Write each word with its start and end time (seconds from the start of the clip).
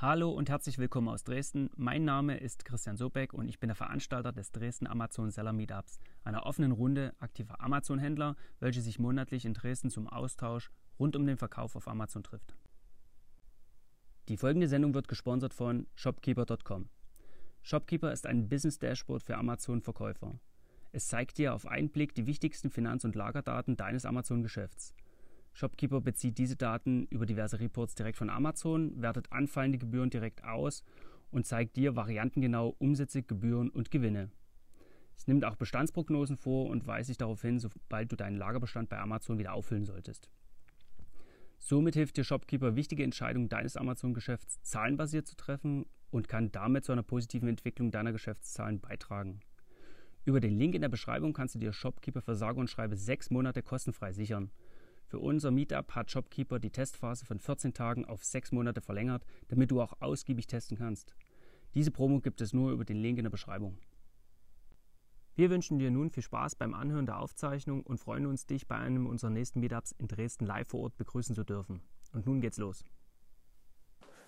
Hallo 0.00 0.30
und 0.30 0.48
herzlich 0.48 0.78
willkommen 0.78 1.08
aus 1.08 1.24
Dresden. 1.24 1.70
Mein 1.74 2.04
Name 2.04 2.38
ist 2.38 2.64
Christian 2.64 2.96
Sobeck 2.96 3.32
und 3.34 3.48
ich 3.48 3.58
bin 3.58 3.66
der 3.66 3.74
Veranstalter 3.74 4.30
des 4.30 4.52
Dresden 4.52 4.86
Amazon 4.86 5.32
Seller 5.32 5.52
Meetups, 5.52 5.98
einer 6.22 6.46
offenen 6.46 6.70
Runde 6.70 7.16
aktiver 7.18 7.60
Amazon-Händler, 7.60 8.36
welche 8.60 8.80
sich 8.80 9.00
monatlich 9.00 9.44
in 9.44 9.54
Dresden 9.54 9.90
zum 9.90 10.06
Austausch 10.06 10.70
rund 11.00 11.16
um 11.16 11.26
den 11.26 11.36
Verkauf 11.36 11.74
auf 11.74 11.88
Amazon 11.88 12.22
trifft. 12.22 12.54
Die 14.28 14.36
folgende 14.36 14.68
Sendung 14.68 14.94
wird 14.94 15.08
gesponsert 15.08 15.52
von 15.52 15.88
shopkeeper.com. 15.96 16.88
Shopkeeper 17.62 18.12
ist 18.12 18.28
ein 18.28 18.48
Business 18.48 18.78
Dashboard 18.78 19.24
für 19.24 19.36
Amazon-Verkäufer. 19.36 20.38
Es 20.92 21.08
zeigt 21.08 21.38
dir 21.38 21.54
auf 21.54 21.66
einen 21.66 21.90
Blick 21.90 22.14
die 22.14 22.28
wichtigsten 22.28 22.70
Finanz- 22.70 23.04
und 23.04 23.16
Lagerdaten 23.16 23.76
deines 23.76 24.04
Amazon-Geschäfts. 24.04 24.94
Shopkeeper 25.52 26.00
bezieht 26.00 26.38
diese 26.38 26.56
Daten 26.56 27.06
über 27.10 27.26
diverse 27.26 27.60
Reports 27.60 27.94
direkt 27.94 28.16
von 28.16 28.30
Amazon, 28.30 29.00
wertet 29.00 29.32
anfallende 29.32 29.78
Gebühren 29.78 30.10
direkt 30.10 30.44
aus 30.44 30.84
und 31.30 31.46
zeigt 31.46 31.76
dir 31.76 31.96
variantengenau 31.96 32.74
Umsätze, 32.78 33.22
Gebühren 33.22 33.70
und 33.70 33.90
Gewinne. 33.90 34.30
Es 35.16 35.26
nimmt 35.26 35.44
auch 35.44 35.56
Bestandsprognosen 35.56 36.36
vor 36.36 36.66
und 36.66 36.86
weist 36.86 37.10
dich 37.10 37.16
darauf 37.16 37.42
hin, 37.42 37.58
sobald 37.58 38.12
du 38.12 38.16
deinen 38.16 38.36
Lagerbestand 38.36 38.88
bei 38.88 38.98
Amazon 38.98 39.38
wieder 39.38 39.52
auffüllen 39.52 39.84
solltest. 39.84 40.30
Somit 41.58 41.94
hilft 41.94 42.16
dir 42.16 42.24
Shopkeeper, 42.24 42.76
wichtige 42.76 43.02
Entscheidungen 43.02 43.48
deines 43.48 43.76
Amazon-Geschäfts 43.76 44.62
zahlenbasiert 44.62 45.26
zu 45.26 45.36
treffen 45.36 45.86
und 46.10 46.28
kann 46.28 46.52
damit 46.52 46.84
zu 46.84 46.92
einer 46.92 47.02
positiven 47.02 47.48
Entwicklung 47.48 47.90
deiner 47.90 48.12
Geschäftszahlen 48.12 48.80
beitragen. 48.80 49.40
Über 50.24 50.40
den 50.40 50.56
Link 50.56 50.74
in 50.74 50.82
der 50.82 50.88
Beschreibung 50.88 51.32
kannst 51.32 51.56
du 51.56 51.58
dir 51.58 51.72
Shopkeeper 51.72 52.20
für 52.20 52.36
sage 52.36 52.60
und 52.60 52.70
schreibe 52.70 52.96
sechs 52.96 53.30
Monate 53.30 53.62
kostenfrei 53.62 54.12
sichern. 54.12 54.50
Für 55.08 55.20
unser 55.20 55.50
Meetup 55.50 55.94
hat 55.94 56.10
Shopkeeper 56.10 56.58
die 56.58 56.70
Testphase 56.70 57.24
von 57.24 57.38
14 57.38 57.72
Tagen 57.72 58.04
auf 58.04 58.22
6 58.22 58.52
Monate 58.52 58.82
verlängert, 58.82 59.24
damit 59.48 59.70
du 59.70 59.80
auch 59.80 59.94
ausgiebig 60.00 60.46
testen 60.46 60.76
kannst. 60.76 61.14
Diese 61.74 61.90
Promo 61.90 62.20
gibt 62.20 62.42
es 62.42 62.52
nur 62.52 62.72
über 62.72 62.84
den 62.84 62.98
Link 62.98 63.16
in 63.16 63.24
der 63.24 63.30
Beschreibung. 63.30 63.78
Wir 65.34 65.48
wünschen 65.48 65.78
dir 65.78 65.90
nun 65.90 66.10
viel 66.10 66.22
Spaß 66.22 66.56
beim 66.56 66.74
Anhören 66.74 67.06
der 67.06 67.20
Aufzeichnung 67.20 67.84
und 67.84 67.98
freuen 67.98 68.26
uns, 68.26 68.44
dich 68.44 68.68
bei 68.68 68.76
einem 68.76 69.06
unserer 69.06 69.30
nächsten 69.30 69.60
Meetups 69.60 69.92
in 69.92 70.08
Dresden 70.08 70.44
live 70.44 70.68
vor 70.68 70.80
Ort 70.80 70.96
begrüßen 70.98 71.34
zu 71.34 71.44
dürfen. 71.44 71.80
Und 72.12 72.26
nun 72.26 72.42
geht's 72.42 72.58
los. 72.58 72.84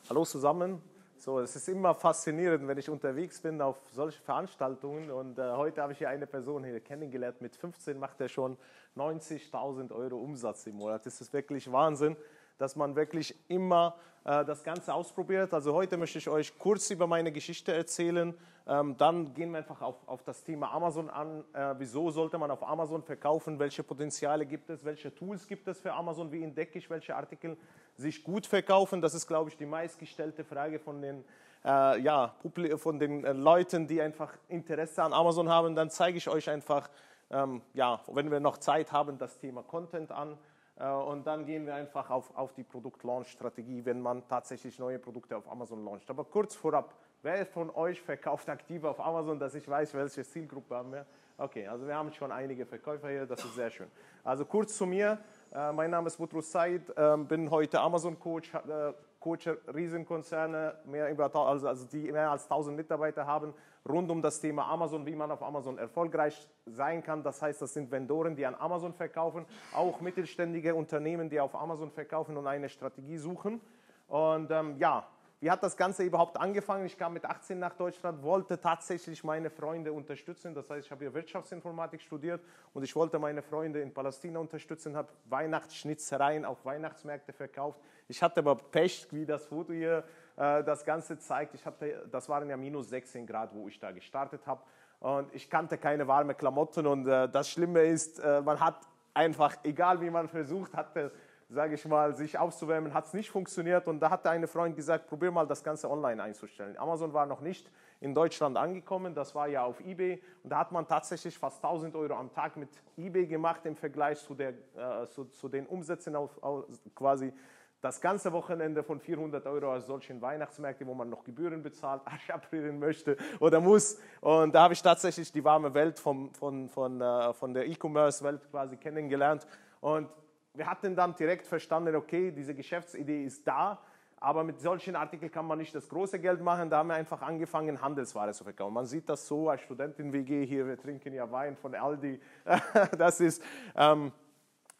Hallo 0.08 0.24
zusammen, 0.24 0.80
so, 1.22 1.38
es 1.40 1.54
ist 1.54 1.68
immer 1.68 1.94
faszinierend, 1.94 2.66
wenn 2.66 2.78
ich 2.78 2.88
unterwegs 2.88 3.40
bin 3.40 3.60
auf 3.60 3.76
solche 3.92 4.22
Veranstaltungen. 4.22 5.10
Und 5.10 5.38
äh, 5.38 5.52
heute 5.52 5.82
habe 5.82 5.92
ich 5.92 5.98
hier 5.98 6.08
eine 6.08 6.26
Person 6.26 6.64
hier 6.64 6.80
kennengelernt. 6.80 7.42
Mit 7.42 7.56
15 7.56 7.98
macht 7.98 8.20
er 8.20 8.28
schon 8.28 8.56
90.000 8.96 9.92
Euro 9.92 10.16
Umsatz 10.16 10.66
im 10.66 10.76
Monat. 10.76 11.04
Das 11.04 11.20
ist 11.20 11.32
wirklich 11.32 11.70
Wahnsinn 11.70 12.16
dass 12.60 12.76
man 12.76 12.94
wirklich 12.94 13.34
immer 13.48 13.96
äh, 14.24 14.44
das 14.44 14.62
Ganze 14.62 14.92
ausprobiert. 14.92 15.54
Also 15.54 15.72
heute 15.72 15.96
möchte 15.96 16.18
ich 16.18 16.28
euch 16.28 16.58
kurz 16.58 16.90
über 16.90 17.06
meine 17.06 17.32
Geschichte 17.32 17.72
erzählen. 17.72 18.34
Ähm, 18.66 18.96
dann 18.98 19.32
gehen 19.32 19.50
wir 19.50 19.58
einfach 19.58 19.80
auf, 19.80 19.96
auf 20.06 20.22
das 20.22 20.44
Thema 20.44 20.72
Amazon 20.72 21.08
an. 21.08 21.42
Äh, 21.54 21.74
wieso 21.78 22.10
sollte 22.10 22.36
man 22.36 22.50
auf 22.50 22.62
Amazon 22.62 23.02
verkaufen? 23.02 23.58
Welche 23.58 23.82
Potenziale 23.82 24.44
gibt 24.44 24.68
es? 24.68 24.84
Welche 24.84 25.14
Tools 25.14 25.46
gibt 25.46 25.66
es 25.68 25.80
für 25.80 25.94
Amazon? 25.94 26.30
Wie 26.30 26.42
entdecke 26.42 26.78
ich, 26.78 26.90
welche 26.90 27.16
Artikel 27.16 27.56
sich 27.96 28.22
gut 28.22 28.46
verkaufen? 28.46 29.00
Das 29.00 29.14
ist, 29.14 29.26
glaube 29.26 29.48
ich, 29.48 29.56
die 29.56 29.66
meistgestellte 29.66 30.44
Frage 30.44 30.78
von 30.78 31.00
den, 31.00 31.24
äh, 31.64 32.00
ja, 32.00 32.34
von 32.76 32.98
den 32.98 33.24
äh, 33.24 33.32
Leuten, 33.32 33.86
die 33.86 34.02
einfach 34.02 34.34
Interesse 34.48 35.02
an 35.02 35.14
Amazon 35.14 35.48
haben. 35.48 35.74
Dann 35.74 35.88
zeige 35.88 36.18
ich 36.18 36.28
euch 36.28 36.50
einfach, 36.50 36.90
ähm, 37.30 37.62
ja, 37.72 38.00
wenn 38.12 38.30
wir 38.30 38.40
noch 38.40 38.58
Zeit 38.58 38.92
haben, 38.92 39.16
das 39.16 39.38
Thema 39.38 39.62
Content 39.62 40.12
an. 40.12 40.36
Äh, 40.80 40.90
und 40.90 41.26
dann 41.26 41.44
gehen 41.44 41.66
wir 41.66 41.74
einfach 41.74 42.10
auf, 42.10 42.34
auf 42.36 42.52
die 42.54 42.64
Produkt-Launch-Strategie, 42.64 43.84
wenn 43.84 44.00
man 44.00 44.26
tatsächlich 44.28 44.78
neue 44.78 44.98
Produkte 44.98 45.36
auf 45.36 45.50
Amazon 45.50 45.84
launcht. 45.84 46.08
Aber 46.10 46.24
kurz 46.24 46.54
vorab, 46.54 46.94
wer 47.22 47.44
von 47.46 47.70
euch 47.70 48.00
verkauft 48.00 48.48
aktiv 48.48 48.82
auf 48.84 48.98
Amazon, 48.98 49.38
dass 49.38 49.54
ich 49.54 49.68
weiß, 49.68 49.94
welche 49.94 50.24
Zielgruppe 50.24 50.74
haben 50.74 50.92
wir? 50.92 51.06
Okay, 51.36 51.66
also 51.66 51.86
wir 51.86 51.94
haben 51.94 52.12
schon 52.12 52.32
einige 52.32 52.66
Verkäufer 52.66 53.08
hier, 53.08 53.26
das 53.26 53.42
ist 53.44 53.54
sehr 53.54 53.70
schön. 53.70 53.90
Also 54.24 54.44
kurz 54.44 54.76
zu 54.76 54.84
mir, 54.84 55.18
äh, 55.54 55.72
mein 55.72 55.90
Name 55.90 56.08
ist 56.08 56.18
Butrus 56.18 56.50
Said, 56.52 56.82
äh, 56.96 57.16
bin 57.16 57.50
heute 57.50 57.80
Amazon-Coach, 57.80 58.54
äh, 58.54 58.92
coach 59.18 59.48
Riesenkonzerne, 59.74 60.74
mehr 60.84 61.10
über, 61.10 61.34
also, 61.34 61.68
also 61.68 61.86
die 61.86 62.12
mehr 62.12 62.30
als 62.30 62.44
1000 62.44 62.76
Mitarbeiter 62.76 63.26
haben, 63.26 63.54
rund 63.88 64.10
um 64.10 64.22
das 64.22 64.40
Thema 64.40 64.68
Amazon, 64.68 65.06
wie 65.06 65.14
man 65.14 65.30
auf 65.30 65.42
Amazon 65.42 65.78
erfolgreich 65.78 66.48
sein 66.66 67.02
kann. 67.02 67.22
Das 67.22 67.40
heißt, 67.40 67.62
das 67.62 67.74
sind 67.74 67.90
Vendoren, 67.90 68.36
die 68.36 68.46
an 68.46 68.54
Amazon 68.54 68.92
verkaufen, 68.92 69.46
auch 69.74 70.00
mittelständige 70.00 70.74
Unternehmen, 70.74 71.30
die 71.30 71.40
auf 71.40 71.54
Amazon 71.54 71.90
verkaufen 71.90 72.36
und 72.36 72.46
eine 72.46 72.68
Strategie 72.68 73.16
suchen. 73.16 73.60
Und 74.08 74.50
ähm, 74.50 74.76
ja, 74.78 75.06
wie 75.42 75.50
hat 75.50 75.62
das 75.62 75.74
Ganze 75.74 76.02
überhaupt 76.02 76.36
angefangen? 76.38 76.84
Ich 76.84 76.98
kam 76.98 77.14
mit 77.14 77.24
18 77.24 77.58
nach 77.58 77.72
Deutschland, 77.72 78.22
wollte 78.22 78.60
tatsächlich 78.60 79.24
meine 79.24 79.48
Freunde 79.48 79.90
unterstützen. 79.90 80.54
Das 80.54 80.68
heißt, 80.68 80.84
ich 80.84 80.90
habe 80.90 81.04
hier 81.04 81.14
Wirtschaftsinformatik 81.14 82.02
studiert 82.02 82.42
und 82.74 82.82
ich 82.82 82.94
wollte 82.94 83.18
meine 83.18 83.40
Freunde 83.40 83.80
in 83.80 83.94
Palästina 83.94 84.38
unterstützen, 84.38 84.94
habe 84.94 85.08
Weihnachtsschnitzereien 85.30 86.44
auf 86.44 86.62
Weihnachtsmärkte 86.66 87.32
verkauft. 87.32 87.80
Ich 88.06 88.22
hatte 88.22 88.40
aber 88.40 88.56
Pech, 88.56 89.06
wie 89.12 89.24
das 89.24 89.46
Foto 89.46 89.72
hier 89.72 90.04
das 90.36 90.84
Ganze 90.84 91.18
zeigt. 91.18 91.54
Ich 91.54 91.66
hatte, 91.66 92.08
das 92.10 92.28
waren 92.28 92.48
ja 92.48 92.56
minus 92.56 92.88
16 92.88 93.26
Grad, 93.26 93.54
wo 93.54 93.68
ich 93.68 93.78
da 93.78 93.90
gestartet 93.90 94.46
habe. 94.46 94.62
Und 95.00 95.34
ich 95.34 95.48
kannte 95.48 95.78
keine 95.78 96.06
warmen 96.06 96.36
Klamotten. 96.36 96.86
Und 96.86 97.06
äh, 97.08 97.28
das 97.28 97.50
Schlimme 97.50 97.82
ist, 97.82 98.18
äh, 98.18 98.42
man 98.42 98.60
hat 98.60 98.80
einfach, 99.14 99.56
egal 99.64 100.00
wie 100.00 100.10
man 100.10 100.28
versucht 100.28 100.74
hatte, 100.74 101.10
sage 101.48 101.74
ich 101.74 101.84
mal, 101.84 102.14
sich 102.14 102.38
aufzuwärmen, 102.38 102.94
hat 102.94 103.06
es 103.06 103.14
nicht 103.14 103.30
funktioniert. 103.30 103.88
Und 103.88 103.98
da 104.00 104.10
hatte 104.10 104.30
eine 104.30 104.46
Freund 104.46 104.76
gesagt, 104.76 105.08
probier 105.08 105.30
mal 105.30 105.46
das 105.46 105.64
Ganze 105.64 105.90
online 105.90 106.22
einzustellen. 106.22 106.76
Amazon 106.78 107.12
war 107.12 107.26
noch 107.26 107.40
nicht 107.40 107.70
in 108.00 108.14
Deutschland 108.14 108.56
angekommen, 108.56 109.14
das 109.14 109.34
war 109.34 109.48
ja 109.48 109.64
auf 109.64 109.80
eBay. 109.80 110.22
Und 110.42 110.50
da 110.50 110.58
hat 110.58 110.70
man 110.70 110.86
tatsächlich 110.86 111.36
fast 111.36 111.62
1000 111.64 111.94
Euro 111.96 112.14
am 112.14 112.32
Tag 112.32 112.56
mit 112.56 112.68
eBay 112.96 113.26
gemacht 113.26 113.66
im 113.66 113.76
Vergleich 113.76 114.18
zu, 114.20 114.34
der, 114.34 114.50
äh, 114.76 115.06
zu, 115.08 115.24
zu 115.24 115.48
den 115.48 115.66
Umsätzen 115.66 116.14
auf, 116.14 116.30
auf, 116.42 116.64
quasi 116.94 117.32
das 117.80 118.00
ganze 118.00 118.32
Wochenende 118.32 118.82
von 118.82 119.00
400 119.00 119.46
Euro 119.46 119.74
aus 119.74 119.86
solchen 119.86 120.20
Weihnachtsmärkten, 120.20 120.86
wo 120.86 120.94
man 120.94 121.08
noch 121.08 121.24
Gebühren 121.24 121.62
bezahlt, 121.62 122.02
Arsch 122.04 122.30
abrühren 122.30 122.78
möchte 122.78 123.16
oder 123.38 123.60
muss. 123.60 123.98
Und 124.20 124.54
da 124.54 124.62
habe 124.64 124.74
ich 124.74 124.82
tatsächlich 124.82 125.32
die 125.32 125.42
warme 125.42 125.72
Welt 125.72 125.98
vom, 125.98 126.32
von, 126.34 126.68
von, 126.68 127.00
äh, 127.00 127.32
von 127.32 127.54
der 127.54 127.66
E-Commerce-Welt 127.66 128.50
quasi 128.50 128.76
kennengelernt. 128.76 129.46
Und 129.80 130.08
wir 130.54 130.66
hatten 130.66 130.94
dann 130.94 131.14
direkt 131.14 131.46
verstanden, 131.46 131.94
okay, 131.94 132.32
diese 132.32 132.54
Geschäftsidee 132.54 133.24
ist 133.24 133.46
da, 133.46 133.78
aber 134.22 134.44
mit 134.44 134.60
solchen 134.60 134.96
Artikeln 134.96 135.30
kann 135.30 135.46
man 135.46 135.56
nicht 135.56 135.74
das 135.74 135.88
große 135.88 136.18
Geld 136.18 136.42
machen. 136.42 136.68
Da 136.68 136.78
haben 136.78 136.88
wir 136.88 136.94
einfach 136.94 137.22
angefangen, 137.22 137.80
Handelsware 137.80 138.32
zu 138.32 138.44
verkaufen. 138.44 138.74
Man 138.74 138.84
sieht 138.84 139.08
das 139.08 139.26
so 139.26 139.48
als 139.48 139.62
Studentin-WG 139.62 140.44
hier, 140.44 140.66
wir 140.66 140.78
trinken 140.78 141.14
ja 141.14 141.30
Wein 141.30 141.56
von 141.56 141.74
Aldi. 141.74 142.20
Das 142.98 143.20
ist, 143.20 143.42
ähm, 143.74 144.12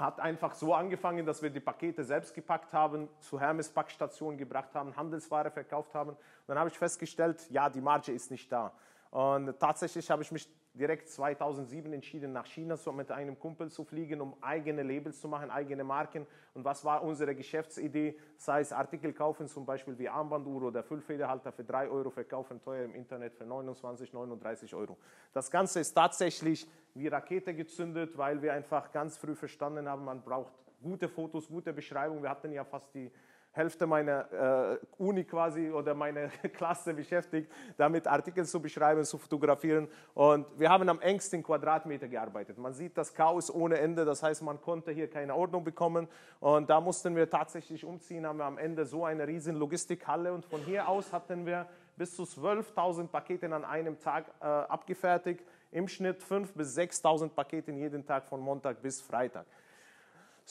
hat 0.01 0.19
einfach 0.19 0.55
so 0.55 0.75
angefangen, 0.75 1.27
dass 1.27 1.43
wir 1.43 1.51
die 1.51 1.61
Pakete 1.61 2.05
selbst 2.05 2.35
gepackt 2.35 2.73
haben, 2.73 3.09
zu 3.21 3.39
Hermes 3.39 3.69
Packstation 3.69 4.37
gebracht 4.37 4.75
haben, 4.75 4.97
Handelsware 4.97 5.51
verkauft 5.51 5.95
haben. 5.95 6.17
Dann 6.47 6.59
habe 6.59 6.71
ich 6.71 6.79
festgestellt, 6.79 7.47
ja, 7.51 7.69
die 7.69 7.81
Marge 7.81 8.13
ist 8.13 8.31
nicht 8.31 8.51
da. 8.51 8.73
Und 9.11 9.59
tatsächlich 9.59 10.11
habe 10.11 10.23
ich 10.23 10.33
mich 10.33 10.49
direkt 10.75 11.09
2007 11.09 11.93
entschieden, 11.93 12.33
nach 12.33 12.47
China 12.47 12.77
mit 12.93 13.11
einem 13.11 13.39
Kumpel 13.39 13.71
zu 13.71 13.85
fliegen, 13.85 14.21
um 14.21 14.35
eigene 14.41 14.83
Labels 14.83 15.21
zu 15.21 15.29
machen, 15.29 15.51
eigene 15.51 15.85
Marken. 15.85 16.27
Und 16.55 16.65
was 16.65 16.85
war 16.85 17.03
unsere 17.03 17.35
Geschäftsidee? 17.35 18.17
Sei 18.37 18.61
es 18.61 18.73
Artikel 18.73 19.13
kaufen, 19.13 19.49
zum 19.49 19.67
Beispiel 19.67 19.99
wie 19.99 20.09
Armbanduhr 20.09 20.63
oder 20.63 20.83
Füllfederhalter 20.83 21.53
für 21.53 21.65
3 21.65 21.89
Euro 21.89 22.11
verkaufen, 22.11 22.61
teuer 22.63 22.85
im 22.85 22.95
Internet 22.95 23.35
für 23.35 23.45
29, 23.45 24.13
39 24.13 24.75
Euro. 24.75 24.97
Das 25.33 25.51
Ganze 25.51 25.81
ist 25.81 25.93
tatsächlich 25.93 26.67
wie 26.95 27.09
Rakete 27.09 27.55
gezündet, 27.55 28.17
weil 28.17 28.41
wir 28.43 28.53
einfach 28.53 28.93
ganz 28.93 29.17
früh 29.17 29.35
verstanden 29.35 29.89
haben, 29.89 30.05
man 30.05 30.23
braucht 30.23 30.53
gute 30.83 31.09
Fotos, 31.09 31.49
gute 31.49 31.73
Beschreibung. 31.73 32.23
Wir 32.23 32.31
hatten 32.31 32.53
ja 32.53 32.65
fast 32.65 32.95
die 32.95 33.11
Hälfte 33.53 33.87
meiner 33.87 34.33
äh, 34.73 34.79
Uni 34.99 35.25
quasi 35.25 35.71
oder 35.71 35.93
meiner 35.95 36.29
Klasse 36.55 36.95
beschäftigt, 36.95 37.51
damit 37.77 38.07
Artikel 38.07 38.45
zu 38.47 38.61
beschreiben, 38.61 39.05
zu 39.05 39.19
fotografieren. 39.19 39.89
Und 40.15 40.47
wir 40.59 40.71
haben 40.71 40.89
am 40.89 41.01
engsten 41.01 41.43
Quadratmeter 41.43 42.07
gearbeitet. 42.07 42.59
Man 42.59 42.73
sieht 42.73 42.97
das 42.97 43.13
Chaos 43.13 43.53
ohne 43.53 43.79
Ende, 43.79 44.05
das 44.05 44.23
heißt, 44.23 44.43
man 44.43 44.61
konnte 44.61 44.93
hier 44.93 45.11
keine 45.11 45.35
Ordnung 45.35 45.65
bekommen. 45.65 46.07
Und 46.39 46.71
da 46.71 46.81
mussten 46.81 47.17
wir 47.17 47.29
tatsächlich 47.29 47.85
umziehen, 47.85 48.25
haben 48.25 48.39
wir 48.39 48.45
am 48.45 48.59
Ende 48.59 48.87
so 48.87 49.05
eine 49.05 49.27
riesen 49.27 49.57
Logistikhalle 49.57 50.33
und 50.33 50.45
von 50.45 50.61
hier 50.61 50.89
aus 50.89 51.13
hatten 51.13 51.45
wir 51.45 51.67
bis 51.97 52.15
zu 52.15 52.23
12.000 52.23 53.09
Pakete 53.09 53.53
an 53.53 53.65
einem 53.65 53.99
Tag 53.99 54.27
äh, 54.41 54.45
abgefertigt. 54.45 55.45
Im 55.73 55.87
Schnitt 55.87 56.23
5.000 56.23 56.49
bis 56.55 56.79
6.000 56.79 57.29
Pakete 57.31 57.73
jeden 57.73 58.07
Tag 58.07 58.27
von 58.27 58.41
Montag 58.41 58.81
bis 58.81 59.01
Freitag. 59.01 59.45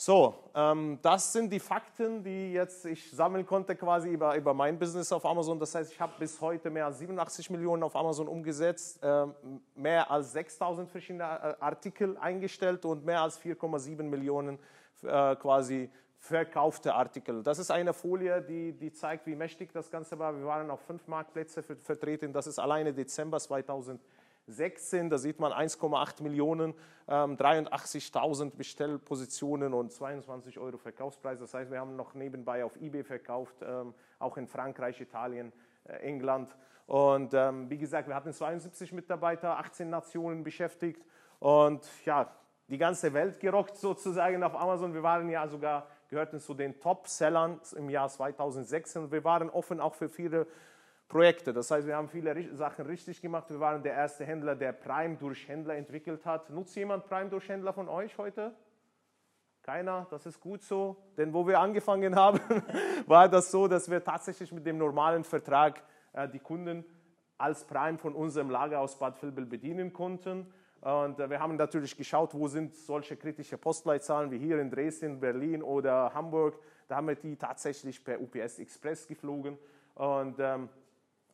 So, 0.02 0.34
ähm, 0.54 0.98
das 1.02 1.30
sind 1.30 1.52
die 1.52 1.60
Fakten, 1.60 2.24
die 2.24 2.54
jetzt 2.54 2.86
ich 2.86 3.10
sammeln 3.10 3.44
konnte 3.44 3.76
quasi 3.76 4.08
über, 4.08 4.34
über 4.34 4.54
mein 4.54 4.78
Business 4.78 5.12
auf 5.12 5.26
Amazon. 5.26 5.58
Das 5.58 5.74
heißt, 5.74 5.92
ich 5.92 6.00
habe 6.00 6.14
bis 6.18 6.40
heute 6.40 6.70
mehr 6.70 6.86
als 6.86 7.00
87 7.00 7.50
Millionen 7.50 7.82
auf 7.82 7.94
Amazon 7.94 8.26
umgesetzt, 8.26 9.02
äh, 9.02 9.26
mehr 9.74 10.10
als 10.10 10.32
6000 10.32 10.88
verschiedene 10.88 11.24
äh, 11.24 11.54
Artikel 11.60 12.16
eingestellt 12.16 12.86
und 12.86 13.04
mehr 13.04 13.20
als 13.20 13.38
4,7 13.42 14.02
Millionen 14.04 14.58
äh, 15.02 15.36
quasi 15.36 15.90
verkaufte 16.16 16.94
Artikel. 16.94 17.42
Das 17.42 17.58
ist 17.58 17.70
eine 17.70 17.92
Folie, 17.92 18.40
die, 18.40 18.72
die 18.72 18.94
zeigt, 18.94 19.26
wie 19.26 19.36
mächtig 19.36 19.70
das 19.70 19.90
Ganze 19.90 20.18
war. 20.18 20.34
Wir 20.34 20.46
waren 20.46 20.70
auf 20.70 20.80
fünf 20.80 21.06
Marktplätze 21.08 21.62
vertreten. 21.62 22.32
Das 22.32 22.46
ist 22.46 22.58
alleine 22.58 22.94
Dezember 22.94 23.38
2016. 24.50 25.10
Da 25.10 25.18
sieht 25.18 25.40
man 25.40 25.52
1,8 25.52 26.22
Millionen, 26.22 26.74
ähm, 27.08 27.36
83.000 27.36 28.56
Bestellpositionen 28.56 29.74
und 29.74 29.92
22 29.92 30.58
Euro 30.58 30.78
Verkaufspreis. 30.78 31.40
Das 31.40 31.54
heißt, 31.54 31.70
wir 31.70 31.80
haben 31.80 31.96
noch 31.96 32.14
nebenbei 32.14 32.64
auf 32.64 32.76
eBay 32.76 33.04
verkauft, 33.04 33.56
ähm, 33.62 33.94
auch 34.18 34.36
in 34.36 34.46
Frankreich, 34.46 35.00
Italien, 35.00 35.52
äh, 35.84 35.94
England. 35.98 36.54
Und 36.86 37.34
ähm, 37.34 37.70
wie 37.70 37.78
gesagt, 37.78 38.08
wir 38.08 38.14
hatten 38.14 38.32
72 38.32 38.92
Mitarbeiter, 38.92 39.58
18 39.58 39.88
Nationen 39.88 40.42
beschäftigt 40.42 41.04
und 41.38 41.88
ja, 42.04 42.34
die 42.68 42.78
ganze 42.78 43.12
Welt 43.12 43.38
gerockt 43.40 43.76
sozusagen 43.76 44.42
auf 44.42 44.54
Amazon. 44.54 44.92
Wir 44.94 45.02
waren 45.02 45.28
ja 45.28 45.46
sogar 45.46 45.86
gehörten 46.08 46.40
zu 46.40 46.54
den 46.54 46.80
Top-Sellern 46.80 47.60
im 47.76 47.88
Jahr 47.88 48.08
2006 48.08 48.96
und 48.96 49.12
wir 49.12 49.22
waren 49.22 49.48
offen 49.50 49.80
auch 49.80 49.94
für 49.94 50.08
viele 50.08 50.48
Projekte. 51.10 51.52
Das 51.52 51.70
heißt, 51.70 51.86
wir 51.86 51.96
haben 51.96 52.08
viele 52.08 52.56
Sachen 52.56 52.86
richtig 52.86 53.20
gemacht. 53.20 53.50
Wir 53.50 53.58
waren 53.58 53.82
der 53.82 53.94
erste 53.94 54.24
Händler, 54.24 54.54
der 54.54 54.72
Prime 54.72 55.16
durch 55.16 55.46
Händler 55.48 55.74
entwickelt 55.74 56.24
hat. 56.24 56.48
Nutzt 56.50 56.74
jemand 56.76 57.04
Prime 57.04 57.28
durch 57.28 57.48
Händler 57.48 57.72
von 57.72 57.88
euch 57.88 58.16
heute? 58.16 58.54
Keiner, 59.62 60.06
das 60.10 60.24
ist 60.24 60.40
gut 60.40 60.62
so. 60.62 60.96
Denn 61.18 61.34
wo 61.34 61.46
wir 61.46 61.58
angefangen 61.58 62.14
haben, 62.16 62.40
war 63.06 63.28
das 63.28 63.50
so, 63.50 63.66
dass 63.66 63.90
wir 63.90 64.02
tatsächlich 64.02 64.52
mit 64.52 64.64
dem 64.64 64.78
normalen 64.78 65.24
Vertrag 65.24 65.82
äh, 66.12 66.28
die 66.28 66.38
Kunden 66.38 66.84
als 67.36 67.64
Prime 67.64 67.98
von 67.98 68.14
unserem 68.14 68.48
Lager 68.48 68.78
aus 68.78 68.96
Bad 68.96 69.20
Vilbel 69.20 69.46
bedienen 69.46 69.92
konnten. 69.92 70.46
Und 70.80 71.18
äh, 71.18 71.28
wir 71.28 71.40
haben 71.40 71.56
natürlich 71.56 71.96
geschaut, 71.96 72.32
wo 72.34 72.46
sind 72.46 72.72
solche 72.76 73.16
kritische 73.16 73.58
Postleitzahlen 73.58 74.30
wie 74.30 74.38
hier 74.38 74.60
in 74.60 74.70
Dresden, 74.70 75.18
Berlin 75.18 75.64
oder 75.64 76.14
Hamburg. 76.14 76.56
Da 76.86 76.96
haben 76.96 77.08
wir 77.08 77.16
die 77.16 77.34
tatsächlich 77.34 78.02
per 78.04 78.20
UPS 78.20 78.60
Express 78.60 79.08
geflogen. 79.08 79.58
Und 79.96 80.36
ähm, 80.38 80.68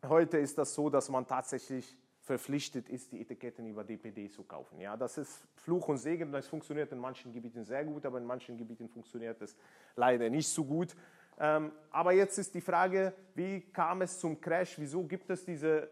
heute 0.08 0.38
ist 0.38 0.58
das 0.58 0.74
so, 0.74 0.90
dass 0.90 1.08
man 1.08 1.26
tatsächlich 1.26 1.96
verpflichtet 2.20 2.88
ist, 2.88 3.12
die 3.12 3.20
Etiketten 3.20 3.66
über 3.66 3.84
DPD 3.84 4.28
zu 4.28 4.42
kaufen. 4.42 4.80
Ja, 4.80 4.96
das 4.96 5.16
ist 5.16 5.46
Fluch 5.54 5.88
und 5.88 5.98
Segen. 5.98 6.32
Das 6.32 6.48
funktioniert 6.48 6.90
in 6.90 6.98
manchen 6.98 7.32
Gebieten 7.32 7.62
sehr 7.62 7.84
gut, 7.84 8.04
aber 8.04 8.18
in 8.18 8.24
manchen 8.24 8.56
Gebieten 8.56 8.88
funktioniert 8.88 9.40
es 9.42 9.56
leider 9.94 10.28
nicht 10.28 10.48
so 10.48 10.64
gut. 10.64 10.96
Ähm, 11.38 11.70
aber 11.90 12.12
jetzt 12.12 12.38
ist 12.38 12.54
die 12.54 12.60
Frage, 12.60 13.12
wie 13.34 13.60
kam 13.60 14.02
es 14.02 14.18
zum 14.18 14.40
Crash? 14.40 14.78
Wieso 14.78 15.04
gibt 15.04 15.30
es 15.30 15.44
diese 15.44 15.88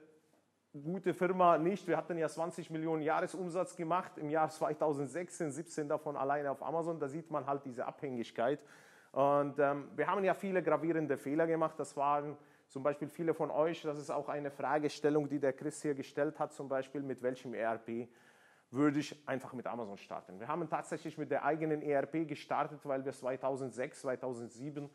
gute 0.82 1.14
Firma 1.14 1.56
nicht. 1.56 1.86
Wir 1.86 1.96
hatten 1.96 2.18
ja 2.18 2.28
20 2.28 2.70
Millionen 2.70 3.02
Jahresumsatz 3.02 3.76
gemacht 3.76 4.12
im 4.16 4.28
Jahr 4.28 4.50
2016, 4.50 5.52
17 5.52 5.88
davon 5.88 6.16
alleine 6.16 6.50
auf 6.50 6.62
Amazon. 6.62 6.98
Da 6.98 7.08
sieht 7.08 7.30
man 7.30 7.46
halt 7.46 7.64
diese 7.64 7.86
Abhängigkeit. 7.86 8.58
Und 9.12 9.58
ähm, 9.60 9.88
wir 9.94 10.08
haben 10.08 10.24
ja 10.24 10.34
viele 10.34 10.62
gravierende 10.62 11.16
Fehler 11.16 11.46
gemacht. 11.46 11.78
Das 11.78 11.96
waren 11.96 12.36
zum 12.68 12.82
Beispiel 12.82 13.08
viele 13.08 13.34
von 13.34 13.50
euch. 13.50 13.82
Das 13.82 13.98
ist 13.98 14.10
auch 14.10 14.28
eine 14.28 14.50
Fragestellung, 14.50 15.28
die 15.28 15.38
der 15.38 15.52
Chris 15.52 15.82
hier 15.82 15.94
gestellt 15.94 16.38
hat. 16.38 16.52
Zum 16.52 16.68
Beispiel 16.68 17.02
mit 17.02 17.22
welchem 17.22 17.54
ERP 17.54 18.08
würde 18.70 18.98
ich 18.98 19.28
einfach 19.28 19.52
mit 19.52 19.66
Amazon 19.66 19.96
starten. 19.96 20.40
Wir 20.40 20.48
haben 20.48 20.68
tatsächlich 20.68 21.16
mit 21.16 21.30
der 21.30 21.44
eigenen 21.44 21.82
ERP 21.82 22.26
gestartet, 22.26 22.80
weil 22.84 23.04
wir 23.04 23.12
2006, 23.12 24.00
2007 24.00 24.90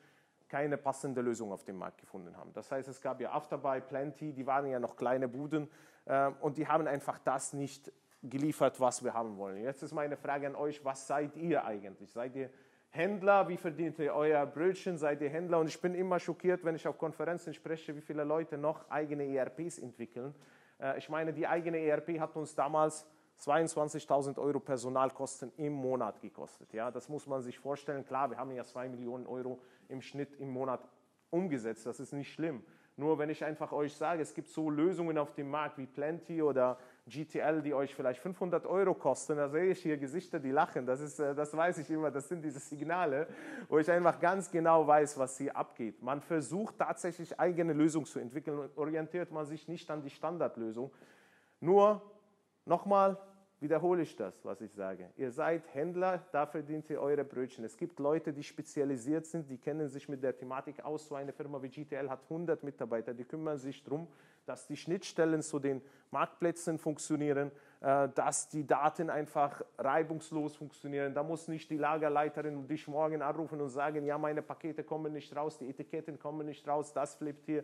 keine 0.49 0.77
passende 0.77 1.21
Lösung 1.21 1.51
auf 1.51 1.63
dem 1.63 1.77
Markt 1.77 1.99
gefunden 1.99 2.35
haben. 2.35 2.51
Das 2.53 2.71
heißt, 2.71 2.89
es 2.89 3.01
gab 3.01 3.21
ja 3.21 3.31
Afterbuy, 3.31 3.81
Plenty, 3.81 4.33
die 4.33 4.45
waren 4.45 4.65
ja 4.65 4.79
noch 4.79 4.95
kleine 4.95 5.27
Buden 5.27 5.69
äh, 6.05 6.31
und 6.41 6.57
die 6.57 6.67
haben 6.67 6.87
einfach 6.87 7.19
das 7.19 7.53
nicht 7.53 7.91
geliefert, 8.23 8.79
was 8.79 9.03
wir 9.03 9.13
haben 9.13 9.37
wollen. 9.37 9.63
Jetzt 9.63 9.83
ist 9.83 9.93
meine 9.93 10.17
Frage 10.17 10.47
an 10.47 10.55
euch, 10.55 10.83
was 10.83 11.07
seid 11.07 11.37
ihr 11.37 11.63
eigentlich? 11.63 12.11
Seid 12.11 12.35
ihr 12.35 12.49
Händler? 12.91 13.47
Wie 13.47 13.57
verdient 13.57 13.99
ihr 13.99 14.13
euer 14.13 14.45
Brötchen? 14.45 14.97
Seid 14.97 15.21
ihr 15.21 15.29
Händler? 15.29 15.59
Und 15.59 15.67
ich 15.67 15.79
bin 15.79 15.93
immer 15.93 16.19
schockiert, 16.19 16.63
wenn 16.63 16.75
ich 16.75 16.87
auf 16.87 16.97
Konferenzen 16.97 17.53
spreche, 17.53 17.95
wie 17.95 18.01
viele 18.01 18.23
Leute 18.23 18.57
noch 18.57 18.89
eigene 18.89 19.25
ERPs 19.25 19.77
entwickeln. 19.77 20.33
Äh, 20.79 20.97
ich 20.97 21.09
meine, 21.09 21.31
die 21.31 21.47
eigene 21.47 21.79
ERP 21.79 22.19
hat 22.19 22.35
uns 22.35 22.55
damals 22.55 23.05
22.000 23.41 24.37
Euro 24.39 24.59
Personalkosten 24.59 25.51
im 25.57 25.73
Monat 25.73 26.19
gekostet. 26.19 26.73
Ja, 26.73 26.91
das 26.91 27.07
muss 27.07 27.27
man 27.27 27.41
sich 27.41 27.57
vorstellen. 27.57 28.05
Klar, 28.05 28.31
wir 28.31 28.37
haben 28.37 28.51
ja 28.51 28.63
2 28.63 28.89
Millionen 28.89 29.27
Euro 29.27 29.61
im 29.87 30.01
Schnitt 30.01 30.35
im 30.35 30.49
Monat 30.49 30.81
umgesetzt. 31.29 31.85
Das 31.85 31.99
ist 31.99 32.11
nicht 32.11 32.33
schlimm. 32.33 32.63
Nur 32.97 33.17
wenn 33.17 33.29
ich 33.29 33.45
einfach 33.45 33.71
euch 33.71 33.95
sage, 33.95 34.21
es 34.21 34.33
gibt 34.33 34.49
so 34.49 34.69
Lösungen 34.69 35.17
auf 35.17 35.33
dem 35.33 35.49
Markt 35.49 35.77
wie 35.77 35.85
Plenty 35.85 36.41
oder 36.41 36.77
GTL, 37.09 37.61
die 37.61 37.73
euch 37.73 37.93
vielleicht 37.93 38.21
500 38.21 38.65
Euro 38.65 38.93
kosten, 38.93 39.37
da 39.37 39.49
sehe 39.49 39.71
ich 39.71 39.81
hier 39.81 39.97
Gesichter, 39.97 40.39
die 40.39 40.51
lachen. 40.51 40.85
Das, 40.85 41.01
ist, 41.01 41.19
äh, 41.19 41.35
das 41.35 41.55
weiß 41.55 41.79
ich 41.79 41.89
immer, 41.89 42.11
das 42.11 42.29
sind 42.29 42.43
diese 42.43 42.59
Signale, 42.59 43.27
wo 43.67 43.79
ich 43.79 43.89
einfach 43.91 44.19
ganz 44.19 44.49
genau 44.49 44.85
weiß, 44.85 45.17
was 45.17 45.37
hier 45.37 45.55
abgeht. 45.55 46.01
Man 46.01 46.21
versucht 46.21 46.77
tatsächlich 46.77 47.39
eigene 47.39 47.73
Lösungen 47.73 48.05
zu 48.05 48.19
entwickeln 48.19 48.59
und 48.59 48.77
orientiert 48.77 49.31
man 49.31 49.45
sich 49.45 49.67
nicht 49.67 49.89
an 49.91 50.01
die 50.01 50.09
Standardlösung. 50.09 50.91
Nur, 51.59 52.01
nochmal, 52.65 53.17
wiederhole 53.59 54.03
ich 54.03 54.15
das, 54.15 54.43
was 54.45 54.61
ich 54.61 54.73
sage. 54.73 55.09
Ihr 55.17 55.31
seid 55.31 55.63
Händler, 55.73 56.23
da 56.31 56.45
verdient 56.45 56.89
ihr 56.89 57.01
eure 57.01 57.23
Brötchen. 57.23 57.65
Es 57.65 57.75
gibt 57.75 57.99
Leute, 57.99 58.31
die 58.31 58.43
spezialisiert 58.43 59.25
sind, 59.25 59.49
die 59.49 59.57
kennen 59.57 59.87
sich 59.87 60.07
mit 60.07 60.23
der 60.23 60.35
Thematik 60.35 60.83
aus. 60.83 61.07
So 61.07 61.15
eine 61.15 61.33
Firma 61.33 61.61
wie 61.61 61.69
GTL 61.69 62.09
hat 62.09 62.23
100 62.23 62.63
Mitarbeiter, 62.63 63.13
die 63.13 63.25
kümmern 63.25 63.57
sich 63.57 63.83
darum, 63.83 64.07
dass 64.49 64.65
die 64.65 64.75
Schnittstellen 64.75 65.43
zu 65.43 65.59
den 65.59 65.79
Marktplätzen 66.09 66.79
funktionieren, 66.79 67.51
äh, 67.81 68.09
dass 68.09 68.49
die 68.49 68.65
Daten 68.65 69.11
einfach 69.11 69.61
reibungslos 69.77 70.55
funktionieren. 70.55 71.13
Da 71.13 71.21
muss 71.21 71.47
nicht 71.47 71.69
die 71.69 71.77
Lagerleiterin 71.77 72.67
dich 72.67 72.87
morgen 72.87 73.21
anrufen 73.21 73.61
und 73.61 73.69
sagen, 73.69 74.03
ja, 74.05 74.17
meine 74.17 74.41
Pakete 74.41 74.83
kommen 74.83 75.13
nicht 75.13 75.35
raus, 75.35 75.59
die 75.59 75.69
Etiketten 75.69 76.17
kommen 76.17 76.47
nicht 76.47 76.67
raus, 76.67 76.91
das 76.91 77.15
flippt 77.15 77.45
hier. 77.45 77.63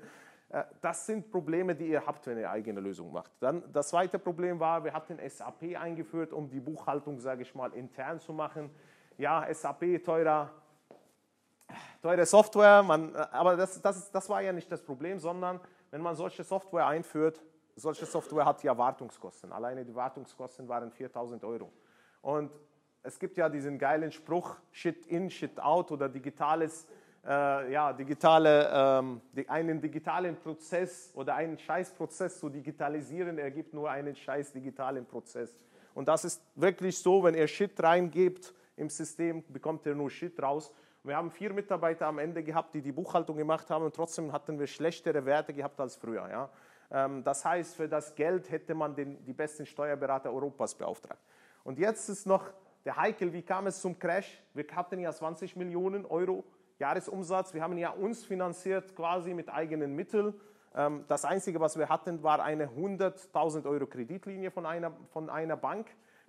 Äh, 0.49 0.63
das 0.79 1.07
sind 1.07 1.31
Probleme, 1.31 1.73
die 1.73 1.87
ihr 1.87 2.05
habt, 2.05 2.27
wenn 2.27 2.37
ihr 2.37 2.51
eigene 2.51 2.81
Lösung 2.81 3.11
macht. 3.11 3.31
Dann 3.39 3.63
das 3.73 3.89
zweite 3.89 4.19
Problem 4.19 4.59
war, 4.59 4.83
wir 4.83 4.93
hatten 4.93 5.17
SAP 5.27 5.75
eingeführt, 5.75 6.33
um 6.33 6.47
die 6.47 6.59
Buchhaltung, 6.59 7.19
sage 7.19 7.41
ich 7.41 7.55
mal, 7.55 7.73
intern 7.73 8.19
zu 8.19 8.31
machen. 8.31 8.69
Ja, 9.17 9.51
SAP 9.51 10.03
teurer, 10.03 10.51
teure 12.03 12.27
Software, 12.27 12.83
man, 12.83 13.15
äh, 13.15 13.25
aber 13.31 13.57
das, 13.57 13.81
das, 13.81 14.11
das 14.11 14.29
war 14.29 14.43
ja 14.43 14.53
nicht 14.53 14.71
das 14.71 14.83
Problem, 14.83 15.17
sondern 15.17 15.59
wenn 15.95 16.01
man 16.01 16.13
solche 16.13 16.44
Software 16.44 16.88
einführt, 16.88 17.42
solche 17.77 18.06
Software 18.06 18.44
hat 18.44 18.62
ja 18.63 18.77
Wartungskosten. 18.77 19.53
Alleine 19.53 19.86
die 19.86 19.95
Wartungskosten 19.95 20.68
waren 20.68 20.92
4000 20.92 21.42
Euro. 21.45 21.71
Und 22.21 22.51
es 23.01 23.18
gibt 23.18 23.38
ja 23.38 23.47
diesen 23.47 23.80
geilen 23.80 24.12
Spruch, 24.12 24.57
Shit 24.74 25.06
in, 25.06 25.30
Shit 25.30 25.57
out 25.57 25.94
oder 25.94 26.09
digitales 26.09 26.86
äh, 27.25 27.71
ja, 27.71 27.94
digitale, 27.94 28.69
ähm, 28.74 29.21
die, 29.31 29.47
einen 29.47 29.80
digitalen 29.80 30.36
Prozess 30.36 31.13
oder 31.15 31.36
einen 31.36 31.57
Scheißprozess 31.57 32.42
zu 32.42 32.49
digitalisieren, 32.49 33.37
ergibt 33.37 33.73
nur 33.73 33.90
einen 33.90 34.18
scheiß 34.18 34.52
digitalen 34.52 35.06
Prozess. 35.06 35.64
Und 35.94 36.09
das 36.09 36.25
ist 36.25 36.42
wirklich 36.56 36.97
so, 36.97 37.23
wenn 37.23 37.35
ihr 37.35 37.47
Shit 37.47 37.81
reingebt 37.81 38.54
im 38.75 38.90
System, 38.90 39.45
bekommt 39.47 39.85
ihr 39.85 39.95
nur 39.95 40.09
Shit 40.09 40.44
raus. 40.44 40.73
Wir 41.06 41.18
haben 41.18 41.30
vier 41.30 41.54
Mitarbeiter 41.54 42.07
am 42.07 42.18
Ende 42.18 42.42
gehabt, 42.42 42.74
die 42.74 42.81
die 42.81 42.92
Buchhaltung 42.92 43.38
gemacht 43.38 43.69
haben 43.69 43.85
und 43.85 43.95
trotzdem 43.95 44.31
hatten 44.31 44.57
wir 44.57 44.66
schlechtere 44.66 45.24
Werte 45.24 45.54
gehabt 45.54 45.80
als 45.80 45.95
früher. 45.95 46.28
Ja? 46.28 46.50
Ähm, 46.90 47.24
das 47.24 47.45
heißt, 47.45 47.76
für 47.76 47.88
das 47.88 48.16
Geld 48.16 48.50
hätte 48.50 48.74
man 48.74 48.95
den, 48.95 49.24
die 49.24 49.33
besten 49.33 49.68
Steuerberater 49.68 50.33
Europas 50.33 50.74
beauftragt. 50.74 51.21
Und 51.64 51.78
jetzt 51.78 52.09
ist 52.09 52.26
noch 52.26 52.52
der 52.85 52.95
Heikel, 52.95 53.31
wie 53.33 53.44
kam 53.44 53.68
es 53.68 53.81
zum 53.81 54.00
Crash? 54.00 54.42
Wir 54.56 54.66
hatten 54.74 55.00
ja 55.00 55.14
20 55.14 55.56
Millionen 55.56 56.07
Euro 56.07 56.44
Jahresumsatz. 56.80 57.54
Wir 57.54 57.62
haben 57.62 57.78
ja 57.78 57.92
uns 57.92 58.26
finanziert 58.26 58.95
quasi 58.95 59.35
mit 59.35 59.47
eigenen 59.47 59.95
Mitteln. 59.95 60.33
Ähm, 60.74 61.06
das 61.07 61.24
Einzige, 61.24 61.59
was 61.59 61.78
wir 61.78 61.88
hatten, 61.88 62.24
war 62.24 62.42
eine 62.42 62.66
100.000 62.66 63.69
Euro 63.69 63.85
Kreditlinie 63.85 64.50
von 64.50 64.66
einer, 64.66 64.92
von 65.12 65.30
einer 65.30 65.56
Bank. 65.56 65.85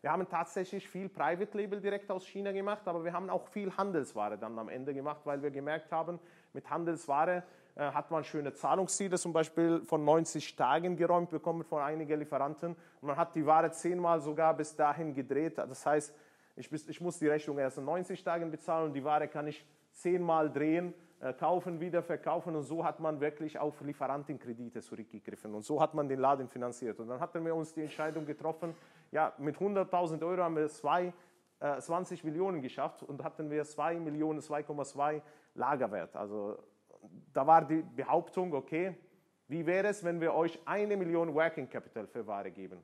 Wir 0.07 0.13
haben 0.13 0.29
tatsächlich 0.29 0.89
viel 0.89 1.09
Private 1.09 1.59
Label 1.59 1.81
direkt 1.81 2.13
aus 2.13 2.25
China 2.29 2.53
gemacht, 2.53 2.83
aber 2.85 3.03
wir 3.03 3.13
haben 3.13 3.29
auch 3.29 3.49
viel 3.49 3.77
Handelsware 3.77 4.39
dann 4.39 4.57
am 4.57 4.69
Ende 4.69 4.95
gemacht, 4.95 5.23
weil 5.25 5.43
wir 5.43 5.51
gemerkt 5.51 5.91
haben, 5.91 6.21
mit 6.53 6.71
Handelsware 6.71 7.43
äh, 7.75 7.91
hat 7.91 8.13
man 8.13 8.23
schöne 8.23 8.53
Zahlungsziele, 8.53 9.19
zum 9.19 9.33
Beispiel 9.33 9.81
von 9.81 10.05
90 10.05 10.55
Tagen 10.55 10.97
geräumt 10.97 11.31
bekommen 11.31 11.65
von 11.65 11.83
einigen 11.83 12.21
Lieferanten. 12.21 12.77
Und 13.01 13.09
man 13.09 13.17
hat 13.17 13.35
die 13.35 13.45
Ware 13.45 13.73
zehnmal 13.73 14.21
sogar 14.21 14.55
bis 14.55 14.77
dahin 14.77 15.13
gedreht. 15.13 15.59
Das 15.59 15.85
heißt, 15.85 16.15
ich, 16.55 16.73
ich 16.73 17.01
muss 17.01 17.19
die 17.19 17.27
Rechnung 17.27 17.59
erst 17.59 17.79
in 17.79 17.85
90 17.85 18.23
Tagen 18.23 18.49
bezahlen 18.53 18.87
und 18.87 18.93
die 18.93 19.03
Ware 19.03 19.27
kann 19.27 19.49
ich 19.49 19.67
zehnmal 19.91 20.53
drehen, 20.53 20.95
kaufen, 21.39 21.81
wieder 21.81 22.03
verkaufen 22.03 22.55
und 22.55 22.63
so 22.63 22.85
hat 22.85 23.01
man 23.01 23.21
wirklich 23.21 23.59
auf 23.59 23.81
Lieferantenkredite 23.81 24.81
zurückgegriffen 24.83 25.55
und 25.55 25.63
so 25.65 25.81
hat 25.81 25.95
man 25.95 26.09
den 26.09 26.21
Laden 26.21 26.49
finanziert. 26.49 27.01
Und 27.01 27.09
dann 27.09 27.21
hatten 27.21 27.45
wir 27.45 27.55
uns 27.55 27.73
die 27.73 27.83
Entscheidung 27.83 28.27
getroffen, 28.27 28.75
ja, 29.13 29.33
mit 29.39 29.57
100.000 29.57 30.25
Euro 30.27 30.43
haben 30.43 30.57
wir 30.57 30.69
zwei, 30.69 31.13
äh, 31.61 31.79
20 31.79 32.25
Millionen 32.25 32.61
geschafft 32.61 33.03
und 33.03 33.25
hatten 33.25 33.51
wir 33.51 33.65
2 33.65 33.99
Millionen, 34.01 34.41
2,2 34.41 35.23
Lagerwert. 35.55 36.15
Also 36.17 36.59
da 37.33 37.47
war 37.47 37.65
die 37.65 37.83
Behauptung, 37.83 38.53
okay, 38.53 38.95
wie 39.49 39.65
wäre 39.65 39.89
es, 39.89 40.05
wenn 40.05 40.21
wir 40.21 40.35
euch 40.35 40.59
eine 40.67 40.97
Million 40.97 41.33
Working 41.35 41.69
Capital 41.69 42.07
für 42.07 42.27
Ware 42.27 42.51
geben? 42.51 42.83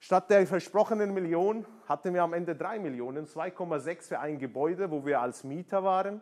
Statt 0.00 0.30
der 0.30 0.46
versprochenen 0.46 1.12
Million 1.12 1.66
hatten 1.88 2.14
wir 2.14 2.22
am 2.22 2.34
Ende 2.34 2.54
drei 2.54 2.78
Millionen, 2.78 3.26
2,6 3.26 4.08
für 4.08 4.20
ein 4.20 4.38
Gebäude, 4.38 4.90
wo 4.90 5.04
wir 5.04 5.20
als 5.20 5.42
Mieter 5.42 5.82
waren. 5.82 6.20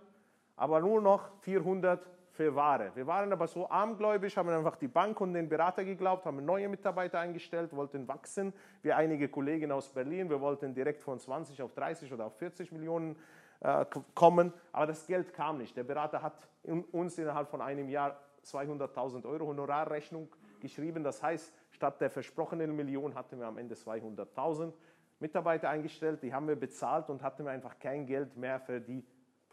Aber 0.56 0.80
nur 0.80 1.00
noch 1.00 1.28
400 1.40 2.06
für 2.30 2.54
Ware. 2.54 2.90
Wir 2.94 3.06
waren 3.06 3.32
aber 3.32 3.46
so 3.46 3.68
armgläubig, 3.68 4.36
haben 4.36 4.48
einfach 4.50 4.76
die 4.76 4.88
Bank 4.88 5.20
und 5.20 5.32
den 5.32 5.48
Berater 5.48 5.84
geglaubt, 5.84 6.26
haben 6.26 6.44
neue 6.44 6.68
Mitarbeiter 6.68 7.18
eingestellt, 7.18 7.74
wollten 7.74 8.06
wachsen. 8.06 8.52
Wir 8.82 8.96
einige 8.96 9.28
Kollegen 9.28 9.72
aus 9.72 9.88
Berlin, 9.88 10.28
wir 10.28 10.40
wollten 10.40 10.74
direkt 10.74 11.02
von 11.02 11.18
20 11.18 11.62
auf 11.62 11.72
30 11.72 12.12
oder 12.12 12.26
auf 12.26 12.36
40 12.36 12.72
Millionen 12.72 13.16
äh, 13.60 13.86
kommen, 14.14 14.52
aber 14.72 14.86
das 14.86 15.06
Geld 15.06 15.32
kam 15.32 15.58
nicht. 15.58 15.76
Der 15.76 15.84
Berater 15.84 16.22
hat 16.22 16.46
uns 16.92 17.16
innerhalb 17.16 17.48
von 17.48 17.62
einem 17.62 17.88
Jahr 17.88 18.20
200.000 18.44 19.24
Euro 19.24 19.46
Honorarrechnung 19.46 20.28
geschrieben. 20.60 21.02
Das 21.02 21.22
heißt, 21.22 21.52
statt 21.70 22.00
der 22.00 22.10
versprochenen 22.10 22.76
Million 22.76 23.14
hatten 23.14 23.38
wir 23.38 23.46
am 23.46 23.56
Ende 23.56 23.74
200.000 23.74 24.72
Mitarbeiter 25.18 25.70
eingestellt, 25.70 26.22
die 26.22 26.34
haben 26.34 26.46
wir 26.46 26.56
bezahlt 26.56 27.08
und 27.08 27.22
hatten 27.22 27.44
wir 27.44 27.50
einfach 27.50 27.78
kein 27.78 28.04
Geld 28.04 28.36
mehr 28.36 28.60
für 28.60 28.80
die 28.80 29.02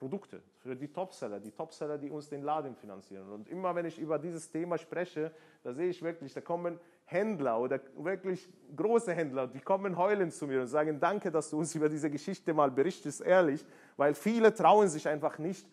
Produkte, 0.04 0.42
für 0.58 0.76
die 0.76 0.90
Topseller, 0.90 1.40
die 1.40 1.52
Topseller, 1.52 1.98
die 1.98 2.10
uns 2.10 2.28
den 2.28 2.42
Laden 2.42 2.76
finanzieren. 2.76 3.32
Und 3.32 3.48
immer 3.48 3.74
wenn 3.74 3.86
ich 3.86 3.98
über 3.98 4.20
dieses 4.20 4.52
Thema 4.52 4.78
spreche, 4.78 5.32
da 5.64 5.72
sehe 5.72 5.88
ich 5.88 6.04
wirklich, 6.04 6.34
da 6.34 6.42
kommen 6.42 6.78
Händler 7.06 7.58
oder 7.58 7.80
wirklich 7.96 8.50
große 8.76 9.14
Händler, 9.14 9.48
die 9.48 9.62
kommen 9.62 9.96
heulend 9.96 10.34
zu 10.34 10.46
mir 10.46 10.60
und 10.60 10.68
sagen, 10.68 11.00
danke, 11.00 11.32
dass 11.32 11.50
du 11.52 11.60
uns 11.60 11.74
über 11.74 11.88
diese 11.88 12.10
Geschichte 12.10 12.54
mal 12.54 12.70
berichtest, 12.70 13.22
ehrlich, 13.22 13.66
weil 13.96 14.14
viele 14.14 14.54
trauen 14.54 14.90
sich 14.90 15.08
einfach 15.08 15.38
nicht, 15.38 15.66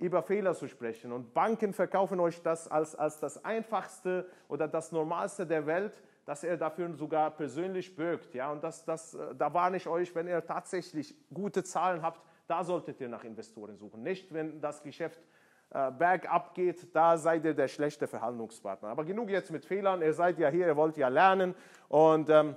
über 0.00 0.24
Fehler 0.24 0.52
zu 0.56 0.66
sprechen. 0.66 1.12
Und 1.12 1.32
Banken 1.32 1.72
verkaufen 1.72 2.18
euch 2.18 2.42
das 2.42 2.66
als, 2.66 2.96
als 2.96 3.20
das 3.20 3.44
Einfachste 3.44 4.28
oder 4.48 4.66
das 4.66 4.90
Normalste 4.90 5.46
der 5.46 5.66
Welt, 5.66 6.02
dass 6.24 6.42
er 6.42 6.56
dafür 6.56 6.92
sogar 6.96 7.30
persönlich 7.30 7.94
bürgt. 7.94 8.34
Ja? 8.34 8.50
Und 8.50 8.64
das, 8.64 8.84
das, 8.84 9.16
da 9.38 9.54
warne 9.54 9.76
ich 9.76 9.86
euch, 9.86 10.12
wenn 10.16 10.26
ihr 10.26 10.44
tatsächlich 10.44 11.14
gute 11.32 11.62
Zahlen 11.62 12.02
habt, 12.02 12.20
da 12.46 12.64
solltet 12.64 13.00
ihr 13.00 13.08
nach 13.08 13.24
Investoren 13.24 13.76
suchen. 13.76 14.02
Nicht, 14.02 14.32
wenn 14.32 14.60
das 14.60 14.82
Geschäft 14.82 15.20
äh, 15.70 15.90
bergab 15.90 16.54
geht, 16.54 16.94
da 16.94 17.16
seid 17.16 17.44
ihr 17.44 17.54
der 17.54 17.68
schlechte 17.68 18.06
Verhandlungspartner. 18.06 18.88
Aber 18.88 19.04
genug 19.04 19.30
jetzt 19.30 19.50
mit 19.50 19.64
Fehlern. 19.64 20.00
Ihr 20.00 20.12
seid 20.12 20.38
ja 20.38 20.48
hier, 20.48 20.66
ihr 20.66 20.76
wollt 20.76 20.96
ja 20.96 21.08
lernen. 21.08 21.54
Und 21.88 22.30
ähm, 22.30 22.56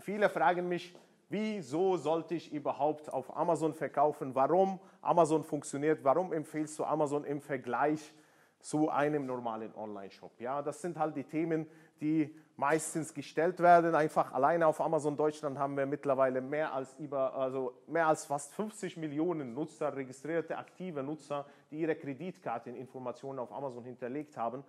viele 0.00 0.28
fragen 0.28 0.68
mich, 0.68 0.96
wieso 1.28 1.96
sollte 1.96 2.34
ich 2.34 2.52
überhaupt 2.52 3.12
auf 3.12 3.36
Amazon 3.36 3.72
verkaufen? 3.72 4.34
Warum 4.34 4.80
Amazon 5.00 5.44
funktioniert? 5.44 6.02
Warum 6.02 6.32
empfehlst 6.32 6.78
du 6.78 6.84
Amazon 6.84 7.24
im 7.24 7.40
Vergleich 7.40 8.12
zu 8.58 8.90
einem 8.90 9.26
normalen 9.26 9.72
Online-Shop? 9.74 10.40
Ja, 10.40 10.60
das 10.60 10.80
sind 10.80 10.98
halt 10.98 11.16
die 11.16 11.24
Themen, 11.24 11.66
die 12.00 12.34
meistens 12.56 13.12
gestellt 13.14 13.60
werden. 13.60 13.94
Einfach 13.94 14.32
alleine 14.32 14.66
auf 14.66 14.80
Amazon 14.80 15.16
Deutschland 15.16 15.58
haben 15.58 15.76
wir 15.76 15.86
mittlerweile 15.86 16.40
mehr 16.40 16.72
als, 16.72 16.94
über, 16.98 17.34
also 17.34 17.76
mehr 17.86 18.06
als 18.06 18.24
fast 18.24 18.52
50 18.54 18.96
Millionen 18.96 19.54
Nutzer, 19.54 19.94
registrierte 19.94 20.56
aktive 20.56 21.02
Nutzer, 21.02 21.46
die 21.70 21.80
ihre 21.80 21.96
Kreditkarteninformationen 21.96 23.40
auf 23.40 23.52
Amazon 23.52 23.84
hinterlegt 23.84 24.36
haben. 24.36 24.64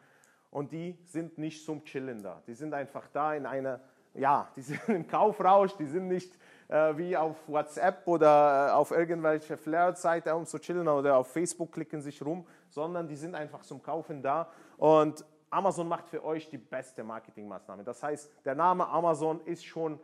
Und 0.50 0.72
die 0.72 0.98
sind 1.04 1.38
nicht 1.38 1.65
zum 1.65 1.84
Chillen 1.84 2.24
da. 2.24 2.42
Die 2.48 2.54
sind 2.54 2.74
einfach 2.74 3.08
da 3.10 3.34
in 3.36 3.46
einer, 3.46 3.82
ja, 4.13 4.50
die 4.56 4.62
sind 4.62 4.82
im 4.88 5.08
Kaufrausch, 5.08 5.75
die 5.77 5.86
sind 5.86 6.08
nicht 6.08 6.34
äh, 6.68 6.98
wie 6.98 7.15
auf 7.15 7.36
WhatsApp 7.48 8.08
oder 8.08 8.70
äh, 8.70 8.72
auf 8.72 8.92
irgendwelche 8.92 9.58
Flirt-Seite 9.58 10.34
um 10.36 10.46
zu 10.46 10.58
chillen 10.60 10.88
oder 10.88 11.18
auf 11.18 11.27
Facebook 11.27 11.74
klicken 11.74 12.01
sich 12.01 12.24
rum, 12.24 12.48
sondern 12.70 13.08
die 13.08 13.15
sind 13.15 13.36
einfach 13.36 13.62
zum 13.62 13.84
Kaufen 13.84 14.24
da. 14.24 14.50
Und 14.77 15.24
Amazon 15.55 15.88
macht 15.88 16.09
für 16.09 16.24
euch 16.24 16.50
die 16.50 16.57
beste 16.57 17.03
Marketingmaßnahme. 17.03 17.83
Das 17.83 18.03
heißt, 18.03 18.29
der 18.43 18.55
Name 18.55 18.88
Amazon 18.88 19.39
ist 19.45 19.65
schon 19.65 20.00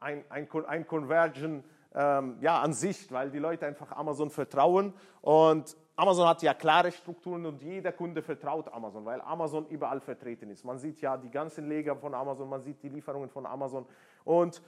ein, 0.00 0.24
ein, 0.28 0.48
ein 0.66 0.86
Conversion 0.86 1.62
ähm, 1.94 2.36
ja, 2.40 2.60
an 2.60 2.72
sich, 2.72 3.10
weil 3.12 3.30
die 3.30 3.38
Leute 3.38 3.66
einfach 3.66 3.92
Amazon 3.92 4.30
vertrauen. 4.30 4.92
Und 5.20 5.76
Amazon 5.94 6.28
hat 6.28 6.42
ja 6.42 6.54
klare 6.54 6.90
Strukturen 6.90 7.46
und 7.46 7.62
jeder 7.62 7.92
Kunde 7.92 8.20
vertraut 8.20 8.68
Amazon, 8.72 9.04
weil 9.04 9.20
Amazon 9.20 9.66
überall 9.68 10.00
vertreten 10.00 10.50
ist. 10.50 10.64
Man 10.64 10.78
sieht 10.78 11.00
ja 11.00 11.16
die 11.16 11.30
ganzen 11.30 11.68
Leger 11.68 11.94
von 11.96 12.12
Amazon, 12.12 12.48
man 12.48 12.62
sieht 12.62 12.82
die 12.82 12.88
Lieferungen 12.88 13.30
von 13.30 13.46
Amazon 13.46 13.86
und 14.24 14.60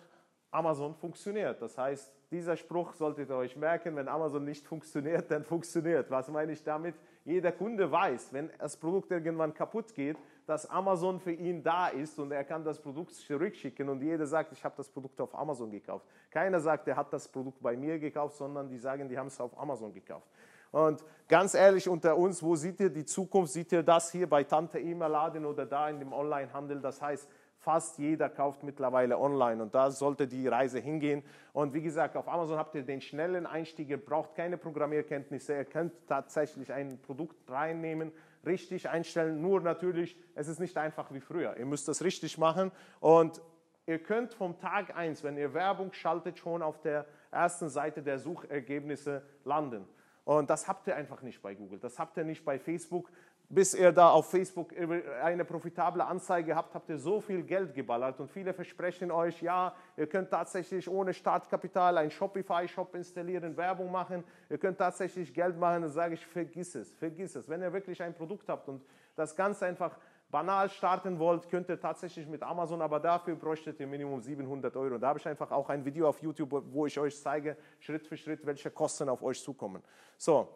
Amazon 0.53 0.95
funktioniert. 0.95 1.61
Das 1.61 1.77
heißt, 1.77 2.13
dieser 2.31 2.57
Spruch 2.57 2.95
solltet 2.95 3.29
ihr 3.29 3.37
euch 3.37 3.57
merken, 3.57 3.97
wenn 3.97 4.09
Amazon 4.09 4.45
nicht 4.45 4.67
funktioniert, 4.67 5.31
dann 5.31 5.45
funktioniert. 5.45 6.11
Was 6.11 6.29
meine 6.29 6.53
ich 6.53 6.63
damit? 6.63 6.95
Jeder 7.29 7.53
Kunde 7.53 7.93
weiß, 7.93 8.33
wenn 8.33 8.51
das 8.59 8.75
Produkt 8.77 9.11
irgendwann 9.11 9.53
kaputt 9.53 9.95
geht, 9.95 10.17
dass 10.47 10.65
Amazon 10.71 11.21
für 11.21 11.33
ihn 11.33 11.63
da 11.63 11.89
ist 11.89 12.19
und 12.19 12.33
er 12.33 12.43
kann 12.43 12.65
das 12.65 12.81
Produkt 12.81 13.13
zurückschicken 13.13 13.87
und 13.91 14.01
jeder 14.01 14.27
sagt, 14.27 14.51
ich 14.53 14.65
habe 14.65 14.75
das 14.79 14.89
Produkt 14.89 15.21
auf 15.21 15.35
Amazon 15.35 15.71
gekauft. 15.71 16.07
Keiner 16.31 16.59
sagt, 16.59 16.89
er 16.89 16.97
hat 16.97 17.13
das 17.13 17.29
Produkt 17.29 17.61
bei 17.61 17.77
mir 17.77 17.99
gekauft, 17.99 18.37
sondern 18.37 18.71
die 18.71 18.79
sagen, 18.79 19.11
die 19.11 19.19
haben 19.19 19.27
es 19.27 19.39
auf 19.39 19.59
Amazon 19.61 19.93
gekauft. 19.93 20.27
Und 20.71 21.05
ganz 21.29 21.53
ehrlich 21.53 21.87
unter 21.87 22.17
uns, 22.17 22.43
wo 22.43 22.57
seht 22.57 22.81
ihr 22.81 22.89
die 22.89 23.05
Zukunft? 23.05 23.53
Seht 23.53 23.73
ihr 23.73 23.83
das 23.83 24.11
hier 24.11 24.27
bei 24.27 24.45
Tante 24.45 24.79
Ema 24.79 25.07
Laden 25.07 25.45
oder 25.45 25.67
da 25.67 25.91
in 25.91 25.99
dem 25.99 26.15
Onlinehandel? 26.15 26.81
Das 26.81 27.03
heißt, 27.03 27.29
Fast 27.69 27.99
jeder 27.99 28.31
kauft 28.31 28.63
mittlerweile 28.63 29.19
online 29.19 29.63
und 29.63 29.75
da 29.75 29.91
sollte 29.91 30.27
die 30.27 30.49
Reise 30.49 30.79
hingehen. 30.79 31.23
Und 31.53 31.75
wie 31.75 31.83
gesagt, 31.83 32.17
auf 32.17 32.27
Amazon 32.27 32.57
habt 32.57 32.75
ihr 32.75 32.83
den 32.83 33.03
schnellen 33.03 33.45
Einstieg, 33.45 33.91
ihr 33.91 34.03
braucht 34.03 34.35
keine 34.35 34.57
Programmierkenntnisse, 34.57 35.55
ihr 35.55 35.67
könnt 35.67 35.93
tatsächlich 36.07 36.73
ein 36.73 36.99
Produkt 37.03 37.37
reinnehmen, 37.51 38.11
richtig 38.47 38.89
einstellen. 38.89 39.43
Nur 39.43 39.61
natürlich, 39.61 40.17
es 40.35 40.49
ist 40.49 40.61
nicht 40.61 40.79
einfach 40.79 41.13
wie 41.13 41.21
früher. 41.21 41.59
Ihr 41.59 41.67
müsst 41.67 41.89
das 41.89 42.03
richtig 42.03 42.39
machen 42.39 42.73
und 43.01 43.43
ihr 43.85 43.99
könnt 43.99 44.33
vom 44.33 44.59
Tag 44.59 44.97
1, 44.97 45.23
wenn 45.23 45.37
ihr 45.37 45.53
Werbung 45.53 45.93
schaltet, 45.93 46.39
schon 46.39 46.63
auf 46.63 46.81
der 46.81 47.05
ersten 47.31 47.69
Seite 47.69 48.03
der 48.03 48.19
Suchergebnisse 48.19 49.23
landen. 49.45 49.85
Und 50.25 50.49
das 50.49 50.69
habt 50.69 50.87
ihr 50.87 50.97
einfach 50.97 51.21
nicht 51.21 51.43
bei 51.43 51.55
Google, 51.55 51.79
das 51.79 51.99
habt 51.99 52.17
ihr 52.17 52.25
nicht 52.25 52.47
bei 52.47 52.59
Facebook 52.59 53.11
bis 53.51 53.73
ihr 53.73 53.93
da 53.93 54.11
auf 54.11 54.31
Facebook 54.31 54.75
eine 55.23 55.45
profitable 55.45 56.05
Anzeige 56.05 56.55
habt, 56.55 56.75
habt 56.75 56.91
ihr 56.91 56.99
so 56.99 57.21
viel 57.21 57.43
Geld 57.43 57.75
geballert 57.75 58.21
und 58.21 58.31
viele 58.31 58.53
versprechen 58.53 59.11
euch, 59.11 59.41
ja, 59.41 59.75
ihr 59.97 60.07
könnt 60.07 60.31
tatsächlich 60.31 60.89
ohne 60.89 61.15
Startkapital 61.15 61.97
einen 61.97 62.11
Shopify-Shop 62.11 62.95
installieren, 62.95 63.57
Werbung 63.57 63.91
machen, 63.91 64.23
ihr 64.51 64.59
könnt 64.59 64.77
tatsächlich 64.77 65.33
Geld 65.33 65.59
machen, 65.59 65.83
dann 65.83 65.91
sage 65.91 66.15
ich, 66.15 66.27
vergiss 66.27 66.75
es, 66.75 66.93
vergiss 66.93 67.37
es. 67.37 67.49
Wenn 67.49 67.63
ihr 67.63 67.73
wirklich 67.73 68.03
ein 68.03 68.15
Produkt 68.15 68.49
habt 68.49 68.69
und 68.69 68.85
das 69.17 69.35
ganz 69.35 69.63
einfach 69.63 69.99
banal 70.31 70.69
starten 70.69 71.19
wollt, 71.19 71.49
könnt 71.49 71.71
ihr 71.71 71.81
tatsächlich 71.81 72.27
mit 72.29 72.43
Amazon, 72.43 72.83
aber 72.83 73.01
dafür 73.01 73.35
bräuchtet 73.35 73.81
ihr 73.81 73.87
Minimum 73.87 74.21
700 74.21 74.77
Euro. 74.77 74.99
Da 74.99 75.09
habe 75.09 75.19
ich 75.19 75.27
einfach 75.27 75.51
auch 75.51 75.71
ein 75.71 75.83
Video 75.87 76.07
auf 76.07 76.21
YouTube, 76.21 76.63
wo 76.71 76.85
ich 76.85 76.99
euch 76.99 77.19
zeige, 77.19 77.57
Schritt 77.79 78.07
für 78.07 78.17
Schritt, 78.19 78.45
welche 78.45 78.71
Kosten 78.71 79.09
auf 79.09 79.23
euch 79.23 79.43
zukommen. 79.43 79.83
So, 80.19 80.49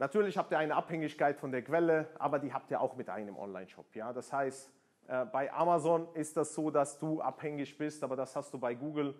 Natürlich 0.00 0.38
habt 0.38 0.50
ihr 0.50 0.58
eine 0.58 0.74
Abhängigkeit 0.76 1.36
von 1.36 1.52
der 1.52 1.60
Quelle, 1.60 2.08
aber 2.18 2.38
die 2.38 2.54
habt 2.54 2.70
ihr 2.70 2.80
auch 2.80 2.96
mit 2.96 3.10
einem 3.10 3.36
Online-Shop. 3.36 3.94
Ja? 3.94 4.14
Das 4.14 4.32
heißt, 4.32 4.72
äh, 5.08 5.26
bei 5.26 5.52
Amazon 5.52 6.08
ist 6.14 6.38
das 6.38 6.54
so, 6.54 6.70
dass 6.70 6.98
du 6.98 7.20
abhängig 7.20 7.76
bist, 7.76 8.02
aber 8.02 8.16
das 8.16 8.34
hast 8.34 8.54
du 8.54 8.58
bei 8.58 8.74
Google, 8.74 9.14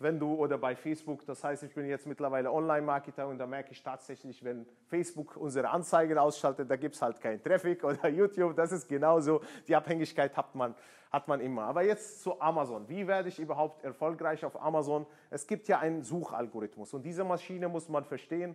wenn 0.00 0.18
du 0.18 0.34
oder 0.34 0.58
bei 0.58 0.76
Facebook. 0.76 1.24
Das 1.24 1.42
heißt, 1.42 1.62
ich 1.62 1.74
bin 1.74 1.86
jetzt 1.86 2.06
mittlerweile 2.06 2.52
Online-Marketer 2.52 3.26
und 3.26 3.38
da 3.38 3.46
merke 3.46 3.72
ich 3.72 3.82
tatsächlich, 3.82 4.44
wenn 4.44 4.66
Facebook 4.88 5.38
unsere 5.38 5.70
Anzeigen 5.70 6.18
ausschaltet, 6.18 6.70
da 6.70 6.76
gibt 6.76 6.96
es 6.96 7.00
halt 7.00 7.18
keinen 7.18 7.42
Traffic 7.42 7.82
oder 7.84 8.06
YouTube. 8.06 8.54
Das 8.56 8.72
ist 8.72 8.86
genauso. 8.86 9.40
Die 9.66 9.74
Abhängigkeit 9.74 10.36
hat 10.36 10.54
man, 10.54 10.74
hat 11.10 11.28
man 11.28 11.40
immer. 11.40 11.62
Aber 11.62 11.82
jetzt 11.82 12.20
zu 12.20 12.38
Amazon. 12.42 12.86
Wie 12.90 13.06
werde 13.06 13.30
ich 13.30 13.38
überhaupt 13.38 13.82
erfolgreich 13.82 14.44
auf 14.44 14.60
Amazon? 14.60 15.06
Es 15.30 15.46
gibt 15.46 15.66
ja 15.66 15.78
einen 15.78 16.02
Suchalgorithmus 16.02 16.92
und 16.92 17.04
diese 17.04 17.24
Maschine 17.24 17.70
muss 17.70 17.88
man 17.88 18.04
verstehen 18.04 18.54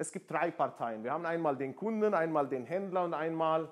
es 0.00 0.10
gibt 0.10 0.30
drei 0.30 0.50
Parteien. 0.50 1.04
Wir 1.04 1.12
haben 1.12 1.26
einmal 1.26 1.56
den 1.56 1.76
Kunden, 1.76 2.14
einmal 2.14 2.48
den 2.48 2.64
Händler 2.64 3.04
und 3.04 3.12
einmal 3.12 3.68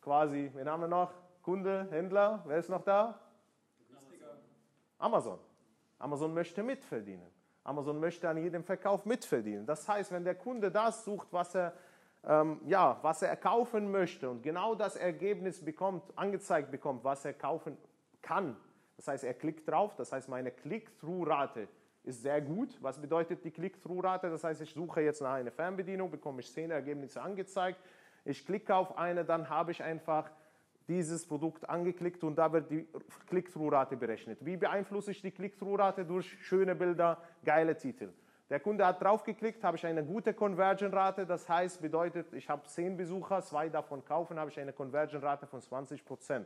quasi, 0.00 0.50
wen 0.54 0.68
haben 0.68 0.80
wir 0.80 0.88
noch? 0.88 1.12
Kunde, 1.42 1.86
Händler, 1.90 2.42
wer 2.46 2.56
ist 2.56 2.70
noch 2.70 2.82
da? 2.82 3.20
Amazon. 4.98 5.38
Amazon 5.98 6.32
möchte 6.32 6.62
mitverdienen. 6.62 7.26
Amazon 7.62 8.00
möchte 8.00 8.26
an 8.26 8.38
jedem 8.38 8.64
Verkauf 8.64 9.04
mitverdienen. 9.04 9.66
Das 9.66 9.86
heißt, 9.86 10.10
wenn 10.12 10.24
der 10.24 10.34
Kunde 10.34 10.70
das 10.70 11.04
sucht, 11.04 11.28
was 11.30 11.54
er, 11.54 11.74
ähm, 12.24 12.58
ja, 12.64 12.98
was 13.02 13.20
er 13.20 13.36
kaufen 13.36 13.90
möchte 13.90 14.30
und 14.30 14.42
genau 14.42 14.74
das 14.74 14.96
Ergebnis 14.96 15.62
bekommt, 15.62 16.04
angezeigt 16.16 16.70
bekommt, 16.70 17.04
was 17.04 17.24
er 17.26 17.34
kaufen 17.34 17.76
kann, 18.22 18.56
das 18.96 19.08
heißt, 19.08 19.24
er 19.24 19.34
klickt 19.34 19.68
drauf, 19.68 19.94
das 19.94 20.10
heißt, 20.10 20.30
meine 20.30 20.50
Click-Through-Rate 20.50 21.68
ist 22.06 22.22
sehr 22.22 22.40
gut. 22.40 22.76
Was 22.80 23.00
bedeutet 23.00 23.44
die 23.44 23.50
Click-Through-Rate? 23.50 24.30
Das 24.30 24.44
heißt, 24.44 24.60
ich 24.62 24.72
suche 24.72 25.00
jetzt 25.00 25.20
nach 25.20 25.34
einer 25.34 25.50
Fernbedienung, 25.50 26.10
bekomme 26.10 26.40
ich 26.40 26.52
zehn 26.52 26.70
Ergebnisse 26.70 27.20
angezeigt. 27.20 27.78
Ich 28.24 28.46
klicke 28.46 28.74
auf 28.74 28.96
eine, 28.96 29.24
dann 29.24 29.48
habe 29.50 29.72
ich 29.72 29.82
einfach 29.82 30.30
dieses 30.88 31.26
Produkt 31.26 31.68
angeklickt 31.68 32.22
und 32.22 32.36
da 32.36 32.52
wird 32.52 32.70
die 32.70 32.86
Click-Through-Rate 33.28 33.96
berechnet. 33.96 34.38
Wie 34.44 34.56
beeinflusse 34.56 35.10
ich 35.10 35.20
die 35.20 35.32
Click-Through-Rate? 35.32 36.04
Durch 36.04 36.26
schöne 36.44 36.76
Bilder, 36.76 37.20
geile 37.44 37.76
Titel. 37.76 38.12
Der 38.48 38.60
Kunde 38.60 38.86
hat 38.86 39.02
draufgeklickt, 39.02 39.64
habe 39.64 39.76
ich 39.76 39.84
eine 39.84 40.04
gute 40.04 40.32
Conversion-Rate, 40.32 41.26
das 41.26 41.48
heißt, 41.48 41.82
bedeutet, 41.82 42.32
ich 42.32 42.48
habe 42.48 42.62
zehn 42.68 42.96
Besucher, 42.96 43.42
zwei 43.42 43.68
davon 43.68 44.04
kaufen, 44.04 44.38
habe 44.38 44.50
ich 44.50 44.60
eine 44.60 44.72
Conversion-Rate 44.72 45.48
von 45.48 45.60
20% 45.60 46.44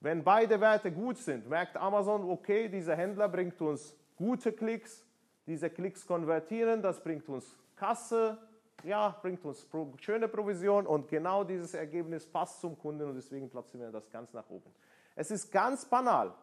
Wenn 0.00 0.22
beide 0.22 0.60
Werte 0.60 0.92
gut 0.92 1.16
sind, 1.16 1.48
merkt 1.48 1.78
Amazon, 1.78 2.28
okay, 2.28 2.68
dieser 2.68 2.94
Händler 2.94 3.30
bringt 3.30 3.58
uns 3.62 3.96
gute 4.16 4.52
Klicks, 4.52 5.04
diese 5.46 5.70
Klicks 5.70 6.06
konvertieren, 6.06 6.82
das 6.82 7.02
bringt 7.02 7.28
uns 7.28 7.56
Kasse, 7.76 8.38
ja, 8.82 9.16
bringt 9.22 9.44
uns 9.44 9.66
schöne 10.00 10.28
Provision 10.28 10.86
und 10.86 11.08
genau 11.08 11.44
dieses 11.44 11.74
Ergebnis 11.74 12.26
passt 12.26 12.60
zum 12.60 12.78
Kunden 12.78 13.08
und 13.08 13.14
deswegen 13.14 13.48
platzieren 13.48 13.86
wir 13.86 13.92
das 13.92 14.10
ganz 14.10 14.32
nach 14.32 14.48
oben. 14.48 14.70
Es 15.16 15.30
ist 15.30 15.50
ganz 15.50 15.84
banal. 15.84 16.34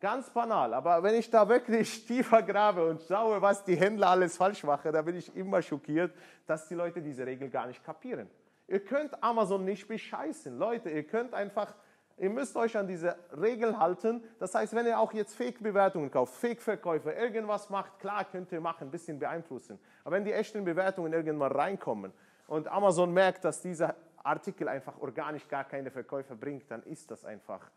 Ganz 0.00 0.28
banal, 0.28 0.74
aber 0.74 1.02
wenn 1.02 1.14
ich 1.14 1.30
da 1.30 1.48
wirklich 1.48 2.04
tiefer 2.06 2.42
grabe 2.42 2.86
und 2.86 3.00
schaue, 3.02 3.40
was 3.40 3.64
die 3.64 3.76
Händler 3.76 4.08
alles 4.08 4.36
falsch 4.36 4.62
machen, 4.62 4.92
da 4.92 5.00
bin 5.00 5.16
ich 5.16 5.34
immer 5.34 5.62
schockiert, 5.62 6.12
dass 6.46 6.68
die 6.68 6.74
Leute 6.74 7.00
diese 7.00 7.24
Regel 7.24 7.48
gar 7.48 7.66
nicht 7.66 7.82
kapieren. 7.82 8.28
Ihr 8.66 8.80
könnt 8.80 9.22
Amazon 9.22 9.64
nicht 9.64 9.88
bescheißen. 9.88 10.58
Leute, 10.58 10.90
ihr 10.90 11.04
könnt 11.04 11.32
einfach, 11.32 11.74
ihr 12.16 12.30
müsst 12.30 12.56
euch 12.56 12.76
an 12.76 12.86
diese 12.86 13.16
Regeln 13.40 13.78
halten. 13.78 14.22
Das 14.38 14.54
heißt, 14.54 14.74
wenn 14.74 14.86
ihr 14.86 14.98
auch 14.98 15.12
jetzt 15.12 15.34
Fake-Bewertungen 15.34 16.10
kauft, 16.10 16.34
Fake-Verkäufe, 16.34 17.10
irgendwas 17.12 17.70
macht, 17.70 17.98
klar 17.98 18.24
könnt 18.24 18.52
ihr 18.52 18.60
machen, 18.60 18.88
ein 18.88 18.90
bisschen 18.90 19.18
beeinflussen. 19.18 19.78
Aber 20.04 20.16
wenn 20.16 20.24
die 20.24 20.32
echten 20.32 20.64
Bewertungen 20.64 21.12
irgendwann 21.12 21.52
reinkommen 21.52 22.12
und 22.46 22.68
Amazon 22.68 23.12
merkt, 23.12 23.44
dass 23.44 23.60
dieser 23.60 23.94
Artikel 24.22 24.68
einfach 24.68 24.98
organisch 25.00 25.46
gar 25.48 25.64
keine 25.64 25.90
Verkäufe 25.90 26.34
bringt, 26.34 26.70
dann 26.70 26.82
ist 26.84 27.10
das 27.10 27.24
einfach 27.24 27.70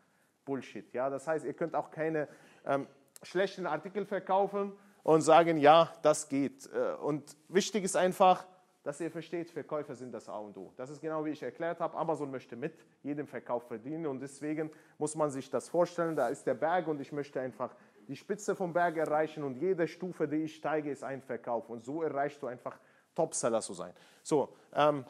Bullshit. 0.44 0.92
Ja? 0.94 1.10
Das 1.10 1.26
heißt, 1.26 1.44
ihr 1.44 1.54
könnt 1.54 1.74
auch 1.74 1.90
keine 1.90 2.28
ähm, 2.64 2.86
schlechten 3.22 3.66
Artikel 3.66 4.06
verkaufen 4.06 4.72
und 5.02 5.20
sagen, 5.22 5.58
ja, 5.58 5.92
das 6.02 6.28
geht. 6.28 6.68
Äh, 6.72 6.94
und 7.02 7.36
wichtig 7.48 7.84
ist 7.84 7.96
einfach, 7.96 8.46
dass 8.88 9.02
ihr 9.02 9.10
versteht, 9.10 9.50
Verkäufer 9.50 9.94
sind 9.94 10.14
das 10.14 10.30
A 10.30 10.38
und 10.38 10.56
O. 10.56 10.72
Das 10.78 10.88
ist 10.88 11.02
genau 11.02 11.22
wie 11.22 11.28
ich 11.28 11.42
erklärt 11.42 11.78
habe. 11.78 11.94
Amazon 11.94 12.30
möchte 12.30 12.56
mit 12.56 12.72
jedem 13.02 13.26
Verkauf 13.26 13.68
verdienen 13.68 14.06
und 14.06 14.20
deswegen 14.20 14.70
muss 14.96 15.14
man 15.14 15.28
sich 15.28 15.50
das 15.50 15.68
vorstellen. 15.68 16.16
Da 16.16 16.28
ist 16.28 16.46
der 16.46 16.54
Berg 16.54 16.88
und 16.88 16.98
ich 16.98 17.12
möchte 17.12 17.38
einfach 17.38 17.74
die 18.06 18.16
Spitze 18.16 18.56
vom 18.56 18.72
Berg 18.72 18.96
erreichen 18.96 19.44
und 19.44 19.56
jede 19.56 19.86
Stufe, 19.86 20.26
die 20.26 20.36
ich 20.36 20.56
steige, 20.56 20.90
ist 20.90 21.04
ein 21.04 21.20
Verkauf. 21.20 21.68
Und 21.68 21.84
so 21.84 22.02
erreichst 22.02 22.40
du 22.40 22.46
einfach 22.46 22.80
Topseller 23.14 23.60
zu 23.60 23.74
sein. 23.74 23.92
So, 24.22 24.56
ähm, 24.72 25.04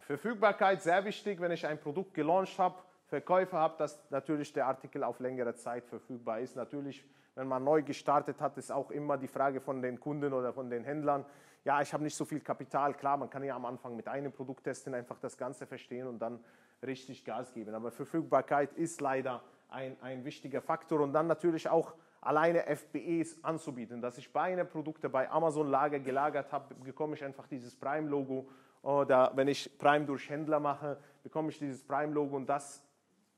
Verfügbarkeit, 0.00 0.82
sehr 0.82 1.02
wichtig, 1.06 1.40
wenn 1.40 1.52
ich 1.52 1.66
ein 1.66 1.80
Produkt 1.80 2.12
gelauncht 2.12 2.58
habe, 2.58 2.82
Verkäufer 3.06 3.56
habe, 3.56 3.78
dass 3.78 3.98
natürlich 4.10 4.52
der 4.52 4.66
Artikel 4.66 5.04
auf 5.04 5.20
längere 5.20 5.54
Zeit 5.54 5.86
verfügbar 5.86 6.40
ist. 6.40 6.54
Natürlich, 6.54 7.08
wenn 7.34 7.48
man 7.48 7.64
neu 7.64 7.82
gestartet 7.82 8.42
hat, 8.42 8.58
ist 8.58 8.70
auch 8.70 8.90
immer 8.90 9.16
die 9.16 9.28
Frage 9.28 9.62
von 9.62 9.80
den 9.80 9.98
Kunden 9.98 10.34
oder 10.34 10.52
von 10.52 10.68
den 10.68 10.84
Händlern, 10.84 11.24
ja, 11.64 11.80
ich 11.82 11.92
habe 11.92 12.02
nicht 12.02 12.16
so 12.16 12.24
viel 12.24 12.40
Kapital. 12.40 12.94
Klar, 12.94 13.16
man 13.16 13.28
kann 13.28 13.44
ja 13.44 13.54
am 13.54 13.66
Anfang 13.66 13.96
mit 13.96 14.08
einem 14.08 14.32
Produkt 14.32 14.64
testen, 14.64 14.94
einfach 14.94 15.18
das 15.18 15.36
Ganze 15.36 15.66
verstehen 15.66 16.06
und 16.06 16.18
dann 16.18 16.42
richtig 16.82 17.24
Gas 17.24 17.52
geben. 17.52 17.74
Aber 17.74 17.90
Verfügbarkeit 17.90 18.72
ist 18.74 19.00
leider 19.00 19.42
ein, 19.68 19.96
ein 20.00 20.24
wichtiger 20.24 20.62
Faktor 20.62 21.00
und 21.00 21.12
dann 21.12 21.26
natürlich 21.26 21.68
auch 21.68 21.94
alleine 22.20 22.64
FBEs 22.64 23.42
anzubieten. 23.44 24.00
Dass 24.00 24.18
ich 24.18 24.32
meine 24.32 24.64
Produkte 24.64 25.08
bei 25.08 25.30
Amazon 25.30 25.68
Lager 25.68 25.98
gelagert 25.98 26.50
habe, 26.52 26.74
bekomme 26.76 27.14
ich 27.14 27.24
einfach 27.24 27.46
dieses 27.46 27.76
Prime-Logo 27.76 28.48
oder 28.82 29.32
wenn 29.34 29.48
ich 29.48 29.78
Prime 29.78 30.06
durch 30.06 30.28
Händler 30.30 30.60
mache, 30.60 30.98
bekomme 31.22 31.50
ich 31.50 31.58
dieses 31.58 31.84
Prime-Logo 31.84 32.36
und 32.36 32.46
das 32.46 32.82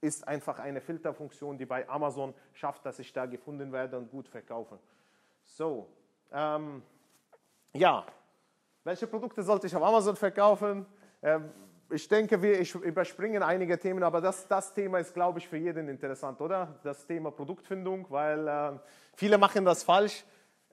ist 0.00 0.26
einfach 0.26 0.58
eine 0.58 0.80
Filterfunktion, 0.80 1.58
die 1.58 1.66
bei 1.66 1.88
Amazon 1.88 2.34
schafft, 2.52 2.84
dass 2.86 2.98
ich 2.98 3.12
da 3.12 3.26
gefunden 3.26 3.72
werde 3.72 3.98
und 3.98 4.10
gut 4.10 4.28
verkaufe. 4.28 4.78
So, 5.44 5.88
ähm, 6.32 6.82
ja, 7.74 8.04
welche 8.84 9.06
Produkte 9.06 9.42
sollte 9.42 9.66
ich 9.66 9.76
auf 9.76 9.82
Amazon 9.82 10.16
verkaufen? 10.16 10.86
Ähm, 11.22 11.50
ich 11.90 12.08
denke, 12.08 12.40
wir 12.40 12.58
überspringen 12.82 13.42
einige 13.42 13.78
Themen, 13.78 14.02
aber 14.02 14.20
das, 14.20 14.48
das 14.48 14.72
Thema 14.72 14.98
ist, 14.98 15.12
glaube 15.14 15.38
ich, 15.38 15.48
für 15.48 15.56
jeden 15.56 15.88
interessant, 15.88 16.40
oder? 16.40 16.80
Das 16.82 17.06
Thema 17.06 17.30
Produktfindung, 17.30 18.06
weil 18.10 18.48
äh, 18.48 18.72
viele 19.14 19.38
machen 19.38 19.64
das 19.64 19.82
falsch. 19.82 20.24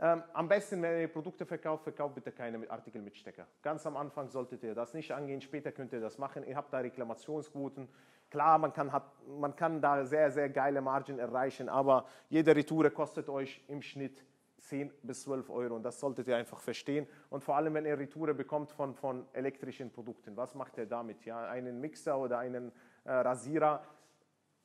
Ähm, 0.01 0.24
am 0.34 0.48
besten, 0.48 0.82
wenn 0.82 1.01
ihr 1.01 1.08
Produkte 1.10 1.46
verkauft, 1.46 1.84
verkauft 1.84 2.15
bitte 2.15 2.32
keine 2.32 2.70
Artikel 2.72 3.01
mit 3.01 3.18
Stecker. 3.18 3.46
Ganz 3.62 3.86
am 3.86 3.98
Anfang 3.98 4.29
solltet 4.29 4.63
ihr 4.63 4.74
das 4.74 4.94
nicht 4.94 5.12
angehen, 5.12 5.41
später 5.41 5.74
könnt 5.74 5.91
ihr 5.91 6.00
das 6.00 6.18
machen. 6.18 6.46
Ihr 6.48 6.56
habt 6.56 6.72
da 6.72 6.79
Reklamationsquoten. 6.79 7.89
Klar, 8.29 8.58
man 8.60 8.72
kann, 8.72 8.94
hat, 8.94 9.12
man 9.27 9.56
kann 9.56 9.82
da 9.82 10.06
sehr, 10.06 10.32
sehr 10.32 10.50
geile 10.50 10.82
Margen 10.82 11.19
erreichen, 11.19 11.67
aber 11.67 12.06
jede 12.30 12.56
Retoure 12.56 12.91
kostet 12.91 13.28
euch 13.28 13.62
im 13.67 13.82
Schnitt 13.82 14.24
10 14.60 14.91
bis 15.04 15.24
12 15.24 15.50
Euro 15.50 15.76
und 15.76 15.84
das 15.84 16.00
solltet 16.00 16.28
ihr 16.28 16.36
einfach 16.36 16.60
verstehen. 16.60 17.08
Und 17.30 17.43
vor 17.43 17.56
allem, 17.56 17.74
wenn 17.74 17.86
ihr 17.86 17.98
Retoure 17.98 18.34
bekommt 18.34 18.72
von, 18.72 18.93
von 18.93 19.26
elektrischen 19.34 19.91
Produkten, 19.91 20.36
was 20.38 20.56
macht 20.56 20.78
ihr 20.78 20.86
damit? 20.86 21.26
Ja, 21.26 21.48
einen 21.48 21.80
Mixer 21.80 22.17
oder 22.17 22.39
einen 22.39 22.72
äh, 23.06 23.12
Rasierer, 23.12 23.84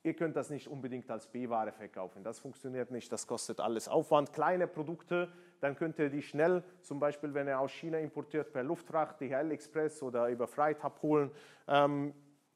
ihr 0.02 0.14
könnt 0.14 0.37
das 0.37 0.50
nicht 0.50 0.68
unbedingt 0.68 1.11
als 1.11 1.26
B-Ware 1.26 1.72
verkaufen. 1.72 2.22
Das 2.22 2.38
funktioniert 2.38 2.90
nicht, 2.90 3.11
das 3.11 3.26
kostet 3.26 3.61
alles 3.61 3.88
Aufwand. 3.88 4.33
Kleine 4.33 4.66
Produkte, 4.66 5.33
dann 5.61 5.76
könnt 5.76 5.98
ihr 5.98 6.11
die 6.11 6.22
schnell, 6.22 6.62
zum 6.83 7.00
Beispiel 7.00 7.33
wenn 7.35 7.48
ihr 7.48 7.59
aus 7.59 7.72
China 7.72 7.98
importiert, 7.98 8.52
per 8.52 8.62
Luftfracht, 8.62 9.20
DHL 9.20 9.50
Express 9.50 10.02
oder 10.02 10.28
über 10.28 10.46
Freight 10.46 10.85
abholen. 10.85 11.30
Ähm, 11.66 12.14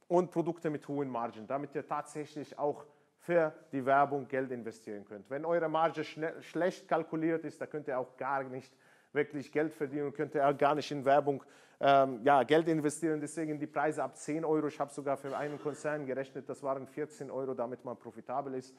und 0.09 0.31
Produkte 0.31 0.71
mit 0.71 0.89
hohen 0.89 1.11
Margen, 1.11 1.47
damit 1.47 1.75
ihr 1.75 1.87
tatsächlich 1.87 2.59
auch 2.59 2.87
für 3.29 3.53
die 3.73 3.85
Werbung 3.85 4.27
Geld 4.27 4.51
investieren 4.51 5.05
könnt. 5.05 5.29
Wenn 5.29 5.45
eure 5.45 5.69
Marge 5.69 6.03
schlecht 6.03 6.89
kalkuliert 6.89 7.45
ist, 7.45 7.61
da 7.61 7.67
könnt 7.67 7.87
ihr 7.87 7.99
auch 7.99 8.17
gar 8.17 8.43
nicht 8.43 8.73
wirklich 9.13 9.53
Geld 9.53 9.75
verdienen, 9.75 10.15
könnt 10.15 10.35
ihr 10.35 10.49
auch 10.49 10.57
gar 10.57 10.75
nicht 10.75 10.91
in 10.91 11.05
Werbung 11.05 11.45
ähm, 11.79 12.21
ja, 12.25 12.43
Geld 12.45 12.69
investieren. 12.69 13.21
Deswegen 13.21 13.59
die 13.59 13.67
Preise 13.67 14.03
ab 14.03 14.17
10 14.17 14.47
Euro. 14.47 14.69
Ich 14.69 14.81
habe 14.81 14.91
sogar 14.91 15.19
für 15.19 15.37
einen 15.37 15.61
Konzern 15.61 16.07
gerechnet, 16.07 16.49
das 16.49 16.63
waren 16.63 16.87
14 16.87 17.31
Euro, 17.31 17.53
damit 17.53 17.85
man 17.85 17.99
profitabel 17.99 18.55
ist. 18.55 18.75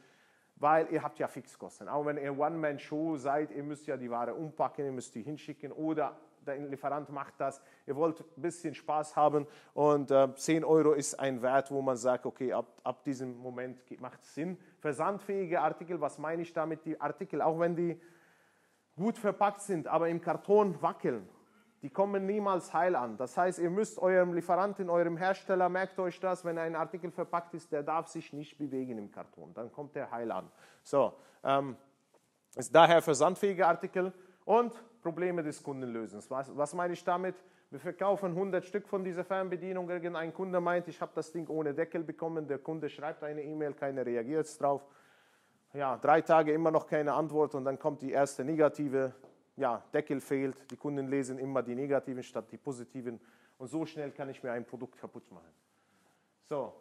Weil 0.56 0.88
ihr 0.92 1.04
habt 1.04 1.20
ja 1.20 1.28
Fixkosten. 1.28 1.88
Auch 1.88 2.08
wenn 2.08 2.18
ihr 2.18 2.36
One-Man-Show 2.36 3.18
seid, 3.18 3.52
ihr 3.52 3.62
müsst 3.62 3.86
ja 3.86 3.98
die 3.98 4.10
Ware 4.10 4.34
umpacken, 4.34 4.84
ihr 4.84 4.92
müsst 4.92 5.14
die 5.14 5.22
hinschicken 5.22 5.72
oder 5.72 6.18
der 6.46 6.58
Lieferant 6.58 7.10
macht 7.10 7.34
das, 7.38 7.62
ihr 7.86 7.96
wollt 7.96 8.20
ein 8.20 8.42
bisschen 8.42 8.74
Spaß 8.74 9.16
haben 9.16 9.48
und 9.74 10.12
äh, 10.12 10.34
10 10.34 10.64
Euro 10.64 10.94
ist 10.94 11.20
ein 11.20 11.42
Wert, 11.42 11.72
wo 11.72 11.82
man 11.82 11.98
sagt, 11.98 12.26
okay, 12.26 12.54
ab, 12.54 12.68
ab 12.84 13.04
diesem 13.04 13.38
Moment 13.38 13.80
macht 14.00 14.24
es 14.24 14.36
Sinn. 14.36 14.58
Versandfähige 14.80 15.62
Artikel, 15.62 16.00
was 16.02 16.18
meine 16.18 16.42
ich 16.42 16.54
damit? 16.54 16.86
Die 16.86 17.00
Artikel, 17.00 17.42
auch 17.42 17.60
wenn 17.60 17.76
die 17.76 18.00
gut 18.96 19.18
verpackt 19.18 19.62
sind, 19.62 19.88
aber 19.88 20.10
im 20.10 20.22
Karton 20.22 20.82
wackeln, 20.82 21.28
die 21.82 21.90
kommen 21.90 22.26
niemals 22.26 22.74
heil 22.74 22.96
an. 22.96 23.18
Das 23.18 23.38
heißt, 23.38 23.60
ihr 23.60 23.70
müsst 23.70 24.00
eurem 24.00 24.34
Lieferanten, 24.34 24.90
eurem 24.90 25.16
Hersteller, 25.16 25.70
merkt 25.70 25.98
euch 26.00 26.20
das, 26.20 26.44
wenn 26.44 26.58
ein 26.58 26.76
Artikel 26.76 27.10
verpackt 27.10 27.54
ist, 27.54 27.72
der 27.72 27.84
darf 27.84 28.08
sich 28.08 28.34
nicht 28.34 28.58
bewegen 28.58 28.98
im 28.98 29.12
Karton. 29.12 29.54
Dann 29.54 29.72
kommt 29.72 29.96
der 29.96 30.12
heil 30.12 30.32
an. 30.32 30.52
So, 30.84 31.14
ähm, 31.44 31.78
ist 32.56 32.76
daher 32.76 33.02
versandfähige 33.02 33.66
Artikel 33.66 34.12
und 34.44 34.74
Probleme 35.10 35.42
des 35.42 35.64
Kunden 35.64 35.92
lösen. 35.92 36.22
Was, 36.30 36.56
was 36.56 36.76
meine 36.76 36.94
ich 36.94 37.04
damit? 37.04 37.34
Wir 37.72 37.80
verkaufen 37.80 38.28
100 38.28 38.64
Stück 38.64 38.88
von 38.88 39.04
dieser 39.04 39.24
Fernbedienung. 39.24 39.90
Irgendein 39.90 40.32
Kunde 40.32 40.62
meint, 40.62 40.88
ich 40.88 41.02
habe 41.02 41.12
das 41.16 41.32
Ding 41.32 41.48
ohne 41.48 41.74
Deckel 41.74 42.04
bekommen. 42.04 42.48
Der 42.48 42.60
Kunde 42.60 42.88
schreibt 42.90 43.24
eine 43.24 43.42
E-Mail, 43.42 43.74
keiner 43.74 44.06
reagiert 44.06 44.62
drauf. 44.62 44.86
Ja, 45.74 45.98
drei 45.98 46.22
Tage 46.22 46.54
immer 46.54 46.70
noch 46.70 46.86
keine 46.86 47.14
Antwort 47.14 47.56
und 47.56 47.66
dann 47.66 47.80
kommt 47.80 48.04
die 48.04 48.12
erste 48.12 48.46
negative. 48.46 49.16
Ja, 49.56 49.84
Deckel 49.92 50.22
fehlt. 50.22 50.70
Die 50.70 50.78
Kunden 50.78 51.08
lesen 51.08 51.40
immer 51.40 51.64
die 51.64 51.74
negativen 51.74 52.22
statt 52.22 52.46
die 52.52 52.58
positiven. 52.58 53.20
Und 53.58 53.68
so 53.68 53.84
schnell 53.88 54.12
kann 54.12 54.30
ich 54.30 54.44
mir 54.44 54.52
ein 54.52 54.64
Produkt 54.64 55.00
kaputt 55.00 55.32
machen. 55.32 55.52
So, 56.48 56.72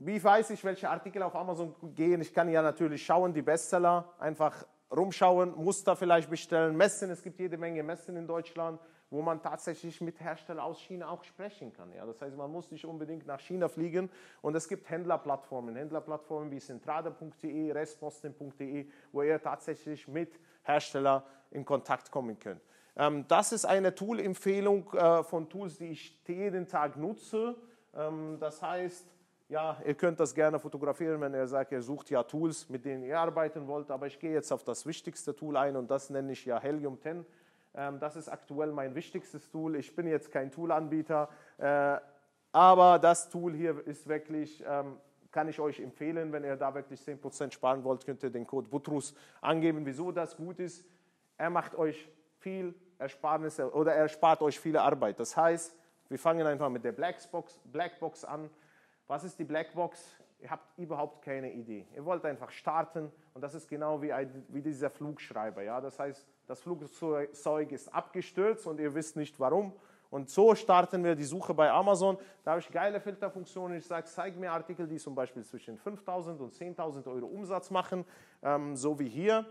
wie 0.00 0.22
weiß 0.22 0.50
ich, 0.50 0.64
welche 0.64 0.90
Artikel 0.90 1.22
auf 1.22 1.36
Amazon 1.36 1.76
gehen? 1.94 2.22
Ich 2.22 2.34
kann 2.34 2.48
ja 2.48 2.60
natürlich 2.60 3.06
schauen, 3.06 3.32
die 3.32 3.42
Bestseller, 3.42 4.12
einfach 4.18 4.66
rumschauen, 4.94 5.54
Muster 5.56 5.96
vielleicht 5.96 6.30
bestellen, 6.30 6.76
Messen. 6.76 7.10
Es 7.10 7.22
gibt 7.22 7.38
jede 7.38 7.56
Menge 7.56 7.82
Messen 7.82 8.16
in 8.16 8.26
Deutschland, 8.26 8.80
wo 9.10 9.22
man 9.22 9.42
tatsächlich 9.42 10.00
mit 10.00 10.20
Herstellern 10.20 10.64
aus 10.64 10.80
China 10.80 11.08
auch 11.08 11.24
sprechen 11.24 11.72
kann. 11.72 11.92
Ja, 11.92 12.06
das 12.06 12.20
heißt, 12.20 12.36
man 12.36 12.50
muss 12.50 12.70
nicht 12.70 12.84
unbedingt 12.84 13.26
nach 13.26 13.40
China 13.40 13.68
fliegen. 13.68 14.10
Und 14.40 14.54
es 14.54 14.68
gibt 14.68 14.88
Händlerplattformen, 14.88 15.76
Händlerplattformen 15.76 16.50
wie 16.50 16.60
centrada.de, 16.60 17.72
resposten.de, 17.72 18.86
wo 19.12 19.22
ihr 19.22 19.42
tatsächlich 19.42 20.08
mit 20.08 20.38
Herstellern 20.62 21.22
in 21.50 21.64
Kontakt 21.64 22.10
kommen 22.10 22.38
könnt. 22.38 22.62
Ähm, 22.96 23.24
das 23.28 23.52
ist 23.52 23.64
eine 23.64 23.94
Tool-Empfehlung 23.94 24.92
äh, 24.94 25.22
von 25.22 25.48
Tools, 25.48 25.78
die 25.78 25.88
ich 25.88 26.20
jeden 26.26 26.66
Tag 26.66 26.96
nutze. 26.96 27.56
Ähm, 27.94 28.36
das 28.38 28.62
heißt, 28.62 29.06
ja, 29.52 29.76
ihr 29.84 29.94
könnt 29.94 30.18
das 30.18 30.34
gerne 30.34 30.58
fotografieren, 30.58 31.20
wenn 31.20 31.34
ihr 31.34 31.46
sagt, 31.46 31.72
ihr 31.72 31.82
sucht 31.82 32.08
ja 32.08 32.22
Tools, 32.22 32.70
mit 32.70 32.86
denen 32.86 33.02
ihr 33.02 33.20
arbeiten 33.20 33.66
wollt. 33.66 33.90
Aber 33.90 34.06
ich 34.06 34.18
gehe 34.18 34.32
jetzt 34.32 34.50
auf 34.50 34.64
das 34.64 34.86
wichtigste 34.86 35.36
Tool 35.36 35.58
ein 35.58 35.76
und 35.76 35.90
das 35.90 36.08
nenne 36.08 36.32
ich 36.32 36.46
ja 36.46 36.58
Helium 36.58 36.98
10. 36.98 37.26
Ähm, 37.74 38.00
das 38.00 38.16
ist 38.16 38.30
aktuell 38.30 38.72
mein 38.72 38.94
wichtigstes 38.94 39.50
Tool. 39.50 39.76
Ich 39.76 39.94
bin 39.94 40.06
jetzt 40.06 40.32
kein 40.32 40.50
Toolanbieter, 40.50 41.28
äh, 41.58 41.98
aber 42.50 42.98
das 42.98 43.28
Tool 43.28 43.52
hier 43.52 43.86
ist 43.86 44.08
wirklich, 44.08 44.64
ähm, 44.66 44.96
kann 45.30 45.48
ich 45.48 45.60
euch 45.60 45.80
empfehlen, 45.80 46.32
wenn 46.32 46.44
ihr 46.44 46.56
da 46.56 46.74
wirklich 46.74 47.02
10% 47.02 47.52
sparen 47.52 47.84
wollt, 47.84 48.06
könnt 48.06 48.22
ihr 48.22 48.30
den 48.30 48.46
Code 48.46 48.70
Butrus 48.70 49.14
angeben. 49.42 49.84
Wieso 49.84 50.12
das 50.12 50.34
gut 50.34 50.60
ist? 50.60 50.82
Er 51.36 51.50
macht 51.50 51.74
euch 51.74 52.08
viel 52.38 52.74
Ersparnisse 52.98 53.70
oder 53.70 53.92
er 53.92 54.08
spart 54.08 54.40
euch 54.40 54.58
viele 54.58 54.80
Arbeit. 54.80 55.20
Das 55.20 55.36
heißt, 55.36 55.76
wir 56.08 56.18
fangen 56.18 56.46
einfach 56.46 56.70
mit 56.70 56.84
der 56.84 56.92
Blackbox, 56.92 57.60
Blackbox 57.64 58.24
an. 58.24 58.48
Was 59.12 59.24
ist 59.24 59.38
die 59.38 59.44
Blackbox? 59.44 60.16
Ihr 60.40 60.50
habt 60.50 60.78
überhaupt 60.78 61.20
keine 61.20 61.52
Idee. 61.52 61.86
Ihr 61.94 62.02
wollt 62.06 62.24
einfach 62.24 62.50
starten 62.50 63.12
und 63.34 63.42
das 63.42 63.52
ist 63.52 63.68
genau 63.68 64.00
wie, 64.00 64.10
ein, 64.10 64.46
wie 64.48 64.62
dieser 64.62 64.88
Flugschreiber. 64.88 65.60
Ja? 65.62 65.82
Das 65.82 65.98
heißt, 65.98 66.26
das 66.46 66.62
Flugzeug 66.62 67.72
ist 67.72 67.92
abgestürzt 67.92 68.66
und 68.66 68.80
ihr 68.80 68.94
wisst 68.94 69.16
nicht 69.16 69.38
warum. 69.38 69.74
Und 70.08 70.30
so 70.30 70.54
starten 70.54 71.04
wir 71.04 71.14
die 71.14 71.24
Suche 71.24 71.52
bei 71.52 71.70
Amazon. 71.70 72.16
Da 72.42 72.52
habe 72.52 72.62
ich 72.62 72.70
geile 72.70 73.02
Filterfunktionen. 73.02 73.76
Ich 73.76 73.86
sage, 73.86 74.06
zeig 74.06 74.34
mir 74.38 74.50
Artikel, 74.50 74.88
die 74.88 74.96
zum 74.96 75.14
Beispiel 75.14 75.44
zwischen 75.44 75.78
5.000 75.78 76.38
und 76.38 76.54
10.000 76.54 77.06
Euro 77.06 77.26
Umsatz 77.26 77.70
machen, 77.70 78.06
ähm, 78.42 78.76
so 78.76 78.98
wie 78.98 79.10
hier. 79.10 79.44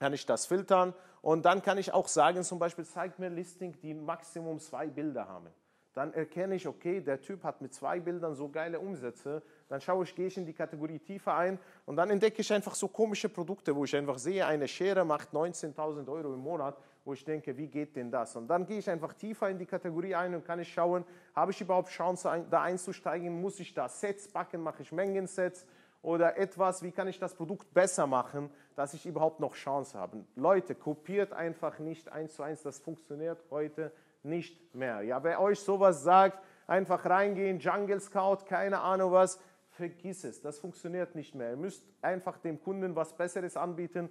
Kann 0.00 0.12
ich 0.12 0.26
das 0.26 0.46
filtern. 0.46 0.92
Und 1.20 1.44
dann 1.44 1.62
kann 1.62 1.78
ich 1.78 1.94
auch 1.94 2.08
sagen, 2.08 2.42
zum 2.42 2.58
Beispiel, 2.58 2.84
zeig 2.84 3.20
mir 3.20 3.28
Listing, 3.28 3.78
die 3.80 3.94
Maximum 3.94 4.58
zwei 4.58 4.88
Bilder 4.88 5.28
haben. 5.28 5.50
Dann 5.94 6.14
erkenne 6.14 6.54
ich, 6.54 6.66
okay, 6.66 7.00
der 7.00 7.20
Typ 7.20 7.44
hat 7.44 7.60
mit 7.60 7.74
zwei 7.74 8.00
Bildern 8.00 8.34
so 8.34 8.48
geile 8.48 8.80
Umsätze. 8.80 9.42
Dann 9.68 9.80
schaue 9.80 10.04
ich, 10.04 10.14
gehe 10.14 10.26
ich 10.26 10.36
in 10.36 10.46
die 10.46 10.54
Kategorie 10.54 10.98
tiefer 10.98 11.34
ein 11.34 11.58
und 11.86 11.96
dann 11.96 12.10
entdecke 12.10 12.40
ich 12.40 12.52
einfach 12.52 12.74
so 12.74 12.88
komische 12.88 13.28
Produkte, 13.28 13.74
wo 13.76 13.84
ich 13.84 13.94
einfach 13.94 14.18
sehe, 14.18 14.46
eine 14.46 14.68
Schere 14.68 15.04
macht 15.04 15.30
19.000 15.32 16.08
Euro 16.08 16.34
im 16.34 16.40
Monat 16.40 16.76
wo 17.04 17.12
ich 17.12 17.24
denke, 17.24 17.56
wie 17.56 17.66
geht 17.66 17.96
denn 17.96 18.10
das? 18.10 18.36
Und 18.36 18.48
dann 18.48 18.66
gehe 18.66 18.78
ich 18.78 18.88
einfach 18.88 19.12
tiefer 19.14 19.48
in 19.50 19.58
die 19.58 19.66
Kategorie 19.66 20.14
ein 20.14 20.34
und 20.34 20.44
kann 20.44 20.60
ich 20.60 20.72
schauen, 20.72 21.04
habe 21.34 21.50
ich 21.50 21.60
überhaupt 21.60 21.90
Chance, 21.90 22.46
da 22.50 22.62
einzusteigen? 22.62 23.40
Muss 23.40 23.58
ich 23.60 23.74
da 23.74 23.88
Sets 23.88 24.28
backen? 24.28 24.62
Mache 24.62 24.82
ich 24.82 24.92
Mengensets? 24.92 25.66
Oder 26.02 26.36
etwas, 26.36 26.82
wie 26.82 26.90
kann 26.90 27.06
ich 27.06 27.18
das 27.18 27.34
Produkt 27.34 27.72
besser 27.72 28.08
machen, 28.08 28.50
dass 28.74 28.92
ich 28.92 29.06
überhaupt 29.06 29.38
noch 29.38 29.54
Chance 29.54 29.96
habe? 29.96 30.24
Leute, 30.34 30.74
kopiert 30.74 31.32
einfach 31.32 31.78
nicht 31.78 32.10
eins 32.10 32.34
zu 32.34 32.42
eins, 32.42 32.62
das 32.62 32.80
funktioniert 32.80 33.38
heute 33.50 33.92
nicht 34.24 34.74
mehr. 34.74 35.02
Ja, 35.02 35.22
wer 35.22 35.40
euch 35.40 35.60
sowas 35.60 36.02
sagt, 36.02 36.38
einfach 36.66 37.04
reingehen, 37.04 37.58
Jungle 37.58 38.00
Scout, 38.00 38.44
keine 38.46 38.80
Ahnung 38.80 39.12
was, 39.12 39.40
vergiss 39.70 40.24
es, 40.24 40.40
das 40.42 40.58
funktioniert 40.58 41.14
nicht 41.14 41.34
mehr. 41.34 41.50
Ihr 41.50 41.56
müsst 41.56 41.84
einfach 42.02 42.38
dem 42.38 42.62
Kunden 42.62 42.94
was 42.94 43.16
Besseres 43.16 43.56
anbieten, 43.56 44.10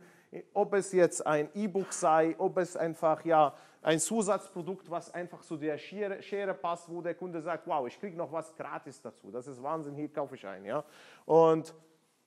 ob 0.54 0.74
es 0.74 0.92
jetzt 0.92 1.26
ein 1.26 1.50
E-Book 1.54 1.94
sei, 1.94 2.36
ob 2.40 2.58
es 2.58 2.76
einfach 2.76 3.24
ja 3.26 3.54
ein 3.84 4.00
Zusatzprodukt, 4.00 4.90
was 4.90 5.14
einfach 5.14 5.42
zu 5.42 5.58
der 5.58 5.78
Schere, 5.78 6.22
Schere 6.22 6.54
passt, 6.54 6.90
wo 6.90 7.02
der 7.02 7.16
Kunde 7.16 7.42
sagt, 7.42 7.68
wow, 7.68 7.88
ich 7.88 8.00
kriege 8.00 8.18
noch 8.18 8.32
was 8.32 8.56
gratis 8.56 9.02
dazu. 9.02 9.32
Das 9.32 9.48
ist 9.48 9.62
Wahnsinn, 9.62 9.96
hier 9.96 10.12
kaufe 10.12 10.36
ich 10.36 10.46
ein. 10.46 10.66
Ja? 10.66 10.84
Und 11.26 11.74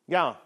ja, 0.06 0.40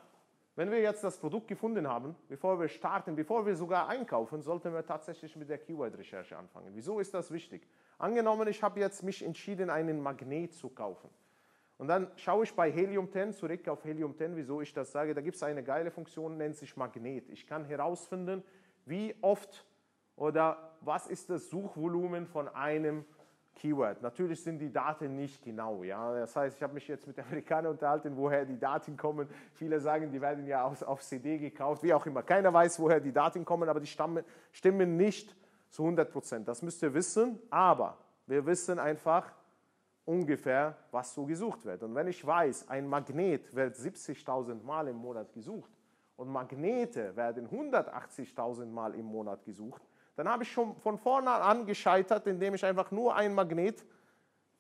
wenn 0.59 0.73
wir 0.73 0.81
jetzt 0.81 1.05
das 1.05 1.17
Produkt 1.17 1.47
gefunden 1.47 1.87
haben, 1.87 2.17
bevor 2.27 2.59
wir 2.59 2.67
starten, 2.67 3.15
bevor 3.15 3.47
wir 3.47 3.55
sogar 3.55 3.87
einkaufen, 3.87 4.43
sollten 4.43 4.73
wir 4.73 4.85
tatsächlich 4.85 5.37
mit 5.37 5.49
der 5.49 5.59
Keyword-Recherche 5.59 6.37
anfangen. 6.37 6.73
Wieso 6.75 6.99
ist 6.99 7.15
das 7.15 7.31
wichtig? 7.31 7.69
Angenommen, 7.97 8.49
ich 8.49 8.61
habe 8.61 8.81
jetzt 8.81 9.05
mich 9.05 9.25
entschieden, 9.25 9.71
einen 9.71 10.03
Magnet 10.03 10.53
zu 10.53 10.69
kaufen. 10.69 11.11
Und 11.77 11.87
dann 11.87 12.11
schaue 12.17 12.43
ich 12.43 12.53
bei 12.57 12.73
Helium 12.73 13.09
10 13.09 13.35
zurück 13.35 13.69
auf 13.69 13.85
Helium 13.85 14.17
10, 14.17 14.35
wieso 14.35 14.61
ich 14.61 14.73
das 14.73 14.91
sage. 14.91 15.15
Da 15.15 15.21
gibt 15.21 15.37
es 15.37 15.45
eine 15.45 15.63
geile 15.63 15.93
Funktion, 15.93 16.37
nennt 16.37 16.57
sich 16.57 16.77
Magnet. 16.77 17.29
Ich 17.29 17.47
kann 17.47 17.65
herausfinden, 17.65 18.43
wie 18.85 19.15
oft 19.21 19.65
oder 20.17 20.77
was 20.81 21.07
ist 21.07 21.31
das 21.31 21.51
Suchvolumen 21.51 22.27
von 22.27 22.49
einem 22.49 23.05
Keyword. 23.59 24.01
Natürlich 24.03 24.43
sind 24.43 24.59
die 24.59 24.73
Daten 24.73 25.15
nicht 25.15 25.43
genau. 25.43 25.83
Ja? 25.83 26.15
Das 26.15 26.35
heißt, 26.35 26.57
ich 26.57 26.63
habe 26.63 26.75
mich 26.75 26.89
jetzt 26.89 27.07
mit 27.07 27.19
Amerikanern 27.19 27.73
unterhalten, 27.73 28.17
woher 28.17 28.47
die 28.47 28.59
Daten 28.59 28.97
kommen. 28.97 29.29
Viele 29.53 29.81
sagen, 29.81 30.11
die 30.11 30.21
werden 30.21 30.47
ja 30.47 30.65
auf, 30.65 30.81
auf 30.83 31.03
CD 31.03 31.39
gekauft, 31.39 31.83
wie 31.83 31.93
auch 31.93 32.07
immer. 32.07 32.23
Keiner 32.23 32.53
weiß, 32.53 32.81
woher 32.81 33.01
die 33.01 33.13
Daten 33.13 33.45
kommen, 33.45 33.69
aber 33.69 33.81
die 33.81 33.87
stammen, 33.87 34.25
stimmen 34.53 34.97
nicht 34.97 35.37
zu 35.69 35.83
100 35.83 36.11
Prozent. 36.11 36.49
Das 36.49 36.63
müsst 36.63 36.83
ihr 36.83 36.95
wissen. 36.95 37.39
Aber 37.51 37.99
wir 38.27 38.47
wissen 38.47 38.79
einfach, 38.79 39.33
ungefähr, 40.09 40.75
was 40.91 41.15
so 41.15 41.27
gesucht 41.27 41.67
wird. 41.67 41.83
Und 41.83 41.95
wenn 41.95 42.09
ich 42.09 42.27
weiß, 42.27 42.69
ein 42.71 42.89
Magnet 42.89 43.55
wird 43.55 43.77
70.000 43.77 44.63
Mal 44.63 44.89
im 44.89 44.97
Monat 44.97 45.35
gesucht 45.35 45.71
und 46.17 46.29
Magnete 46.29 47.15
werden 47.15 47.47
180.000 47.47 48.65
Mal 48.67 48.95
im 48.95 49.05
Monat 49.05 49.45
gesucht, 49.45 49.83
dann 50.19 50.29
habe 50.29 50.43
ich 50.43 50.53
schon 50.53 50.77
von 50.77 50.99
vorne 50.99 51.31
an 51.31 51.65
gescheitert, 51.65 52.27
indem 52.27 52.55
ich 52.55 52.65
einfach 52.65 52.91
nur 52.91 53.15
ein 53.15 53.35
Magnet 53.35 53.85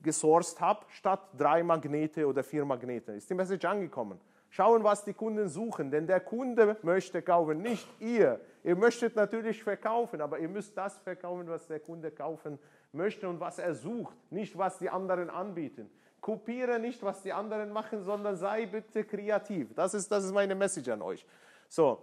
gesourced 0.00 0.60
habe, 0.60 0.86
statt 0.88 1.20
drei 1.36 1.62
Magnete 1.62 2.26
oder 2.26 2.42
vier 2.44 2.64
Magnete. 2.64 3.12
Ist 3.12 3.28
die 3.28 3.34
Message 3.34 3.64
angekommen? 3.64 4.20
Schauen, 4.50 4.82
was 4.82 5.04
die 5.04 5.12
Kunden 5.12 5.48
suchen, 5.48 5.90
denn 5.90 6.06
der 6.06 6.20
Kunde 6.20 6.78
möchte 6.82 7.20
kaufen, 7.20 7.60
nicht 7.60 7.86
ihr. 8.00 8.40
Ihr 8.64 8.76
möchtet 8.76 9.16
natürlich 9.16 9.62
verkaufen, 9.62 10.22
aber 10.22 10.38
ihr 10.38 10.48
müsst 10.48 10.76
das 10.78 10.98
verkaufen, 11.00 11.48
was 11.48 11.66
der 11.66 11.80
Kunde 11.80 12.10
kaufen 12.10 12.52
möchte 12.52 12.78
möchte 12.92 13.28
und 13.28 13.40
was 13.40 13.58
er 13.58 13.74
sucht, 13.74 14.16
nicht 14.30 14.56
was 14.56 14.78
die 14.78 14.90
anderen 14.90 15.30
anbieten. 15.30 15.90
Kopiere 16.20 16.78
nicht, 16.78 17.02
was 17.02 17.22
die 17.22 17.32
anderen 17.32 17.70
machen, 17.70 18.02
sondern 18.02 18.36
sei 18.36 18.66
bitte 18.66 19.04
kreativ. 19.04 19.72
Das 19.74 19.94
ist, 19.94 20.10
das 20.10 20.24
ist 20.24 20.32
meine 20.32 20.54
Message 20.54 20.88
an 20.88 21.02
euch. 21.02 21.24
So, 21.68 22.02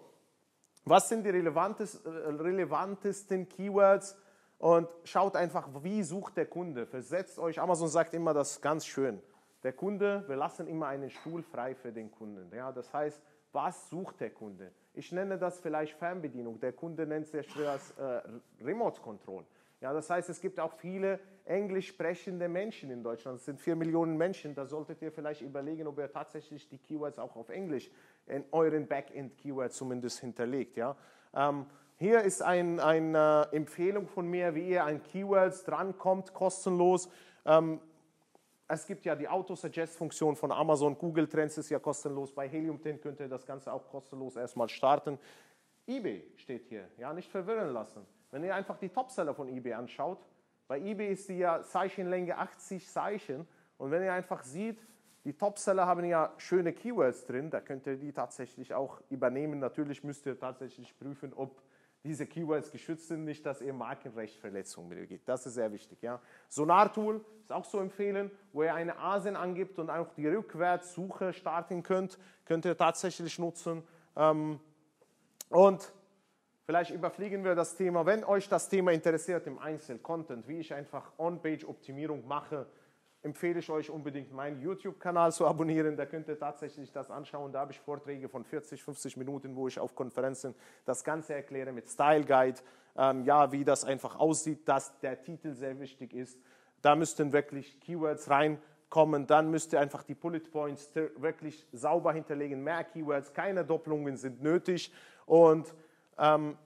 was 0.85 1.09
sind 1.09 1.25
die 1.25 1.31
relevantes, 1.31 2.01
relevantesten 2.05 3.49
Keywords? 3.49 4.17
Und 4.57 4.87
schaut 5.03 5.35
einfach, 5.35 5.67
wie 5.83 6.01
sucht 6.01 6.37
der 6.37 6.45
Kunde. 6.45 6.85
Versetzt 6.85 7.37
euch, 7.39 7.59
Amazon 7.59 7.89
sagt 7.89 8.13
immer 8.13 8.33
das 8.33 8.61
ganz 8.61 8.85
schön. 8.85 9.21
Der 9.63 9.73
Kunde, 9.73 10.23
wir 10.27 10.37
lassen 10.37 10.67
immer 10.67 10.87
einen 10.87 11.09
Stuhl 11.09 11.43
frei 11.43 11.75
für 11.75 11.91
den 11.91 12.09
Kunden. 12.09 12.55
Ja, 12.55 12.71
das 12.71 12.93
heißt, 12.93 13.21
was 13.51 13.89
sucht 13.89 14.21
der 14.21 14.29
Kunde? 14.29 14.71
Ich 14.93 15.11
nenne 15.11 15.37
das 15.37 15.59
vielleicht 15.59 15.97
Fernbedienung. 15.97 16.59
Der 16.59 16.71
Kunde 16.71 17.05
nennt 17.05 17.33
es 17.33 17.47
das 17.55 17.91
äh, 17.97 18.21
Remote 18.63 19.01
Control. 19.01 19.43
Ja, 19.81 19.93
das 19.93 20.09
heißt, 20.09 20.29
es 20.29 20.39
gibt 20.39 20.59
auch 20.59 20.73
viele 20.73 21.19
englisch 21.43 21.87
sprechende 21.87 22.47
Menschen 22.47 22.89
in 22.89 23.03
Deutschland. 23.03 23.39
Es 23.39 23.45
sind 23.45 23.59
vier 23.59 23.75
Millionen 23.75 24.17
Menschen. 24.17 24.55
Da 24.55 24.65
solltet 24.65 25.01
ihr 25.01 25.11
vielleicht 25.11 25.41
überlegen, 25.41 25.85
ob 25.87 25.99
ihr 25.99 26.09
tatsächlich 26.09 26.67
die 26.67 26.77
Keywords 26.77 27.19
auch 27.19 27.35
auf 27.35 27.49
Englisch 27.49 27.91
in 28.27 28.43
euren 28.51 28.87
Backend-Keywords 28.87 29.75
zumindest 29.77 30.19
hinterlegt. 30.19 30.77
Ja. 30.77 30.95
Ähm, 31.33 31.65
hier 31.97 32.21
ist 32.21 32.41
eine 32.41 32.83
ein, 32.83 33.15
äh, 33.15 33.41
Empfehlung 33.55 34.07
von 34.07 34.27
mir, 34.27 34.53
wie 34.55 34.69
ihr 34.69 34.83
an 34.83 35.01
Keywords 35.01 35.63
drankommt, 35.63 36.33
kostenlos. 36.33 37.09
Ähm, 37.45 37.79
es 38.67 38.87
gibt 38.87 39.05
ja 39.05 39.15
die 39.15 39.27
Auto-Suggest-Funktion 39.27 40.35
von 40.35 40.51
Amazon, 40.51 40.97
Google 40.97 41.27
Trends 41.27 41.57
ist 41.57 41.69
ja 41.69 41.79
kostenlos. 41.79 42.33
Bei 42.33 42.49
Helium 42.49 42.81
10 42.81 42.99
könnt 42.99 43.19
ihr 43.19 43.27
das 43.27 43.45
Ganze 43.45 43.71
auch 43.71 43.87
kostenlos 43.87 44.35
erstmal 44.35 44.69
starten. 44.69 45.19
eBay 45.87 46.25
steht 46.35 46.65
hier, 46.65 46.89
ja, 46.97 47.13
nicht 47.13 47.29
verwirren 47.29 47.69
lassen. 47.69 48.05
Wenn 48.31 48.43
ihr 48.43 48.55
einfach 48.55 48.77
die 48.77 48.89
Topseller 48.89 49.35
von 49.35 49.47
eBay 49.47 49.73
anschaut, 49.73 50.25
bei 50.67 50.79
eBay 50.79 51.13
ist 51.13 51.29
die 51.29 51.37
ja 51.37 51.61
Zeichenlänge 51.61 52.37
80 52.37 52.89
Zeichen 52.89 53.47
und 53.77 53.91
wenn 53.91 54.03
ihr 54.03 54.13
einfach 54.13 54.43
seht, 54.43 54.79
die 55.25 55.33
Topseller 55.33 55.87
haben 55.87 56.05
ja 56.05 56.33
schöne 56.37 56.71
Keywords 56.71 57.25
drin, 57.25 57.49
da 57.49 57.59
könnt 57.59 57.87
ihr 57.87 57.97
die 57.97 58.13
tatsächlich 58.13 58.73
auch 58.73 59.01
übernehmen. 59.09 59.59
Natürlich 59.59 60.03
müsst 60.03 60.25
ihr 60.27 60.39
tatsächlich 60.39 60.97
prüfen, 60.97 61.33
ob 61.33 61.61
diese 62.03 62.27
Keywords 62.27 62.71
geschützt 62.71 63.07
sind, 63.07 63.25
nicht, 63.25 63.43
dass 63.43 63.61
ihr 63.61 63.73
Markenrechtverletzungen 63.73 64.89
begeht. 64.89 65.23
Das 65.25 65.47
ist 65.47 65.55
sehr 65.55 65.71
wichtig. 65.71 66.03
Ja. 66.03 66.21
Sonar-Tool 66.49 67.25
ist 67.41 67.51
auch 67.51 67.65
so 67.65 67.79
empfehlen, 67.79 68.29
wo 68.53 68.61
ihr 68.61 68.75
eine 68.75 68.99
ASIN 68.99 69.35
angibt 69.35 69.79
und 69.79 69.89
auch 69.89 70.13
die 70.13 70.27
Rückwärtssuche 70.27 71.33
starten 71.33 71.81
könnt, 71.81 72.19
könnt 72.45 72.63
ihr 72.65 72.77
tatsächlich 72.77 73.39
nutzen. 73.39 73.83
Ähm, 74.15 74.59
und 75.49 75.91
Vielleicht 76.65 76.89
überfliegen 76.89 77.43
wir 77.43 77.53
das 77.53 77.75
Thema. 77.75 78.07
Wenn 78.07 78.23
euch 78.23 78.49
das 78.49 78.69
Thema 78.69 78.91
interessiert 78.91 79.45
im 79.45 79.59
Einzel-Content, 79.59 80.47
wie 80.47 80.57
ich 80.57 80.73
einfach 80.73 81.11
On-Page-Optimierung 81.19 82.27
mache, 82.27 82.65
empfehle 83.25 83.57
ich 83.59 83.69
euch 83.71 83.89
unbedingt 83.89 84.31
meinen 84.31 84.61
YouTube-Kanal 84.61 85.33
zu 85.33 85.47
abonnieren. 85.47 85.97
Da 85.97 86.05
könnt 86.05 86.27
ihr 86.27 86.37
tatsächlich 86.37 86.91
das 86.91 87.09
anschauen. 87.09 87.51
Da 87.51 87.61
habe 87.61 87.71
ich 87.71 87.79
Vorträge 87.79 88.29
von 88.29 88.43
40, 88.43 88.83
50 88.83 89.17
Minuten, 89.17 89.55
wo 89.55 89.67
ich 89.67 89.79
auf 89.79 89.95
Konferenzen 89.95 90.53
das 90.85 91.03
Ganze 91.03 91.33
erkläre 91.33 91.71
mit 91.71 91.89
Style 91.89 92.23
Guide. 92.23 92.59
Ähm, 92.95 93.23
ja, 93.23 93.51
wie 93.51 93.65
das 93.65 93.83
einfach 93.83 94.19
aussieht, 94.19 94.69
dass 94.69 94.99
der 94.99 95.23
Titel 95.23 95.55
sehr 95.55 95.79
wichtig 95.79 96.13
ist. 96.13 96.39
Da 96.83 96.95
müssten 96.95 97.33
wirklich 97.33 97.79
Keywords 97.79 98.29
reinkommen. 98.29 99.25
Dann 99.25 99.49
müsst 99.49 99.73
ihr 99.73 99.79
einfach 99.79 100.03
die 100.03 100.13
Bullet 100.13 100.51
Points 100.51 100.91
wirklich 101.17 101.65
sauber 101.71 102.13
hinterlegen. 102.13 102.63
Mehr 102.63 102.83
Keywords, 102.83 103.33
keine 103.33 103.65
Doppelungen 103.65 104.17
sind 104.17 104.43
nötig. 104.43 104.93
Und 105.25 105.73
ähm, 106.19 106.59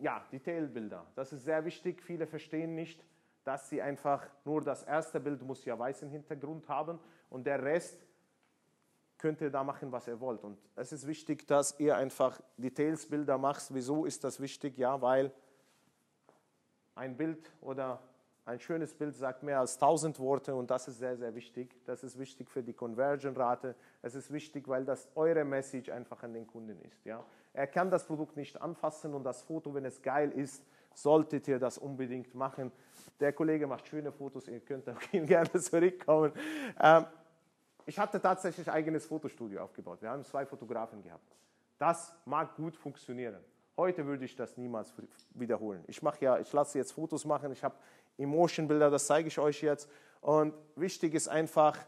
ja, 0.00 0.24
Detailbilder, 0.32 1.06
das 1.14 1.32
ist 1.32 1.44
sehr 1.44 1.64
wichtig. 1.64 2.02
Viele 2.02 2.26
verstehen 2.26 2.74
nicht, 2.74 3.04
dass 3.44 3.68
sie 3.68 3.82
einfach 3.82 4.26
nur 4.44 4.62
das 4.62 4.82
erste 4.82 5.20
Bild 5.20 5.42
muss 5.42 5.64
ja 5.64 5.78
weißen 5.78 6.08
Hintergrund 6.08 6.68
haben 6.68 6.98
und 7.30 7.46
der 7.46 7.62
Rest 7.62 8.06
könnt 9.18 9.40
ihr 9.40 9.50
da 9.50 9.62
machen, 9.62 9.92
was 9.92 10.08
ihr 10.08 10.20
wollt. 10.20 10.42
Und 10.42 10.58
es 10.74 10.92
ist 10.92 11.06
wichtig, 11.06 11.46
dass 11.46 11.78
ihr 11.78 11.96
einfach 11.96 12.40
Detailsbilder 12.56 13.38
macht. 13.38 13.72
Wieso 13.72 14.04
ist 14.04 14.24
das 14.24 14.40
wichtig? 14.40 14.76
Ja, 14.76 15.00
weil 15.00 15.32
ein 16.96 17.16
Bild 17.16 17.50
oder 17.60 18.00
ein 18.44 18.58
schönes 18.58 18.92
Bild 18.94 19.14
sagt 19.14 19.44
mehr 19.44 19.60
als 19.60 19.74
1000 19.74 20.18
Worte 20.18 20.54
und 20.56 20.70
das 20.70 20.88
ist 20.88 20.98
sehr, 20.98 21.16
sehr 21.16 21.34
wichtig. 21.36 21.76
Das 21.84 22.02
ist 22.02 22.18
wichtig 22.18 22.50
für 22.50 22.62
die 22.62 22.72
Conversion-Rate. 22.72 23.76
Es 24.02 24.16
ist 24.16 24.32
wichtig, 24.32 24.66
weil 24.66 24.84
das 24.84 25.08
eure 25.14 25.44
Message 25.44 25.90
einfach 25.90 26.22
an 26.24 26.34
den 26.34 26.46
Kunden 26.46 26.80
ist. 26.80 27.04
Ja? 27.04 27.24
Er 27.52 27.68
kann 27.68 27.90
das 27.90 28.04
Produkt 28.04 28.36
nicht 28.36 28.60
anfassen 28.60 29.14
und 29.14 29.22
das 29.22 29.42
Foto, 29.42 29.72
wenn 29.74 29.84
es 29.84 30.02
geil 30.02 30.32
ist, 30.32 30.64
solltet 30.94 31.48
ihr 31.48 31.58
das 31.58 31.78
unbedingt 31.78 32.34
machen. 32.34 32.72
Der 33.20 33.32
Kollege 33.32 33.66
macht 33.66 33.86
schöne 33.86 34.12
Fotos, 34.12 34.48
ihr 34.48 34.60
könnt 34.60 34.88
auf 34.88 35.12
ihn 35.14 35.26
gerne 35.26 35.52
zurückkommen. 35.52 36.32
Ähm, 36.80 37.06
ich 37.84 37.98
hatte 37.98 38.20
tatsächlich 38.20 38.68
ein 38.68 38.74
eigenes 38.74 39.06
Fotostudio 39.06 39.62
aufgebaut. 39.62 40.02
Wir 40.02 40.10
haben 40.10 40.24
zwei 40.24 40.46
Fotografen 40.46 41.02
gehabt. 41.02 41.36
Das 41.78 42.14
mag 42.24 42.54
gut 42.56 42.76
funktionieren. 42.76 43.42
Heute 43.76 44.06
würde 44.06 44.24
ich 44.24 44.36
das 44.36 44.56
niemals 44.56 44.92
wiederholen. 45.34 45.82
Ich 45.86 46.02
mache 46.02 46.24
ja, 46.24 46.38
ich 46.38 46.52
lasse 46.52 46.78
jetzt 46.78 46.92
Fotos 46.92 47.24
machen, 47.24 47.50
ich 47.52 47.64
habe 47.64 47.74
Emotion-Bilder, 48.18 48.90
das 48.90 49.06
zeige 49.06 49.28
ich 49.28 49.38
euch 49.38 49.62
jetzt. 49.62 49.88
Und 50.20 50.54
wichtig 50.76 51.14
ist 51.14 51.28
einfach, 51.28 51.78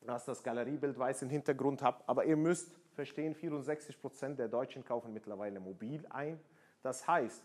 dass 0.00 0.24
das 0.24 0.42
Galeriebild 0.42 0.98
weiß 0.98 1.22
im 1.22 1.30
Hintergrund 1.30 1.82
habt. 1.82 2.08
Aber 2.08 2.24
ihr 2.24 2.36
müsst 2.36 2.70
verstehen, 2.92 3.34
64 3.34 4.00
Prozent 4.00 4.38
der 4.38 4.48
Deutschen 4.48 4.84
kaufen 4.84 5.12
mittlerweile 5.12 5.60
mobil 5.60 6.06
ein. 6.10 6.40
Das 6.82 7.06
heißt, 7.06 7.44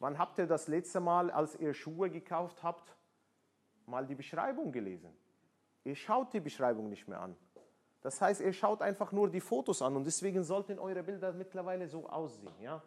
wann 0.00 0.18
habt 0.18 0.38
ihr 0.38 0.46
das 0.46 0.66
letzte 0.66 0.98
Mal, 0.98 1.30
als 1.30 1.54
ihr 1.56 1.72
Schuhe 1.72 2.10
gekauft 2.10 2.62
habt, 2.64 2.96
mal 3.86 4.04
die 4.06 4.16
Beschreibung 4.16 4.72
gelesen? 4.72 5.14
Ihr 5.84 5.94
schaut 5.94 6.32
die 6.32 6.40
Beschreibung 6.40 6.88
nicht 6.88 7.06
mehr 7.06 7.20
an. 7.20 7.36
Das 8.02 8.20
heißt, 8.20 8.40
ihr 8.40 8.52
schaut 8.52 8.82
einfach 8.82 9.12
nur 9.12 9.30
die 9.30 9.40
Fotos 9.40 9.82
an 9.82 9.94
und 9.94 10.04
deswegen 10.04 10.42
sollten 10.42 10.78
eure 10.78 11.02
Bilder 11.02 11.32
mittlerweile 11.32 11.86
so 11.86 12.08
aussehen. 12.08 12.52
Ja? 12.60 12.82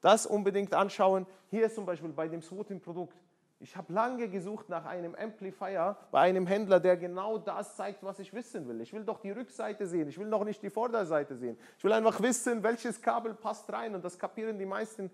Das 0.00 0.26
unbedingt 0.26 0.72
anschauen. 0.74 1.26
Hier 1.50 1.70
zum 1.70 1.84
Beispiel 1.84 2.10
bei 2.10 2.28
dem 2.28 2.42
zweiten 2.42 2.80
Produkt. 2.80 3.16
Ich 3.58 3.74
habe 3.74 3.90
lange 3.90 4.28
gesucht 4.28 4.68
nach 4.68 4.84
einem 4.84 5.14
Amplifier 5.14 5.96
bei 6.10 6.20
einem 6.20 6.46
Händler, 6.46 6.78
der 6.78 6.98
genau 6.98 7.38
das 7.38 7.74
zeigt, 7.76 8.02
was 8.02 8.18
ich 8.18 8.34
wissen 8.34 8.68
will. 8.68 8.82
Ich 8.82 8.92
will 8.92 9.04
doch 9.04 9.18
die 9.18 9.30
Rückseite 9.30 9.86
sehen, 9.86 10.08
ich 10.08 10.18
will 10.18 10.26
noch 10.26 10.44
nicht 10.44 10.62
die 10.62 10.68
Vorderseite 10.68 11.36
sehen. 11.36 11.58
Ich 11.78 11.84
will 11.84 11.92
einfach 11.92 12.20
wissen, 12.20 12.62
welches 12.62 13.00
Kabel 13.00 13.32
passt 13.32 13.72
rein 13.72 13.94
und 13.94 14.04
das 14.04 14.18
kapieren 14.18 14.58
die 14.58 14.66
meisten 14.66 15.10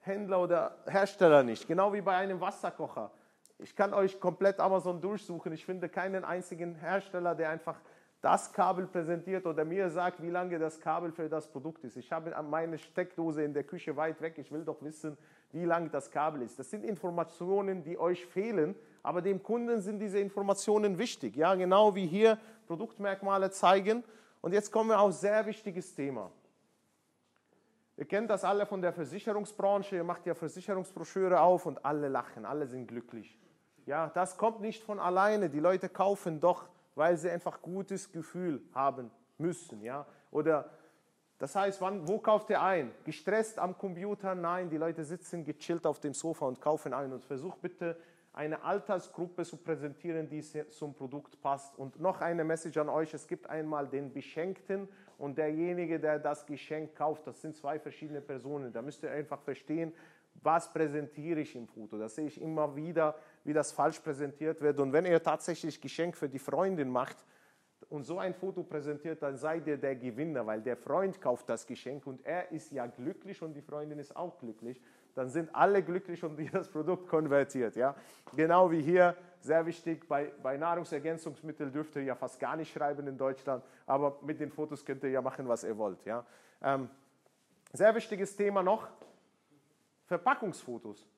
Händler 0.00 0.40
oder 0.40 0.76
Hersteller 0.86 1.42
nicht. 1.42 1.68
Genau 1.68 1.92
wie 1.92 2.00
bei 2.00 2.16
einem 2.16 2.40
Wasserkocher. 2.40 3.10
Ich 3.58 3.76
kann 3.76 3.92
euch 3.92 4.18
komplett 4.18 4.58
Amazon 4.58 5.00
durchsuchen. 5.00 5.52
Ich 5.52 5.66
finde 5.66 5.88
keinen 5.88 6.24
einzigen 6.24 6.74
Hersteller, 6.74 7.34
der 7.34 7.50
einfach 7.50 7.78
das 8.22 8.52
Kabel 8.52 8.86
präsentiert 8.86 9.46
oder 9.46 9.64
mir 9.64 9.88
sagt, 9.90 10.22
wie 10.22 10.30
lange 10.30 10.58
das 10.58 10.80
Kabel 10.80 11.10
für 11.10 11.28
das 11.28 11.48
Produkt 11.48 11.84
ist. 11.84 11.96
Ich 11.96 12.12
habe 12.12 12.34
meine 12.42 12.78
Steckdose 12.78 13.42
in 13.42 13.54
der 13.54 13.64
Küche 13.64 13.96
weit 13.96 14.20
weg. 14.20 14.34
Ich 14.36 14.52
will 14.52 14.64
doch 14.64 14.82
wissen, 14.82 15.16
wie 15.52 15.64
lang 15.64 15.90
das 15.90 16.10
Kabel 16.10 16.42
ist. 16.42 16.58
Das 16.58 16.70
sind 16.70 16.84
Informationen, 16.84 17.82
die 17.82 17.98
euch 17.98 18.26
fehlen, 18.26 18.74
aber 19.02 19.22
dem 19.22 19.42
Kunden 19.42 19.80
sind 19.80 19.98
diese 19.98 20.18
Informationen 20.18 20.98
wichtig. 20.98 21.36
Ja, 21.36 21.54
genau 21.54 21.94
wie 21.94 22.06
hier 22.06 22.38
Produktmerkmale 22.66 23.50
zeigen. 23.50 24.04
Und 24.42 24.52
jetzt 24.52 24.70
kommen 24.70 24.90
wir 24.90 25.00
auf 25.00 25.08
ein 25.08 25.12
sehr 25.12 25.46
wichtiges 25.46 25.94
Thema. 25.94 26.30
Ihr 28.00 28.06
kennt 28.06 28.30
das 28.30 28.44
alle 28.44 28.64
von 28.64 28.80
der 28.80 28.94
Versicherungsbranche, 28.94 29.96
ihr 29.96 30.04
macht 30.04 30.24
ja 30.24 30.34
Versicherungsbroschüre 30.34 31.38
auf 31.38 31.66
und 31.66 31.84
alle 31.84 32.08
lachen, 32.08 32.46
alle 32.46 32.66
sind 32.66 32.86
glücklich. 32.86 33.38
Ja, 33.84 34.08
das 34.14 34.38
kommt 34.38 34.62
nicht 34.62 34.82
von 34.82 34.98
alleine. 34.98 35.50
Die 35.50 35.60
Leute 35.60 35.90
kaufen 35.90 36.40
doch, 36.40 36.70
weil 36.94 37.18
sie 37.18 37.28
einfach 37.28 37.60
gutes 37.60 38.10
Gefühl 38.10 38.62
haben 38.72 39.10
müssen, 39.36 39.82
ja? 39.82 40.06
Oder 40.30 40.70
das 41.36 41.54
heißt, 41.54 41.82
wann, 41.82 42.08
wo 42.08 42.18
kauft 42.18 42.48
ihr 42.48 42.62
ein? 42.62 42.90
Gestresst 43.04 43.58
am 43.58 43.76
Computer? 43.76 44.34
Nein, 44.34 44.70
die 44.70 44.78
Leute 44.78 45.04
sitzen 45.04 45.44
gechillt 45.44 45.84
auf 45.86 46.00
dem 46.00 46.14
Sofa 46.14 46.46
und 46.46 46.58
kaufen 46.58 46.94
ein. 46.94 47.12
Und 47.12 47.22
versucht 47.26 47.60
bitte 47.60 47.98
eine 48.32 48.62
Altersgruppe 48.64 49.44
zu 49.44 49.58
präsentieren, 49.58 50.26
die 50.26 50.40
zum 50.70 50.94
Produkt 50.94 51.38
passt. 51.42 51.78
Und 51.78 52.00
noch 52.00 52.22
eine 52.22 52.44
Message 52.44 52.78
an 52.78 52.88
euch: 52.88 53.12
Es 53.12 53.28
gibt 53.28 53.50
einmal 53.50 53.88
den 53.88 54.10
Beschenkten 54.10 54.88
und 55.20 55.38
derjenige, 55.38 56.00
der 56.00 56.18
das 56.18 56.46
Geschenk 56.46 56.94
kauft. 56.96 57.26
Das 57.26 57.40
sind 57.40 57.56
zwei 57.56 57.78
verschiedene 57.78 58.20
Personen. 58.20 58.72
Da 58.72 58.82
müsst 58.82 59.02
ihr 59.02 59.10
einfach 59.10 59.40
verstehen, 59.40 59.92
was 60.42 60.72
präsentiere 60.72 61.40
ich 61.40 61.54
im 61.54 61.68
Foto. 61.68 61.98
Das 61.98 62.14
sehe 62.14 62.26
ich 62.26 62.40
immer 62.40 62.74
wieder, 62.74 63.16
wie 63.44 63.52
das 63.52 63.72
falsch 63.72 64.00
präsentiert 64.00 64.60
wird. 64.60 64.80
Und 64.80 64.92
wenn 64.92 65.04
ihr 65.04 65.22
tatsächlich 65.22 65.80
Geschenk 65.80 66.16
für 66.16 66.28
die 66.28 66.38
Freundin 66.38 66.88
macht, 66.88 67.24
und 67.88 68.04
so 68.04 68.18
ein 68.18 68.34
Foto 68.34 68.62
präsentiert, 68.62 69.22
dann 69.22 69.36
seid 69.36 69.66
ihr 69.66 69.76
der 69.76 69.96
Gewinner, 69.96 70.46
weil 70.46 70.62
der 70.62 70.76
Freund 70.76 71.20
kauft 71.20 71.48
das 71.48 71.66
Geschenk 71.66 72.06
und 72.06 72.24
er 72.24 72.50
ist 72.52 72.70
ja 72.70 72.86
glücklich 72.86 73.42
und 73.42 73.54
die 73.54 73.62
Freundin 73.62 73.98
ist 73.98 74.14
auch 74.14 74.38
glücklich. 74.38 74.80
Dann 75.14 75.28
sind 75.28 75.52
alle 75.54 75.82
glücklich 75.82 76.22
und 76.22 76.38
das 76.54 76.68
Produkt 76.68 77.08
konvertiert. 77.08 77.74
Ja? 77.74 77.96
Genau 78.36 78.70
wie 78.70 78.80
hier, 78.80 79.16
sehr 79.42 79.64
wichtig, 79.66 80.06
bei, 80.08 80.32
bei 80.42 80.56
Nahrungsergänzungsmitteln 80.56 81.72
dürft 81.72 81.96
ihr 81.96 82.02
ja 82.02 82.14
fast 82.14 82.38
gar 82.38 82.56
nicht 82.56 82.72
schreiben 82.72 83.06
in 83.06 83.16
Deutschland, 83.16 83.64
aber 83.86 84.18
mit 84.22 84.40
den 84.40 84.50
Fotos 84.50 84.84
könnt 84.84 85.02
ihr 85.02 85.10
ja 85.10 85.22
machen, 85.22 85.48
was 85.48 85.64
ihr 85.64 85.76
wollt. 85.76 86.04
Ja? 86.04 86.24
Ähm, 86.62 86.88
sehr 87.72 87.94
wichtiges 87.94 88.36
Thema 88.36 88.62
noch, 88.62 88.88
Verpackungsfotos. 90.06 91.08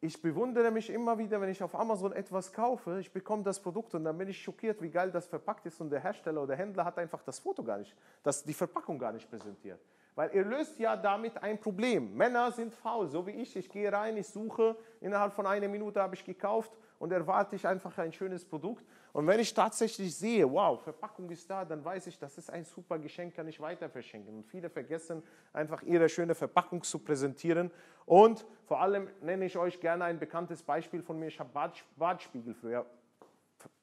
Ich 0.00 0.20
bewundere 0.20 0.70
mich 0.70 0.90
immer 0.90 1.16
wieder, 1.18 1.40
wenn 1.40 1.48
ich 1.48 1.62
auf 1.62 1.74
Amazon 1.74 2.12
etwas 2.12 2.52
kaufe, 2.52 3.00
ich 3.00 3.10
bekomme 3.10 3.42
das 3.42 3.58
Produkt 3.58 3.94
und 3.94 4.04
dann 4.04 4.16
bin 4.18 4.28
ich 4.28 4.40
schockiert, 4.40 4.80
wie 4.82 4.90
geil 4.90 5.10
das 5.10 5.26
verpackt 5.26 5.64
ist 5.66 5.80
und 5.80 5.90
der 5.90 6.00
Hersteller 6.00 6.42
oder 6.42 6.54
Händler 6.54 6.84
hat 6.84 6.98
einfach 6.98 7.22
das 7.22 7.38
Foto 7.38 7.64
gar 7.64 7.78
nicht, 7.78 7.96
das, 8.22 8.44
die 8.44 8.52
Verpackung 8.52 8.98
gar 8.98 9.12
nicht 9.12 9.28
präsentiert. 9.28 9.80
Weil 10.14 10.34
ihr 10.34 10.44
löst 10.44 10.78
ja 10.78 10.96
damit 10.96 11.42
ein 11.42 11.58
Problem. 11.58 12.14
Männer 12.14 12.52
sind 12.52 12.72
faul, 12.72 13.08
so 13.08 13.26
wie 13.26 13.32
ich. 13.32 13.54
Ich 13.56 13.68
gehe 13.68 13.92
rein, 13.92 14.16
ich 14.16 14.26
suche, 14.26 14.76
innerhalb 15.00 15.34
von 15.34 15.46
einer 15.46 15.68
Minute 15.68 16.00
habe 16.00 16.14
ich 16.14 16.24
gekauft 16.24 16.72
und 16.98 17.12
erwarte 17.12 17.56
ich 17.56 17.66
einfach 17.66 17.96
ein 17.98 18.12
schönes 18.12 18.44
Produkt. 18.44 18.84
Und 19.12 19.26
wenn 19.26 19.40
ich 19.40 19.52
tatsächlich 19.52 20.14
sehe, 20.14 20.50
wow, 20.50 20.80
Verpackung 20.82 21.30
ist 21.30 21.48
da, 21.48 21.64
dann 21.64 21.84
weiß 21.84 22.06
ich, 22.06 22.18
das 22.18 22.38
ist 22.38 22.50
ein 22.50 22.64
super 22.64 22.98
Geschenk, 22.98 23.34
kann 23.34 23.48
ich 23.48 23.60
weiter 23.60 23.88
verschenken. 23.88 24.36
Und 24.36 24.46
viele 24.46 24.70
vergessen 24.70 25.22
einfach 25.52 25.82
ihre 25.82 26.08
schöne 26.08 26.34
Verpackung 26.34 26.82
zu 26.82 26.98
präsentieren. 26.98 27.70
Und 28.04 28.46
vor 28.64 28.80
allem 28.80 29.08
nenne 29.20 29.44
ich 29.46 29.56
euch 29.56 29.80
gerne 29.80 30.04
ein 30.04 30.18
bekanntes 30.18 30.62
Beispiel 30.62 31.02
von 31.02 31.18
mir. 31.18 31.28
Ich 31.28 31.40
habe 31.40 31.50
Bad, 31.52 31.84
Badspiegel 31.96 32.54
früher 32.54 32.86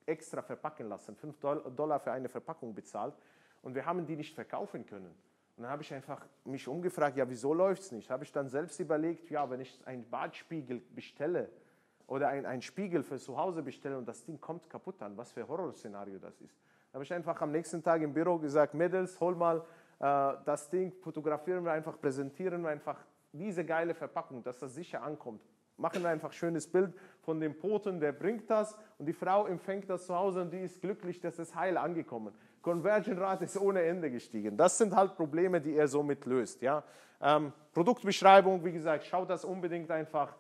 extra 0.06 0.42
verpacken 0.42 0.90
lassen, 0.90 1.16
5 1.16 1.40
Dollar 1.40 2.00
für 2.00 2.12
eine 2.12 2.30
Verpackung 2.30 2.74
bezahlt. 2.74 3.16
Und 3.62 3.76
wir 3.76 3.86
haben 3.86 4.06
die 4.06 4.16
nicht 4.16 4.36
verkaufen 4.36 4.86
können. 4.86 5.16
Und 5.56 5.64
dann 5.64 5.72
habe 5.72 5.84
ich 5.84 5.94
einfach 5.94 6.26
mich 6.46 6.68
umgefragt, 6.68 7.16
ja, 7.16 7.30
wieso 7.30 7.54
läuft 7.54 7.84
es 7.84 7.92
nicht? 7.92 8.10
Habe 8.10 8.24
ich 8.24 8.32
dann 8.32 8.50
selbst 8.50 8.80
überlegt, 8.80 9.30
ja, 9.30 9.50
wenn 9.50 9.62
ich 9.62 9.80
einen 9.86 10.10
Badspiegel 10.10 10.82
bestelle, 10.96 11.50
oder 12.08 12.30
ein, 12.30 12.46
ein 12.46 12.62
Spiegel 12.62 13.04
für 13.04 13.18
zu 13.18 13.38
Hause 13.38 13.62
bestellen 13.62 13.98
und 13.98 14.08
das 14.08 14.24
Ding 14.24 14.40
kommt 14.40 14.70
kaputt 14.70 15.02
an. 15.02 15.18
Was 15.18 15.32
für 15.32 15.42
ein 15.42 15.48
Horrorszenario 15.48 16.20
das 16.20 16.40
ist. 16.42 16.58
Da 16.92 16.98
habe 16.98 17.04
ich 17.04 17.14
einfach 17.14 17.42
am 17.42 17.52
nächsten 17.52 17.82
Tag 17.82 18.02
im 18.02 18.14
Büro 18.14 18.38
gesagt, 18.38 18.74
Mädels, 18.74 19.20
hol 19.20 19.36
mal 19.36 19.64
äh, 20.00 20.34
das 20.46 20.70
Ding, 20.70 20.92
fotografieren 21.02 21.64
wir 21.64 21.72
einfach, 21.72 22.00
präsentieren 22.00 22.62
wir 22.62 22.70
einfach 22.70 22.98
diese 23.32 23.66
geile 23.66 23.96
Verpackung, 23.96 24.44
dass 24.44 24.60
das 24.60 24.76
sicher 24.76 25.02
ankommt. 25.02 25.42
Machen 25.78 26.04
wir 26.04 26.10
einfach 26.10 26.30
ein 26.30 26.34
schönes 26.34 26.68
Bild 26.68 26.94
von 27.22 27.40
dem 27.40 27.58
Poten, 27.58 28.00
der 28.00 28.12
bringt 28.12 28.48
das 28.50 28.78
und 29.00 29.08
die 29.08 29.14
Frau 29.14 29.48
empfängt 29.48 29.90
das 29.90 30.06
zu 30.06 30.16
Hause 30.16 30.44
und 30.44 30.52
die 30.52 30.60
ist 30.60 30.82
glücklich, 30.82 31.20
dass 31.20 31.40
es 31.40 31.56
heil 31.56 31.78
angekommen. 31.78 32.34
Conversion-Rate 32.62 33.46
ist 33.46 33.58
ohne 33.58 33.82
Ende 33.82 34.12
gestiegen. 34.12 34.56
Das 34.56 34.78
sind 34.78 34.96
halt 34.96 35.16
Probleme, 35.16 35.60
die 35.60 35.76
er 35.76 35.88
somit 35.88 36.26
löst. 36.26 36.62
Ja? 36.62 36.84
Ähm, 37.20 37.52
Produktbeschreibung, 37.74 38.64
wie 38.64 38.72
gesagt, 38.72 39.06
schaut 39.06 39.30
das 39.30 39.44
unbedingt 39.44 39.90
einfach 39.90 40.36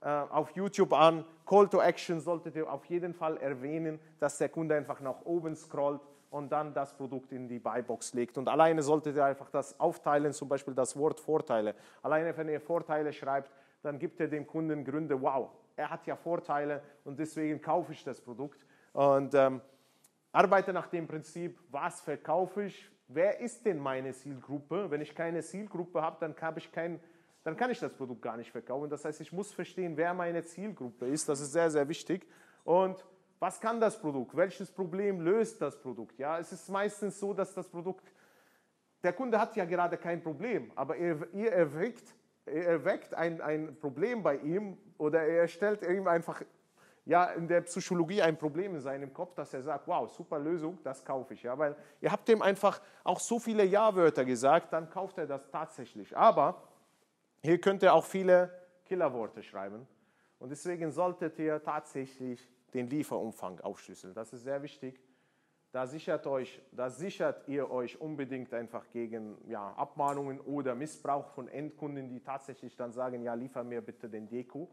auf 0.00 0.50
YouTube 0.52 0.92
an. 0.92 1.24
Call 1.44 1.68
to 1.68 1.80
Action 1.80 2.20
solltet 2.20 2.56
ihr 2.56 2.70
auf 2.70 2.84
jeden 2.86 3.14
Fall 3.14 3.36
erwähnen, 3.38 3.98
dass 4.20 4.38
der 4.38 4.48
Kunde 4.48 4.76
einfach 4.76 5.00
nach 5.00 5.22
oben 5.24 5.56
scrollt 5.56 6.00
und 6.30 6.52
dann 6.52 6.74
das 6.74 6.94
Produkt 6.94 7.32
in 7.32 7.48
die 7.48 7.58
Buybox 7.58 8.14
legt. 8.14 8.38
Und 8.38 8.48
alleine 8.48 8.82
solltet 8.82 9.16
ihr 9.16 9.24
einfach 9.24 9.50
das 9.50 9.78
aufteilen, 9.80 10.32
zum 10.32 10.48
Beispiel 10.48 10.74
das 10.74 10.96
Wort 10.96 11.20
Vorteile. 11.20 11.74
Alleine 12.02 12.36
wenn 12.36 12.48
ihr 12.48 12.60
Vorteile 12.60 13.12
schreibt, 13.12 13.50
dann 13.82 13.98
gibt 13.98 14.20
ihr 14.20 14.28
dem 14.28 14.46
Kunden 14.46 14.84
Gründe, 14.84 15.20
wow, 15.20 15.50
er 15.76 15.90
hat 15.90 16.06
ja 16.06 16.16
Vorteile 16.16 16.82
und 17.04 17.18
deswegen 17.18 17.60
kaufe 17.60 17.92
ich 17.92 18.04
das 18.04 18.20
Produkt. 18.20 18.64
Und 18.92 19.34
ähm, 19.34 19.60
arbeite 20.32 20.72
nach 20.72 20.88
dem 20.88 21.06
Prinzip, 21.06 21.58
was 21.70 22.00
verkaufe 22.00 22.64
ich, 22.64 22.90
wer 23.06 23.40
ist 23.40 23.64
denn 23.64 23.78
meine 23.78 24.12
Zielgruppe? 24.12 24.90
Wenn 24.90 25.00
ich 25.00 25.14
keine 25.14 25.40
Zielgruppe 25.42 26.02
habe, 26.02 26.16
dann 26.20 26.34
habe 26.40 26.58
ich 26.58 26.72
kein 26.72 27.00
dann 27.48 27.56
kann 27.56 27.70
ich 27.70 27.80
das 27.80 27.94
Produkt 27.94 28.20
gar 28.20 28.36
nicht 28.36 28.52
verkaufen. 28.52 28.90
Das 28.90 29.06
heißt, 29.06 29.22
ich 29.22 29.32
muss 29.32 29.50
verstehen, 29.52 29.96
wer 29.96 30.12
meine 30.12 30.44
Zielgruppe 30.44 31.06
ist. 31.06 31.30
Das 31.30 31.40
ist 31.40 31.52
sehr, 31.52 31.70
sehr 31.70 31.88
wichtig. 31.88 32.28
Und 32.62 33.02
was 33.38 33.58
kann 33.58 33.80
das 33.80 33.98
Produkt? 33.98 34.36
Welches 34.36 34.70
Problem 34.70 35.22
löst 35.22 35.62
das 35.62 35.80
Produkt? 35.80 36.18
Ja, 36.18 36.38
es 36.38 36.52
ist 36.52 36.68
meistens 36.68 37.18
so, 37.18 37.32
dass 37.32 37.54
das 37.54 37.66
Produkt, 37.66 38.12
der 39.02 39.14
Kunde 39.14 39.40
hat 39.40 39.56
ja 39.56 39.64
gerade 39.64 39.96
kein 39.96 40.22
Problem, 40.22 40.70
aber 40.74 40.98
er, 40.98 41.26
ihr 41.32 41.50
erweckt, 41.50 42.14
er 42.44 42.66
erweckt 42.66 43.14
ein, 43.14 43.40
ein 43.40 43.78
Problem 43.80 44.22
bei 44.22 44.36
ihm 44.36 44.76
oder 44.98 45.22
er 45.22 45.48
stellt 45.48 45.80
ihm 45.88 46.06
einfach 46.06 46.42
ja, 47.06 47.30
in 47.30 47.48
der 47.48 47.62
Psychologie 47.62 48.20
ein 48.20 48.36
Problem 48.36 48.74
in 48.74 48.82
seinem 48.82 49.14
Kopf, 49.14 49.32
dass 49.32 49.54
er 49.54 49.62
sagt, 49.62 49.88
wow, 49.88 50.06
super 50.10 50.38
Lösung, 50.38 50.78
das 50.84 51.02
kaufe 51.02 51.32
ich. 51.32 51.44
Ja, 51.44 51.56
weil 51.56 51.74
ihr 52.02 52.12
habt 52.12 52.28
ihm 52.28 52.42
einfach 52.42 52.82
auch 53.04 53.20
so 53.20 53.38
viele 53.38 53.64
Ja-Wörter 53.64 54.26
gesagt, 54.26 54.74
dann 54.74 54.90
kauft 54.90 55.16
er 55.16 55.26
das 55.26 55.48
tatsächlich. 55.48 56.14
Aber 56.14 56.67
hier 57.42 57.60
könnt 57.60 57.82
ihr 57.82 57.94
auch 57.94 58.04
viele 58.04 58.50
Killerworte 58.84 59.42
schreiben. 59.42 59.86
Und 60.38 60.50
deswegen 60.50 60.90
solltet 60.90 61.38
ihr 61.38 61.62
tatsächlich 61.62 62.48
den 62.74 62.88
Lieferumfang 62.88 63.60
aufschlüsseln. 63.60 64.14
Das 64.14 64.32
ist 64.32 64.44
sehr 64.44 64.62
wichtig. 64.62 65.00
Da 65.70 65.86
sichert, 65.86 66.26
euch, 66.26 66.62
da 66.72 66.88
sichert 66.88 67.46
ihr 67.46 67.70
euch 67.70 68.00
unbedingt 68.00 68.54
einfach 68.54 68.88
gegen 68.90 69.36
ja, 69.46 69.74
Abmahnungen 69.74 70.40
oder 70.40 70.74
Missbrauch 70.74 71.28
von 71.28 71.46
Endkunden, 71.48 72.08
die 72.08 72.20
tatsächlich 72.20 72.74
dann 72.74 72.92
sagen, 72.92 73.22
ja, 73.22 73.34
liefer 73.34 73.62
mir 73.64 73.82
bitte 73.82 74.08
den 74.08 74.28
Deko. 74.28 74.70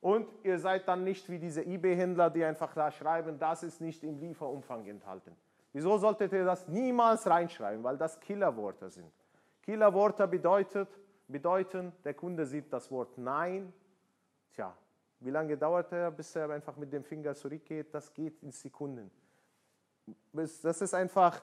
Und 0.00 0.28
ihr 0.42 0.58
seid 0.58 0.88
dann 0.88 1.04
nicht 1.04 1.28
wie 1.30 1.38
diese 1.38 1.62
eBay-Händler, 1.62 2.28
die 2.30 2.42
einfach 2.42 2.74
da 2.74 2.90
schreiben, 2.90 3.38
das 3.38 3.62
ist 3.62 3.80
nicht 3.80 4.02
im 4.02 4.18
Lieferumfang 4.18 4.84
enthalten. 4.86 5.36
Wieso 5.72 5.96
solltet 5.96 6.32
ihr 6.32 6.44
das 6.44 6.66
niemals 6.66 7.24
reinschreiben? 7.26 7.84
Weil 7.84 7.96
das 7.96 8.18
Killerworte 8.18 8.90
sind. 8.90 9.12
Killerworte 9.62 10.26
bedeutet, 10.26 10.88
bedeuten, 11.32 11.92
der 12.04 12.14
Kunde 12.14 12.46
sieht 12.46 12.72
das 12.72 12.90
Wort 12.90 13.18
Nein. 13.18 13.72
Tja, 14.52 14.76
wie 15.20 15.30
lange 15.30 15.56
dauert 15.56 15.92
er, 15.92 16.10
bis 16.10 16.36
er 16.36 16.50
einfach 16.50 16.76
mit 16.76 16.92
dem 16.92 17.02
Finger 17.02 17.34
zurückgeht? 17.34 17.94
Das 17.94 18.12
geht 18.12 18.42
in 18.42 18.52
Sekunden. 18.52 19.10
Das 20.32 20.80
ist 20.80 20.94
einfach 20.94 21.42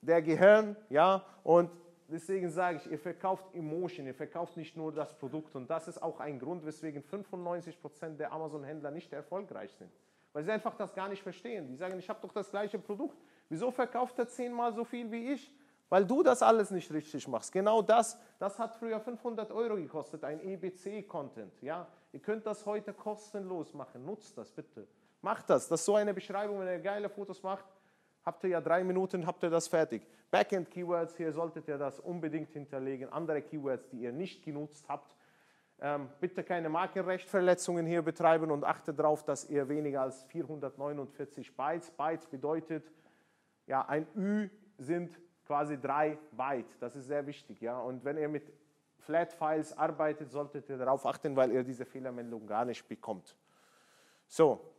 der 0.00 0.20
Gehirn, 0.20 0.76
ja, 0.90 1.24
und 1.44 1.70
deswegen 2.08 2.50
sage 2.50 2.78
ich, 2.78 2.90
ihr 2.90 2.98
verkauft 2.98 3.54
Emotion, 3.54 4.06
ihr 4.06 4.14
verkauft 4.14 4.56
nicht 4.56 4.76
nur 4.76 4.92
das 4.92 5.16
Produkt 5.16 5.54
und 5.54 5.70
das 5.70 5.86
ist 5.86 6.02
auch 6.02 6.18
ein 6.18 6.38
Grund, 6.38 6.66
weswegen 6.66 7.02
95% 7.02 8.16
der 8.16 8.32
Amazon-Händler 8.32 8.90
nicht 8.90 9.12
erfolgreich 9.12 9.72
sind, 9.72 9.92
weil 10.32 10.42
sie 10.42 10.50
einfach 10.50 10.74
das 10.74 10.92
gar 10.92 11.08
nicht 11.08 11.22
verstehen. 11.22 11.68
Die 11.68 11.76
sagen, 11.76 11.98
ich 11.98 12.08
habe 12.08 12.20
doch 12.20 12.32
das 12.32 12.50
gleiche 12.50 12.78
Produkt, 12.78 13.16
wieso 13.48 13.70
verkauft 13.70 14.18
er 14.18 14.26
zehnmal 14.26 14.72
so 14.72 14.84
viel 14.84 15.10
wie 15.12 15.32
ich? 15.32 15.52
Weil 15.92 16.06
du 16.06 16.22
das 16.22 16.42
alles 16.42 16.70
nicht 16.70 16.90
richtig 16.90 17.28
machst. 17.28 17.52
Genau 17.52 17.82
das, 17.82 18.18
das 18.38 18.58
hat 18.58 18.74
früher 18.76 18.98
500 18.98 19.52
Euro 19.52 19.74
gekostet, 19.76 20.24
ein 20.24 20.40
EBC-Content. 20.40 21.60
Ja? 21.60 21.86
Ihr 22.12 22.20
könnt 22.20 22.46
das 22.46 22.64
heute 22.64 22.94
kostenlos 22.94 23.74
machen, 23.74 24.02
nutzt 24.06 24.38
das 24.38 24.50
bitte. 24.50 24.88
Macht 25.20 25.50
das, 25.50 25.68
das 25.68 25.80
ist 25.80 25.84
so 25.84 25.94
eine 25.94 26.14
Beschreibung, 26.14 26.60
wenn 26.60 26.66
ihr 26.66 26.78
geile 26.78 27.10
Fotos 27.10 27.42
macht, 27.42 27.66
habt 28.24 28.42
ihr 28.44 28.48
ja 28.48 28.62
drei 28.62 28.82
Minuten, 28.82 29.26
habt 29.26 29.42
ihr 29.42 29.50
das 29.50 29.68
fertig. 29.68 30.06
Backend-Keywords, 30.30 31.14
hier 31.18 31.30
solltet 31.30 31.68
ihr 31.68 31.76
das 31.76 32.00
unbedingt 32.00 32.48
hinterlegen. 32.52 33.12
Andere 33.12 33.42
Keywords, 33.42 33.86
die 33.90 33.98
ihr 33.98 34.12
nicht 34.12 34.42
genutzt 34.42 34.86
habt. 34.88 35.14
Ähm, 35.78 36.08
bitte 36.20 36.42
keine 36.42 36.70
Markenrechtverletzungen 36.70 37.84
hier 37.84 38.00
betreiben 38.00 38.50
und 38.50 38.64
achtet 38.64 38.98
darauf, 38.98 39.24
dass 39.24 39.44
ihr 39.50 39.68
weniger 39.68 40.00
als 40.00 40.22
449 40.22 41.54
Bytes, 41.54 41.90
Bytes 41.90 42.26
bedeutet, 42.28 42.90
ja, 43.66 43.86
ein 43.86 44.06
Ü 44.16 44.48
sind 44.78 45.20
quasi 45.46 45.80
drei 45.80 46.18
Byte. 46.32 46.76
Das 46.80 46.96
ist 46.96 47.06
sehr 47.06 47.26
wichtig. 47.26 47.60
Ja? 47.60 47.78
Und 47.78 48.04
wenn 48.04 48.16
ihr 48.16 48.28
mit 48.28 48.52
Flat 48.98 49.32
Files 49.32 49.76
arbeitet, 49.76 50.30
solltet 50.30 50.68
ihr 50.68 50.78
darauf 50.78 51.04
achten, 51.06 51.34
weil 51.34 51.50
ihr 51.52 51.64
diese 51.64 51.84
Fehlermeldung 51.84 52.46
gar 52.46 52.64
nicht 52.64 52.88
bekommt. 52.88 53.36
So, 54.28 54.72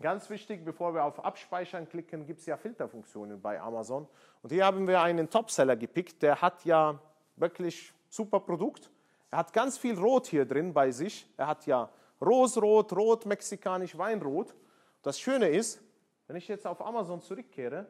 Ganz 0.00 0.28
wichtig, 0.28 0.62
bevor 0.62 0.92
wir 0.92 1.04
auf 1.04 1.24
Abspeichern 1.24 1.88
klicken, 1.88 2.26
gibt 2.26 2.40
es 2.40 2.46
ja 2.46 2.58
Filterfunktionen 2.58 3.40
bei 3.40 3.58
Amazon. 3.58 4.06
Und 4.42 4.52
hier 4.52 4.66
haben 4.66 4.86
wir 4.86 5.00
einen 5.00 5.30
Topseller 5.30 5.74
gepickt, 5.74 6.22
der 6.22 6.42
hat 6.42 6.66
ja 6.66 7.00
wirklich 7.36 7.94
super 8.10 8.40
Produkt. 8.40 8.90
Er 9.30 9.38
hat 9.38 9.54
ganz 9.54 9.78
viel 9.78 9.98
Rot 9.98 10.26
hier 10.26 10.44
drin 10.44 10.74
bei 10.74 10.90
sich. 10.90 11.26
Er 11.38 11.46
hat 11.46 11.64
ja 11.66 11.88
Rosrot, 12.20 12.92
Rot, 12.92 13.24
Mexikanisch, 13.24 13.96
Weinrot. 13.96 14.54
Das 15.02 15.18
Schöne 15.18 15.48
ist, 15.48 15.82
wenn 16.26 16.36
ich 16.36 16.46
jetzt 16.46 16.66
auf 16.66 16.84
Amazon 16.84 17.22
zurückkehre 17.22 17.86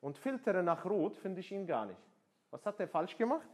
und 0.00 0.18
filtere 0.18 0.62
nach 0.62 0.84
Rot, 0.84 1.16
finde 1.16 1.40
ich 1.40 1.52
ihn 1.52 1.66
gar 1.66 1.86
nicht. 1.86 2.00
Was 2.50 2.64
hat 2.64 2.78
er 2.80 2.88
falsch 2.88 3.16
gemacht? 3.16 3.48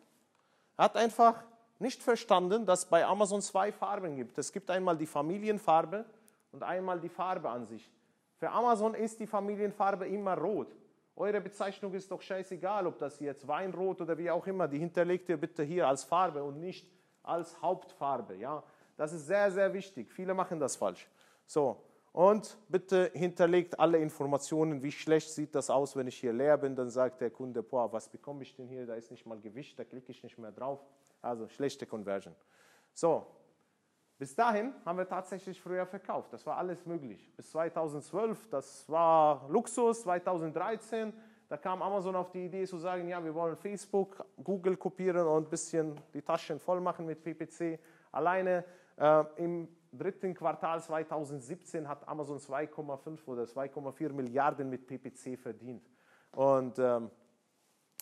Er 0.77 0.85
hat 0.85 0.97
einfach 0.97 1.43
nicht 1.79 2.03
verstanden, 2.03 2.67
dass 2.67 2.87
bei 2.87 3.05
Amazon 3.05 3.43
zwei 3.43 3.73
Farben 3.73 4.17
gibt. 4.17 4.39
Es 4.39 4.53
gibt 4.53 4.71
einmal 4.71 4.97
die 4.97 5.07
Familienfarbe 5.07 6.05
und 6.53 6.63
einmal 6.63 7.01
die 7.01 7.09
Farbe 7.09 7.49
an 7.49 7.65
sich. 7.65 7.91
Für 8.37 8.51
Amazon 8.51 8.95
ist 8.95 9.19
die 9.21 9.27
Familienfarbe 9.27 10.07
immer 10.07 10.37
rot. 10.37 10.69
Eure 11.17 11.41
Bezeichnung 11.41 11.95
ist 11.95 12.11
doch 12.11 12.21
scheißegal, 12.21 12.87
ob 12.87 12.99
das 12.99 13.21
jetzt 13.21 13.47
Weinrot 13.47 14.01
oder 14.01 14.19
wie 14.19 14.31
auch 14.31 14.47
immer. 14.47 14.67
Die 14.67 14.79
hinterlegt 14.79 15.29
ihr 15.29 15.37
bitte 15.37 15.63
hier 15.63 15.87
als 15.87 16.05
Farbe 16.05 16.43
und 16.43 16.59
nicht 16.59 16.89
als 17.23 17.61
Hauptfarbe. 17.63 18.35
Ja? 18.35 18.63
Das 18.97 19.13
ist 19.13 19.27
sehr, 19.27 19.51
sehr 19.51 19.73
wichtig. 19.73 20.13
Viele 20.13 20.35
machen 20.35 20.59
das 20.59 20.77
falsch. 20.77 21.09
So, 21.47 21.81
und 22.15 22.57
bitte 22.69 23.11
hinterlegt 23.13 23.81
alle 23.81 23.99
Informationen, 23.99 24.85
wie 24.85 24.93
schlecht 24.93 25.33
sieht 25.33 25.53
das 25.57 25.69
aus, 25.69 25.97
wenn 25.97 26.07
ich 26.07 26.17
hier 26.17 26.33
leer 26.33 26.57
bin. 26.57 26.77
Dann 26.77 26.89
sagt 26.89 27.21
der 27.21 27.29
Kunde, 27.29 27.61
boah, 27.61 27.93
was 27.93 28.09
bekomme 28.09 28.45
ich 28.45 28.55
denn 28.55 28.69
hier? 28.69 28.87
Da 28.87 28.95
ist 28.95 29.11
nicht 29.11 29.27
mal 29.27 29.41
Gewicht, 29.41 29.77
da 29.81 29.85
klicke 29.85 30.13
ich 30.13 30.23
nicht 30.23 30.39
mehr 30.39 30.53
drauf. 30.53 30.79
Also 31.21 31.49
schlechte 31.49 31.87
Conversion. 31.87 32.33
So, 32.93 33.27
bis 34.17 34.33
dahin 34.33 34.73
haben 34.85 34.97
wir 34.97 35.09
tatsächlich 35.09 35.61
früher 35.61 35.87
verkauft. 35.87 36.33
Das 36.33 36.47
war 36.47 36.57
alles 36.57 36.87
möglich. 36.87 37.33
Bis 37.37 37.51
2012, 37.51 38.49
das 38.49 38.89
war 38.89 39.49
Luxus. 39.49 40.03
2013, 40.03 41.13
da 41.49 41.57
kam 41.57 41.83
Amazon 41.83 42.15
auf 42.15 42.31
die 42.31 42.45
Idee 42.45 42.65
zu 42.65 42.79
sagen, 42.79 43.09
ja, 43.09 43.25
wir 43.25 43.35
wollen 43.35 43.57
Facebook, 43.57 44.25
Google 44.41 44.77
kopieren 44.77 45.27
und 45.27 45.49
ein 45.49 45.51
bisschen 45.51 46.01
die 46.15 46.23
Taschen 46.23 46.61
voll 46.61 46.81
machen 46.81 47.07
mit 47.07 47.25
PPC. 47.25 47.81
Alleine 48.13 48.65
äh, 48.99 49.25
im 49.35 49.67
dritten 49.97 50.35
Quartal 50.35 50.83
2017 50.83 51.89
hat 51.89 52.07
Amazon 52.09 52.39
2,5 52.39 53.27
oder 53.27 53.45
2,4 53.45 54.13
Milliarden 54.13 54.71
mit 54.71 54.87
PPC 54.87 55.39
verdient. 55.39 55.89
Und 56.33 56.79
ähm, 56.79 57.11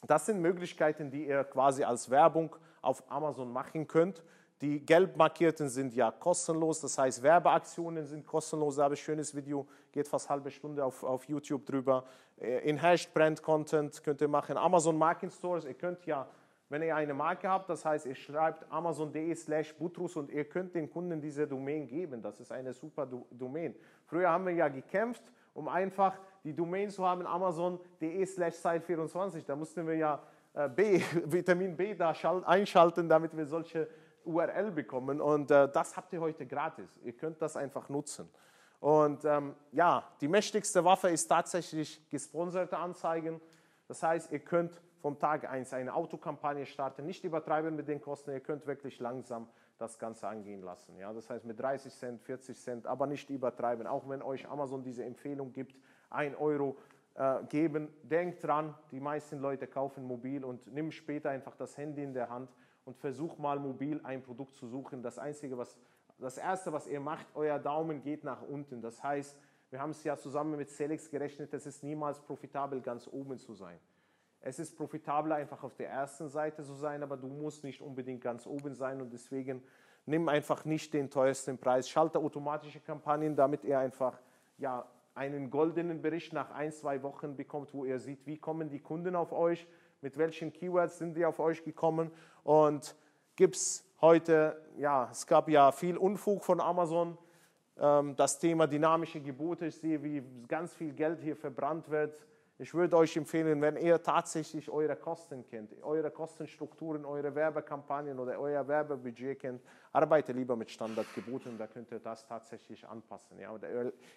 das 0.07 0.27
sind 0.27 0.41
Möglichkeiten, 0.41 1.11
die 1.11 1.27
ihr 1.27 1.45
quasi 1.45 1.85
als 1.85 2.11
Werbung 2.11 2.57
auf 2.81 3.03
Amazon 3.11 3.53
machen 3.53 3.87
könnt. 3.87 4.23
Die 4.61 4.79
gelb 4.85 5.17
markierten 5.17 5.69
sind 5.69 5.93
ja 5.93 6.13
kostenlos, 6.13 6.81
das 6.81 6.97
heißt 6.97 7.23
Werbeaktionen 7.23 8.07
sind 8.07 8.25
kostenlos. 8.25 8.77
Da 8.77 8.85
habe 8.85 8.95
ich 8.95 9.01
ein 9.01 9.05
schönes 9.05 9.35
Video, 9.35 9.67
geht 9.91 10.07
fast 10.07 10.29
eine 10.29 10.37
halbe 10.37 10.51
Stunde 10.53 10.85
auf, 10.85 11.03
auf 11.03 11.25
YouTube 11.25 11.67
drüber. 11.67 12.05
Äh, 12.37 12.69
Enhanced 12.69 13.13
Brand 13.13 13.43
Content 13.43 14.03
könnt 14.05 14.21
ihr 14.21 14.29
machen. 14.29 14.57
Amazon 14.57 14.97
Market 14.97 15.33
Stores, 15.33 15.65
ihr 15.65 15.75
könnt 15.75 16.07
ja, 16.07 16.29
wenn 16.73 16.81
ihr 16.81 16.97
eine 16.97 17.13
Marke 17.13 17.51
habt, 17.51 17.69
das 17.69 17.85
heißt, 17.85 18.07
ihr 18.07 18.15
schreibt 18.15 18.65
amazon.de 18.73 19.35
slash 19.35 19.75
butrus 19.75 20.17
und 20.17 20.31
ihr 20.31 20.47
könnt 20.47 20.75
den 20.75 20.89
Kunden 20.89 21.21
diese 21.21 21.47
Domain 21.47 21.87
geben. 21.87 22.23
Das 22.23 22.41
ist 22.41 22.51
eine 22.51 22.73
super 22.73 23.07
Domain. 23.31 23.75
Früher 24.07 24.31
haben 24.31 24.47
wir 24.47 24.55
ja 24.55 24.69
gekämpft, 24.69 25.23
um 25.53 25.69
einfach 25.69 26.19
die 26.43 26.55
Domain 26.55 26.89
zu 26.89 27.07
haben, 27.07 27.27
amazon.de 27.27 28.25
slash 28.25 28.55
site24. 28.55 29.45
Da 29.45 29.55
mussten 29.55 29.87
wir 29.87 29.97
ja 29.97 30.23
äh, 30.55 30.67
B, 30.71 31.03
Vitamin 31.27 31.77
B 31.77 31.95
da 31.95 32.15
einschalten, 32.47 33.07
damit 33.07 33.37
wir 33.37 33.45
solche 33.45 33.87
URL 34.25 34.71
bekommen 34.71 35.21
und 35.21 35.51
äh, 35.51 35.69
das 35.71 35.95
habt 35.95 36.11
ihr 36.15 36.23
heute 36.23 36.47
gratis. 36.47 36.99
Ihr 37.05 37.13
könnt 37.13 37.43
das 37.43 37.55
einfach 37.55 37.91
nutzen. 37.91 38.31
Und 38.81 39.27
ähm, 39.27 39.55
ja, 39.73 40.09
die 40.23 40.29
mächtigste 40.29 40.83
Waffe 40.83 41.11
ist 41.11 41.27
tatsächlich 41.27 42.09
gesponserte 42.09 42.79
Anzeigen. 42.79 43.43
Das 43.89 44.03
heißt, 44.03 44.33
ihr 44.33 44.39
könnt 44.39 44.81
vom 45.03 45.19
Tag 45.19 45.51
1 45.51 45.75
eine 45.75 45.95
Autokampagne 45.95 46.65
starten, 46.65 47.05
nicht 47.05 47.25
übertreiben 47.25 47.75
mit 47.75 47.89
den 47.89 48.01
Kosten, 48.01 48.31
ihr 48.31 48.41
könnt 48.41 48.67
wirklich 48.69 49.01
langsam 49.01 49.49
das 49.77 49.99
Ganze 49.99 50.29
angehen 50.29 50.63
lassen. 50.63 50.97
Ja? 50.97 51.13
Das 51.13 51.29
heißt 51.29 51.45
mit 51.45 51.59
30 51.59 51.93
Cent, 51.93 52.23
40 52.23 52.59
Cent, 52.59 52.87
aber 52.87 53.09
nicht 53.09 53.29
übertreiben. 53.29 53.89
Auch 53.89 54.09
wenn 54.09 54.23
euch 54.23 54.49
Amazon 54.49 54.85
diese 54.85 55.05
Empfehlung 55.05 55.53
gibt, 55.53 55.77
1 56.11 56.37
Euro 56.37 56.77
äh, 57.15 57.43
geben, 57.49 57.89
denkt 58.05 58.45
dran, 58.45 58.77
die 58.93 59.01
meisten 59.01 59.41
Leute 59.41 59.67
kaufen 59.67 60.05
mobil 60.05 60.45
und 60.45 60.73
nimm 60.73 60.93
später 60.93 61.31
einfach 61.31 61.57
das 61.57 61.77
Handy 61.77 62.05
in 62.05 62.15
der 62.15 62.31
Hand 62.31 62.49
und 62.85 62.97
versucht 62.97 63.41
mal 63.41 63.59
mobil 63.59 64.01
ein 64.05 64.23
Produkt 64.23 64.55
zu 64.55 64.69
suchen. 64.69 65.03
Das 65.03 65.19
Einzige, 65.19 65.59
was, 65.59 65.77
das 66.19 66.39
Erste, 66.39 66.73
was 66.73 66.87
ihr 66.87 67.01
macht, 67.01 67.27
euer 67.35 67.59
Daumen 67.59 68.03
geht 68.03 68.23
nach 68.23 68.43
unten. 68.43 68.81
Das 68.81 69.03
heißt, 69.03 69.37
wir 69.71 69.81
haben 69.81 69.91
es 69.91 70.05
ja 70.05 70.17
zusammen 70.17 70.57
mit 70.57 70.71
Selex 70.71 71.11
gerechnet, 71.11 71.53
es 71.55 71.67
ist 71.67 71.83
niemals 71.83 72.21
profitabel, 72.21 72.81
ganz 72.81 73.09
oben 73.09 73.39
zu 73.39 73.55
sein. 73.55 73.81
Es 74.45 74.59
ist 74.59 74.77
profitabler, 74.77 75.37
einfach 75.37 75.63
auf 75.63 75.77
der 75.77 75.89
ersten 75.89 76.29
Seite 76.29 76.65
zu 76.65 76.75
sein, 76.75 77.05
aber 77.05 77.17
du 77.17 77.29
musst 77.29 77.63
nicht 77.63 77.81
unbedingt 77.81 78.21
ganz 78.21 78.45
oben 78.45 78.75
sein 78.75 79.01
und 79.01 79.13
deswegen 79.13 79.63
nimm 80.05 80.29
einfach 80.29 80.65
nicht 80.65 80.93
den 80.95 81.11
teuersten 81.11 81.59
Preis. 81.59 81.89
Schalte 81.89 82.19
automatische 82.19 82.81
Kampagnen, 82.81 83.37
damit 83.37 83.63
ihr 83.63 83.79
einfach 83.79 84.19
ja, 84.59 84.85
einen 85.15 85.49
goldenen 85.49 86.03
Bericht 86.03 86.33
nach 86.33 86.51
ein, 86.51 86.73
zwei 86.73 87.03
Wochen 87.05 87.37
bekommt, 87.37 87.73
wo 87.73 87.85
ihr 87.85 88.01
seht, 88.01 88.27
wie 88.27 88.37
kommen 88.37 88.69
die 88.69 88.81
Kunden 88.81 89.15
auf 89.15 89.33
euch, 89.33 89.67
mit 90.01 90.19
welchen 90.19 90.53
Keywords 90.53 90.99
sind 90.99 91.17
die 91.17 91.25
auf 91.25 91.39
euch 91.39 91.63
gekommen 91.63 92.11
und 92.43 92.97
gibt 93.37 93.55
es 93.55 93.85
heute, 94.01 94.61
ja, 94.77 95.09
es 95.13 95.25
gab 95.25 95.49
ja 95.49 95.71
viel 95.71 95.97
Unfug 95.97 96.43
von 96.43 96.61
Amazon, 96.61 97.17
ähm, 97.79 98.17
das 98.17 98.41
Thema 98.41 98.67
dynamische 98.67 99.21
Gebote, 99.21 99.67
ich 99.67 99.77
sehe, 99.77 100.03
wie 100.03 100.23
ganz 100.49 100.75
viel 100.75 100.93
Geld 100.93 101.21
hier 101.21 101.37
verbrannt 101.37 101.89
wird. 101.89 102.27
Ich 102.63 102.73
würde 102.75 102.97
euch 102.97 103.17
empfehlen, 103.17 103.61
wenn 103.61 103.77
ihr 103.77 104.01
tatsächlich 104.01 104.71
eure 104.71 104.95
Kosten 104.95 105.45
kennt, 105.45 105.73
eure 105.83 106.13
Kostenstrukturen, 106.13 107.05
eure 107.05 107.35
Werbekampagnen 107.35 108.17
oder 108.21 108.39
euer 108.39 108.69
Werbebudget 108.69 109.41
kennt, 109.41 109.61
arbeite 109.91 110.31
lieber 110.31 110.55
mit 110.55 110.71
Standardgeboten, 110.71 111.59
da 111.59 111.67
könnt 111.67 111.91
ihr 111.91 111.99
das 111.99 112.25
tatsächlich 112.25 112.87
anpassen. 112.87 113.37
Ja. 113.41 113.53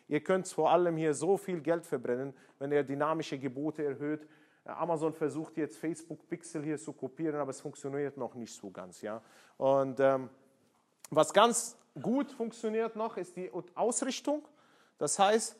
Ihr 0.08 0.24
könnt 0.24 0.48
vor 0.48 0.70
allem 0.70 0.96
hier 0.96 1.16
so 1.16 1.38
viel 1.38 1.60
Geld 1.60 1.88
verbrennen, 1.88 2.36
wenn 2.60 2.72
ihr 2.72 2.84
dynamische 2.84 3.39
Gebote 3.39 3.84
erhöht, 3.84 4.28
Amazon 4.64 5.16
versucht 5.16 5.58
jetzt 5.58 5.80
Facebook 5.80 6.28
Pixel 6.28 6.64
hier 6.64 6.78
zu 6.78 6.93
kopieren, 6.93 7.39
aber 7.39 7.50
es 7.50 7.62
funktioniert 7.62 8.16
noch 8.16 8.36
nicht 8.36 8.54
so 8.54 8.70
ganz. 8.70 9.02
Ja? 9.02 9.24
Und 9.58 10.00
ähm, 10.00 10.30
was 11.10 11.34
ganz 11.34 11.80
gut 12.00 12.32
funktioniert 12.32 12.96
noch, 12.96 13.18
ist 13.18 13.36
die 13.38 13.52
Ausrichtung. 13.74 14.48
Das 15.00 15.18
heißt, 15.18 15.58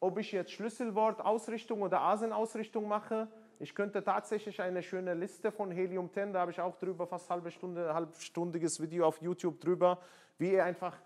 ob 0.00 0.18
ich 0.18 0.32
jetzt 0.32 0.50
Schlüsselwort 0.52 1.20
Ausrichtung 1.20 1.82
oder 1.82 2.00
Asen-Ausrichtung 2.00 2.88
mache, 2.88 3.28
ich 3.58 3.74
könnte 3.74 4.02
tatsächlich 4.02 4.60
eine 4.62 4.82
schöne 4.82 5.12
Liste 5.12 5.52
von 5.52 5.70
Helium 5.70 6.10
10, 6.10 6.32
da 6.32 6.40
habe 6.40 6.50
ich 6.50 6.60
auch 6.60 6.76
drüber 6.78 7.06
fast 7.06 7.28
halbe 7.28 7.50
Stunde, 7.50 7.92
halbstündiges 7.92 8.80
Video 8.80 9.06
auf 9.06 9.20
YouTube 9.20 9.60
drüber, 9.60 9.98
wie 10.38 10.52
ihr 10.52 10.64
einfach 10.64 10.96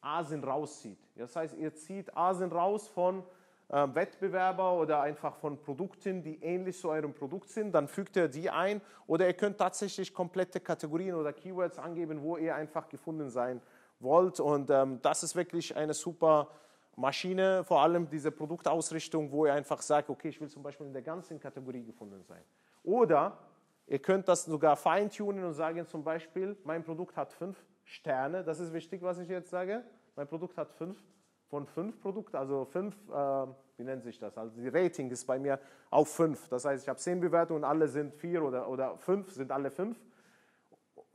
Asen 0.00 0.44
rauszieht. 0.44 0.98
Das 1.16 1.34
heißt, 1.34 1.56
ihr 1.56 1.74
zieht 1.74 2.16
Asen 2.16 2.52
raus 2.52 2.86
von 2.86 3.24
äh, 3.68 3.88
Wettbewerber 3.92 4.78
oder 4.78 5.00
einfach 5.00 5.34
von 5.34 5.60
Produkten, 5.60 6.22
die 6.22 6.40
ähnlich 6.42 6.78
zu 6.78 6.90
eurem 6.90 7.14
Produkt 7.14 7.48
sind, 7.48 7.72
dann 7.72 7.88
fügt 7.88 8.14
ihr 8.14 8.28
die 8.28 8.48
ein 8.48 8.80
oder 9.08 9.26
ihr 9.26 9.34
könnt 9.34 9.58
tatsächlich 9.58 10.14
komplette 10.14 10.60
Kategorien 10.60 11.16
oder 11.16 11.32
Keywords 11.32 11.78
angeben, 11.78 12.22
wo 12.22 12.36
ihr 12.36 12.54
einfach 12.54 12.88
gefunden 12.88 13.30
sein 13.30 13.60
wollt. 13.98 14.38
Und 14.38 14.70
ähm, 14.70 15.00
das 15.02 15.24
ist 15.24 15.34
wirklich 15.34 15.74
eine 15.76 15.94
super 15.94 16.48
Maschine, 16.96 17.64
vor 17.64 17.82
allem 17.82 18.08
diese 18.08 18.30
Produktausrichtung, 18.30 19.30
wo 19.30 19.46
ihr 19.46 19.54
einfach 19.54 19.82
sagt, 19.82 20.10
okay, 20.10 20.28
ich 20.28 20.40
will 20.40 20.48
zum 20.48 20.62
Beispiel 20.62 20.86
in 20.86 20.92
der 20.92 21.02
ganzen 21.02 21.40
Kategorie 21.40 21.84
gefunden 21.84 22.22
sein. 22.22 22.42
Oder 22.82 23.38
ihr 23.86 23.98
könnt 23.98 24.28
das 24.28 24.44
sogar 24.44 24.76
feintunen 24.76 25.44
und 25.44 25.54
sagen 25.54 25.86
zum 25.86 26.04
Beispiel, 26.04 26.56
mein 26.64 26.84
Produkt 26.84 27.16
hat 27.16 27.32
fünf 27.32 27.64
Sterne, 27.84 28.44
das 28.44 28.60
ist 28.60 28.72
wichtig, 28.72 29.02
was 29.02 29.18
ich 29.18 29.28
jetzt 29.28 29.50
sage, 29.50 29.84
mein 30.16 30.26
Produkt 30.26 30.56
hat 30.56 30.70
fünf 30.72 31.02
von 31.48 31.66
fünf 31.66 32.00
Produkten, 32.00 32.36
also 32.36 32.64
fünf, 32.64 32.96
äh, 33.10 33.46
wie 33.76 33.84
nennt 33.84 34.02
sich 34.02 34.18
das? 34.18 34.36
Also 34.38 34.60
die 34.60 34.68
Rating 34.68 35.10
ist 35.10 35.24
bei 35.24 35.38
mir 35.38 35.60
auf 35.90 36.08
fünf. 36.08 36.48
Das 36.48 36.64
heißt, 36.64 36.82
ich 36.82 36.88
habe 36.88 36.98
zehn 36.98 37.20
Bewertungen 37.20 37.62
und 37.62 37.68
alle 37.68 37.88
sind 37.88 38.14
vier 38.14 38.42
oder, 38.42 38.68
oder 38.68 38.96
fünf, 38.98 39.30
sind 39.30 39.52
alle 39.52 39.70
fünf. 39.70 39.96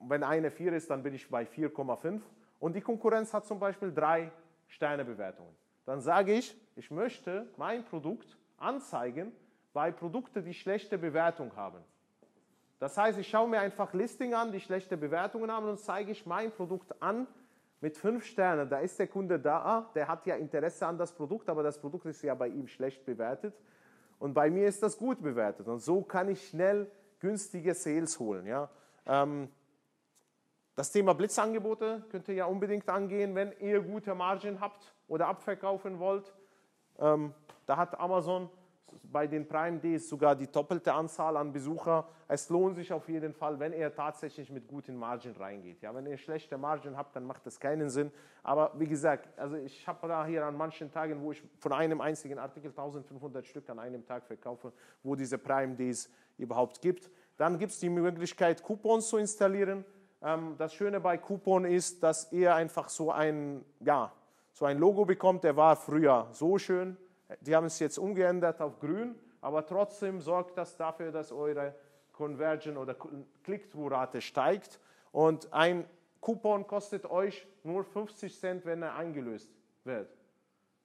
Wenn 0.02 0.24
eine 0.24 0.52
vier 0.52 0.74
ist, 0.74 0.90
dann 0.90 1.04
bin 1.04 1.14
ich 1.14 1.30
bei 1.30 1.44
4,5. 1.44 2.22
Und 2.60 2.76
die 2.76 2.82
Konkurrenz 2.82 3.34
hat 3.34 3.46
zum 3.46 3.60
Beispiel 3.60 3.94
drei 3.94 4.32
Sternebewertungen. 4.68 5.54
Dann 5.90 6.02
sage 6.02 6.34
ich, 6.34 6.56
ich 6.76 6.92
möchte 6.92 7.48
mein 7.58 7.84
Produkt 7.84 8.38
anzeigen 8.58 9.32
bei 9.74 9.90
Produkten, 9.90 10.46
die 10.46 10.54
schlechte 10.54 11.00
Bewertung 11.00 11.56
haben. 11.56 11.80
Das 12.78 12.96
heißt, 12.96 13.18
ich 13.18 13.28
schaue 13.28 13.50
mir 13.50 13.60
einfach 13.60 13.92
Listing 13.96 14.36
an, 14.36 14.52
die 14.52 14.60
schlechte 14.60 14.98
Bewertungen 14.98 15.52
haben 15.52 15.68
und 15.68 15.80
zeige 15.80 16.12
ich 16.12 16.28
mein 16.28 16.52
Produkt 16.52 17.02
an 17.02 17.26
mit 17.82 17.98
fünf 17.98 18.24
Sternen, 18.24 18.70
da 18.70 18.78
ist 18.82 19.00
der 19.00 19.08
Kunde 19.08 19.40
da, 19.40 19.90
der 19.96 20.08
hat 20.08 20.28
ja 20.28 20.36
Interesse 20.36 20.86
an 20.86 21.00
das 21.00 21.12
Produkt, 21.12 21.50
aber 21.50 21.64
das 21.64 21.80
Produkt 21.82 22.06
ist 22.06 22.22
ja 22.22 22.36
bei 22.36 22.50
ihm 22.50 22.68
schlecht 22.68 23.04
bewertet. 23.04 23.60
Und 24.20 24.36
bei 24.36 24.52
mir 24.52 24.68
ist 24.68 24.84
das 24.84 24.96
gut 24.96 25.24
bewertet. 25.24 25.68
Und 25.68 25.80
so 25.80 26.04
kann 26.04 26.30
ich 26.30 26.50
schnell 26.50 26.92
günstige 27.20 27.74
Sales 27.74 28.20
holen. 28.20 28.46
Ja. 28.46 28.70
Ähm, 29.08 29.50
das 30.76 30.92
Thema 30.92 31.16
Blitzangebote 31.16 32.06
könnt 32.12 32.28
ihr 32.28 32.36
ja 32.36 32.46
unbedingt 32.46 32.88
angehen, 32.88 33.34
wenn 33.34 33.54
ihr 33.60 33.82
gute 33.82 34.14
Margen 34.14 34.62
habt 34.62 34.94
oder 35.10 35.28
abverkaufen 35.28 36.00
wollt. 36.00 36.34
Ähm, 36.98 37.34
da 37.66 37.76
hat 37.78 38.00
Amazon 38.00 38.50
bei 39.04 39.28
den 39.28 39.48
Prime 39.48 39.80
Days 39.80 40.10
sogar 40.10 40.36
die 40.36 40.48
doppelte 40.48 40.94
Anzahl 40.94 41.38
an 41.38 41.52
Besucher. 41.52 42.08
Es 42.28 42.50
lohnt 42.50 42.76
sich 42.76 42.92
auf 42.92 43.08
jeden 43.10 43.34
Fall, 43.34 43.60
wenn 43.60 43.74
ihr 43.74 43.94
tatsächlich 43.94 44.50
mit 44.52 44.68
guten 44.68 44.96
Margen 44.96 45.36
reingeht. 45.36 45.82
Ja, 45.82 45.94
wenn 45.94 46.06
ihr 46.06 46.18
schlechte 46.18 46.58
Margen 46.58 46.96
habt, 46.96 47.16
dann 47.16 47.26
macht 47.26 47.46
das 47.46 47.60
keinen 47.60 47.90
Sinn. 47.90 48.12
Aber 48.44 48.72
wie 48.76 48.88
gesagt, 48.88 49.38
also 49.38 49.56
ich 49.58 49.88
habe 49.88 50.08
da 50.08 50.26
hier 50.26 50.46
an 50.46 50.56
manchen 50.56 50.92
Tagen, 50.92 51.22
wo 51.22 51.32
ich 51.32 51.44
von 51.60 51.74
einem 51.74 52.02
einzigen 52.02 52.40
Artikel 52.40 52.70
1500 52.70 53.46
Stück 53.46 53.70
an 53.70 53.80
einem 53.80 54.06
Tag 54.06 54.26
verkaufe, 54.26 54.72
wo 55.04 55.16
diese 55.16 55.38
Prime 55.38 55.76
Days 55.76 56.10
überhaupt 56.38 56.82
gibt. 56.82 57.10
Dann 57.38 57.58
gibt 57.58 57.72
es 57.72 57.80
die 57.80 57.90
Möglichkeit, 57.90 58.64
Coupons 58.64 59.10
zu 59.10 59.18
installieren. 59.18 59.86
Ähm, 60.22 60.56
das 60.58 60.74
Schöne 60.74 61.00
bei 61.00 61.18
Coupon 61.18 61.66
ist, 61.66 62.04
dass 62.04 62.32
ihr 62.32 62.54
einfach 62.54 62.90
so 62.90 63.12
ein, 63.12 63.64
ja, 63.80 64.12
so 64.54 64.66
ein 64.66 64.78
Logo 64.78 65.06
bekommt, 65.06 65.44
der 65.44 65.56
war 65.56 65.76
früher 65.76 66.28
so 66.32 66.58
schön 66.58 66.98
die 67.42 67.56
haben 67.56 67.68
es 67.68 67.80
jetzt 67.80 67.98
umgeändert 67.98 68.62
auf 68.62 68.80
grün, 68.80 69.16
aber 69.42 69.66
trotzdem 69.66 70.20
sorgt 70.20 70.58
das 70.58 70.76
dafür, 70.76 71.12
dass 71.12 71.32
eure 71.32 71.76
Conversion 72.12 72.78
oder 72.78 72.96
Click-Through-Rate 73.44 74.22
steigt. 74.22 74.80
Und 75.12 75.54
ein 75.54 75.86
Coupon 76.20 76.68
kostet 76.68 77.06
euch 77.06 77.48
nur 77.64 77.84
50 77.84 78.38
Cent, 78.38 78.66
wenn 78.66 78.82
er 78.82 78.96
eingelöst 78.96 79.50
wird. 79.84 80.10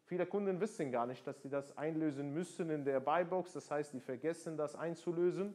Viele 0.05 0.27
Kunden 0.27 0.61
wissen 0.61 0.93
gar 0.93 1.07
nicht, 1.07 1.27
dass 1.27 1.41
sie 1.41 1.49
das 1.49 1.77
einlösen 1.79 2.33
müssen 2.33 2.71
in 2.71 2.85
der 2.85 3.01
Buybox. 3.01 3.55
Das 3.55 3.71
heißt, 3.71 3.95
die 3.95 4.01
vergessen 4.01 4.57
das 4.57 4.77
einzulösen. 4.77 5.55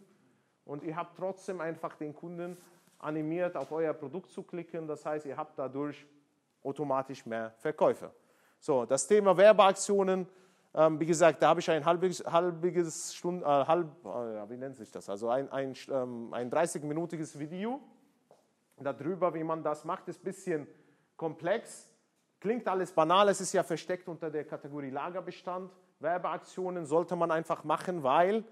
Und 0.65 0.83
ihr 0.83 0.95
habt 0.95 1.17
trotzdem 1.17 1.61
einfach 1.61 1.95
den 1.95 2.13
Kunden 2.13 2.57
animiert, 2.97 3.55
auf 3.55 3.71
euer 3.71 3.93
Produkt 3.93 4.31
zu 4.31 4.43
klicken. 4.43 4.87
Das 4.87 5.05
heißt, 5.05 5.27
ihr 5.27 5.37
habt 5.37 5.57
dadurch 5.57 6.05
automatisch 6.63 7.25
mehr 7.25 7.53
Verkäufe. 7.57 8.11
So, 8.59 8.85
das 8.85 9.07
Thema 9.07 9.35
Werbeaktionen 9.35 10.27
ähm, 10.73 10.99
wie 10.99 11.05
gesagt, 11.05 11.41
da 11.41 11.49
habe 11.49 11.59
ich 11.61 11.69
ein 11.71 11.83
halbiges, 11.83 12.23
halbiges 12.25 13.15
Stunde, 13.15 13.43
äh, 13.43 13.47
halb, 13.47 13.87
äh, 14.05 14.49
wie 14.49 14.57
nennt 14.57 14.77
sich 14.77 14.91
das? 14.91 15.09
Also 15.09 15.29
ein, 15.29 15.51
ein, 15.51 15.73
ähm, 15.89 16.31
ein 16.31 16.51
30-minütiges 16.51 17.39
Video 17.39 17.79
darüber, 18.77 19.33
wie 19.33 19.43
man 19.43 19.63
das 19.63 19.83
macht. 19.83 20.07
Ist 20.07 20.21
ein 20.21 20.25
bisschen 20.25 20.67
komplex, 21.17 21.89
klingt 22.39 22.67
alles 22.67 22.91
banal, 22.91 23.29
es 23.29 23.41
ist 23.41 23.51
ja 23.53 23.63
versteckt 23.63 24.07
unter 24.07 24.29
der 24.29 24.45
Kategorie 24.45 24.91
Lagerbestand. 24.91 25.71
Werbeaktionen 25.99 26.85
sollte 26.85 27.15
man 27.15 27.31
einfach 27.31 27.63
machen, 27.63 28.03
weil 28.03 28.43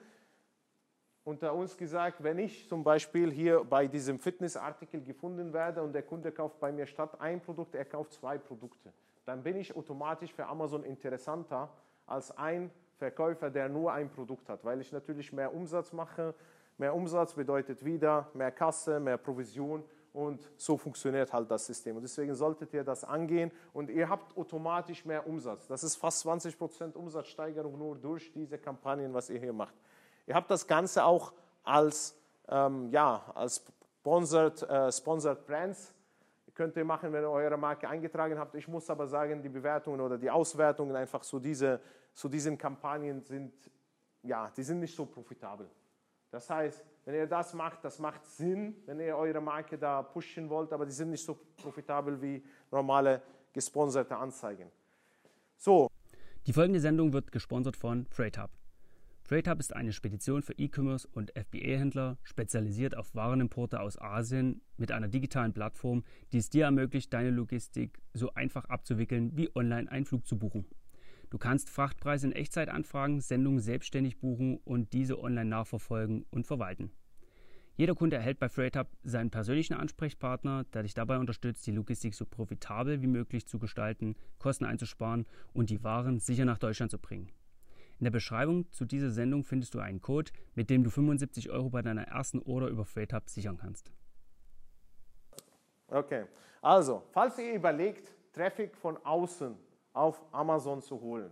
unter 1.28 1.54
uns 1.54 1.76
gesagt, 1.76 2.24
wenn 2.24 2.40
ich 2.40 2.70
zum 2.70 2.86
Beispiel 2.86 3.30
hier 3.30 3.66
bei 3.66 3.86
diesem 3.86 4.18
Fitnessartikel 4.18 5.02
gefunden 5.02 5.52
werde 5.52 5.84
und 5.84 5.92
der 5.92 6.04
Kunde 6.04 6.32
kauft 6.32 6.58
bei 6.62 6.72
mir 6.72 6.86
statt 6.86 7.20
ein 7.20 7.42
Produkt, 7.42 7.76
er 7.76 7.84
kauft 7.84 8.14
zwei 8.14 8.38
Produkte, 8.38 8.94
dann 9.26 9.44
bin 9.44 9.58
ich 9.58 9.76
automatisch 9.76 10.34
für 10.34 10.46
Amazon 10.46 10.86
interessanter 10.86 11.70
als 12.06 12.32
ein 12.38 12.72
Verkäufer, 12.96 13.50
der 13.50 13.68
nur 13.68 13.92
ein 13.92 14.10
Produkt 14.10 14.48
hat, 14.48 14.64
weil 14.64 14.80
ich 14.80 14.94
natürlich 14.94 15.34
mehr 15.34 15.54
Umsatz 15.54 15.92
mache. 15.92 16.34
Mehr 16.78 16.96
Umsatz 16.96 17.34
bedeutet 17.34 17.84
wieder 17.84 18.30
mehr 18.34 18.52
Kasse, 18.52 19.02
mehr 19.02 19.18
Provision 19.18 19.84
und 20.14 20.50
so 20.56 20.78
funktioniert 20.78 21.34
halt 21.34 21.52
das 21.52 21.66
System. 21.66 21.98
Und 21.98 22.04
deswegen 22.04 22.36
solltet 22.36 22.74
ihr 22.74 22.86
das 22.86 23.04
angehen 23.04 23.52
und 23.74 23.90
ihr 23.90 24.08
habt 24.08 24.38
automatisch 24.38 25.04
mehr 25.04 25.28
Umsatz. 25.28 25.68
Das 25.68 25.84
ist 25.84 25.98
fast 25.98 26.26
20% 26.26 26.94
Umsatzsteigerung 26.94 27.78
nur 27.78 27.98
durch 27.98 28.32
diese 28.32 28.58
Kampagnen, 28.58 29.14
was 29.14 29.30
ihr 29.30 29.40
hier 29.40 29.52
macht. 29.52 29.76
Ihr 30.28 30.36
habt 30.36 30.52
das 30.52 30.68
Ganze 30.68 31.04
auch 31.04 31.34
als, 31.64 32.16
ähm, 32.50 32.92
ja, 32.92 33.24
als 33.34 33.66
Sponsored, 34.02 34.62
äh, 34.64 34.92
Sponsored 34.92 35.46
Brands 35.46 35.94
könnt 36.54 36.76
ihr 36.76 36.86
machen, 36.86 37.14
wenn 37.14 37.24
ihr 37.24 37.30
eure 37.30 37.58
Marke 37.58 37.88
eingetragen 37.88 38.38
habt. 38.40 38.56
Ich 38.56 38.68
muss 38.68 38.90
aber 38.90 39.06
sagen, 39.06 39.44
die 39.44 39.50
Bewertungen 39.50 40.02
oder 40.02 40.18
die 40.18 40.30
Auswertungen 40.30 40.96
einfach 40.96 41.22
zu, 41.22 41.40
diese, 41.40 41.80
zu 42.14 42.28
diesen 42.28 42.58
Kampagnen 42.58 43.22
sind, 43.22 43.54
ja, 44.24 44.52
die 44.56 44.64
sind 44.64 44.80
nicht 44.80 44.96
so 44.96 45.06
profitabel. 45.06 45.70
Das 46.32 46.50
heißt, 46.50 46.84
wenn 47.06 47.16
ihr 47.16 47.28
das 47.28 47.54
macht, 47.54 47.86
das 47.86 48.00
macht 48.00 48.26
Sinn, 48.26 48.76
wenn 48.86 49.00
ihr 49.00 49.16
eure 49.16 49.40
Marke 49.40 49.78
da 49.78 50.02
pushen 50.02 50.50
wollt, 50.50 50.74
aber 50.74 50.86
die 50.86 50.92
sind 50.92 51.12
nicht 51.12 51.24
so 51.24 51.38
profitabel 51.62 52.22
wie 52.22 52.44
normale 52.72 53.22
gesponserte 53.54 54.18
Anzeigen. 54.18 54.72
So. 55.58 55.90
Die 56.48 56.54
folgende 56.54 56.80
Sendung 56.80 57.14
wird 57.14 57.32
gesponsert 57.32 57.78
von 57.78 58.08
Freight 58.10 58.38
Hub. 59.28 59.30
FreightHub 59.30 59.60
ist 59.60 59.76
eine 59.76 59.92
Spedition 59.92 60.42
für 60.42 60.54
E-Commerce 60.54 61.06
und 61.12 61.32
FBA-Händler, 61.32 62.18
spezialisiert 62.24 62.96
auf 62.96 63.14
Warenimporte 63.14 63.82
aus 63.82 64.00
Asien 64.00 64.62
mit 64.78 64.92
einer 64.92 65.10
digitalen 65.10 65.52
Plattform, 65.52 66.06
die 66.32 66.38
es 66.38 66.50
dir 66.50 66.64
ermöglicht, 66.64 67.12
deine 67.14 67.32
Logistik 67.32 68.00
so 68.14 68.34
einfach 68.36 68.66
abzuwickeln, 68.66 69.36
wie 69.36 69.54
online 69.54 69.92
einen 69.92 70.06
Flug 70.06 70.26
zu 70.26 70.38
buchen. 70.38 70.66
Du 71.30 71.38
kannst 71.38 71.70
Frachtpreise 71.70 72.28
in 72.28 72.34
Echtzeit 72.34 72.70
anfragen, 72.70 73.20
Sendungen 73.20 73.60
selbstständig 73.60 74.18
buchen 74.18 74.60
und 74.64 74.94
diese 74.94 75.20
online 75.20 75.50
nachverfolgen 75.50 76.26
und 76.30 76.48
verwalten. 76.48 76.92
Jeder 77.76 77.96
Kunde 77.96 78.16
erhält 78.16 78.40
bei 78.40 78.48
FreightHub 78.48 78.88
seinen 79.04 79.30
persönlichen 79.30 79.74
Ansprechpartner, 79.74 80.64
der 80.74 80.84
dich 80.84 80.94
dabei 80.94 81.18
unterstützt, 81.20 81.68
die 81.68 81.74
Logistik 81.74 82.16
so 82.16 82.26
profitabel 82.26 83.02
wie 83.02 83.08
möglich 83.08 83.46
zu 83.46 83.60
gestalten, 83.60 84.16
Kosten 84.40 84.64
einzusparen 84.64 85.26
und 85.54 85.70
die 85.70 85.84
Waren 85.84 86.20
sicher 86.20 86.46
nach 86.46 86.58
Deutschland 86.58 86.92
zu 86.92 86.98
bringen. 86.98 87.30
In 88.00 88.04
der 88.04 88.12
Beschreibung 88.12 88.72
zu 88.72 88.86
dieser 88.86 89.10
Sendung 89.10 89.44
findest 89.44 89.74
du 89.74 89.80
einen 89.80 90.02
Code, 90.02 90.32
mit 90.54 90.70
dem 90.70 90.84
du 90.84 90.90
75 90.90 91.50
Euro 91.50 91.70
bei 91.70 91.82
deiner 91.82 92.04
ersten 92.04 92.42
Order 92.44 92.68
über 92.68 92.86
FreightHub 92.86 93.30
sichern 93.30 93.58
kannst. 93.58 93.92
Okay, 95.88 96.26
also, 96.62 97.04
falls 97.12 97.40
ihr 97.40 97.54
überlegt, 97.54 98.14
Traffic 98.34 98.76
von 98.76 98.98
außen 99.04 99.56
auf 99.94 100.22
Amazon 100.32 100.82
zu 100.82 101.00
holen, 101.00 101.32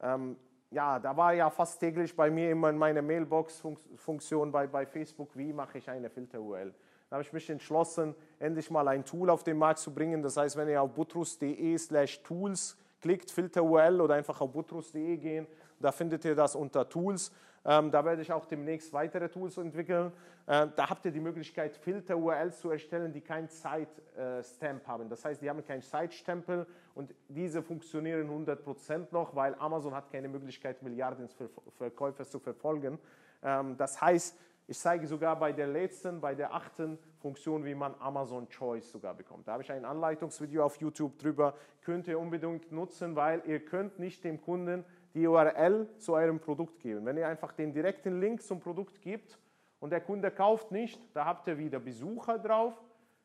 ähm, 0.00 0.36
ja, 0.70 0.98
da 0.98 1.16
war 1.16 1.34
ja 1.34 1.50
fast 1.50 1.78
täglich 1.78 2.16
bei 2.16 2.30
mir 2.30 2.50
immer 2.50 2.70
in 2.70 2.78
meiner 2.78 3.02
Mailbox-Funktion 3.02 4.50
bei, 4.50 4.66
bei 4.66 4.86
Facebook, 4.86 5.36
wie 5.36 5.52
mache 5.52 5.78
ich 5.78 5.88
eine 5.88 6.08
Filter-URL. 6.08 6.74
Da 7.10 7.16
habe 7.16 7.22
ich 7.22 7.32
mich 7.32 7.50
entschlossen, 7.50 8.14
endlich 8.38 8.70
mal 8.70 8.88
ein 8.88 9.04
Tool 9.04 9.28
auf 9.28 9.44
den 9.44 9.58
Markt 9.58 9.80
zu 9.80 9.92
bringen. 9.92 10.22
Das 10.22 10.38
heißt, 10.38 10.56
wenn 10.56 10.68
ihr 10.68 10.80
auf 10.80 10.94
butrus.de 10.94 11.76
slash 11.76 12.22
tools 12.22 12.78
klickt, 13.02 13.30
Filter-URL 13.30 14.00
oder 14.00 14.14
einfach 14.14 14.40
auf 14.40 14.50
butrus.de 14.50 15.18
gehen, 15.18 15.46
da 15.82 15.92
findet 15.92 16.24
ihr 16.24 16.34
das 16.34 16.54
unter 16.54 16.88
Tools. 16.88 17.32
Ähm, 17.64 17.90
da 17.90 18.04
werde 18.04 18.22
ich 18.22 18.32
auch 18.32 18.44
demnächst 18.46 18.92
weitere 18.92 19.28
Tools 19.28 19.56
entwickeln. 19.56 20.12
Äh, 20.46 20.66
da 20.74 20.90
habt 20.90 21.04
ihr 21.04 21.12
die 21.12 21.20
Möglichkeit, 21.20 21.76
Filter-URLs 21.76 22.60
zu 22.60 22.70
erstellen, 22.70 23.12
die 23.12 23.20
kein 23.20 23.48
Zeitstamp 23.48 24.86
haben. 24.86 25.08
Das 25.08 25.24
heißt, 25.24 25.40
die 25.40 25.48
haben 25.48 25.64
keinen 25.64 25.82
Zeitstempel 25.82 26.66
und 26.94 27.14
diese 27.28 27.62
funktionieren 27.62 28.28
100% 28.28 29.06
noch, 29.12 29.36
weil 29.36 29.54
Amazon 29.56 29.94
hat 29.94 30.10
keine 30.10 30.28
Möglichkeit, 30.28 30.82
Milliarden 30.82 31.28
Verkäufer 31.76 32.24
zu 32.24 32.40
verfolgen. 32.40 32.98
Ähm, 33.44 33.76
das 33.76 34.00
heißt, 34.00 34.36
ich 34.68 34.78
zeige 34.78 35.06
sogar 35.06 35.38
bei 35.38 35.52
der 35.52 35.66
letzten, 35.66 36.20
bei 36.20 36.34
der 36.34 36.54
achten 36.54 36.98
Funktion, 37.20 37.64
wie 37.64 37.74
man 37.74 37.94
Amazon 37.98 38.48
Choice 38.48 38.90
sogar 38.90 39.14
bekommt. 39.14 39.46
Da 39.46 39.52
habe 39.52 39.62
ich 39.62 39.70
ein 39.70 39.84
Anleitungsvideo 39.84 40.64
auf 40.64 40.76
YouTube 40.80 41.18
drüber. 41.18 41.54
Könnt 41.82 42.08
ihr 42.08 42.18
unbedingt 42.18 42.72
nutzen, 42.72 43.16
weil 43.16 43.42
ihr 43.46 43.64
könnt 43.64 43.98
nicht 43.98 44.24
dem 44.24 44.40
Kunden 44.40 44.84
die 45.14 45.26
URL 45.26 45.88
zu 45.98 46.14
eurem 46.14 46.40
Produkt 46.40 46.80
geben. 46.80 47.04
Wenn 47.04 47.16
ihr 47.16 47.28
einfach 47.28 47.52
den 47.52 47.72
direkten 47.72 48.20
Link 48.20 48.42
zum 48.42 48.60
Produkt 48.60 49.00
gibt 49.00 49.38
und 49.80 49.90
der 49.90 50.00
Kunde 50.00 50.30
kauft 50.30 50.70
nicht, 50.70 51.00
da 51.14 51.24
habt 51.24 51.46
ihr 51.48 51.58
wieder 51.58 51.80
Besucher 51.80 52.38
drauf. 52.38 52.74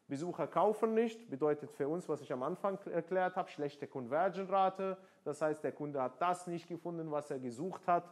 Besucher 0.07 0.47
kaufen 0.47 0.93
nicht, 0.93 1.29
bedeutet 1.29 1.69
für 1.71 1.88
uns, 1.88 2.07
was 2.07 2.21
ich 2.21 2.31
am 2.31 2.41
Anfang 2.41 2.79
erklärt 2.85 3.35
habe, 3.35 3.49
schlechte 3.49 3.88
Conversion-Rate. 3.88 4.97
Das 5.25 5.41
heißt, 5.41 5.63
der 5.63 5.73
Kunde 5.73 6.01
hat 6.01 6.21
das 6.21 6.47
nicht 6.47 6.67
gefunden, 6.67 7.11
was 7.11 7.29
er 7.29 7.39
gesucht 7.39 7.85
hat. 7.88 8.09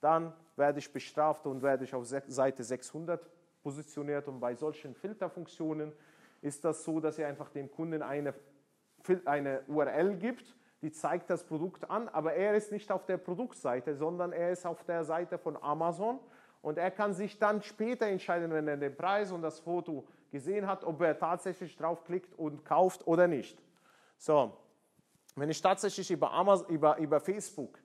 Dann 0.00 0.32
werde 0.56 0.78
ich 0.78 0.90
bestraft 0.90 1.46
und 1.46 1.62
werde 1.62 1.84
ich 1.84 1.94
auf 1.94 2.06
Seite 2.06 2.64
600 2.64 3.30
positioniert. 3.62 4.26
Und 4.28 4.40
bei 4.40 4.54
solchen 4.54 4.94
Filterfunktionen 4.94 5.92
ist 6.40 6.64
das 6.64 6.84
so, 6.84 7.00
dass 7.00 7.18
ihr 7.18 7.26
einfach 7.26 7.50
dem 7.50 7.70
Kunden 7.70 8.02
eine, 8.02 8.34
eine 9.26 9.62
URL 9.66 10.16
gibt, 10.16 10.54
die 10.84 10.92
zeigt 10.92 11.30
das 11.30 11.42
Produkt 11.44 11.88
an, 11.88 12.10
aber 12.10 12.34
er 12.34 12.54
ist 12.54 12.70
nicht 12.70 12.92
auf 12.92 13.06
der 13.06 13.16
Produktseite, 13.16 13.96
sondern 13.96 14.32
er 14.32 14.52
ist 14.52 14.66
auf 14.66 14.84
der 14.84 15.02
Seite 15.02 15.38
von 15.38 15.56
Amazon 15.56 16.20
und 16.60 16.76
er 16.76 16.90
kann 16.90 17.14
sich 17.14 17.38
dann 17.38 17.62
später 17.62 18.06
entscheiden, 18.06 18.52
wenn 18.52 18.68
er 18.68 18.76
den 18.76 18.94
Preis 18.94 19.32
und 19.32 19.40
das 19.40 19.60
Foto 19.60 20.06
gesehen 20.30 20.66
hat, 20.66 20.84
ob 20.84 21.00
er 21.00 21.18
tatsächlich 21.18 21.74
draufklickt 21.78 22.38
und 22.38 22.66
kauft 22.66 23.06
oder 23.06 23.26
nicht. 23.26 23.62
So, 24.18 24.54
wenn 25.36 25.48
ich 25.48 25.62
tatsächlich 25.62 26.10
über, 26.10 26.30
Amazon, 26.32 26.68
über, 26.68 26.98
über 26.98 27.18
Facebook 27.18 27.78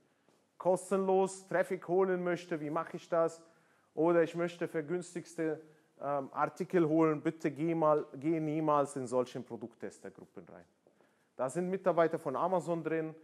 kostenlos 0.58 1.48
Traffic 1.48 1.88
holen 1.88 2.22
möchte, 2.22 2.60
wie 2.60 2.70
mache 2.70 2.98
ich 2.98 3.08
das? 3.08 3.42
Oder 3.94 4.24
ich 4.24 4.36
möchte 4.36 4.68
für 4.68 4.84
günstigste 4.84 5.62
ähm, 6.02 6.30
Artikel 6.34 6.86
holen, 6.86 7.22
bitte 7.22 7.50
geh, 7.50 7.74
mal, 7.74 8.06
geh 8.16 8.42
niemals 8.42 8.98
in 8.98 9.08
solchen 9.08 9.46
Produkttestergruppen 9.46 10.46
rein. 10.50 10.66
Da 11.40 11.50
sind 11.50 11.70
Mitarbeiter 11.70 12.20
von 12.20 12.36
Amazon 12.36 12.84
drin. 12.84 13.16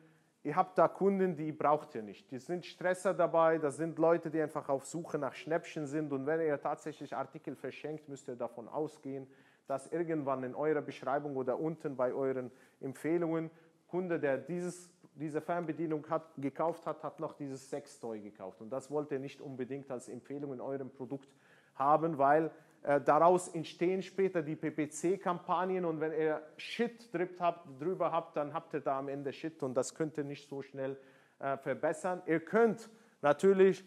Ihr 0.42 0.56
habt 0.56 0.78
da 0.78 0.88
Kunden, 0.88 1.36
die 1.36 1.52
braucht 1.52 1.96
ihr 1.96 2.02
nicht. 2.02 2.32
Die 2.32 2.40
sind 2.40 2.66
Stresser 2.66 3.14
dabei, 3.14 3.58
das 3.58 3.76
sind 3.76 4.00
Leute, 4.00 4.32
die 4.32 4.42
einfach 4.42 4.70
auf 4.70 4.86
Suche 4.86 5.18
nach 5.18 5.34
Schnäppchen 5.34 5.86
sind. 5.86 6.14
Und 6.14 6.26
wenn 6.26 6.40
ihr 6.40 6.58
tatsächlich 6.58 7.14
Artikel 7.14 7.58
verschenkt, 7.58 8.08
müsst 8.08 8.30
ihr 8.30 8.38
davon 8.38 8.70
ausgehen, 8.70 9.28
dass 9.68 9.92
irgendwann 9.92 10.44
in 10.44 10.56
eurer 10.56 10.82
Beschreibung 10.82 11.36
oder 11.36 11.60
unten 11.60 11.98
bei 11.98 12.14
euren 12.14 12.52
Empfehlungen 12.80 13.52
Kunde, 13.90 14.18
der 14.18 14.38
dieses, 14.38 14.90
diese 15.16 15.42
Fernbedienung 15.42 16.10
hat, 16.10 16.24
gekauft 16.38 16.86
hat, 16.86 17.04
hat 17.04 17.20
noch 17.20 17.34
dieses 17.34 17.70
Sextoy 17.70 18.22
gekauft. 18.22 18.62
Und 18.62 18.70
das 18.70 18.90
wollt 18.90 19.12
ihr 19.12 19.20
nicht 19.20 19.42
unbedingt 19.42 19.92
als 19.92 20.08
Empfehlung 20.08 20.54
in 20.54 20.62
eurem 20.62 20.90
Produkt 20.90 21.36
haben, 21.74 22.18
weil 22.18 22.50
daraus 22.86 23.48
entstehen 23.48 24.02
später 24.04 24.44
die 24.44 24.56
PPC-Kampagnen 24.56 25.86
und 25.86 26.00
wenn 26.00 26.12
ihr 26.12 26.42
Shit 26.58 27.10
drüber 27.12 28.12
habt, 28.12 28.38
dann 28.38 28.54
habt 28.54 28.74
ihr 28.74 28.82
da 28.82 29.00
am 29.00 29.08
Ende 29.08 29.34
Shit 29.34 29.64
und 29.64 29.74
das 29.74 29.96
könnt 29.96 30.18
ihr 30.18 30.24
nicht 30.24 30.48
so 30.48 30.62
schnell 30.62 30.98
äh, 31.40 31.58
verbessern. 31.58 32.22
Ihr 32.28 32.40
könnt 32.40 32.90
natürlich 33.22 33.84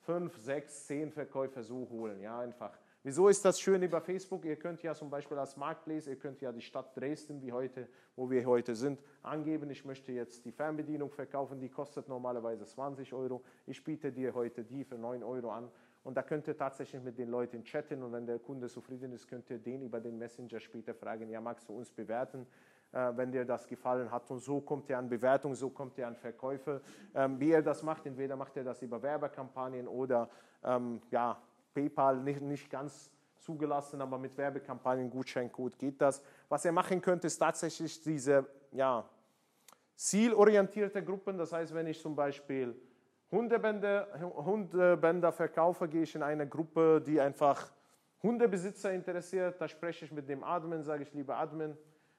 fünf, 0.00 0.36
sechs, 0.36 0.86
zehn 0.86 1.10
Verkäufer 1.10 1.62
so 1.62 1.88
holen, 1.90 2.20
ja 2.20 2.38
einfach. 2.38 2.78
Wieso 3.04 3.26
ist 3.26 3.44
das 3.44 3.60
schön 3.60 3.82
über 3.82 4.00
Facebook? 4.00 4.44
Ihr 4.44 4.56
könnt 4.56 4.82
ja 4.82 4.94
zum 4.94 5.10
Beispiel 5.10 5.36
als 5.36 5.56
Marketplace, 5.56 6.06
ihr 6.06 6.16
könnt 6.16 6.40
ja 6.40 6.52
die 6.52 6.60
Stadt 6.60 6.96
Dresden, 6.96 7.42
wie 7.42 7.50
heute, 7.50 7.88
wo 8.14 8.30
wir 8.30 8.44
heute 8.44 8.76
sind, 8.76 9.02
angeben, 9.22 9.70
ich 9.70 9.84
möchte 9.84 10.12
jetzt 10.12 10.44
die 10.44 10.52
Fernbedienung 10.52 11.10
verkaufen, 11.10 11.58
die 11.58 11.68
kostet 11.68 12.06
normalerweise 12.06 12.64
20 12.64 13.12
Euro. 13.12 13.42
Ich 13.66 13.82
biete 13.82 14.12
dir 14.12 14.34
heute 14.34 14.62
die 14.62 14.84
für 14.84 14.98
9 14.98 15.24
Euro 15.24 15.50
an 15.50 15.68
und 16.04 16.16
da 16.16 16.22
könnt 16.22 16.48
ihr 16.48 16.56
tatsächlich 16.56 17.02
mit 17.02 17.16
den 17.16 17.28
Leuten 17.28 17.62
chatten 17.62 18.02
und 18.02 18.12
wenn 18.12 18.26
der 18.26 18.38
Kunde 18.38 18.68
zufrieden 18.68 19.12
ist, 19.12 19.28
könnt 19.28 19.48
ihr 19.50 19.58
den 19.58 19.82
über 19.82 20.00
den 20.00 20.18
Messenger 20.18 20.58
später 20.58 20.94
fragen, 20.94 21.28
ja, 21.30 21.40
magst 21.40 21.68
du 21.68 21.76
uns 21.76 21.90
bewerten, 21.90 22.46
äh, 22.90 23.12
wenn 23.14 23.30
dir 23.30 23.44
das 23.44 23.66
gefallen 23.66 24.10
hat. 24.10 24.28
Und 24.30 24.40
so 24.40 24.60
kommt 24.60 24.88
ihr 24.88 24.98
an 24.98 25.08
Bewertung, 25.08 25.54
so 25.54 25.70
kommt 25.70 25.96
ihr 25.98 26.06
an 26.06 26.16
Verkäufe. 26.16 26.82
Ähm, 27.14 27.38
wie 27.38 27.50
ihr 27.50 27.62
das 27.62 27.82
macht, 27.82 28.04
entweder 28.06 28.34
macht 28.36 28.56
ihr 28.56 28.64
das 28.64 28.82
über 28.82 29.00
Werbekampagnen 29.00 29.86
oder 29.86 30.28
ähm, 30.64 31.00
ja, 31.10 31.40
PayPal, 31.72 32.16
nicht, 32.18 32.42
nicht 32.42 32.68
ganz 32.68 33.10
zugelassen, 33.38 34.00
aber 34.00 34.18
mit 34.18 34.36
Werbekampagnen, 34.36 35.08
Gutscheincode 35.08 35.78
geht 35.78 36.00
das. 36.00 36.22
Was 36.48 36.64
ihr 36.64 36.72
machen 36.72 37.00
könnt, 37.00 37.24
ist 37.24 37.38
tatsächlich 37.38 38.00
diese 38.02 38.46
ja, 38.72 39.08
zielorientierte 39.94 41.02
Gruppen. 41.04 41.38
Das 41.38 41.52
heißt, 41.52 41.74
wenn 41.74 41.86
ich 41.86 42.00
zum 42.00 42.16
Beispiel 42.16 42.74
Hundebänder, 43.32 44.08
Hundebänder 44.20 45.32
verkaufe, 45.32 45.88
gehe 45.88 46.02
ich 46.02 46.14
in 46.14 46.22
eine 46.22 46.46
Gruppe, 46.46 47.02
die 47.04 47.18
einfach 47.18 47.72
Hundebesitzer 48.22 48.92
interessiert. 48.92 49.58
Da 49.58 49.66
spreche 49.66 50.04
ich 50.04 50.12
mit 50.12 50.28
dem 50.28 50.44
Admin, 50.44 50.82
sage 50.82 51.02
ich, 51.02 51.14
lieber 51.14 51.38
Admin, 51.38 51.74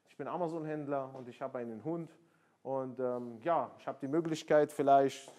ich 0.10 0.18
bin 0.18 0.28
Amazon-Händler 0.28 1.14
und 1.14 1.30
ich 1.30 1.40
habe 1.40 1.60
einen 1.60 1.84
Hund. 1.84 2.18
Und 2.64 3.00
ähm, 3.00 3.38
ja, 3.44 3.70
ich 3.78 3.88
habe 3.88 4.00
die 4.02 4.08
Möglichkeit, 4.08 4.72
vielleicht 4.72 5.32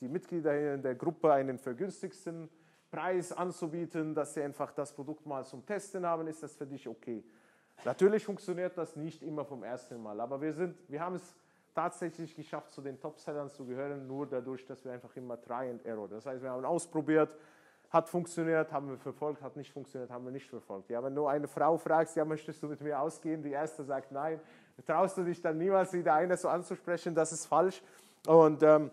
die 0.00 0.08
Mitglieder 0.08 0.74
in 0.74 0.82
der 0.82 0.96
Gruppe 0.96 1.32
einen 1.32 1.58
vergünstigsten 1.58 2.50
Preis 2.90 3.32
anzubieten, 3.32 4.14
dass 4.14 4.34
sie 4.34 4.42
einfach 4.42 4.70
das 4.72 4.92
Produkt 4.92 5.24
mal 5.24 5.44
zum 5.44 5.64
Testen 5.64 6.04
haben. 6.04 6.26
Ist 6.26 6.42
das 6.42 6.54
für 6.54 6.66
dich 6.66 6.86
okay? 6.86 7.24
Natürlich 7.86 8.24
funktioniert 8.24 8.76
das 8.76 8.96
nicht 8.96 9.22
immer 9.22 9.46
vom 9.46 9.64
ersten 9.64 10.02
Mal, 10.02 10.20
aber 10.20 10.42
wir, 10.42 10.52
sind, 10.52 10.76
wir 10.88 11.00
haben 11.00 11.14
es 11.14 11.34
tatsächlich 11.74 12.34
geschafft, 12.34 12.70
zu 12.72 12.80
den 12.80 13.00
Top-Sellern 13.00 13.48
zu 13.48 13.64
gehören, 13.64 14.06
nur 14.06 14.26
dadurch, 14.26 14.64
dass 14.66 14.84
wir 14.84 14.92
einfach 14.92 15.14
immer 15.16 15.40
Try 15.40 15.70
and 15.70 15.84
Error. 15.84 16.08
Das 16.08 16.26
heißt, 16.26 16.42
wir 16.42 16.50
haben 16.50 16.64
ausprobiert, 16.64 17.36
hat 17.90 18.08
funktioniert, 18.08 18.72
haben 18.72 18.88
wir 18.88 18.96
verfolgt, 18.96 19.42
hat 19.42 19.56
nicht 19.56 19.72
funktioniert, 19.72 20.10
haben 20.10 20.24
wir 20.24 20.32
nicht 20.32 20.48
verfolgt. 20.48 20.90
Ja, 20.90 21.02
wenn 21.02 21.14
du 21.14 21.26
eine 21.26 21.46
Frau 21.46 21.76
fragst, 21.76 22.16
ja, 22.16 22.24
möchtest 22.24 22.62
du 22.62 22.68
mit 22.68 22.80
mir 22.80 22.98
ausgehen, 22.98 23.42
die 23.42 23.50
erste 23.50 23.84
sagt 23.84 24.12
nein, 24.12 24.40
traust 24.86 25.18
du 25.18 25.24
dich 25.24 25.40
dann 25.40 25.58
niemals 25.58 25.92
wieder 25.92 26.14
eine 26.14 26.36
so 26.36 26.48
anzusprechen, 26.48 27.14
das 27.14 27.32
ist 27.32 27.46
falsch. 27.46 27.82
Und 28.26 28.62
ähm, 28.62 28.90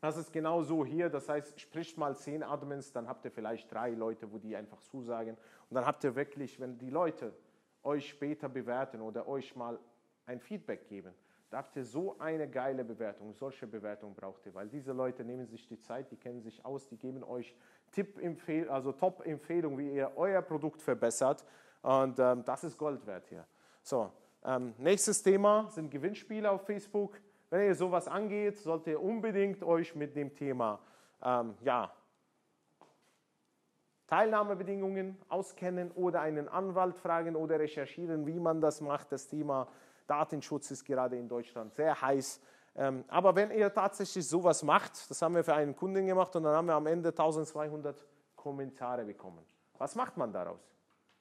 das 0.00 0.16
ist 0.16 0.32
genau 0.32 0.62
so 0.62 0.84
hier, 0.84 1.10
das 1.10 1.28
heißt, 1.28 1.60
spricht 1.60 1.98
mal 1.98 2.16
zehn 2.16 2.42
Admins, 2.42 2.92
dann 2.92 3.06
habt 3.06 3.24
ihr 3.24 3.30
vielleicht 3.30 3.70
drei 3.72 3.90
Leute, 3.90 4.32
wo 4.32 4.38
die 4.38 4.56
einfach 4.56 4.80
zusagen. 4.80 5.36
Und 5.68 5.74
dann 5.74 5.84
habt 5.84 6.04
ihr 6.04 6.14
wirklich, 6.14 6.58
wenn 6.58 6.78
die 6.78 6.90
Leute 6.90 7.34
euch 7.82 8.08
später 8.08 8.48
bewerten 8.48 9.00
oder 9.00 9.28
euch 9.28 9.54
mal 9.56 9.78
ein 10.26 10.40
Feedback 10.40 10.88
geben, 10.88 11.12
da 11.50 11.58
habt 11.58 11.74
ihr 11.74 11.84
so 11.84 12.16
eine 12.20 12.48
geile 12.48 12.84
Bewertung. 12.84 13.34
Solche 13.34 13.66
Bewertung 13.66 14.14
braucht 14.14 14.46
ihr, 14.46 14.54
weil 14.54 14.68
diese 14.68 14.92
Leute 14.92 15.24
nehmen 15.24 15.46
sich 15.46 15.66
die 15.66 15.80
Zeit, 15.80 16.10
die 16.12 16.16
kennen 16.16 16.40
sich 16.40 16.64
aus, 16.64 16.86
die 16.86 16.96
geben 16.96 17.24
euch 17.24 17.56
Tipp 17.90 18.20
also 18.68 18.92
Top-Empfehlungen, 18.92 19.76
wie 19.76 19.92
ihr 19.92 20.12
euer 20.14 20.42
Produkt 20.42 20.80
verbessert. 20.80 21.44
Und 21.82 22.18
ähm, 22.20 22.44
das 22.44 22.62
ist 22.62 22.78
Gold 22.78 23.04
wert 23.04 23.26
hier. 23.26 23.44
So, 23.82 24.12
ähm, 24.44 24.74
nächstes 24.78 25.22
Thema 25.22 25.68
sind 25.70 25.90
Gewinnspiele 25.90 26.48
auf 26.48 26.66
Facebook. 26.66 27.20
Wenn 27.50 27.66
ihr 27.66 27.74
sowas 27.74 28.06
angeht, 28.06 28.58
solltet 28.58 28.94
ihr 28.94 29.02
unbedingt 29.02 29.64
euch 29.64 29.96
mit 29.96 30.14
dem 30.14 30.32
Thema 30.32 30.78
ähm, 31.20 31.56
ja, 31.62 31.92
Teilnahmebedingungen 34.06 35.16
auskennen 35.28 35.90
oder 35.92 36.20
einen 36.20 36.48
Anwalt 36.48 36.96
fragen 36.96 37.34
oder 37.34 37.58
recherchieren, 37.58 38.24
wie 38.26 38.38
man 38.38 38.60
das 38.60 38.80
macht. 38.80 39.10
Das 39.10 39.26
Thema 39.26 39.66
Datenschutz 40.10 40.72
ist 40.72 40.84
gerade 40.84 41.16
in 41.16 41.28
Deutschland 41.28 41.72
sehr 41.72 42.00
heiß. 42.00 42.40
Ähm, 42.74 43.04
aber 43.08 43.34
wenn 43.36 43.52
ihr 43.52 43.72
tatsächlich 43.72 44.26
sowas 44.26 44.62
macht, 44.64 45.08
das 45.08 45.22
haben 45.22 45.36
wir 45.36 45.44
für 45.44 45.54
einen 45.54 45.76
Kunden 45.76 46.04
gemacht 46.04 46.34
und 46.34 46.42
dann 46.42 46.56
haben 46.56 46.66
wir 46.66 46.74
am 46.74 46.86
Ende 46.86 47.10
1200 47.10 48.04
Kommentare 48.34 49.04
bekommen. 49.04 49.44
Was 49.78 49.94
macht 49.94 50.16
man 50.16 50.32
daraus? 50.32 50.60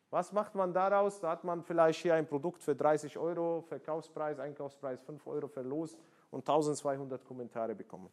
Was 0.09 0.31
macht 0.31 0.55
man 0.55 0.73
daraus? 0.73 1.19
Da 1.19 1.29
hat 1.29 1.43
man 1.43 1.63
vielleicht 1.63 2.01
hier 2.01 2.15
ein 2.15 2.27
Produkt 2.27 2.63
für 2.63 2.75
30 2.75 3.15
Euro, 3.19 3.61
Verkaufspreis, 3.61 4.39
Einkaufspreis 4.39 5.01
5 5.01 5.27
Euro 5.27 5.47
verlost 5.47 5.99
und 6.31 6.39
1200 6.39 7.23
Kommentare 7.23 7.75
bekommen. 7.75 8.09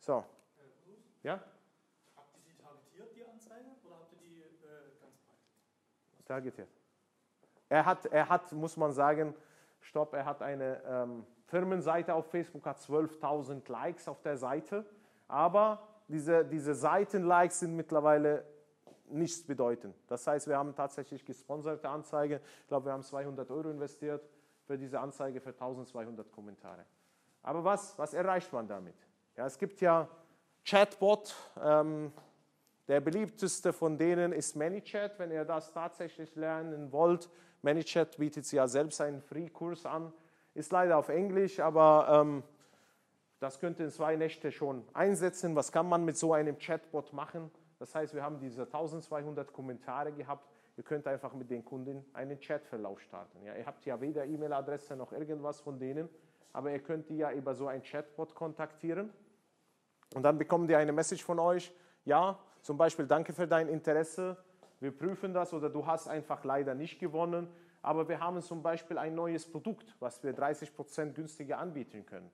So. 0.00 0.24
Ja? 1.22 1.40
Habt 2.16 2.34
ihr 2.34 2.42
die 2.44 2.56
targetiert, 2.60 3.14
die 3.14 3.24
Anzeige, 3.24 3.66
oder 3.84 3.96
habt 4.00 4.12
ihr 4.14 4.18
die 4.18 4.40
äh, 4.40 5.00
ganz 5.00 5.16
breit? 5.22 6.26
Targetiert. 6.26 6.68
Er 7.68 7.84
hat, 7.84 8.06
er 8.06 8.28
hat, 8.28 8.50
muss 8.52 8.76
man 8.76 8.92
sagen, 8.92 9.34
Stopp, 9.88 10.12
er 10.12 10.26
hat 10.26 10.42
eine 10.42 10.82
ähm, 10.86 11.26
Firmenseite 11.46 12.14
auf 12.14 12.30
Facebook, 12.30 12.66
hat 12.66 12.78
12.000 12.78 13.70
Likes 13.72 14.06
auf 14.06 14.20
der 14.20 14.36
Seite, 14.36 14.84
aber 15.26 15.82
diese, 16.08 16.44
diese 16.44 16.74
Seiten-Likes 16.74 17.60
sind 17.60 17.74
mittlerweile 17.74 18.44
nichts 19.06 19.46
bedeutend. 19.46 19.96
Das 20.06 20.26
heißt, 20.26 20.46
wir 20.46 20.58
haben 20.58 20.74
tatsächlich 20.74 21.24
gesponserte 21.24 21.88
Anzeige. 21.88 22.42
Ich 22.60 22.68
glaube, 22.68 22.86
wir 22.86 22.92
haben 22.92 23.02
200 23.02 23.50
Euro 23.50 23.70
investiert 23.70 24.28
für 24.66 24.76
diese 24.76 25.00
Anzeige 25.00 25.40
für 25.40 25.50
1200 25.50 26.30
Kommentare. 26.30 26.84
Aber 27.42 27.64
was, 27.64 27.98
was 27.98 28.12
erreicht 28.12 28.52
man 28.52 28.68
damit? 28.68 28.96
Ja, 29.36 29.46
es 29.46 29.58
gibt 29.58 29.80
ja 29.80 30.06
Chatbot. 30.66 31.34
Ähm, 31.62 32.12
der 32.88 33.00
beliebteste 33.00 33.72
von 33.72 33.98
denen 33.98 34.32
ist 34.32 34.56
ManyChat. 34.56 35.18
Wenn 35.18 35.30
ihr 35.30 35.44
das 35.44 35.72
tatsächlich 35.72 36.34
lernen 36.34 36.90
wollt, 36.90 37.28
ManyChat 37.62 38.16
bietet 38.16 38.50
ja 38.50 38.66
selbst 38.66 39.00
einen 39.00 39.20
Free-Kurs 39.20 39.84
an. 39.84 40.12
Ist 40.54 40.72
leider 40.72 40.96
auf 40.96 41.10
Englisch, 41.10 41.60
aber 41.60 42.08
ähm, 42.10 42.42
das 43.40 43.60
könnt 43.60 43.78
ihr 43.78 43.84
in 43.84 43.90
zwei 43.90 44.16
Nächte 44.16 44.50
schon 44.50 44.84
einsetzen. 44.94 45.54
Was 45.54 45.70
kann 45.70 45.88
man 45.88 46.04
mit 46.04 46.16
so 46.16 46.32
einem 46.32 46.58
Chatbot 46.58 47.12
machen? 47.12 47.50
Das 47.78 47.94
heißt, 47.94 48.14
wir 48.14 48.22
haben 48.22 48.40
diese 48.40 48.62
1200 48.62 49.52
Kommentare 49.52 50.12
gehabt. 50.12 50.48
Ihr 50.76 50.82
könnt 50.82 51.06
einfach 51.06 51.34
mit 51.34 51.50
den 51.50 51.64
Kunden 51.64 52.04
einen 52.12 52.40
Chatverlauf 52.40 53.00
starten. 53.00 53.42
Ja, 53.44 53.54
ihr 53.54 53.66
habt 53.66 53.84
ja 53.84 54.00
weder 54.00 54.24
E-Mail-Adresse 54.24 54.96
noch 54.96 55.12
irgendwas 55.12 55.60
von 55.60 55.78
denen, 55.78 56.08
aber 56.52 56.72
ihr 56.72 56.80
könnt 56.80 57.08
die 57.08 57.18
ja 57.18 57.32
über 57.32 57.54
so 57.54 57.66
ein 57.66 57.82
Chatbot 57.82 58.34
kontaktieren. 58.34 59.12
Und 60.14 60.22
dann 60.22 60.38
bekommen 60.38 60.66
die 60.66 60.74
eine 60.74 60.92
Message 60.92 61.22
von 61.22 61.38
euch, 61.38 61.72
ja, 62.04 62.38
zum 62.68 62.76
Beispiel 62.76 63.06
danke 63.06 63.32
für 63.32 63.48
dein 63.48 63.66
Interesse, 63.66 64.36
wir 64.78 64.90
prüfen 64.90 65.32
das 65.32 65.54
oder 65.54 65.70
du 65.70 65.86
hast 65.86 66.06
einfach 66.06 66.44
leider 66.44 66.74
nicht 66.74 66.98
gewonnen, 67.00 67.48
aber 67.80 68.06
wir 68.10 68.20
haben 68.20 68.42
zum 68.42 68.62
Beispiel 68.62 68.98
ein 68.98 69.14
neues 69.14 69.50
Produkt, 69.50 69.96
was 70.00 70.22
wir 70.22 70.36
30% 70.36 71.14
günstiger 71.14 71.56
anbieten 71.56 72.04
können. 72.04 72.30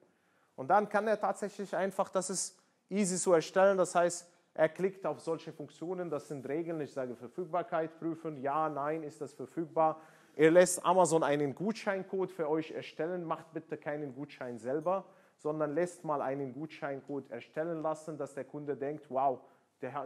Und 0.56 0.66
dann 0.70 0.88
kann 0.88 1.06
er 1.06 1.20
tatsächlich 1.20 1.76
einfach, 1.76 2.08
das 2.08 2.30
ist 2.30 2.58
easy 2.90 3.16
zu 3.16 3.32
erstellen, 3.32 3.78
das 3.78 3.94
heißt, 3.94 4.28
er 4.54 4.68
klickt 4.70 5.06
auf 5.06 5.20
solche 5.20 5.52
Funktionen, 5.52 6.10
das 6.10 6.26
sind 6.26 6.48
Regeln, 6.48 6.80
ich 6.80 6.92
sage 6.92 7.14
Verfügbarkeit 7.14 7.96
prüfen, 8.00 8.36
ja, 8.42 8.68
nein, 8.68 9.04
ist 9.04 9.20
das 9.20 9.34
verfügbar. 9.34 10.00
Er 10.34 10.50
lässt 10.50 10.84
Amazon 10.84 11.22
einen 11.22 11.54
Gutscheincode 11.54 12.32
für 12.32 12.50
euch 12.50 12.72
erstellen, 12.72 13.22
macht 13.22 13.52
bitte 13.52 13.76
keinen 13.76 14.12
Gutschein 14.16 14.58
selber, 14.58 15.04
sondern 15.36 15.74
lässt 15.74 16.04
mal 16.04 16.20
einen 16.20 16.52
Gutscheincode 16.52 17.30
erstellen 17.30 17.82
lassen, 17.82 18.18
dass 18.18 18.34
der 18.34 18.44
Kunde 18.44 18.76
denkt, 18.76 19.08
wow, 19.10 19.38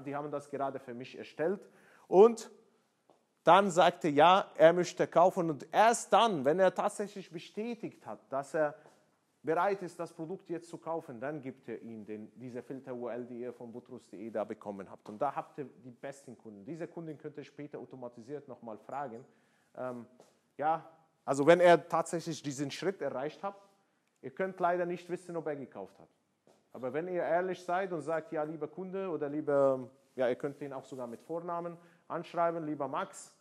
die 0.05 0.15
haben 0.15 0.31
das 0.31 0.51
gerade 0.51 0.79
für 0.79 0.95
mich 0.95 1.17
erstellt. 1.17 1.69
Und 2.07 2.51
dann 3.45 3.71
sagt 3.71 4.05
er, 4.05 4.11
ja, 4.11 4.51
er 4.57 4.73
möchte 4.73 5.07
kaufen. 5.07 5.51
Und 5.51 5.67
erst 5.73 6.13
dann, 6.13 6.45
wenn 6.45 6.59
er 6.59 6.75
tatsächlich 6.75 7.31
bestätigt 7.31 8.05
hat, 8.07 8.21
dass 8.31 8.55
er 8.55 8.75
bereit 9.43 9.83
ist, 9.83 9.99
das 9.99 10.13
Produkt 10.13 10.51
jetzt 10.51 10.69
zu 10.69 10.77
kaufen, 10.77 11.21
dann 11.21 11.41
gibt 11.41 11.69
er 11.69 11.81
Ihnen 11.81 12.05
den, 12.05 12.31
diese 12.35 12.63
Filter-URL, 12.63 13.25
die 13.25 13.41
ihr 13.41 13.53
von 13.53 13.73
butrus.de 13.73 14.31
da 14.31 14.45
bekommen 14.45 14.91
habt. 14.91 15.09
Und 15.09 15.23
da 15.23 15.35
habt 15.35 15.59
ihr 15.59 15.65
die 15.85 15.91
besten 15.91 16.37
Kunden. 16.37 16.65
Diese 16.65 16.87
Kunden 16.87 17.17
könnt 17.17 17.39
ihr 17.39 17.45
später 17.45 17.79
automatisiert 17.79 18.49
nochmal 18.49 18.77
fragen. 18.79 19.25
Ähm, 19.77 20.05
ja, 20.59 20.85
also 21.25 21.47
wenn 21.47 21.61
er 21.61 21.89
tatsächlich 21.89 22.43
diesen 22.43 22.71
Schritt 22.71 23.01
erreicht 23.01 23.43
hat, 23.43 23.57
ihr 24.21 24.31
könnt 24.31 24.59
leider 24.61 24.85
nicht 24.85 25.09
wissen, 25.09 25.37
ob 25.37 25.47
er 25.47 25.57
gekauft 25.57 25.99
hat. 25.99 26.09
Aber 26.73 26.93
wenn 26.93 27.09
ihr 27.09 27.23
ehrlich 27.23 27.63
seid 27.65 27.93
und 27.93 28.03
sagt, 28.03 28.33
ja, 28.33 28.43
lieber 28.43 28.69
Kunde 28.69 29.09
oder 29.11 29.29
lieber, 29.29 29.89
ja, 30.17 30.29
ihr 30.29 30.37
könnt 30.37 30.61
ihn 30.61 30.73
auch 30.73 30.85
sogar 30.85 31.07
mit 31.07 31.21
Vornamen 31.23 31.77
anschreiben, 32.09 32.65
lieber 32.67 32.89
Max, 32.89 33.35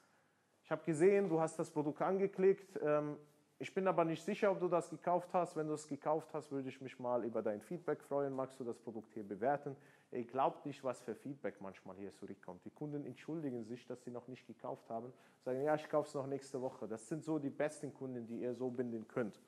ich 0.63 0.71
habe 0.71 0.83
gesehen, 0.83 1.29
du 1.29 1.39
hast 1.39 1.57
das 1.59 1.69
Produkt 1.69 2.01
angeklickt, 2.01 2.79
ähm, 2.83 3.17
ich 3.59 3.73
bin 3.73 3.87
aber 3.87 4.05
nicht 4.05 4.23
sicher, 4.23 4.51
ob 4.51 4.59
du 4.59 4.67
das 4.67 4.89
gekauft 4.89 5.29
hast. 5.33 5.55
Wenn 5.55 5.67
du 5.67 5.73
es 5.73 5.87
gekauft 5.87 6.29
hast, 6.33 6.51
würde 6.51 6.69
ich 6.69 6.79
mich 6.79 6.99
mal 6.99 7.25
über 7.25 7.41
dein 7.41 7.59
Feedback 7.59 8.03
freuen. 8.03 8.33
Magst 8.33 8.59
du 8.59 8.63
das 8.63 8.77
Produkt 8.77 9.13
hier 9.13 9.27
bewerten? 9.27 9.75
Ihr 10.11 10.25
glaubt 10.25 10.65
nicht, 10.67 10.83
was 10.83 11.01
für 11.01 11.15
Feedback 11.15 11.59
manchmal 11.59 11.95
hier 11.97 12.13
zurückkommt. 12.13 12.63
Die 12.65 12.69
Kunden 12.69 13.03
entschuldigen 13.03 13.65
sich, 13.65 13.87
dass 13.87 14.03
sie 14.03 14.11
noch 14.11 14.27
nicht 14.27 14.45
gekauft 14.45 14.87
haben. 14.89 15.11
Sagen, 15.43 15.63
ja, 15.63 15.73
ich 15.73 15.89
kaufe 15.89 16.07
es 16.07 16.13
noch 16.13 16.27
nächste 16.27 16.61
Woche. 16.61 16.87
Das 16.87 17.07
sind 17.07 17.23
so 17.23 17.39
die 17.39 17.49
besten 17.49 17.93
Kunden, 17.93 18.27
die 18.27 18.41
ihr 18.41 18.53
so 18.53 18.69
binden 18.69 19.07
könnt. 19.07 19.41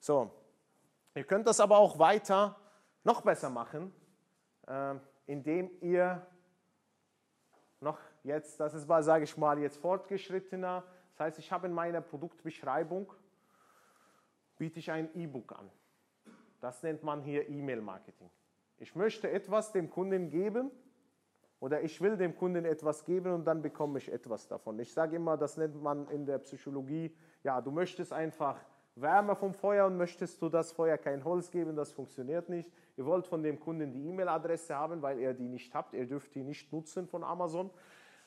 So, 0.00 0.30
ihr 1.14 1.24
könnt 1.24 1.46
das 1.46 1.60
aber 1.60 1.76
auch 1.76 1.98
weiter 1.98 2.56
noch 3.04 3.20
besser 3.20 3.50
machen, 3.50 3.92
äh, 4.66 4.94
indem 5.26 5.70
ihr 5.80 6.26
noch 7.80 8.00
jetzt, 8.22 8.58
das 8.58 8.74
ist, 8.74 8.86
sage 8.86 9.24
ich 9.24 9.36
mal, 9.36 9.58
jetzt 9.58 9.76
fortgeschrittener. 9.76 10.82
Das 11.12 11.20
heißt, 11.20 11.38
ich 11.38 11.52
habe 11.52 11.66
in 11.66 11.72
meiner 11.72 12.00
Produktbeschreibung 12.00 13.12
biete 14.56 14.80
ich 14.80 14.90
ein 14.90 15.14
E-Book 15.14 15.52
an. 15.52 15.70
Das 16.60 16.82
nennt 16.82 17.02
man 17.02 17.22
hier 17.22 17.48
E-Mail-Marketing. 17.48 18.30
Ich 18.78 18.94
möchte 18.96 19.30
etwas 19.30 19.72
dem 19.72 19.90
Kunden 19.90 20.30
geben 20.30 20.70
oder 21.60 21.82
ich 21.82 22.00
will 22.00 22.16
dem 22.16 22.36
Kunden 22.36 22.64
etwas 22.64 23.04
geben 23.04 23.32
und 23.32 23.44
dann 23.44 23.62
bekomme 23.62 23.98
ich 23.98 24.10
etwas 24.10 24.48
davon. 24.48 24.78
Ich 24.78 24.92
sage 24.92 25.16
immer, 25.16 25.36
das 25.36 25.56
nennt 25.56 25.80
man 25.80 26.08
in 26.08 26.26
der 26.26 26.38
Psychologie, 26.38 27.14
ja, 27.42 27.60
du 27.60 27.70
möchtest 27.70 28.12
einfach 28.12 28.58
Wärme 28.96 29.34
vom 29.34 29.54
Feuer 29.54 29.86
und 29.86 29.96
möchtest 29.96 30.40
du 30.40 30.48
das 30.48 30.72
Feuer 30.72 30.96
kein 30.98 31.24
Holz 31.24 31.50
geben, 31.50 31.74
das 31.74 31.92
funktioniert 31.92 32.48
nicht. 32.48 32.70
Ihr 32.96 33.04
wollt 33.04 33.26
von 33.26 33.42
dem 33.42 33.58
Kunden 33.58 33.92
die 33.92 34.08
E-Mail-Adresse 34.08 34.76
haben, 34.76 35.02
weil 35.02 35.18
ihr 35.18 35.34
die 35.34 35.48
nicht 35.48 35.74
habt. 35.74 35.94
Ihr 35.94 36.06
dürft 36.06 36.34
die 36.34 36.44
nicht 36.44 36.72
nutzen 36.72 37.08
von 37.08 37.24
Amazon. 37.24 37.70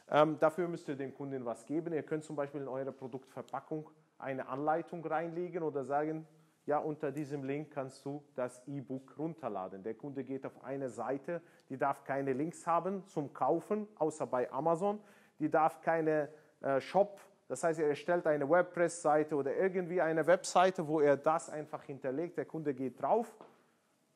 Ähm, 0.09 0.37
dafür 0.39 0.67
müsst 0.67 0.87
ihr 0.89 0.95
dem 0.95 1.13
Kunden 1.13 1.45
was 1.45 1.65
geben. 1.65 1.93
Ihr 1.93 2.03
könnt 2.03 2.25
zum 2.25 2.35
Beispiel 2.35 2.61
in 2.61 2.67
eure 2.67 2.91
Produktverpackung 2.91 3.89
eine 4.17 4.47
Anleitung 4.49 5.05
reinlegen 5.05 5.63
oder 5.63 5.85
sagen, 5.85 6.27
ja, 6.65 6.79
unter 6.79 7.13
diesem 7.13 7.45
Link 7.45 7.71
kannst 7.71 8.03
du 8.03 8.21
das 8.35 8.61
E-Book 8.67 9.17
runterladen. 9.17 9.83
Der 9.83 9.93
Kunde 9.93 10.25
geht 10.25 10.45
auf 10.45 10.63
eine 10.65 10.89
Seite, 10.89 11.41
die 11.69 11.77
darf 11.77 12.03
keine 12.03 12.33
Links 12.33 12.67
haben 12.67 13.07
zum 13.07 13.33
Kaufen, 13.33 13.87
außer 13.95 14.27
bei 14.27 14.51
Amazon. 14.51 14.99
Die 15.39 15.49
darf 15.49 15.79
keine 15.79 16.27
äh, 16.59 16.81
Shop, 16.81 17.21
das 17.47 17.63
heißt, 17.63 17.79
er 17.79 17.87
erstellt 17.87 18.27
eine 18.27 18.47
WordPress-Seite 18.47 19.35
oder 19.35 19.55
irgendwie 19.55 20.01
eine 20.01 20.27
Webseite, 20.27 20.87
wo 20.87 20.99
er 20.99 21.15
das 21.15 21.49
einfach 21.49 21.83
hinterlegt. 21.83 22.37
Der 22.37 22.45
Kunde 22.45 22.73
geht 22.73 23.01
drauf, 23.01 23.33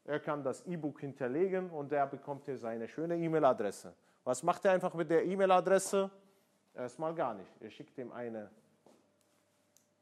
er 0.04 0.20
kann 0.20 0.44
das 0.44 0.66
E-Book 0.66 1.00
hinterlegen 1.00 1.70
und 1.70 1.92
er 1.94 2.08
bekommt 2.08 2.46
hier 2.46 2.58
seine 2.58 2.88
schöne 2.88 3.16
E-Mail-Adresse. 3.18 3.94
Was 4.24 4.44
macht 4.44 4.66
er 4.66 4.72
einfach 4.72 4.94
mit 4.94 5.10
der 5.10 5.26
E-Mail-Adresse? 5.26 6.10
Erstmal 6.74 7.14
gar 7.14 7.34
nicht. 7.34 7.52
Er 7.62 7.70
schickt 7.70 7.98
ihm 7.98 8.12
eine 8.12 8.50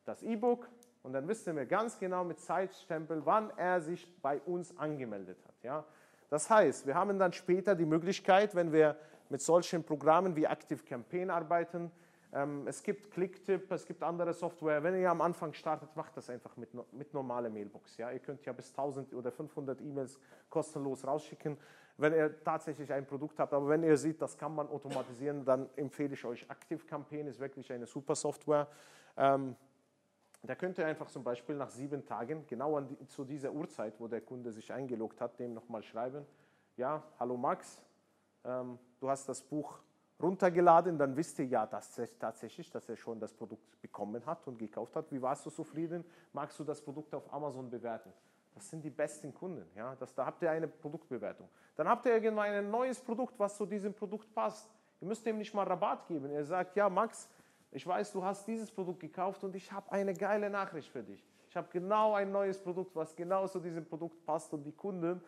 das 0.06 0.24
E-Book 0.24 0.68
und 1.04 1.14
dann 1.14 1.28
wissen 1.28 1.56
wir 1.56 1.66
ganz 1.66 2.00
genau 2.00 2.24
mit 2.24 2.40
Zeitstempel, 2.40 3.26
wann 3.26 3.52
er 3.58 3.80
sich 3.82 4.12
bei 4.22 4.40
uns 4.42 4.76
angemeldet 4.78 5.38
hat. 5.48 5.56
Ja? 5.64 5.86
Das 6.30 6.50
heißt, 6.50 6.88
wir 6.88 6.96
haben 6.96 7.20
dann 7.20 7.34
später 7.34 7.76
die 7.76 7.86
Möglichkeit, 7.86 8.56
wenn 8.56 8.72
wir 8.72 8.96
mit 9.30 9.42
solchen 9.42 9.84
Programmen 9.84 10.36
wie 10.36 10.46
Active 10.46 10.84
Campaign 10.84 11.30
arbeiten, 11.30 11.92
es 12.32 12.84
gibt 12.84 13.10
Clicktip, 13.10 13.72
es 13.72 13.86
gibt 13.88 14.04
andere 14.04 14.34
Software. 14.34 14.84
Wenn 14.84 15.00
ihr 15.00 15.10
am 15.10 15.22
Anfang 15.22 15.52
startet, 15.54 15.96
macht 15.96 16.16
das 16.16 16.30
einfach 16.30 16.56
mit, 16.58 16.70
mit 16.94 17.12
normaler 17.12 17.50
Mailbox. 17.50 17.98
Ja? 17.98 18.12
Ihr 18.12 18.20
könnt 18.20 18.46
ja 18.46 18.54
bis 18.54 18.70
1000 18.70 19.16
oder 19.16 19.32
500 19.32 19.82
E-Mails 19.82 20.20
kostenlos 20.48 21.08
rausschicken, 21.08 21.58
wenn 21.98 22.14
ihr 22.14 22.44
tatsächlich 22.44 22.94
ein 22.94 23.08
Produkt 23.08 23.40
habt. 23.40 23.52
Aber 23.52 23.68
wenn 23.68 23.82
ihr 23.82 23.98
seht, 23.98 24.22
das 24.22 24.38
kann 24.38 24.54
man 24.54 24.68
automatisieren, 24.68 25.44
dann 25.44 25.70
empfehle 25.76 26.14
ich 26.14 26.24
euch 26.24 26.44
Active 26.48 26.86
Campaign, 26.86 27.26
ist 27.26 27.40
wirklich 27.40 27.72
eine 27.74 27.88
super 27.88 28.14
Software. 28.14 28.68
Ähm, 29.18 29.56
da 30.44 30.56
könnt 30.56 30.78
ihr 30.78 30.86
einfach 30.86 31.10
zum 31.10 31.24
Beispiel 31.24 31.56
nach 31.56 31.70
sieben 31.70 32.06
Tagen, 32.06 32.46
genau 32.48 32.80
die, 32.80 33.08
zu 33.08 33.26
dieser 33.26 33.52
Uhrzeit, 33.52 34.00
wo 34.00 34.08
der 34.08 34.22
Kunde 34.22 34.52
sich 34.52 34.72
eingeloggt 34.72 35.20
hat, 35.20 35.40
dem 35.40 35.54
nochmal 35.54 35.84
schreiben, 35.84 36.26
ja, 36.78 37.04
hallo 37.20 37.36
Max, 37.36 37.82
ähm, 38.46 38.80
du 39.00 39.10
hast 39.10 39.28
das 39.28 39.42
Buch 39.42 39.80
runtergeladen, 40.22 40.98
dann 40.98 41.16
wisst 41.16 41.40
ihr 41.40 41.46
ja 41.46 41.66
dass 41.66 42.00
tatsächlich, 42.20 42.70
dass 42.70 42.90
er 42.90 42.98
schon 42.98 43.20
das 43.20 43.34
Produkt 43.34 43.82
bekommen 43.82 44.26
hat 44.26 44.46
und 44.48 44.58
gekauft 44.58 44.96
hat. 44.96 45.12
Wie 45.12 45.22
warst 45.22 45.46
du 45.46 45.50
zufrieden? 45.50 46.04
Magst 46.34 46.60
du 46.60 46.64
das 46.64 46.82
Produkt 46.82 47.14
auf 47.14 47.32
Amazon 47.34 47.70
bewerten? 47.70 48.12
Das 48.54 48.70
sind 48.70 48.84
die 48.84 48.90
besten 48.90 49.34
Kunden. 49.34 49.66
Ja? 49.76 49.96
Das, 49.96 50.14
da 50.14 50.26
habt 50.26 50.42
ihr 50.42 50.52
eine 50.52 50.68
Produktbewertung. 50.68 51.48
Dann 51.76 51.88
habt 51.88 52.06
ihr 52.06 52.14
irgendwann 52.14 52.52
ein 52.52 52.70
neues 52.70 53.00
Produkt, 53.00 53.40
was 53.40 53.56
zu 53.56 53.66
diesem 53.66 53.94
Produkt 53.94 54.34
passt. 54.34 54.70
Ihr 55.00 55.08
müsst 55.08 55.26
ihm 55.26 55.38
nicht 55.38 55.54
mal 55.54 55.66
Rabatt 55.66 56.08
geben. 56.08 56.30
Er 56.32 56.44
sagt, 56.44 56.76
ja 56.76 56.90
Max, 56.90 57.30
ich 57.72 57.86
weiß, 57.86 58.12
du 58.12 58.24
hast 58.24 58.48
dieses 58.48 58.70
Produkt 58.70 59.00
gekauft 59.00 59.44
und 59.44 59.56
ich 59.56 59.72
habe 59.72 59.92
eine 59.92 60.14
geile 60.14 60.50
Nachricht 60.50 60.90
für 60.90 61.04
dich. 61.04 61.24
Ich 61.48 61.56
habe 61.56 61.68
genau 61.72 62.14
ein 62.14 62.32
neues 62.32 62.60
Produkt, 62.60 62.96
was 62.96 63.16
genau 63.16 63.48
zu 63.48 63.60
diesem 63.60 63.86
Produkt 63.86 64.26
passt 64.26 64.54
und 64.54 64.64
die 64.64 64.72
Kunden 64.72 65.22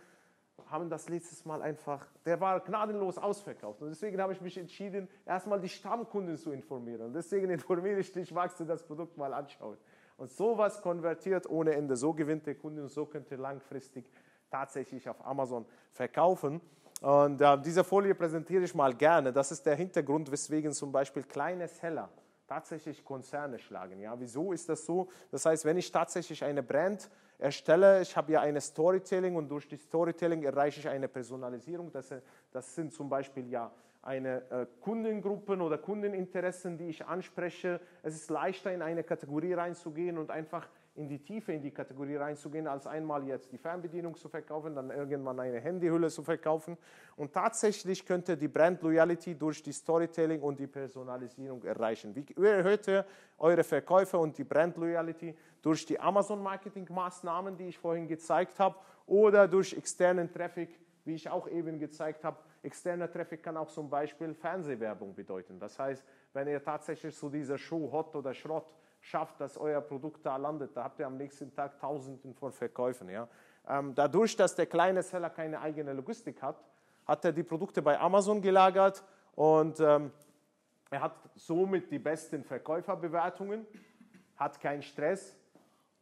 haben 0.70 0.90
das 0.90 1.10
letztes 1.10 1.46
Mal 1.46 1.62
einfach, 1.62 2.06
der 2.26 2.40
war 2.40 2.60
gnadenlos 2.60 3.18
ausverkauft. 3.18 3.82
Und 3.82 3.90
deswegen 3.90 4.22
habe 4.22 4.34
ich 4.34 4.42
mich 4.42 4.58
entschieden, 4.58 5.08
erstmal 5.26 5.60
die 5.60 5.70
Stammkunden 5.70 6.38
zu 6.38 6.52
informieren. 6.52 7.02
Und 7.08 7.14
deswegen 7.14 7.50
informiere 7.50 8.00
ich 8.00 8.12
dich, 8.12 8.32
magst 8.32 8.60
du 8.60 8.66
das 8.66 8.84
Produkt 8.84 9.18
mal 9.18 9.34
anschauen. 9.34 9.78
Und 10.18 10.32
sowas 10.32 10.82
konvertiert 10.82 11.50
ohne 11.50 11.74
Ende. 11.74 11.96
So 11.96 12.14
gewinnt 12.14 12.46
der 12.46 12.56
Kunde 12.56 12.84
und 12.84 12.90
so 12.90 13.06
könnt 13.06 13.32
ihr 13.32 13.38
langfristig 13.38 14.12
tatsächlich 14.50 15.08
auf 15.10 15.26
Amazon 15.26 15.66
verkaufen. 15.92 16.62
Und 17.02 17.42
äh, 17.42 17.60
diese 17.62 17.84
Folie 17.84 18.14
präsentiere 18.14 18.64
ich 18.64 18.76
mal 18.76 18.94
gerne. 18.94 19.34
Das 19.34 19.52
ist 19.52 19.66
der 19.66 19.76
Hintergrund, 19.76 20.32
weswegen 20.32 20.72
zum 20.74 20.92
Beispiel 20.92 21.24
kleine 21.24 21.68
Seller 21.68 22.10
tatsächlich 22.52 23.06
Konzerne 23.06 23.60
schlagen. 23.60 23.98
Ja, 24.02 24.20
wieso 24.20 24.52
ist 24.52 24.68
das 24.68 24.86
so? 24.86 25.08
Das 25.32 25.46
heißt, 25.46 25.64
wenn 25.64 25.78
ich 25.78 25.90
tatsächlich 25.90 26.44
eine 26.44 26.62
Brand 26.62 27.10
erstelle, 27.42 28.02
ich 28.02 28.16
habe 28.16 28.32
ja 28.32 28.42
eine 28.42 28.62
Storytelling 28.62 29.36
und 29.36 29.50
durch 29.50 29.68
die 29.68 29.78
Storytelling 29.78 30.44
erreiche 30.44 30.80
ich 30.80 30.88
eine 30.88 31.08
Personalisierung. 31.08 31.92
Das, 31.92 32.14
das 32.52 32.76
sind 32.76 32.94
zum 32.94 33.10
Beispiel 33.10 33.50
ja 33.50 33.72
eine 34.04 34.50
äh, 34.50 34.66
Kundengruppen 34.80 35.62
oder 35.62 35.78
Kundeninteressen, 35.78 36.78
die 36.78 36.90
ich 36.90 37.06
anspreche. 37.06 37.80
Es 38.04 38.16
ist 38.16 38.30
leichter 38.30 38.72
in 38.72 38.82
eine 38.82 39.04
Kategorie 39.04 39.54
reinzugehen 39.54 40.18
und 40.18 40.32
einfach 40.32 40.68
in 40.96 41.08
die 41.08 41.20
Tiefe 41.20 41.54
in 41.54 41.62
die 41.62 41.72
Kategorie 41.72 42.18
reinzugehen, 42.18 42.68
als 42.68 42.86
einmal 42.86 43.24
jetzt 43.26 43.52
die 43.52 43.58
Fernbedienung 43.58 44.16
zu 44.16 44.28
verkaufen, 44.28 44.76
dann 44.76 44.90
irgendwann 44.90 45.40
eine 45.40 45.60
Handyhülle 45.60 46.10
zu 46.10 46.22
verkaufen. 46.22 46.78
Und 47.16 47.34
tatsächlich 47.34 48.06
könnte 48.06 48.36
die 48.36 48.50
Brand 48.50 48.82
Loyalty 48.82 49.36
durch 49.36 49.64
die 49.64 49.72
Storytelling 49.72 50.42
und 50.42 50.60
die 50.60 50.68
Personalisierung 50.68 51.64
erreichen. 51.64 52.14
Wie 52.14 52.26
erhöht 52.46 52.88
ihr 52.88 53.06
eure 53.38 53.64
Verkäufe 53.64 54.18
und 54.18 54.38
die 54.38 54.44
Brand 54.44 54.76
Loyalty 54.78 55.36
durch 55.62 55.86
die 55.86 56.00
Amazon-Marketing-Maßnahmen, 56.00 57.56
die 57.56 57.70
ich 57.70 57.78
vorhin 57.78 58.08
gezeigt 58.08 58.60
habe, 58.60 58.76
oder 59.06 59.48
durch 59.48 59.74
externen 59.74 60.32
Traffic, 60.32 60.78
wie 61.06 61.16
ich 61.16 61.30
auch 61.30 61.48
eben 61.48 61.80
gezeigt 61.80 62.24
habe. 62.24 62.38
Externer 62.64 63.12
Traffic 63.12 63.42
kann 63.42 63.58
auch 63.58 63.70
zum 63.70 63.90
Beispiel 63.90 64.34
Fernsehwerbung 64.34 65.16
bedeuten. 65.16 65.58
Das 65.60 65.80
heißt, 65.80 66.04
wenn 66.34 66.48
ihr 66.48 66.62
tatsächlich 66.62 67.16
zu 67.16 67.30
dieser 67.30 67.58
Show 67.58 67.92
Hot 67.92 68.16
oder 68.16 68.34
Schrott 68.34 68.72
schafft, 69.02 69.42
dass 69.42 69.58
euer 69.58 69.82
Produkt 69.82 70.26
da 70.26 70.38
landet, 70.38 70.76
da 70.76 70.84
habt 70.84 71.00
ihr 71.00 71.08
am 71.08 71.18
nächsten 71.18 71.54
Tag 71.54 71.80
Tausenden 71.80 72.34
von 72.34 72.52
Verkäufen. 72.52 73.10
Ja? 73.10 73.28
Ähm, 73.68 73.94
dadurch, 73.94 74.36
dass 74.36 74.56
der 74.56 74.68
kleine 74.68 75.04
Seller 75.04 75.30
keine 75.30 75.60
eigene 75.60 75.94
Logistik 75.94 76.42
hat, 76.42 76.64
hat 77.06 77.26
er 77.26 77.34
die 77.34 77.44
Produkte 77.44 77.82
bei 77.82 78.00
Amazon 78.00 78.42
gelagert 78.42 79.04
und 79.36 79.80
ähm, 79.80 80.12
er 80.90 81.02
hat 81.02 81.16
somit 81.36 81.92
die 81.92 82.00
besten 82.00 82.44
Verkäuferbewertungen, 82.44 83.66
hat 84.38 84.60
keinen 84.60 84.84
Stress 84.84 85.36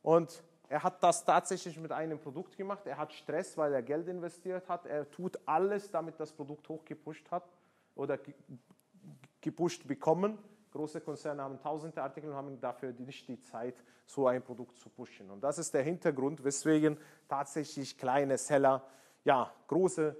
und 0.01 0.43
er 0.67 0.83
hat 0.83 1.01
das 1.01 1.25
tatsächlich 1.25 1.79
mit 1.79 1.91
einem 1.91 2.19
Produkt 2.19 2.55
gemacht. 2.55 2.85
Er 2.85 2.97
hat 2.97 3.11
Stress, 3.11 3.57
weil 3.57 3.73
er 3.73 3.81
Geld 3.81 4.07
investiert 4.07 4.69
hat. 4.69 4.85
Er 4.85 5.09
tut 5.09 5.39
alles, 5.45 5.89
damit 5.89 6.19
das 6.19 6.31
Produkt 6.31 6.69
hochgepusht 6.69 7.29
hat 7.31 7.43
oder 7.95 8.19
gepusht 9.41 9.87
bekommen. 9.87 10.37
Große 10.71 11.01
Konzerne 11.01 11.41
haben 11.41 11.59
tausende 11.59 12.01
Artikel 12.01 12.29
und 12.29 12.35
haben 12.35 12.59
dafür 12.61 12.93
nicht 12.97 13.27
die 13.27 13.39
Zeit, 13.39 13.83
so 14.05 14.27
ein 14.27 14.41
Produkt 14.41 14.77
zu 14.77 14.89
pushen. 14.89 15.29
Und 15.31 15.43
das 15.43 15.57
ist 15.57 15.73
der 15.73 15.83
Hintergrund, 15.83 16.43
weswegen 16.43 16.97
tatsächlich 17.27 17.97
kleine 17.97 18.37
Seller 18.37 18.83
ja, 19.23 19.51
große 19.67 20.15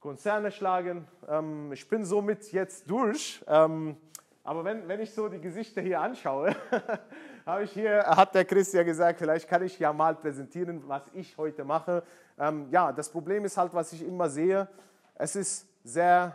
Konzerne 0.00 0.50
schlagen. 0.50 1.06
Ähm, 1.28 1.72
ich 1.72 1.88
bin 1.88 2.04
somit 2.04 2.50
jetzt 2.52 2.90
durch. 2.90 3.44
Ähm, 3.46 3.96
aber 4.42 4.64
wenn, 4.64 4.88
wenn 4.88 5.00
ich 5.00 5.12
so 5.12 5.28
die 5.28 5.40
Gesichter 5.40 5.82
hier 5.82 6.00
anschaue, 6.00 6.56
habe 7.46 7.64
ich 7.64 7.72
hier, 7.72 8.04
hat 8.04 8.34
der 8.34 8.44
Chris 8.44 8.72
ja 8.72 8.82
gesagt, 8.82 9.18
vielleicht 9.18 9.46
kann 9.48 9.62
ich 9.62 9.78
ja 9.78 9.92
mal 9.92 10.14
präsentieren, 10.14 10.82
was 10.88 11.02
ich 11.12 11.36
heute 11.36 11.64
mache. 11.64 12.02
Ähm, 12.38 12.68
ja, 12.70 12.90
das 12.90 13.10
Problem 13.10 13.44
ist 13.44 13.56
halt, 13.56 13.74
was 13.74 13.92
ich 13.92 14.02
immer 14.02 14.28
sehe, 14.28 14.66
es 15.14 15.36
ist 15.36 15.68
sehr 15.84 16.34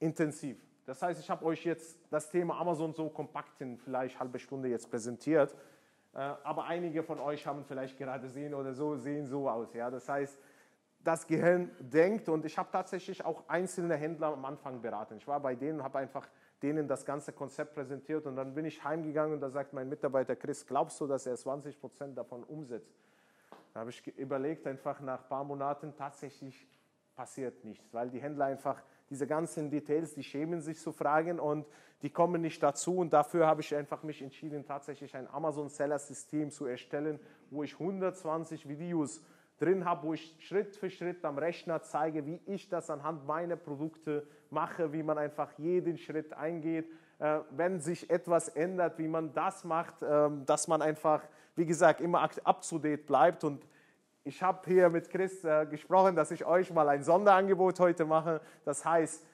intensiv. 0.00 0.58
Das 0.84 1.00
heißt, 1.00 1.20
ich 1.20 1.30
habe 1.30 1.44
euch 1.44 1.64
jetzt 1.64 1.96
das 2.12 2.28
Thema 2.28 2.60
Amazon 2.60 2.92
so 2.92 3.08
kompakt 3.08 3.60
in 3.62 3.78
vielleicht 3.78 4.20
halbe 4.20 4.38
Stunde 4.38 4.68
jetzt 4.68 4.90
präsentiert. 4.90 5.56
Äh, 6.14 6.18
aber 6.18 6.64
einige 6.64 7.02
von 7.02 7.18
euch 7.18 7.46
haben 7.46 7.64
vielleicht 7.64 7.96
gerade 7.96 8.28
sehen 8.28 8.52
oder 8.52 8.74
so, 8.74 8.96
sehen 8.96 9.26
so 9.26 9.48
aus. 9.48 9.72
Ja? 9.72 9.90
Das 9.90 10.08
heißt, 10.08 10.38
das 11.02 11.26
Gehirn 11.26 11.70
denkt 11.80 12.28
und 12.28 12.44
ich 12.44 12.56
habe 12.58 12.68
tatsächlich 12.70 13.24
auch 13.24 13.48
einzelne 13.48 13.96
Händler 13.96 14.28
am 14.28 14.44
Anfang 14.44 14.82
beraten. 14.82 15.16
Ich 15.16 15.26
war 15.26 15.40
bei 15.40 15.54
denen 15.54 15.82
habe 15.82 15.98
einfach 15.98 16.28
denen 16.62 16.86
das 16.86 17.04
ganze 17.04 17.32
Konzept 17.32 17.74
präsentiert 17.74 18.26
und 18.26 18.36
dann 18.36 18.54
bin 18.54 18.66
ich 18.66 18.84
heimgegangen 18.84 19.34
und 19.34 19.40
da 19.40 19.50
sagt 19.50 19.72
mein 19.72 19.88
Mitarbeiter 19.88 20.36
Chris, 20.36 20.66
glaubst 20.66 21.00
du, 21.00 21.06
dass 21.06 21.26
er 21.26 21.34
20 21.34 21.80
Prozent 21.80 22.16
davon 22.16 22.44
umsetzt? 22.44 22.94
Da 23.72 23.80
habe 23.80 23.90
ich 23.90 24.06
überlegt, 24.18 24.66
einfach 24.66 25.00
nach 25.00 25.22
ein 25.22 25.28
paar 25.28 25.44
Monaten 25.44 25.94
tatsächlich 25.96 26.68
passiert 27.16 27.64
nichts, 27.64 27.92
weil 27.92 28.10
die 28.10 28.20
Händler 28.20 28.44
einfach 28.44 28.80
diese 29.12 29.26
ganzen 29.26 29.68
Details, 29.68 30.14
die 30.14 30.24
schämen 30.24 30.62
sich 30.62 30.78
zu 30.78 30.90
fragen 30.90 31.38
und 31.38 31.66
die 32.00 32.08
kommen 32.08 32.40
nicht 32.40 32.62
dazu. 32.62 32.96
Und 32.96 33.12
dafür 33.12 33.46
habe 33.46 33.60
ich 33.60 33.74
einfach 33.74 34.02
mich 34.02 34.22
entschieden, 34.22 34.64
tatsächlich 34.64 35.14
ein 35.14 35.28
Amazon 35.28 35.68
Seller 35.68 35.98
System 35.98 36.50
zu 36.50 36.64
erstellen, 36.64 37.20
wo 37.50 37.62
ich 37.62 37.74
120 37.74 38.66
Videos 38.66 39.22
drin 39.58 39.84
habe, 39.84 40.06
wo 40.06 40.14
ich 40.14 40.34
Schritt 40.40 40.76
für 40.76 40.88
Schritt 40.88 41.26
am 41.26 41.36
Rechner 41.36 41.82
zeige, 41.82 42.24
wie 42.24 42.40
ich 42.46 42.70
das 42.70 42.88
anhand 42.88 43.26
meiner 43.26 43.56
Produkte 43.56 44.26
mache, 44.48 44.94
wie 44.94 45.02
man 45.02 45.18
einfach 45.18 45.52
jeden 45.58 45.98
Schritt 45.98 46.32
eingeht, 46.32 46.86
äh, 47.18 47.40
wenn 47.50 47.80
sich 47.80 48.08
etwas 48.08 48.48
ändert, 48.48 48.98
wie 48.98 49.08
man 49.08 49.34
das 49.34 49.62
macht, 49.62 50.02
äh, 50.02 50.30
dass 50.46 50.68
man 50.68 50.80
einfach, 50.80 51.22
wie 51.54 51.66
gesagt, 51.66 52.00
immer 52.00 52.22
up 52.22 52.62
to 52.62 52.78
date 52.78 53.06
bleibt 53.06 53.44
und 53.44 53.62
ich 54.24 54.42
habe 54.42 54.60
hier 54.66 54.88
mit 54.88 55.10
Chris 55.10 55.44
äh, 55.44 55.66
gesprochen, 55.66 56.14
dass 56.14 56.30
ich 56.30 56.44
euch 56.44 56.72
mal 56.72 56.88
ein 56.88 57.02
Sonderangebot 57.02 57.80
heute 57.80 58.04
mache. 58.04 58.40
Das 58.64 58.84
heißt, 58.84 59.24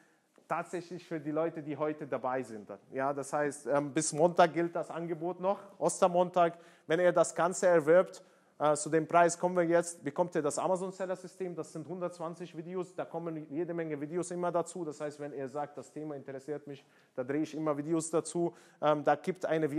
tatsächlich 0.49 1.07
für 1.07 1.21
die 1.21 1.31
Leute, 1.31 1.63
die 1.63 1.77
heute 1.77 2.07
dabei 2.07 2.43
sind. 2.43 2.71
Ja, 2.93 3.13
das 3.13 3.33
heißt, 3.33 3.67
ähm, 3.67 3.93
bis 3.93 4.13
Montag 4.13 4.55
gilt 4.55 4.75
das 4.75 4.91
Angebot 4.91 5.41
noch, 5.41 5.59
Ostermontag. 5.79 6.59
Wenn 6.87 7.01
ihr 7.01 7.13
das 7.13 7.35
Ganze 7.35 7.67
erwirbt, 7.67 8.23
äh, 8.59 8.75
zu 8.75 8.89
dem 8.89 9.07
Preis 9.07 9.39
kommen 9.39 9.57
wir 9.57 9.65
jetzt, 9.65 10.03
bekommt 10.03 10.35
ihr 10.35 10.43
das 10.43 10.59
Amazon 10.59 10.91
Seller 10.91 11.17
System, 11.17 11.55
das 11.55 11.73
sind 11.73 11.85
120 11.85 12.57
Videos, 12.57 12.95
da 12.95 13.05
kommen 13.05 13.47
jede 13.51 13.75
Menge 13.75 14.01
Videos 14.01 14.31
immer 14.31 14.51
dazu. 14.51 14.87
Das 14.87 15.01
heißt, 15.01 15.21
wenn 15.21 15.35
ihr 15.35 15.49
sagt, 15.49 15.77
das 15.77 15.93
Thema 15.93 16.17
interessiert 16.17 16.67
mich, 16.67 16.83
da 17.15 17.23
drehe 17.23 17.43
ich 17.43 17.55
immer 17.55 17.77
Videos 17.77 18.11
dazu. 18.11 18.55
Ähm, 18.81 19.05
da 19.05 19.17
gibt 19.17 19.45
eine 19.45 19.71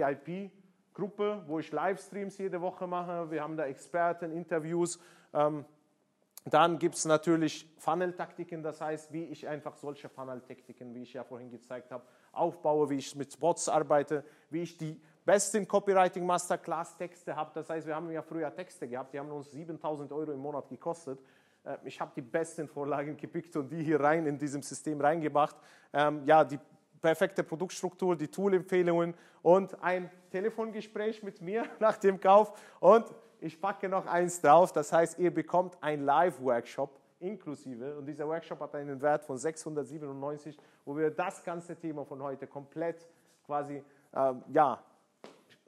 VIP-Gruppe, 1.00 1.44
wo 1.48 1.60
ich 1.60 1.72
Livestreams 1.72 2.38
jede 2.38 2.60
Woche 2.62 2.86
mache. 2.86 3.32
Wir 3.32 3.42
haben 3.42 3.56
da 3.56 3.66
Experten, 3.66 4.32
Interviews. 4.32 5.00
Ähm, 5.34 5.66
dann 6.46 6.80
gibt 6.80 6.96
es 6.96 7.06
natürlich 7.06 7.68
Funnel-Taktiken, 7.78 8.64
das 8.64 8.82
heißt, 8.82 9.12
wie 9.12 9.26
ich 9.26 9.48
einfach 9.48 9.76
solche 9.76 10.10
Funnel-Taktiken, 10.10 10.94
wie 10.96 11.04
ich 11.04 11.14
ja 11.14 11.24
vorhin 11.24 11.50
gezeigt 11.50 11.92
habe, 11.92 12.04
aufbaue, 12.32 12.90
wie 12.90 12.96
ich 12.98 13.16
mit 13.16 13.38
Bots 13.40 13.68
arbeite, 13.68 14.24
wie 14.50 14.62
ich 14.62 14.78
die 14.78 15.00
besten 15.26 15.68
Copywriting 15.68 16.26
Masterclass 16.26 16.98
Texte 16.98 17.36
habe. 17.36 17.52
Das 17.54 17.70
heißt, 17.70 17.86
wir 17.86 17.96
haben 17.96 18.10
ja 18.10 18.22
früher 18.22 18.54
Texte 18.54 18.88
gehabt, 18.88 19.14
die 19.14 19.20
haben 19.20 19.32
uns 19.32 19.52
7000 19.52 20.12
Euro 20.12 20.32
im 20.32 20.40
Monat 20.40 20.70
gekostet. 20.70 21.20
Äh, 21.64 21.78
ich 21.84 22.00
habe 22.00 22.12
die 22.16 22.22
besten 22.22 22.68
Vorlagen 22.68 23.16
gepickt 23.18 23.56
und 23.58 23.70
die 23.70 23.84
hier 23.84 24.00
rein 24.00 24.26
in 24.26 24.38
diesem 24.38 24.62
System 24.62 25.00
reingebracht. 25.02 25.58
Ähm, 25.94 26.24
ja, 26.26 26.44
die 26.44 26.60
perfekte 27.02 27.44
Produktstruktur, 27.44 28.16
die 28.16 28.28
Tool-Empfehlungen 28.28 29.14
und 29.42 29.82
ein 29.84 30.10
Telefongespräch 30.32 31.24
mit 31.24 31.42
mir 31.42 31.66
nach 31.80 31.98
dem 31.98 32.20
Kauf. 32.20 32.54
Und 32.80 33.06
ich 33.40 33.60
packe 33.60 33.88
noch 33.88 34.06
eins 34.06 34.42
drauf, 34.42 34.74
das 34.74 34.92
heißt, 34.92 35.20
ihr 35.20 35.34
bekommt 35.34 35.78
ein 35.82 36.04
Live-Workshop 36.04 37.00
inklusive. 37.20 37.98
Und 37.98 38.06
dieser 38.06 38.28
Workshop 38.28 38.60
hat 38.60 38.76
einen 38.76 39.02
Wert 39.02 39.26
von 39.26 39.38
697, 39.38 40.58
wo 40.86 40.96
wir 40.96 41.12
das 41.12 41.44
ganze 41.44 41.76
Thema 41.76 42.06
von 42.06 42.22
heute 42.22 42.48
komplett 42.48 43.08
quasi 43.46 43.84
ähm, 44.14 44.44
ja, 44.52 44.82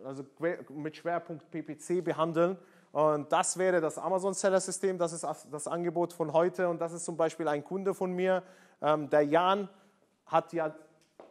also 0.04 0.24
mit 0.70 0.96
Schwerpunkt 0.96 1.50
PPC 1.52 2.04
behandeln. 2.04 2.58
Und 2.92 3.32
das 3.32 3.58
wäre 3.58 3.80
das 3.80 3.98
Amazon 3.98 4.34
Seller 4.34 4.60
System, 4.60 4.98
das 4.98 5.14
ist 5.14 5.26
das 5.52 5.68
Angebot 5.68 6.12
von 6.12 6.34
heute. 6.34 6.68
Und 6.68 6.82
das 6.82 6.92
ist 6.94 7.06
zum 7.06 7.16
Beispiel 7.16 7.48
ein 7.48 7.64
Kunde 7.64 7.94
von 7.94 8.12
mir, 8.12 8.44
ähm, 8.82 9.10
der 9.10 9.22
Jan 9.22 9.70
hat 10.26 10.54
ja 10.54 10.74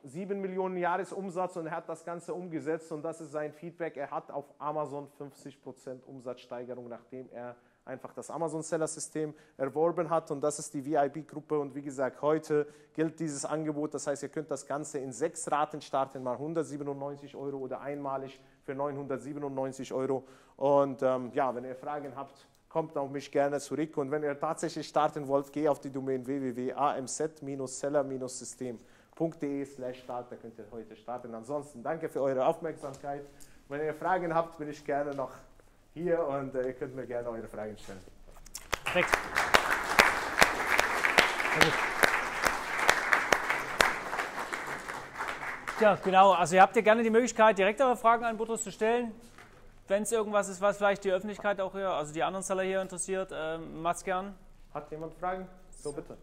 7 0.05 0.41
Millionen 0.41 0.77
Jahresumsatz 0.77 1.57
und 1.57 1.67
er 1.67 1.77
hat 1.77 1.89
das 1.89 2.05
Ganze 2.05 2.35
umgesetzt 2.35 2.91
und 2.93 3.03
das 3.03 3.21
ist 3.21 3.33
sein 3.33 3.53
Feedback. 3.53 3.97
Er 3.97 4.11
hat 4.11 4.31
auf 4.31 4.45
Amazon 4.59 5.09
50% 5.19 6.05
Umsatzsteigerung, 6.07 6.89
nachdem 6.89 7.29
er 7.31 7.57
einfach 7.85 8.13
das 8.13 8.31
Amazon 8.31 8.63
Seller 8.63 8.87
System 8.87 9.35
erworben 9.57 10.11
hat. 10.11 10.31
Und 10.31 10.41
das 10.41 10.59
ist 10.59 10.73
die 10.75 10.85
VIP-Gruppe 10.85 11.59
und 11.59 11.75
wie 11.75 11.83
gesagt, 11.83 12.23
heute 12.23 12.67
gilt 12.93 13.19
dieses 13.21 13.45
Angebot, 13.45 13.95
das 13.95 14.07
heißt, 14.07 14.23
ihr 14.23 14.29
könnt 14.29 14.51
das 14.51 14.67
Ganze 14.67 14.99
in 14.99 15.13
sechs 15.13 15.51
Raten 15.51 15.81
starten, 15.81 16.23
mal 16.23 16.35
197 16.35 17.35
Euro 17.35 17.59
oder 17.59 17.81
einmalig 17.81 18.41
für 18.63 18.75
997 18.75 19.93
Euro. 19.93 20.25
Und 20.57 21.03
ähm, 21.03 21.31
ja, 21.35 21.55
wenn 21.55 21.65
ihr 21.65 21.77
Fragen 21.77 22.15
habt, 22.17 22.47
kommt 22.69 22.97
auf 22.97 23.11
mich 23.11 23.31
gerne 23.31 23.59
zurück. 23.59 23.97
Und 23.97 24.11
wenn 24.11 24.23
ihr 24.23 24.39
tatsächlich 24.39 24.87
starten 24.87 25.27
wollt, 25.27 25.53
geht 25.53 25.69
auf 25.69 25.81
die 25.81 25.91
Domain 25.91 26.25
www.amz-seller-system.de 29.21 29.65
slash 29.67 29.99
start, 30.03 30.33
da 30.33 30.37
könnt 30.37 30.59
ihr 30.59 30.65
heute 30.71 30.97
starten. 30.97 31.35
Ansonsten 31.35 31.83
danke 31.83 32.09
für 32.09 32.23
eure 32.23 32.47
Aufmerksamkeit. 32.47 33.25
Wenn 33.69 33.85
ihr 33.85 33.95
Fragen 33.95 34.35
habt, 34.35 34.59
bin 34.59 34.69
ich 34.69 34.85
gerne 34.85 35.15
noch 35.15 35.33
hier 35.95 36.25
und 36.27 36.55
äh, 36.55 36.69
ihr 36.69 36.73
könnt 36.73 36.97
mir 36.97 37.07
gerne 37.07 37.29
eure 37.29 37.47
Fragen 37.47 37.77
stellen. 37.79 38.01
Perfekt. 38.85 39.11
Ja, 45.81 45.95
genau. 45.97 46.33
Also 46.33 46.57
ihr 46.57 46.63
habt 46.63 46.77
ja 46.77 46.83
gerne 46.83 47.03
die 47.03 47.11
Möglichkeit, 47.11 47.59
direkt 47.59 47.81
eure 47.81 47.97
Fragen 47.97 48.25
an 48.25 48.37
Butros 48.37 48.65
zu 48.65 48.73
stellen. 48.73 49.13
Wenn 49.89 50.03
es 50.03 50.13
irgendwas 50.13 50.49
ist, 50.49 50.61
was 50.61 50.77
vielleicht 50.77 51.05
die 51.05 51.11
Öffentlichkeit 51.11 51.61
auch 51.61 51.73
hier, 51.73 51.91
also 51.91 52.13
die 52.13 52.23
anderen 52.23 52.45
Seller 52.45 52.63
hier 52.63 52.81
interessiert, 52.81 53.33
ähm, 53.35 53.83
macht's 53.83 54.05
gern. 54.05 54.35
Hat 54.73 54.91
jemand 54.91 55.15
Fragen? 55.15 55.49
So 55.71 55.93
bitte. 55.93 56.17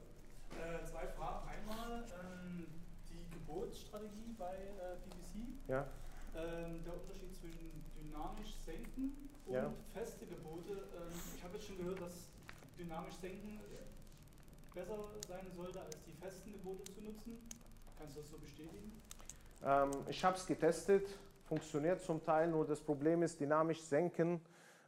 Äh, 0.52 0.86
zwei 0.86 1.08
Fragen. 1.08 1.50
Einmal 1.50 2.04
ähm, 2.22 2.68
die 3.10 3.30
Geburtsstrategie 3.32 4.36
bei 4.38 4.54
äh, 4.54 4.96
BBC. 5.04 5.57
Ja. 5.68 5.88
Ähm, 6.36 6.84
der 6.86 6.94
Unterschied 6.94 7.34
zwischen 7.34 7.84
dynamisch 8.00 8.56
senken 8.66 9.30
und 9.46 9.54
ja. 9.54 9.74
feste 9.94 10.26
Gebote. 10.26 10.72
Ähm, 10.72 11.14
ich 11.36 11.44
habe 11.44 11.56
jetzt 11.56 11.68
schon 11.68 11.78
gehört, 11.78 12.02
dass 12.02 12.30
dynamisch 12.78 13.16
senken 13.16 13.60
besser 14.78 14.98
sein 15.28 15.48
sollte, 15.56 15.82
als 15.82 15.98
die 16.06 16.14
festen 16.14 16.52
Gebote 16.54 16.84
zu 16.84 17.02
nutzen. 17.02 17.50
Kannst 17.98 18.16
du 18.16 18.22
das 18.22 18.30
so 18.30 18.38
bestätigen? 18.38 19.02
Ähm, 19.64 19.92
ich 20.08 20.24
habe 20.24 20.38
es 20.38 20.46
getestet, 20.46 21.08
funktioniert 21.46 22.02
zum 22.02 22.24
Teil, 22.24 22.48
nur 22.50 22.66
das 22.66 22.80
Problem 22.80 23.24
ist 23.24 23.40
dynamisch 23.40 23.82
senken. 23.82 24.40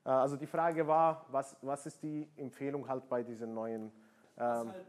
Äh, 0.06 0.10
also 0.10 0.36
die 0.38 0.46
Frage 0.46 0.88
war, 0.88 1.26
was, 1.32 1.58
was 1.62 1.88
ist 1.88 2.04
die 2.04 2.30
Empfehlung 2.38 2.88
halt 2.88 3.10
bei 3.10 3.24
diesen 3.24 3.54
neuen 3.54 3.92
was, 4.36 4.62
ähm, 4.62 4.72
halt 4.72 4.86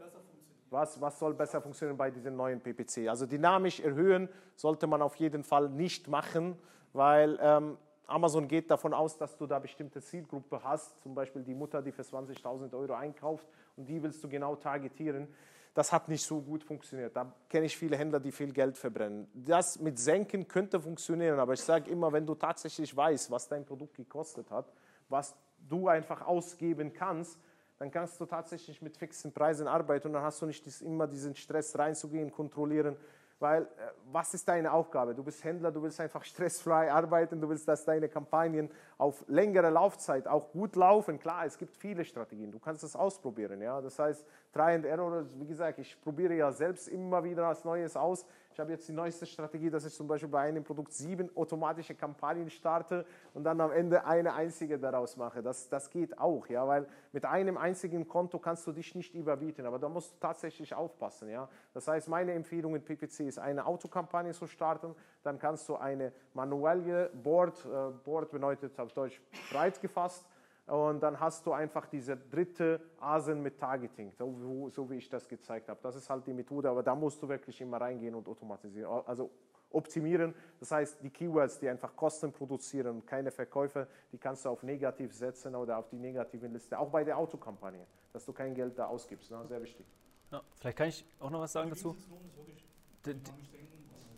was, 0.71 0.99
was, 0.99 1.19
soll 1.19 1.33
besser 1.33 1.61
funktionieren 1.61 1.97
bei 1.97 2.09
diesen 2.09 2.35
neuen 2.35 2.59
PPC? 2.61 3.09
Also 3.09 3.25
dynamisch 3.25 3.79
erhöhen 3.79 4.29
sollte 4.55 4.87
man 4.87 5.01
auf 5.01 5.15
jeden 5.17 5.43
Fall 5.43 5.69
nicht 5.69 6.07
machen, 6.07 6.57
weil 6.93 7.37
ähm, 7.41 7.77
Amazon 8.07 8.47
geht 8.47 8.71
davon 8.71 8.93
aus, 8.93 9.17
dass 9.17 9.37
du 9.37 9.45
da 9.45 9.59
bestimmte 9.59 10.01
Zielgruppe 10.01 10.61
hast, 10.63 11.01
zum 11.01 11.13
Beispiel 11.13 11.43
die 11.43 11.53
Mutter, 11.53 11.81
die 11.81 11.91
für 11.91 12.03
20.000 12.03 12.73
Euro 12.73 12.93
einkauft 12.93 13.47
und 13.75 13.87
die 13.87 14.01
willst 14.01 14.23
du 14.23 14.29
genau 14.29 14.55
targetieren. 14.55 15.27
Das 15.73 15.93
hat 15.93 16.09
nicht 16.09 16.25
so 16.25 16.41
gut 16.41 16.63
funktioniert. 16.63 17.15
Da 17.15 17.33
kenne 17.47 17.65
ich 17.65 17.77
viele 17.77 17.95
Händler, 17.95 18.19
die 18.19 18.31
viel 18.31 18.51
Geld 18.51 18.77
verbrennen. 18.77 19.27
Das 19.33 19.79
mit 19.79 19.99
Senken 19.99 20.47
könnte 20.47 20.81
funktionieren, 20.81 21.39
aber 21.39 21.53
ich 21.53 21.61
sage 21.61 21.89
immer, 21.89 22.11
wenn 22.11 22.25
du 22.25 22.35
tatsächlich 22.35 22.95
weißt, 22.95 23.31
was 23.31 23.47
dein 23.47 23.65
Produkt 23.65 23.95
gekostet 23.95 24.51
hat, 24.51 24.71
was 25.07 25.35
du 25.69 25.87
einfach 25.87 26.25
ausgeben 26.25 26.91
kannst, 26.91 27.39
dann 27.81 27.89
kannst 27.89 28.21
du 28.21 28.27
tatsächlich 28.27 28.79
mit 28.83 28.95
fixen 28.95 29.33
Preisen 29.33 29.67
arbeiten 29.67 30.09
und 30.09 30.13
dann 30.13 30.21
hast 30.21 30.39
du 30.39 30.45
nicht 30.45 30.81
immer 30.83 31.07
diesen 31.07 31.35
Stress 31.35 31.75
reinzugehen, 31.75 32.31
kontrollieren, 32.31 32.95
weil 33.39 33.63
äh, 33.63 33.67
was 34.11 34.35
ist 34.35 34.47
deine 34.47 34.71
Aufgabe? 34.71 35.15
Du 35.15 35.23
bist 35.23 35.43
Händler, 35.43 35.71
du 35.71 35.81
willst 35.81 35.99
einfach 35.99 36.23
stressfrei 36.31 36.91
arbeiten, 36.91 37.41
du 37.41 37.49
willst, 37.49 37.67
dass 37.67 37.83
deine 37.83 38.07
Kampagnen 38.07 38.69
auf 38.99 39.25
längere 39.27 39.71
Laufzeit 39.71 40.27
auch 40.27 40.51
gut 40.51 40.75
laufen. 40.75 41.19
Klar, 41.19 41.43
es 41.47 41.57
gibt 41.57 41.75
viele 41.75 42.05
Strategien, 42.05 42.51
du 42.51 42.59
kannst 42.59 42.83
das 42.83 42.95
ausprobieren. 42.95 43.59
Ja? 43.63 43.81
Das 43.81 43.97
heißt, 43.97 44.27
Try 44.53 44.75
and 44.75 44.85
Error, 44.85 45.25
wie 45.39 45.47
gesagt, 45.47 45.79
ich 45.79 45.99
probiere 46.01 46.35
ja 46.35 46.51
selbst 46.51 46.87
immer 46.87 47.23
wieder 47.23 47.47
was 47.47 47.65
Neues 47.65 47.97
aus. 47.97 48.27
Ich 48.53 48.59
habe 48.59 48.71
jetzt 48.71 48.87
die 48.87 48.93
neueste 48.93 49.25
Strategie, 49.25 49.69
dass 49.69 49.85
ich 49.85 49.93
zum 49.93 50.07
Beispiel 50.07 50.27
bei 50.27 50.41
einem 50.41 50.63
Produkt 50.63 50.91
sieben 50.91 51.29
automatische 51.37 51.95
Kampagnen 51.95 52.49
starte 52.49 53.05
und 53.33 53.45
dann 53.45 53.61
am 53.61 53.71
Ende 53.71 54.05
eine 54.05 54.33
einzige 54.33 54.77
daraus 54.77 55.15
mache. 55.15 55.41
Das, 55.41 55.69
das 55.69 55.89
geht 55.89 56.17
auch, 56.19 56.47
ja, 56.47 56.67
weil 56.67 56.85
mit 57.13 57.25
einem 57.25 57.57
einzigen 57.57 58.07
Konto 58.07 58.39
kannst 58.39 58.67
du 58.67 58.73
dich 58.73 58.93
nicht 58.93 59.15
überbieten, 59.15 59.65
aber 59.65 59.79
da 59.79 59.87
musst 59.87 60.13
du 60.13 60.19
tatsächlich 60.19 60.73
aufpassen. 60.73 61.29
Ja. 61.29 61.47
Das 61.73 61.87
heißt, 61.87 62.09
meine 62.09 62.33
Empfehlung 62.33 62.75
in 62.75 62.83
PPC 62.83 63.21
ist, 63.21 63.39
eine 63.39 63.65
Autokampagne 63.65 64.33
zu 64.33 64.47
starten, 64.47 64.95
dann 65.23 65.39
kannst 65.39 65.69
du 65.69 65.77
eine 65.77 66.11
manuelle 66.33 67.09
Board, 67.23 67.65
äh, 67.65 67.91
Board 68.03 68.31
bedeutet 68.31 68.77
auf 68.79 68.91
Deutsch 68.91 69.21
breit 69.49 69.79
gefasst, 69.79 70.25
und 70.67 71.01
dann 71.01 71.19
hast 71.19 71.45
du 71.45 71.53
einfach 71.53 71.87
diese 71.87 72.15
dritte 72.15 72.79
Asen 72.99 73.41
mit 73.41 73.59
Targeting, 73.59 74.11
so, 74.11 74.69
so, 74.69 74.89
wie 74.89 74.95
ich 74.95 75.09
das 75.09 75.27
gezeigt 75.27 75.67
habe. 75.69 75.79
Das 75.81 75.95
ist 75.95 76.09
halt 76.09 76.25
die 76.27 76.33
Methode, 76.33 76.69
aber 76.69 76.83
da 76.83 76.95
musst 76.95 77.21
du 77.21 77.27
wirklich 77.27 77.59
immer 77.61 77.81
reingehen 77.81 78.15
und 78.15 78.27
automatisieren, 78.27 78.89
also 79.05 79.31
optimieren. 79.71 80.35
Das 80.59 80.71
heißt, 80.71 81.01
die 81.01 81.09
Keywords, 81.09 81.59
die 81.59 81.69
einfach 81.69 81.95
Kosten 81.95 82.31
produzieren 82.31 82.87
und 82.97 83.07
keine 83.07 83.31
Verkäufe, 83.31 83.87
die 84.11 84.17
kannst 84.17 84.45
du 84.45 84.49
auf 84.49 84.63
negativ 84.63 85.13
setzen 85.13 85.55
oder 85.55 85.77
auf 85.77 85.89
die 85.89 85.97
negativen 85.97 86.53
Liste, 86.53 86.77
auch 86.77 86.89
bei 86.89 87.03
der 87.03 87.17
Autokampagne, 87.17 87.85
dass 88.13 88.25
du 88.25 88.33
kein 88.33 88.53
Geld 88.53 88.77
da 88.77 88.87
ausgibst, 88.87 89.31
ne? 89.31 89.43
sehr 89.47 89.61
wichtig. 89.61 89.85
Ja, 90.31 90.41
vielleicht 90.59 90.77
kann 90.77 90.87
ich 90.87 91.05
auch 91.19 91.29
noch 91.29 91.41
was 91.41 91.51
sagen 91.51 91.69
dazu. 91.69 91.95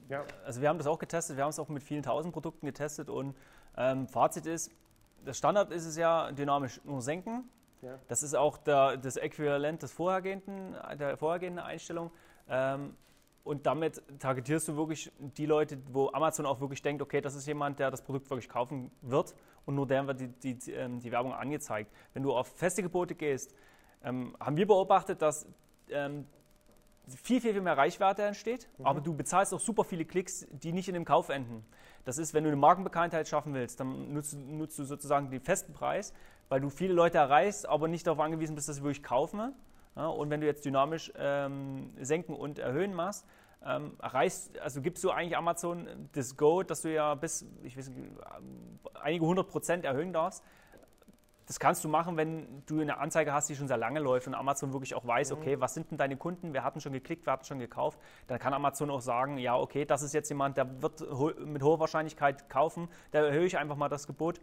Ja. 0.09 0.25
Also 0.45 0.61
wir 0.61 0.69
haben 0.69 0.77
das 0.77 0.87
auch 0.87 0.99
getestet, 0.99 1.37
wir 1.37 1.43
haben 1.43 1.49
es 1.49 1.59
auch 1.59 1.69
mit 1.69 1.81
vielen 1.81 2.03
tausend 2.03 2.33
Produkten 2.33 2.65
getestet 2.65 3.09
und 3.09 3.35
ähm, 3.77 4.07
Fazit 4.07 4.45
ist, 4.45 4.71
das 5.25 5.37
Standard 5.37 5.71
ist 5.71 5.85
es 5.85 5.97
ja 5.97 6.31
dynamisch 6.31 6.81
nur 6.83 7.01
senken. 7.01 7.49
Ja. 7.81 7.99
Das 8.07 8.23
ist 8.23 8.33
auch 8.33 8.57
der, 8.57 8.97
das 8.97 9.17
Äquivalent 9.17 9.83
des 9.83 9.91
vorhergehenden, 9.91 10.75
der 10.97 11.17
vorhergehenden 11.17 11.63
Einstellung. 11.63 12.11
Ähm, 12.47 12.95
und 13.43 13.65
damit 13.65 14.01
targetierst 14.19 14.69
du 14.69 14.77
wirklich 14.77 15.11
die 15.17 15.45
Leute, 15.45 15.77
wo 15.91 16.09
Amazon 16.13 16.45
auch 16.45 16.61
wirklich 16.61 16.81
denkt, 16.81 17.01
okay, 17.01 17.19
das 17.19 17.35
ist 17.35 17.45
jemand, 17.45 17.77
der 17.77 17.91
das 17.91 18.01
Produkt 18.01 18.29
wirklich 18.29 18.47
kaufen 18.47 18.89
wird 19.01 19.35
und 19.65 19.75
nur 19.75 19.85
der 19.85 20.07
wird 20.07 20.21
die, 20.21 20.27
die, 20.29 20.57
die, 20.57 20.71
ähm, 20.71 21.01
die 21.01 21.11
Werbung 21.11 21.33
angezeigt. 21.33 21.91
Wenn 22.13 22.23
du 22.23 22.33
auf 22.33 22.47
feste 22.47 22.81
Gebote 22.81 23.15
gehst, 23.15 23.53
ähm, 24.01 24.35
haben 24.39 24.55
wir 24.55 24.65
beobachtet, 24.65 25.21
dass 25.21 25.45
ähm, 25.89 26.25
viel, 27.07 27.41
viel, 27.41 27.51
viel 27.51 27.61
mehr 27.61 27.77
Reichweite 27.77 28.23
entsteht, 28.23 28.69
mhm. 28.77 28.85
aber 28.85 29.01
du 29.01 29.13
bezahlst 29.13 29.53
auch 29.53 29.59
super 29.59 29.83
viele 29.83 30.05
Klicks, 30.05 30.47
die 30.51 30.71
nicht 30.71 30.87
in 30.87 30.93
dem 30.93 31.05
Kauf 31.05 31.27
enden. 31.27 31.65
Das 32.05 32.17
ist, 32.17 32.33
wenn 32.33 32.43
du 32.43 32.49
eine 32.49 32.57
Markenbekanntheit 32.57 33.27
schaffen 33.27 33.53
willst, 33.53 33.79
dann 33.79 34.13
nutzt, 34.13 34.33
nutzt 34.37 34.77
du 34.77 34.83
sozusagen 34.83 35.29
den 35.29 35.41
festen 35.41 35.73
Preis, 35.73 36.13
weil 36.49 36.59
du 36.61 36.69
viele 36.69 36.93
Leute 36.93 37.17
erreichst, 37.17 37.67
aber 37.67 37.87
nicht 37.87 38.05
darauf 38.05 38.19
angewiesen 38.19 38.55
bist, 38.55 38.67
dass 38.69 38.75
sie 38.75 38.83
wirklich 38.83 39.03
kaufen. 39.03 39.53
Ja, 39.95 40.07
und 40.07 40.29
wenn 40.29 40.41
du 40.41 40.47
jetzt 40.47 40.65
dynamisch 40.65 41.11
ähm, 41.17 41.93
senken 41.99 42.35
und 42.35 42.59
erhöhen 42.59 42.93
machst, 42.93 43.25
ähm, 43.65 43.93
erreichst, 44.01 44.57
also 44.59 44.81
gibst 44.81 45.03
du 45.03 45.11
eigentlich 45.11 45.37
Amazon 45.37 45.87
das 46.13 46.35
Go, 46.35 46.63
dass 46.63 46.81
du 46.81 46.93
ja 46.93 47.15
bis, 47.15 47.45
ich 47.63 47.77
weiß 47.77 47.89
nicht, 47.89 47.99
einige 49.01 49.25
hundert 49.25 49.47
Prozent 49.47 49.85
erhöhen 49.85 50.11
darfst 50.11 50.43
das 51.53 51.59
kannst 51.59 51.83
du 51.83 51.87
machen, 51.87 52.17
wenn 52.17 52.63
du 52.65 52.81
eine 52.81 52.97
Anzeige 52.97 53.31
hast, 53.31 53.47
die 53.47 53.55
schon 53.55 53.67
sehr 53.67 53.77
lange 53.77 53.99
läuft 53.99 54.25
und 54.25 54.33
Amazon 54.33 54.73
wirklich 54.73 54.95
auch 54.95 55.05
weiß, 55.05 55.29
mhm. 55.29 55.37
okay, 55.37 55.61
was 55.61 55.75
sind 55.75 55.91
denn 55.91 55.99
deine 55.99 56.17
Kunden? 56.17 56.51
Wir 56.51 56.63
hatten 56.63 56.81
schon 56.81 56.93
geklickt, 56.93 57.27
wir 57.27 57.33
hatten 57.33 57.45
schon 57.45 57.59
gekauft. 57.59 57.99
Dann 58.25 58.39
kann 58.39 58.55
Amazon 58.55 58.89
auch 58.89 59.01
sagen, 59.01 59.37
ja, 59.37 59.55
okay, 59.55 59.85
das 59.85 60.01
ist 60.01 60.15
jetzt 60.15 60.29
jemand, 60.29 60.57
der 60.57 60.81
wird 60.81 61.01
mit 61.45 61.61
hoher 61.61 61.79
Wahrscheinlichkeit 61.79 62.49
kaufen. 62.49 62.89
Da 63.11 63.19
erhöhe 63.19 63.45
ich 63.45 63.55
einfach 63.59 63.75
mal 63.75 63.87
das 63.87 64.07
Gebot 64.07 64.41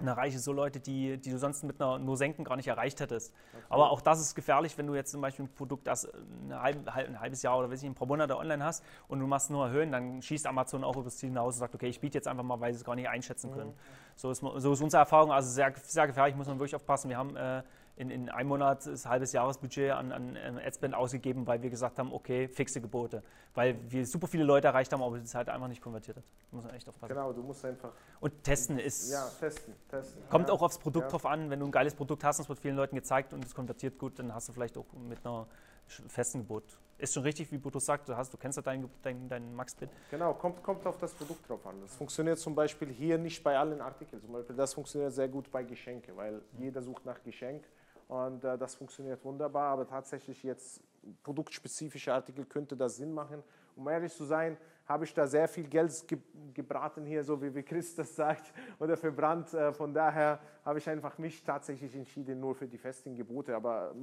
und 0.00 0.08
erreiche 0.08 0.38
so 0.38 0.52
Leute, 0.52 0.78
die, 0.78 1.16
die 1.18 1.30
du 1.30 1.38
sonst 1.38 1.64
mit 1.64 1.80
einer 1.80 1.98
nur 1.98 2.16
Senken 2.16 2.44
gar 2.44 2.56
nicht 2.56 2.68
erreicht 2.68 3.00
hättest. 3.00 3.32
Okay. 3.52 3.64
Aber 3.70 3.90
auch 3.90 4.00
das 4.00 4.20
ist 4.20 4.34
gefährlich, 4.34 4.76
wenn 4.76 4.86
du 4.86 4.94
jetzt 4.94 5.10
zum 5.10 5.20
Beispiel 5.20 5.46
ein 5.46 5.54
Produkt, 5.54 5.86
das 5.86 6.08
ein, 6.50 6.86
ein 6.88 7.20
halbes 7.20 7.42
Jahr 7.42 7.58
oder 7.58 7.70
weiß 7.70 7.82
ich, 7.82 7.88
ein 7.88 7.94
paar 7.94 8.06
Monate 8.06 8.36
online 8.36 8.62
hast 8.62 8.84
und 9.08 9.20
du 9.20 9.26
machst 9.26 9.50
nur 9.50 9.66
erhöhen, 9.66 9.92
dann 9.92 10.20
schießt 10.20 10.46
Amazon 10.46 10.84
auch 10.84 10.96
übers 10.96 11.16
Ziel 11.16 11.30
hinaus 11.30 11.54
und 11.54 11.60
sagt, 11.60 11.74
okay, 11.74 11.88
ich 11.88 12.00
biete 12.00 12.18
jetzt 12.18 12.28
einfach 12.28 12.44
mal, 12.44 12.60
weil 12.60 12.72
sie 12.74 12.78
es 12.78 12.84
gar 12.84 12.94
nicht 12.94 13.08
einschätzen 13.08 13.52
können. 13.52 13.70
Mhm. 13.70 14.16
So, 14.16 14.30
ist, 14.30 14.40
so 14.40 14.72
ist 14.72 14.82
unsere 14.82 15.00
Erfahrung, 15.00 15.32
also 15.32 15.48
sehr, 15.50 15.72
sehr 15.82 16.06
gefährlich, 16.06 16.36
muss 16.36 16.46
man 16.46 16.58
wirklich 16.58 16.74
aufpassen. 16.74 17.08
Wir 17.08 17.16
haben 17.16 17.36
äh, 17.36 17.62
in, 17.96 18.10
in 18.10 18.28
einem 18.28 18.50
Monat 18.50 18.86
das 18.86 19.06
halbes 19.06 19.32
Jahresbudget 19.32 19.92
an, 19.92 20.12
an 20.12 20.58
Adspend 20.58 20.94
ausgegeben, 20.94 21.46
weil 21.46 21.62
wir 21.62 21.70
gesagt 21.70 21.98
haben, 21.98 22.12
okay, 22.12 22.46
fixe 22.46 22.80
Gebote. 22.80 23.22
Weil 23.54 23.78
wir 23.90 24.06
super 24.06 24.26
viele 24.26 24.44
Leute 24.44 24.66
erreicht 24.68 24.92
haben, 24.92 25.02
aber 25.02 25.16
es 25.16 25.34
halt 25.34 25.48
einfach 25.48 25.68
nicht 25.68 25.80
konvertiert 25.80 26.18
hat. 26.18 26.24
Da 26.50 26.56
muss 26.56 26.64
man 26.64 26.74
echt 26.74 26.88
aufpassen. 26.88 27.14
Genau, 27.14 27.32
du 27.32 27.42
musst 27.42 27.64
einfach. 27.64 27.92
Und 28.20 28.44
testen 28.44 28.78
ist. 28.78 29.10
Ja, 29.10 29.26
testen. 29.40 29.74
testen. 29.88 30.22
Kommt 30.28 30.48
ja. 30.48 30.54
auch 30.54 30.60
aufs 30.60 30.78
Produkt 30.78 31.06
ja. 31.06 31.10
drauf 31.10 31.24
an. 31.24 31.48
Wenn 31.48 31.60
du 31.60 31.66
ein 31.66 31.72
geiles 31.72 31.94
Produkt 31.94 32.22
hast 32.22 32.38
es 32.38 32.48
wird 32.48 32.58
vielen 32.58 32.76
Leuten 32.76 32.96
gezeigt 32.96 33.32
und 33.32 33.42
es 33.44 33.54
konvertiert 33.54 33.98
gut, 33.98 34.18
dann 34.18 34.34
hast 34.34 34.48
du 34.48 34.52
vielleicht 34.52 34.76
auch 34.76 34.86
mit 35.08 35.24
einer 35.24 35.46
festen 35.86 36.40
Gebot. 36.40 36.64
Ist 36.98 37.14
schon 37.14 37.22
richtig, 37.22 37.50
wie 37.52 37.58
Bodo 37.58 37.78
sagt, 37.78 38.08
du, 38.08 38.16
hast, 38.16 38.32
du 38.32 38.38
kennst 38.38 38.56
ja 38.56 38.62
deinen 38.62 38.90
dein, 39.02 39.28
dein 39.28 39.54
Max-Bit. 39.54 39.90
Genau, 40.10 40.32
kommt, 40.34 40.62
kommt 40.62 40.86
auf 40.86 40.96
das 40.98 41.12
Produkt 41.12 41.48
drauf 41.48 41.66
an. 41.66 41.80
Das 41.82 41.94
funktioniert 41.94 42.38
zum 42.38 42.54
Beispiel 42.54 42.88
hier 42.88 43.18
nicht 43.18 43.42
bei 43.44 43.58
allen 43.58 43.80
Artikeln. 43.80 44.20
Zum 44.20 44.32
Beispiel 44.32 44.56
das 44.56 44.74
funktioniert 44.74 45.12
sehr 45.12 45.28
gut 45.28 45.50
bei 45.50 45.62
Geschenke, 45.62 46.16
weil 46.16 46.34
mhm. 46.34 46.42
jeder 46.58 46.82
sucht 46.82 47.04
nach 47.04 47.22
Geschenk 47.22 47.64
und 48.08 48.44
äh, 48.44 48.56
das 48.56 48.74
funktioniert 48.74 49.24
wunderbar, 49.24 49.72
aber 49.72 49.86
tatsächlich 49.86 50.42
jetzt 50.42 50.82
produktspezifische 51.22 52.12
Artikel 52.12 52.44
könnte 52.44 52.76
das 52.76 52.96
Sinn 52.96 53.12
machen. 53.12 53.42
Um 53.74 53.88
ehrlich 53.88 54.12
zu 54.12 54.24
sein, 54.24 54.56
habe 54.86 55.04
ich 55.04 55.12
da 55.12 55.26
sehr 55.26 55.48
viel 55.48 55.68
Geld 55.68 56.06
ge 56.06 56.18
gebraten 56.54 57.04
hier, 57.04 57.22
so 57.24 57.40
wie, 57.42 57.54
wie 57.54 57.62
Chris 57.62 57.94
das 57.94 58.14
sagt, 58.14 58.52
oder 58.78 58.96
verbrannt. 58.96 59.52
Äh, 59.52 59.72
von 59.72 59.92
daher 59.92 60.38
habe 60.64 60.78
ich 60.78 60.88
einfach 60.88 61.18
mich 61.18 61.42
tatsächlich 61.42 61.94
entschieden, 61.94 62.40
nur 62.40 62.54
für 62.54 62.68
die 62.68 62.78
festen 62.78 63.14
Gebote. 63.14 63.54
Aber 63.54 63.94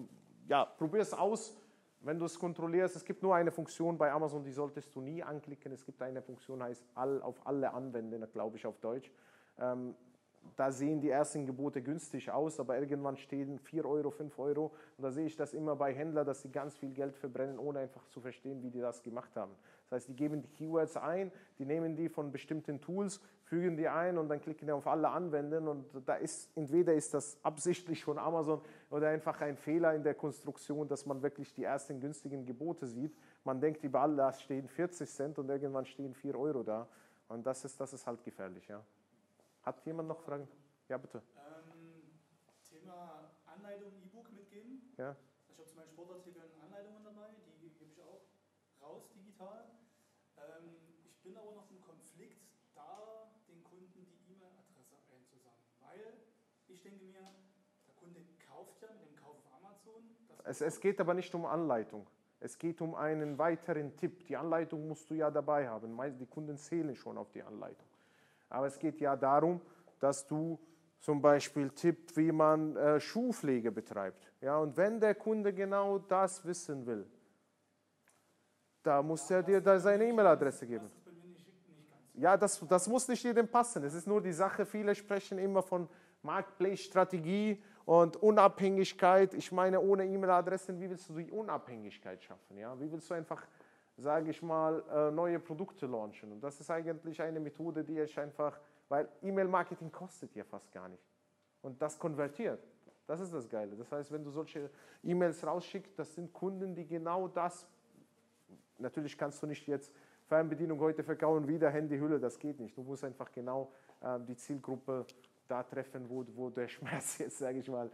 ja, 0.48 0.66
probier 0.66 1.02
es 1.02 1.14
aus, 1.14 1.56
wenn 2.02 2.20
du 2.20 2.26
es 2.26 2.38
kontrollierst. 2.38 2.98
Es 2.98 3.06
gibt 3.06 3.24
nur 3.24 3.34
eine 3.36 3.52
Funktion 3.52 3.98
bei 3.98 4.12
Amazon, 4.12 4.44
die 4.44 4.52
solltest 4.52 4.94
du 4.94 5.02
nie 5.02 5.24
anklicken. 5.24 5.72
Es 5.72 5.86
gibt 5.86 6.02
eine 6.02 6.22
Funktion, 6.22 6.62
heißt 6.62 6.86
all, 6.96 7.22
auf 7.22 7.48
alle 7.48 7.74
anwenden, 7.74 8.26
glaube 8.32 8.58
ich, 8.58 8.66
auf 8.66 8.78
Deutsch. 8.80 9.10
Ähm, 9.58 9.96
da 10.56 10.72
sehen 10.72 11.02
die 11.02 11.10
ersten 11.10 11.46
Gebote 11.46 11.82
günstig 11.82 12.30
aus, 12.32 12.60
aber 12.60 12.78
irgendwann 12.78 13.18
stehen 13.18 13.58
4 13.60 13.86
Euro, 13.86 14.12
5 14.12 14.38
Euro. 14.38 14.72
Und 14.98 15.04
da 15.04 15.12
sehe 15.12 15.26
ich 15.26 15.36
das 15.36 15.54
immer 15.54 15.76
bei 15.76 15.94
Händlern, 15.94 16.26
dass 16.26 16.42
sie 16.42 16.52
ganz 16.52 16.78
viel 16.78 16.92
Geld 16.92 17.16
verbrennen, 17.16 17.58
ohne 17.58 17.80
einfach 17.80 18.06
zu 18.08 18.22
verstehen, 18.22 18.62
wie 18.62 18.70
die 18.70 18.80
das 18.80 19.02
gemacht 19.02 19.36
haben. 19.36 19.52
Das 19.90 19.98
heißt, 19.98 20.10
die 20.10 20.16
geben 20.16 20.42
die 20.42 20.50
Keywords 20.50 20.98
ein, 20.98 21.32
die 21.58 21.66
nehmen 21.66 21.96
die 21.96 22.10
von 22.10 22.32
bestimmten 22.32 22.80
Tools, 22.82 23.20
fügen 23.44 23.78
die 23.78 23.88
ein 23.88 24.18
und 24.18 24.30
dann 24.30 24.40
klicken 24.42 24.68
die 24.68 24.72
auf 24.72 24.88
alle 24.88 25.10
anwenden. 25.10 25.68
Und 25.68 25.86
da 26.06 26.16
ist, 26.16 26.50
entweder 26.56 26.94
ist 26.94 27.14
das 27.14 27.38
absichtlich 27.44 28.04
von 28.04 28.18
Amazon 28.18 28.62
oder 28.90 29.10
einfach 29.10 29.42
ein 29.42 29.58
Fehler 29.58 29.94
in 29.96 30.04
der 30.04 30.14
Konstruktion, 30.14 30.88
dass 30.88 31.06
man 31.06 31.22
wirklich 31.22 31.54
die 31.54 31.64
ersten 31.64 32.00
günstigen 32.00 32.46
Gebote 32.46 32.86
sieht. 32.86 33.16
Man 33.44 33.60
denkt 33.60 33.84
überall, 33.84 34.16
da 34.16 34.32
stehen 34.34 34.68
40 34.68 35.10
Cent 35.10 35.40
und 35.40 35.50
irgendwann 35.50 35.86
stehen 35.86 36.14
4 36.14 36.38
Euro 36.38 36.64
da. 36.64 36.88
Und 37.28 37.46
das 37.46 37.66
ist, 37.66 37.80
das 37.80 37.94
ist 37.94 38.06
halt 38.06 38.24
gefährlich, 38.24 38.68
ja. 38.68 38.84
Hat 39.64 39.86
jemand 39.86 40.10
noch 40.10 40.20
Fragen? 40.20 40.48
Ja, 40.90 40.98
bitte. 40.98 41.24
Ähm, 41.38 42.12
Thema 42.70 43.32
Anleitung, 43.46 43.94
E-Book 44.04 44.30
mitgeben. 44.34 44.94
Ja. 44.98 45.16
Ich 45.48 45.58
habe 45.58 45.70
zu 45.70 45.78
meinen 45.78 45.88
Sportartikeln 45.88 46.52
Anleitungen 46.62 47.02
dabei, 47.04 47.30
die 47.62 47.70
gebe 47.70 47.92
ich 47.92 48.02
auch 48.04 48.28
raus 48.82 49.10
digital. 49.16 49.64
Ähm, 50.38 50.76
ich 51.06 51.18
bin 51.24 51.38
aber 51.38 51.54
noch 51.54 51.72
im 51.72 51.82
Konflikt, 51.82 52.44
da 52.76 53.32
den 53.48 53.64
Kunden 53.64 53.88
die 53.96 54.34
E-Mail-Adresse 54.34 54.98
einzusammeln, 55.08 55.64
weil 55.80 56.14
ich 56.68 56.82
denke 56.84 57.06
mir, 57.06 57.24
der 57.88 57.96
Kunde 57.96 58.20
kauft 58.46 58.82
ja 58.82 58.90
mit 58.92 59.08
dem 59.08 59.16
Kauf 59.16 59.38
auf 59.38 59.64
Amazon. 59.64 60.04
Es, 60.44 60.60
es 60.60 60.82
geht 60.82 61.00
aber 61.00 61.14
nicht 61.14 61.34
um 61.34 61.46
Anleitung. 61.46 62.06
Es 62.42 62.58
geht 62.58 62.82
um 62.82 62.96
einen 62.96 63.38
weiteren 63.38 63.96
Tipp. 63.96 64.26
Die 64.26 64.36
Anleitung 64.36 64.90
musst 64.90 65.10
du 65.10 65.14
ja 65.14 65.32
dabei 65.32 65.70
haben. 65.70 65.98
Die 66.20 66.26
Kunden 66.26 66.58
zählen 66.58 66.94
schon 66.98 67.18
auf 67.18 67.32
die 67.32 67.42
Anleitung. 67.42 67.88
Aber 68.54 68.68
es 68.68 68.78
geht 68.78 69.02
ja 69.02 69.16
darum, 69.16 69.60
dass 70.00 70.28
du 70.28 70.60
zum 71.00 71.22
Beispiel 71.22 71.72
Tipp, 71.72 72.16
wie 72.16 72.32
man 72.32 72.78
äh, 72.78 73.00
Schuhpflege 73.00 73.72
betreibt. 73.72 74.32
Ja, 74.42 74.58
und 74.58 74.78
wenn 74.78 75.00
der 75.00 75.16
Kunde 75.16 75.52
genau 75.54 75.98
das 75.98 76.46
wissen 76.46 76.86
will, 76.86 77.06
da 78.84 79.02
muss 79.02 79.30
er 79.32 79.42
dir 79.42 79.60
da 79.60 79.80
seine 79.80 80.06
E-Mail-Adresse 80.06 80.68
geben. 80.68 80.90
Ja, 82.14 82.38
das, 82.38 82.64
das 82.68 82.88
muss 82.88 83.08
nicht 83.08 83.24
jedem 83.24 83.48
passen. 83.48 83.84
Es 83.84 83.96
ist 83.96 84.06
nur 84.06 84.22
die 84.22 84.32
Sache, 84.32 84.66
viele 84.68 84.94
sprechen 84.94 85.40
immer 85.40 85.64
von 85.64 85.90
Marketplace-Strategie 86.22 87.62
und 87.86 88.18
Unabhängigkeit. 88.18 89.34
Ich 89.34 89.52
meine, 89.52 89.82
ohne 89.82 90.06
E-Mail-Adressen, 90.06 90.80
wie 90.80 90.90
willst 90.90 91.10
du 91.10 91.16
die 91.16 91.32
Unabhängigkeit 91.32 92.24
schaffen? 92.24 92.58
Ja? 92.58 92.80
Wie 92.80 92.92
willst 92.92 93.10
du 93.10 93.16
einfach 93.16 93.48
sage 93.98 94.32
ich 94.32 94.42
mal, 94.42 94.84
äh, 94.92 95.12
neue 95.12 95.40
Produkte 95.40 95.86
launchen. 95.86 96.32
Und 96.32 96.42
das 96.42 96.60
ist 96.60 96.70
eigentlich 96.70 97.22
eine 97.22 97.40
Methode, 97.40 97.84
die 97.84 98.00
ich 98.00 98.20
einfach, 98.20 98.60
weil 98.90 99.08
E-Mail-Marketing 99.22 99.92
kostet 99.92 100.36
ja 100.36 100.44
fast 100.44 100.72
gar 100.72 100.88
nicht. 100.88 101.04
Und 101.62 101.82
das 101.82 101.98
konvertiert. 101.98 102.60
Das 103.06 103.20
ist 103.20 103.34
das 103.34 103.50
Geile. 103.50 103.76
Das 103.76 103.92
heißt, 103.92 104.12
wenn 104.12 104.24
du 104.24 104.32
solche 104.32 104.70
E-Mails 105.04 105.46
rausschickst, 105.46 105.98
das 105.98 106.16
sind 106.16 106.32
Kunden, 106.34 106.74
die 106.74 106.86
genau 106.86 107.28
das. 107.28 107.68
Natürlich 108.78 109.18
kannst 109.18 109.44
du 109.44 109.48
nicht 109.48 109.68
jetzt 109.68 109.92
Fernbedienung 110.28 110.80
heute 110.80 111.04
verkaufen, 111.04 111.48
wieder 111.48 111.70
Handyhülle, 111.70 112.20
das 112.20 112.40
geht 112.40 112.60
nicht. 112.60 112.78
Du 112.78 112.82
musst 112.82 113.04
einfach 113.04 113.32
genau 113.32 113.72
äh, 114.02 114.20
die 114.22 114.36
Zielgruppe 114.36 115.06
da 115.48 115.64
treffen, 115.64 116.10
wo, 116.10 116.26
wo 116.34 116.50
der 116.50 116.68
Schmerz 116.70 117.18
jetzt, 117.18 117.38
sage 117.38 117.60
ich 117.60 117.70
mal, 117.70 117.92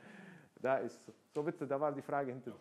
da 0.61 0.77
ist. 0.77 1.01
So 1.33 1.43
bitte, 1.43 1.65
da 1.65 1.79
war 1.79 1.91
die 1.91 2.01
Frage 2.01 2.31
hinten. 2.31 2.53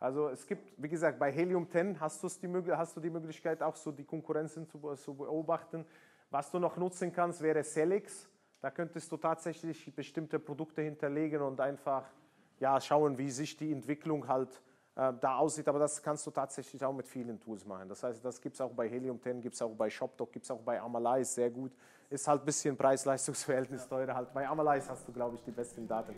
Also 0.00 0.28
es 0.30 0.46
gibt, 0.46 0.82
wie 0.82 0.88
gesagt, 0.88 1.18
bei 1.18 1.30
Helium 1.30 1.68
10 1.68 2.00
hast, 2.00 2.22
die, 2.42 2.48
hast 2.72 2.96
du 2.96 3.00
die 3.00 3.10
Möglichkeit, 3.10 3.62
auch 3.62 3.76
so 3.76 3.92
die 3.92 4.04
Konkurrenzen 4.04 4.66
zu, 4.66 4.94
zu, 4.94 5.14
beobachten. 5.14 5.84
Was 6.30 6.50
du 6.50 6.58
noch 6.58 6.78
nutzen 6.78 7.12
kannst, 7.12 7.42
wäre 7.42 7.62
Celix. 7.62 8.26
Da 8.62 8.70
könntest 8.70 9.12
du 9.12 9.18
tatsächlich 9.18 9.94
bestimmte 9.94 10.38
Produkte 10.38 10.80
hinterlegen 10.80 11.42
und 11.42 11.60
einfach 11.60 12.10
ja, 12.58 12.80
schauen, 12.80 13.18
wie 13.18 13.30
sich 13.30 13.58
die 13.58 13.72
Entwicklung 13.72 14.26
halt 14.26 14.62
da 15.00 15.36
aussieht. 15.38 15.66
Aber 15.68 15.78
das 15.78 16.02
kannst 16.02 16.26
du 16.26 16.30
tatsächlich 16.30 16.84
auch 16.84 16.92
mit 16.92 17.08
vielen 17.08 17.40
Tools 17.40 17.64
machen. 17.64 17.88
Das 17.88 18.02
heißt, 18.02 18.24
das 18.24 18.40
gibt 18.40 18.54
es 18.54 18.60
auch 18.60 18.70
bei 18.70 18.88
Helium 18.88 19.20
10, 19.20 19.40
gibt 19.40 19.54
es 19.54 19.62
auch 19.62 19.70
bei 19.70 19.88
ShopDoc, 19.88 20.30
gibt 20.32 20.44
es 20.44 20.50
auch 20.50 20.60
bei 20.60 20.80
Amalyze 20.80 21.32
sehr 21.32 21.50
gut. 21.50 21.72
Ist 22.10 22.26
halt 22.26 22.42
ein 22.42 22.44
bisschen 22.44 22.76
Preis-Leistungs-Verhältnis 22.76 23.88
teurer. 23.88 24.14
Halt. 24.14 24.34
Bei 24.34 24.46
Amalyze 24.46 24.90
hast 24.90 25.06
du, 25.06 25.12
glaube 25.12 25.36
ich, 25.36 25.42
die 25.42 25.52
besten 25.52 25.86
Daten. 25.86 26.14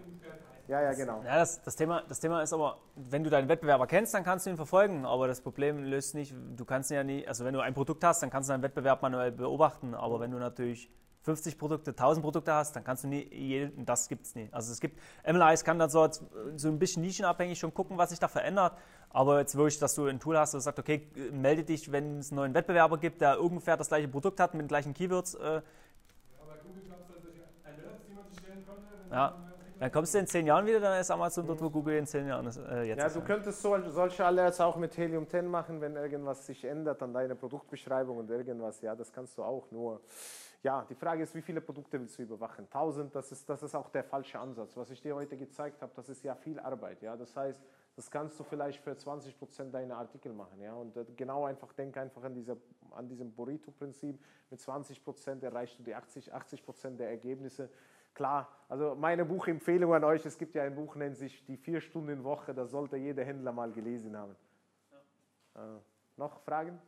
Ja, 0.66 0.80
ja, 0.80 0.92
genau. 0.94 1.22
Ja, 1.22 1.36
das, 1.36 1.62
das, 1.62 1.76
Thema, 1.76 2.02
das 2.08 2.18
Thema 2.18 2.40
ist 2.42 2.52
aber, 2.52 2.78
wenn 2.96 3.22
du 3.22 3.30
deinen 3.30 3.48
Wettbewerber 3.48 3.86
kennst, 3.86 4.14
dann 4.14 4.24
kannst 4.24 4.46
du 4.46 4.50
ihn 4.50 4.56
verfolgen. 4.56 5.04
Aber 5.04 5.26
das 5.28 5.40
Problem 5.40 5.84
löst 5.84 6.14
nicht, 6.14 6.34
du 6.56 6.64
kannst 6.64 6.90
ja 6.90 7.04
nie, 7.04 7.26
also 7.26 7.44
wenn 7.44 7.52
du 7.52 7.60
ein 7.60 7.74
Produkt 7.74 8.02
hast, 8.04 8.22
dann 8.22 8.30
kannst 8.30 8.48
du 8.48 8.52
deinen 8.52 8.62
Wettbewerb 8.62 9.02
manuell 9.02 9.32
beobachten. 9.32 9.94
Aber 9.94 10.18
wenn 10.18 10.30
du 10.30 10.38
natürlich 10.38 10.90
50 11.22 11.56
Produkte, 11.56 11.90
1000 11.90 12.22
Produkte 12.22 12.52
hast, 12.52 12.74
dann 12.74 12.84
kannst 12.84 13.04
du 13.04 13.08
nie, 13.08 13.28
jeden, 13.32 13.84
das 13.86 14.08
gibt 14.08 14.26
es 14.26 14.34
nie. 14.34 14.48
Also 14.50 14.72
es 14.72 14.80
gibt, 14.80 15.00
MLIs 15.26 15.64
kann 15.64 15.78
dann 15.78 15.88
so, 15.88 16.08
so 16.56 16.68
ein 16.68 16.78
bisschen 16.78 17.02
nischenabhängig 17.02 17.58
schon 17.58 17.72
gucken, 17.72 17.96
was 17.96 18.10
sich 18.10 18.18
da 18.18 18.28
verändert. 18.28 18.76
Aber 19.10 19.38
jetzt 19.38 19.56
wirklich, 19.56 19.78
dass 19.78 19.94
du 19.94 20.06
ein 20.06 20.18
Tool 20.18 20.36
hast, 20.36 20.54
das 20.54 20.64
sagt, 20.64 20.78
okay, 20.78 21.08
melde 21.32 21.64
dich, 21.64 21.92
wenn 21.92 22.18
es 22.18 22.30
einen 22.30 22.36
neuen 22.36 22.54
Wettbewerber 22.54 22.98
gibt, 22.98 23.20
der 23.20 23.40
ungefähr 23.40 23.76
das 23.76 23.88
gleiche 23.88 24.08
Produkt 24.08 24.40
hat 24.40 24.54
mit 24.54 24.62
den 24.62 24.68
gleichen 24.68 24.94
Keywords. 24.94 25.34
Äh, 25.34 25.40
ja, 25.40 25.60
bei 26.46 26.56
Google 26.64 26.82
gab 26.88 27.00
es 27.00 27.06
dann 27.08 27.22
solche 27.22 27.42
Alerts, 27.64 28.06
die 28.08 28.14
man 28.14 28.24
sich 28.28 28.38
stellen 28.38 28.66
konnte. 28.66 29.14
Ja. 29.14 29.52
Dann 29.82 29.90
kommst 29.90 30.14
du 30.14 30.18
in 30.18 30.28
zehn 30.28 30.46
Jahren 30.46 30.64
wieder, 30.64 30.78
dann 30.78 31.00
ist 31.00 31.10
Amazon 31.10 31.44
dort, 31.44 31.60
wo 31.60 31.68
Google 31.68 31.96
in 31.96 32.06
zehn 32.06 32.28
Jahren 32.28 32.46
ist. 32.46 32.56
Äh, 32.56 32.84
jetzt 32.84 33.00
ja, 33.00 33.06
ist 33.06 33.16
du 33.16 33.20
könntest 33.20 33.62
so, 33.62 33.76
solche 33.90 34.24
Alerts 34.24 34.60
auch 34.60 34.76
mit 34.76 34.96
Helium 34.96 35.26
10 35.26 35.44
machen, 35.44 35.80
wenn 35.80 35.96
irgendwas 35.96 36.46
sich 36.46 36.64
ändert 36.64 37.02
an 37.02 37.12
deiner 37.12 37.34
Produktbeschreibung 37.34 38.16
und 38.16 38.30
irgendwas. 38.30 38.80
Ja, 38.80 38.94
das 38.94 39.12
kannst 39.12 39.36
du 39.38 39.42
auch. 39.42 39.72
Nur, 39.72 40.00
ja, 40.62 40.84
die 40.88 40.94
Frage 40.94 41.22
ist, 41.22 41.34
wie 41.34 41.42
viele 41.42 41.60
Produkte 41.60 42.00
willst 42.00 42.18
du 42.18 42.22
überwachen? 42.22 42.66
1000, 42.66 43.14
das 43.14 43.32
ist, 43.32 43.48
das 43.48 43.62
ist 43.62 43.74
auch 43.74 43.88
der 43.90 44.04
falsche 44.04 44.38
Ansatz. 44.38 44.76
Was 44.76 44.90
ich 44.90 45.00
dir 45.00 45.14
heute 45.14 45.36
gezeigt 45.36 45.82
habe, 45.82 45.92
das 45.94 46.08
ist 46.08 46.22
ja 46.22 46.34
viel 46.34 46.58
Arbeit. 46.60 47.02
Ja, 47.02 47.16
das 47.16 47.36
heißt, 47.36 47.62
das 47.96 48.10
kannst 48.10 48.38
du 48.40 48.44
vielleicht 48.44 48.80
für 48.80 48.96
20 48.96 49.38
Prozent 49.38 49.74
deiner 49.74 49.96
Artikel 49.96 50.32
machen. 50.32 50.60
Ja? 50.60 50.74
Und 50.74 50.96
äh, 50.96 51.04
genau 51.16 51.44
einfach, 51.44 51.72
denk 51.72 51.96
einfach 51.96 52.22
an, 52.22 52.34
dieser, 52.34 52.56
an 52.92 53.08
diesem 53.08 53.32
Burrito-Prinzip. 53.32 54.18
Mit 54.50 54.60
20 54.60 55.04
Prozent 55.04 55.42
erreichst 55.42 55.78
du 55.78 55.82
die 55.82 55.94
80, 55.94 56.32
80 56.32 56.64
Prozent 56.64 57.00
der 57.00 57.08
Ergebnisse. 57.08 57.70
Klar, 58.14 58.48
also 58.68 58.94
meine 58.94 59.24
Buchempfehlung 59.24 59.94
an 59.94 60.04
euch, 60.04 60.24
es 60.26 60.36
gibt 60.36 60.54
ja 60.54 60.62
ein 60.64 60.74
Buch, 60.74 60.96
nennt 60.96 61.16
sich 61.16 61.44
Die 61.44 61.56
vier 61.56 61.80
Stunden 61.80 62.24
Woche, 62.24 62.52
das 62.52 62.70
sollte 62.70 62.96
jeder 62.96 63.24
Händler 63.24 63.52
mal 63.52 63.72
gelesen 63.72 64.16
haben. 64.16 64.36
Ja. 65.54 65.76
Äh, 65.76 65.80
noch 66.18 66.40
Fragen? 66.40 66.78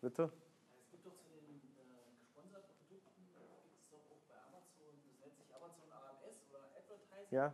Bitte? 0.00 0.32
Es 0.80 0.90
gibt 0.90 1.04
doch 1.04 1.12
zu 1.12 1.28
den 1.28 1.60
äh, 1.60 2.16
gesponserten 2.20 2.72
Produkten, 2.88 3.20
gibt 3.64 3.76
es 3.76 3.90
doch 3.90 4.00
auch 4.08 4.22
bei 4.28 4.36
Amazon, 4.48 4.96
das 5.04 5.20
nennt 5.20 5.36
sich 5.36 5.54
Amazon 5.54 5.92
AMS 5.92 6.40
oder 6.48 6.64
Advertising. 6.72 7.17
Ja. 7.30 7.52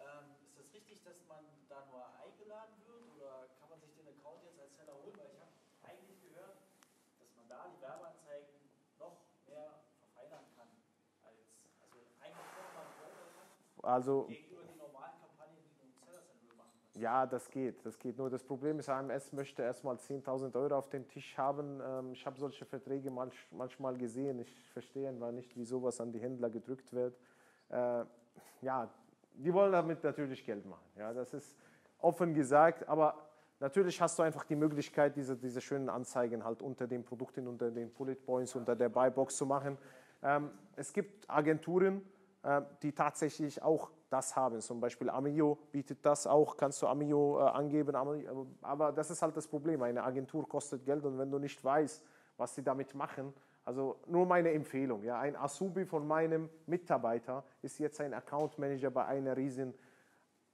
Ähm, 0.00 0.32
ist 0.40 0.56
das 0.56 0.72
richtig, 0.72 1.04
dass 1.04 1.20
man 1.28 1.44
da 1.68 1.84
nur 1.92 2.08
eingeladen 2.24 2.72
wird 2.88 3.04
oder 3.16 3.52
kann 3.60 3.68
man 3.68 3.80
sich 3.80 3.92
den 3.92 4.08
Account 4.08 4.40
jetzt 4.44 4.58
als 4.58 4.72
Seller 4.76 4.96
holen? 4.96 5.12
Weil 5.16 5.28
ich 5.28 5.40
habe 5.40 5.52
eigentlich 5.84 6.20
gehört, 6.24 6.56
dass 7.20 7.30
man 7.36 7.48
da 7.48 7.68
die 7.68 7.80
Werbeanzeigen 7.82 8.56
noch 8.98 9.20
mehr 9.46 9.76
Also, 13.82 14.28
ja, 16.94 17.26
das 17.26 17.50
geht, 17.50 17.84
das 17.84 17.98
geht. 17.98 18.16
Nur 18.16 18.30
das 18.30 18.44
Problem 18.44 18.78
ist, 18.78 18.88
AMS 18.88 19.32
möchte 19.32 19.62
erstmal 19.62 19.96
10.000 19.96 20.54
Euro 20.54 20.76
auf 20.76 20.88
dem 20.88 21.08
Tisch 21.08 21.36
haben. 21.36 21.80
Ähm, 21.84 22.12
ich 22.12 22.24
habe 22.24 22.38
solche 22.38 22.64
Verträge 22.64 23.10
manchmal 23.10 23.96
gesehen. 23.96 24.38
Ich 24.38 24.70
verstehe 24.70 25.08
einfach 25.08 25.32
nicht, 25.32 25.56
wie 25.56 25.64
sowas 25.64 26.00
an 26.00 26.12
die 26.12 26.20
Händler 26.20 26.48
gedrückt 26.48 26.92
wird. 26.92 27.18
Äh, 28.36 28.66
ja, 28.66 28.90
die 29.34 29.52
wollen 29.52 29.72
damit 29.72 30.02
natürlich 30.04 30.44
Geld 30.44 30.66
machen. 30.66 30.84
Ja, 30.96 31.12
das 31.12 31.34
ist 31.34 31.56
offen 31.98 32.34
gesagt, 32.34 32.88
aber 32.88 33.14
natürlich 33.60 34.00
hast 34.00 34.18
du 34.18 34.22
einfach 34.22 34.44
die 34.44 34.56
Möglichkeit, 34.56 35.16
diese, 35.16 35.36
diese 35.36 35.60
schönen 35.60 35.88
Anzeigen 35.88 36.44
halt 36.44 36.62
unter 36.62 36.86
den 36.86 37.04
Produkten, 37.04 37.46
unter 37.46 37.70
den 37.70 37.92
Bullet 37.92 38.16
Points, 38.16 38.54
unter 38.54 38.76
der 38.76 38.88
Buybox 38.88 39.36
zu 39.36 39.46
machen. 39.46 39.78
Ähm, 40.22 40.50
es 40.76 40.92
gibt 40.92 41.28
Agenturen, 41.30 42.02
äh, 42.42 42.62
die 42.82 42.92
tatsächlich 42.92 43.62
auch 43.62 43.90
das 44.10 44.36
haben. 44.36 44.60
Zum 44.60 44.80
Beispiel 44.80 45.08
Amio 45.08 45.58
bietet 45.70 46.04
das 46.04 46.26
auch, 46.26 46.56
kannst 46.56 46.82
du 46.82 46.86
Amio 46.86 47.38
äh, 47.38 47.42
angeben, 47.44 47.94
aber 48.60 48.92
das 48.92 49.10
ist 49.10 49.22
halt 49.22 49.36
das 49.36 49.48
Problem. 49.48 49.82
Eine 49.82 50.02
Agentur 50.02 50.46
kostet 50.48 50.84
Geld 50.84 51.04
und 51.04 51.18
wenn 51.18 51.30
du 51.30 51.38
nicht 51.38 51.64
weißt, 51.64 52.04
was 52.36 52.54
sie 52.54 52.62
damit 52.62 52.94
machen, 52.94 53.32
also 53.64 53.96
nur 54.06 54.26
meine 54.26 54.50
Empfehlung. 54.52 55.02
Ja, 55.02 55.20
ein 55.20 55.36
Asubi 55.36 55.84
von 55.84 56.06
meinem 56.06 56.48
Mitarbeiter 56.66 57.44
ist 57.62 57.78
jetzt 57.78 58.00
ein 58.00 58.12
Account 58.12 58.58
Manager 58.58 58.90
bei 58.90 59.04
einer 59.06 59.36
riesen 59.36 59.74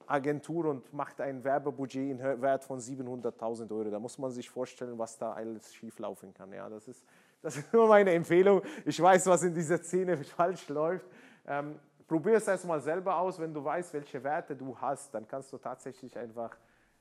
Agentur 0.06 0.66
und 0.66 0.92
macht 0.92 1.20
ein 1.20 1.44
Werbebudget 1.44 2.10
in 2.10 2.18
Wert 2.18 2.64
von 2.64 2.80
700.000 2.80 3.70
Euro. 3.70 3.90
Da 3.90 3.98
muss 3.98 4.18
man 4.18 4.30
sich 4.30 4.48
vorstellen, 4.48 4.98
was 4.98 5.18
da 5.18 5.32
alles 5.32 5.74
schieflaufen 5.74 6.32
kann. 6.34 6.52
Ja, 6.52 6.68
das 6.68 6.88
ist, 6.88 7.04
das 7.42 7.56
ist 7.56 7.72
nur 7.72 7.88
meine 7.88 8.12
Empfehlung. 8.12 8.62
Ich 8.84 9.00
weiß, 9.00 9.26
was 9.26 9.42
in 9.42 9.54
dieser 9.54 9.78
Szene 9.78 10.16
falsch 10.24 10.68
läuft. 10.68 11.06
Ähm, 11.46 11.78
Probier 12.08 12.36
es 12.36 12.48
erstmal 12.48 12.80
selber 12.80 13.18
aus, 13.18 13.38
wenn 13.38 13.52
du 13.52 13.62
weißt, 13.62 13.92
welche 13.92 14.24
Werte 14.24 14.56
du 14.56 14.74
hast, 14.80 15.12
dann 15.12 15.28
kannst 15.28 15.52
du 15.52 15.58
tatsächlich 15.58 16.16
einfach 16.16 16.56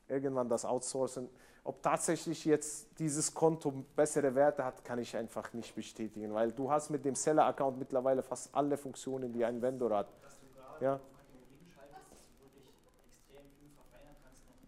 irgendwann 0.07 0.49
das 0.49 0.65
outsourcen. 0.65 1.29
Ob 1.63 1.81
tatsächlich 1.81 2.45
jetzt 2.45 2.87
dieses 2.97 3.33
Konto 3.33 3.73
bessere 3.95 4.33
Werte 4.35 4.63
hat, 4.63 4.85
kann 4.85 4.99
ich 4.99 5.15
einfach 5.17 5.51
nicht 5.53 5.75
bestätigen, 5.75 6.33
weil 6.33 6.51
du 6.51 6.71
hast 6.71 6.89
mit 6.89 7.03
dem 7.03 7.15
Seller-Account 7.15 7.77
mittlerweile 7.77 8.23
fast 8.23 8.55
alle 8.55 8.77
Funktionen, 8.77 9.33
die 9.33 9.43
ein 9.43 9.61
Vendor 9.61 9.97
hat. 9.97 10.07
Ja. 10.79 10.99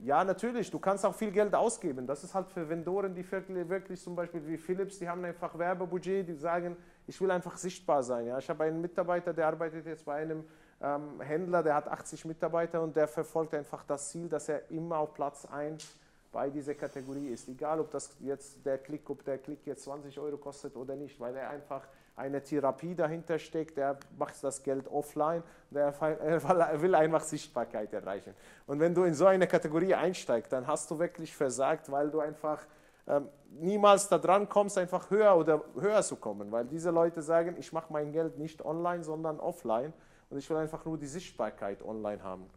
Ja, 0.02 0.24
natürlich. 0.24 0.72
Du 0.72 0.80
kannst 0.80 1.06
auch 1.06 1.14
viel 1.14 1.32
Geld 1.32 1.54
ausgeben. 1.54 2.08
Das 2.08 2.24
ist 2.24 2.34
halt 2.34 2.48
für 2.48 2.68
Vendoren, 2.68 3.14
die 3.14 3.30
wirklich, 3.70 4.02
zum 4.02 4.16
Beispiel 4.16 4.46
wie 4.48 4.58
Philips, 4.58 4.98
die 5.00 5.10
haben 5.10 5.24
einfach 5.26 5.58
Werbebudget, 5.58 6.28
die 6.28 6.36
sagen, 6.36 6.78
ich 7.06 7.20
will 7.20 7.32
einfach 7.32 7.58
sichtbar 7.58 8.02
sein. 8.02 8.28
Ja. 8.28 8.38
Ich 8.38 8.50
habe 8.50 8.64
einen 8.64 8.80
Mitarbeiter, 8.80 9.34
der 9.34 9.48
arbeitet 9.48 9.86
jetzt 9.86 10.06
bei 10.06 10.16
einem 10.16 10.46
ähm, 10.82 11.20
Händler, 11.22 11.64
der 11.64 11.76
hat 11.76 11.88
80 11.88 12.26
Mitarbeiter 12.26 12.82
und 12.82 12.96
der 12.96 13.08
verfolgt 13.08 13.54
einfach 13.54 13.84
das 13.84 14.10
Ziel, 14.10 14.30
dass 14.30 14.50
er 14.50 14.70
immer 14.72 14.98
auf 14.98 15.14
Platz 15.14 15.46
1 15.46 15.86
bei 16.32 16.50
dieser 16.50 16.76
Kategorie 16.76 17.30
ist. 17.30 17.48
Egal, 17.50 17.80
ob 17.80 17.92
das 17.92 18.16
jetzt 18.20 18.66
der 18.66 18.78
Klick, 18.78 19.10
ob 19.10 19.24
der 19.26 19.38
Klick 19.40 19.66
jetzt 19.66 19.84
20 19.84 20.18
Euro 20.20 20.38
kostet 20.38 20.76
oder 20.76 20.96
nicht, 20.96 21.20
weil 21.20 21.36
er 21.36 21.50
einfach 21.50 21.88
eine 22.16 22.44
Therapie 22.44 22.96
dahinter 22.96 23.40
steckt, 23.40 23.78
der 23.78 23.98
macht 24.18 24.44
das 24.44 24.62
Geld 24.62 24.88
offline, 24.90 25.42
der 25.72 25.94
will 26.82 26.96
einfach 26.96 27.22
Sichtbarkeit 27.22 27.94
erreichen. 27.94 28.34
Und 28.68 28.80
wenn 28.80 28.94
du 28.94 29.04
in 29.04 29.14
so 29.14 29.26
eine 29.26 29.48
Kategorie 29.48 29.96
einsteigst, 29.96 30.52
dann 30.52 30.68
hast 30.68 30.92
du 30.92 31.00
wirklich 31.00 31.36
versagt, 31.36 31.92
weil 31.92 32.10
du 32.12 32.20
einfach 32.20 32.66
ähm, 33.08 33.30
niemals 33.60 34.08
da 34.10 34.18
dran 34.18 34.48
kommst, 34.50 34.78
einfach 34.78 35.10
höher 35.10 35.36
oder 35.36 35.64
höher 35.80 36.04
zu 36.04 36.18
kommen, 36.18 36.52
weil 36.52 36.66
diese 36.66 36.92
Leute 36.92 37.22
sagen, 37.22 37.56
ich 37.58 37.74
mache 37.74 37.92
mein 37.92 38.12
Geld 38.12 38.38
nicht 38.38 38.64
online, 38.64 39.04
sondern 39.04 39.40
offline 39.40 39.94
und 40.30 40.38
ich 40.38 40.50
will 40.50 40.58
einfach 40.58 40.86
nur 40.86 40.98
die 40.98 41.08
Sichtbarkeit 41.08 41.84
online 41.84 42.24
haben. 42.24 42.50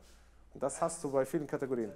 Und 0.55 0.63
das 0.63 0.81
hast 0.81 1.03
du 1.03 1.11
bei 1.11 1.25
vielen 1.25 1.47
Kategorien. 1.47 1.93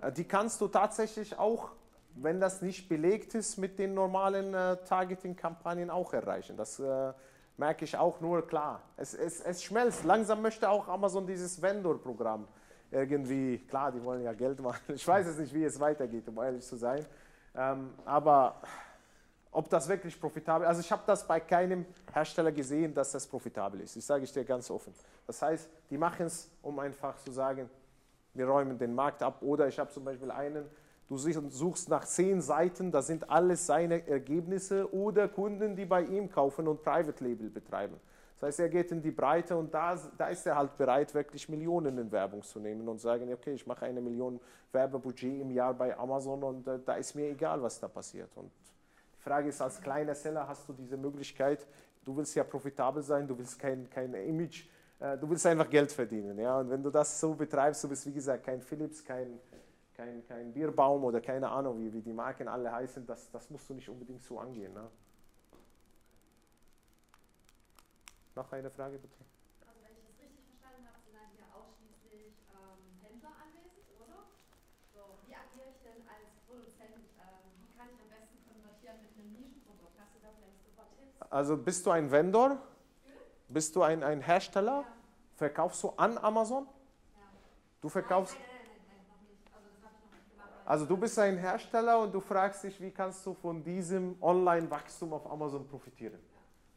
Äh, 0.00 0.12
die 0.12 0.24
kannst 0.24 0.60
du 0.60 0.68
tatsächlich 0.68 1.38
auch 1.38 1.70
wenn 2.14 2.40
das 2.40 2.62
nicht 2.62 2.88
belegt 2.88 3.34
ist, 3.34 3.56
mit 3.56 3.78
den 3.78 3.94
normalen 3.94 4.54
äh, 4.54 4.76
Targeting-Kampagnen 4.84 5.90
auch 5.90 6.12
erreichen. 6.12 6.56
Das 6.56 6.78
äh, 6.78 7.12
merke 7.56 7.84
ich 7.84 7.96
auch 7.96 8.20
nur 8.20 8.46
klar. 8.46 8.82
Es, 8.96 9.14
es, 9.14 9.40
es 9.40 9.62
schmelzt. 9.62 10.04
Langsam 10.04 10.42
möchte 10.42 10.68
auch 10.68 10.88
Amazon 10.88 11.26
dieses 11.26 11.60
Vendor-Programm 11.60 12.46
irgendwie, 12.90 13.58
klar, 13.58 13.90
die 13.90 14.02
wollen 14.04 14.22
ja 14.22 14.32
Geld 14.34 14.60
machen. 14.60 14.82
Ich 14.94 15.06
weiß 15.06 15.26
es 15.26 15.38
nicht, 15.38 15.54
wie 15.54 15.64
es 15.64 15.80
weitergeht, 15.80 16.28
um 16.28 16.38
ehrlich 16.38 16.64
zu 16.64 16.76
sein. 16.76 17.04
Ähm, 17.54 17.90
aber 18.04 18.60
ob 19.52 19.68
das 19.68 19.86
wirklich 19.86 20.18
profitabel 20.18 20.64
ist. 20.64 20.68
Also 20.68 20.80
ich 20.80 20.90
habe 20.90 21.02
das 21.06 21.26
bei 21.26 21.38
keinem 21.38 21.84
Hersteller 22.12 22.50
gesehen, 22.50 22.92
dass 22.94 23.12
das 23.12 23.26
profitabel 23.26 23.82
ist. 23.82 23.94
Ich 23.96 24.04
sage 24.04 24.24
ich 24.24 24.32
dir 24.32 24.44
ganz 24.44 24.70
offen. 24.70 24.94
Das 25.26 25.40
heißt, 25.40 25.68
die 25.90 25.98
machen 25.98 26.26
es, 26.26 26.50
um 26.62 26.78
einfach 26.78 27.18
zu 27.18 27.30
sagen, 27.30 27.68
wir 28.34 28.46
räumen 28.48 28.78
den 28.78 28.94
Markt 28.94 29.22
ab. 29.22 29.42
Oder 29.42 29.68
ich 29.68 29.78
habe 29.78 29.90
zum 29.90 30.04
Beispiel 30.04 30.30
einen, 30.30 30.64
du 31.06 31.18
suchst 31.18 31.90
nach 31.90 32.06
zehn 32.06 32.40
Seiten, 32.40 32.90
da 32.90 33.02
sind 33.02 33.28
alles 33.28 33.66
seine 33.66 34.06
Ergebnisse 34.08 34.92
oder 34.92 35.28
Kunden, 35.28 35.76
die 35.76 35.84
bei 35.84 36.02
ihm 36.02 36.30
kaufen 36.30 36.66
und 36.66 36.82
Private 36.82 37.22
Label 37.22 37.50
betreiben. 37.50 38.00
Das 38.40 38.48
heißt, 38.48 38.60
er 38.60 38.68
geht 38.70 38.90
in 38.90 39.02
die 39.02 39.10
Breite 39.10 39.56
und 39.56 39.72
da, 39.72 39.96
da 40.16 40.28
ist 40.28 40.46
er 40.46 40.56
halt 40.56 40.76
bereit, 40.76 41.14
wirklich 41.14 41.48
Millionen 41.48 41.96
in 41.98 42.10
Werbung 42.10 42.42
zu 42.42 42.58
nehmen 42.58 42.88
und 42.88 43.00
sagen, 43.00 43.32
okay, 43.32 43.52
ich 43.52 43.66
mache 43.66 43.84
eine 43.84 44.00
Million 44.00 44.40
Werbebudget 44.72 45.42
im 45.42 45.50
Jahr 45.52 45.74
bei 45.74 45.96
Amazon 45.96 46.42
und 46.42 46.66
äh, 46.66 46.80
da 46.84 46.94
ist 46.94 47.14
mir 47.14 47.28
egal, 47.28 47.62
was 47.62 47.78
da 47.78 47.86
passiert. 47.86 48.30
Und 48.34 48.50
Frage 49.22 49.48
ist, 49.48 49.60
als 49.60 49.80
kleiner 49.80 50.14
Seller 50.14 50.46
hast 50.46 50.68
du 50.68 50.72
diese 50.72 50.96
Möglichkeit, 50.96 51.66
du 52.04 52.16
willst 52.16 52.34
ja 52.34 52.44
profitabel 52.44 53.02
sein, 53.02 53.26
du 53.26 53.38
willst 53.38 53.58
kein, 53.58 53.88
kein 53.88 54.12
Image, 54.14 54.66
äh, 54.98 55.16
du 55.16 55.28
willst 55.28 55.46
einfach 55.46 55.70
Geld 55.70 55.92
verdienen. 55.92 56.38
Ja? 56.38 56.58
Und 56.58 56.70
wenn 56.70 56.82
du 56.82 56.90
das 56.90 57.18
so 57.20 57.34
betreibst, 57.34 57.84
du 57.84 57.88
bist 57.88 58.06
wie 58.06 58.12
gesagt 58.12 58.44
kein 58.44 58.60
Philips, 58.60 59.04
kein, 59.04 59.38
kein, 59.94 60.26
kein 60.26 60.52
Bierbaum 60.52 61.04
oder 61.04 61.20
keine 61.20 61.48
Ahnung, 61.48 61.80
wie, 61.80 61.92
wie 61.92 62.02
die 62.02 62.12
Marken 62.12 62.48
alle 62.48 62.72
heißen, 62.72 63.06
das, 63.06 63.30
das 63.30 63.48
musst 63.50 63.68
du 63.70 63.74
nicht 63.74 63.88
unbedingt 63.88 64.22
so 64.22 64.38
angehen. 64.38 64.72
Ne? 64.74 64.88
Noch 68.34 68.50
eine 68.50 68.70
Frage 68.70 68.98
bitte. 68.98 69.20
Also 69.68 69.78
wenn 69.84 69.92
ich 69.92 70.04
das 70.08 70.16
richtig 70.18 70.40
verstanden 70.48 70.88
habe, 70.88 70.98
sind 71.04 71.14
dann 71.14 71.30
hier 71.36 71.46
ausschließlich 71.52 72.32
ähm, 72.56 72.80
Händler 73.04 73.36
anwesend, 73.36 73.86
oder? 74.00 74.24
So, 74.90 75.20
wie 75.28 75.36
agiere 75.36 75.68
ich 75.68 75.84
denn 75.84 76.00
als 76.08 76.32
Produzent? 76.48 77.12
Ähm, 77.20 77.44
wie 77.60 77.70
kann 77.76 77.92
ich 77.92 78.00
am 78.00 78.08
besten 78.08 78.40
konvertieren 78.48 79.04
mit 79.04 79.12
einem 79.20 79.36
Nischenprodukt? 79.36 80.00
Hast 80.00 80.16
du 80.16 80.20
da 80.24 80.32
vielleicht 80.32 80.64
super 80.64 80.88
Tipps? 80.96 81.21
Also 81.32 81.56
bist 81.56 81.86
du 81.86 81.90
ein 81.90 82.10
Vendor? 82.10 82.58
Bist 83.48 83.74
du 83.74 83.82
ein, 83.82 84.02
ein 84.02 84.20
Hersteller? 84.20 84.80
Ja. 84.80 84.86
Verkaufst 85.34 85.82
du 85.82 85.88
an 85.96 86.18
Amazon? 86.18 86.64
Ja. 86.64 87.22
Du 87.80 87.88
verkaufst... 87.88 88.36
Nein, 88.38 88.44
nein, 88.76 89.06
nein. 89.56 90.44
Also. 90.66 90.84
Also 90.84 90.84
du 90.84 90.96
bist 90.98 91.18
ein 91.18 91.38
Hersteller 91.38 92.00
und 92.00 92.12
du 92.12 92.20
fragst 92.20 92.64
dich, 92.64 92.78
wie 92.82 92.90
kannst 92.90 93.24
du 93.24 93.32
von 93.32 93.64
diesem 93.64 94.14
Online-Wachstum 94.20 95.14
auf 95.14 95.30
Amazon 95.30 95.66
profitieren? 95.66 96.18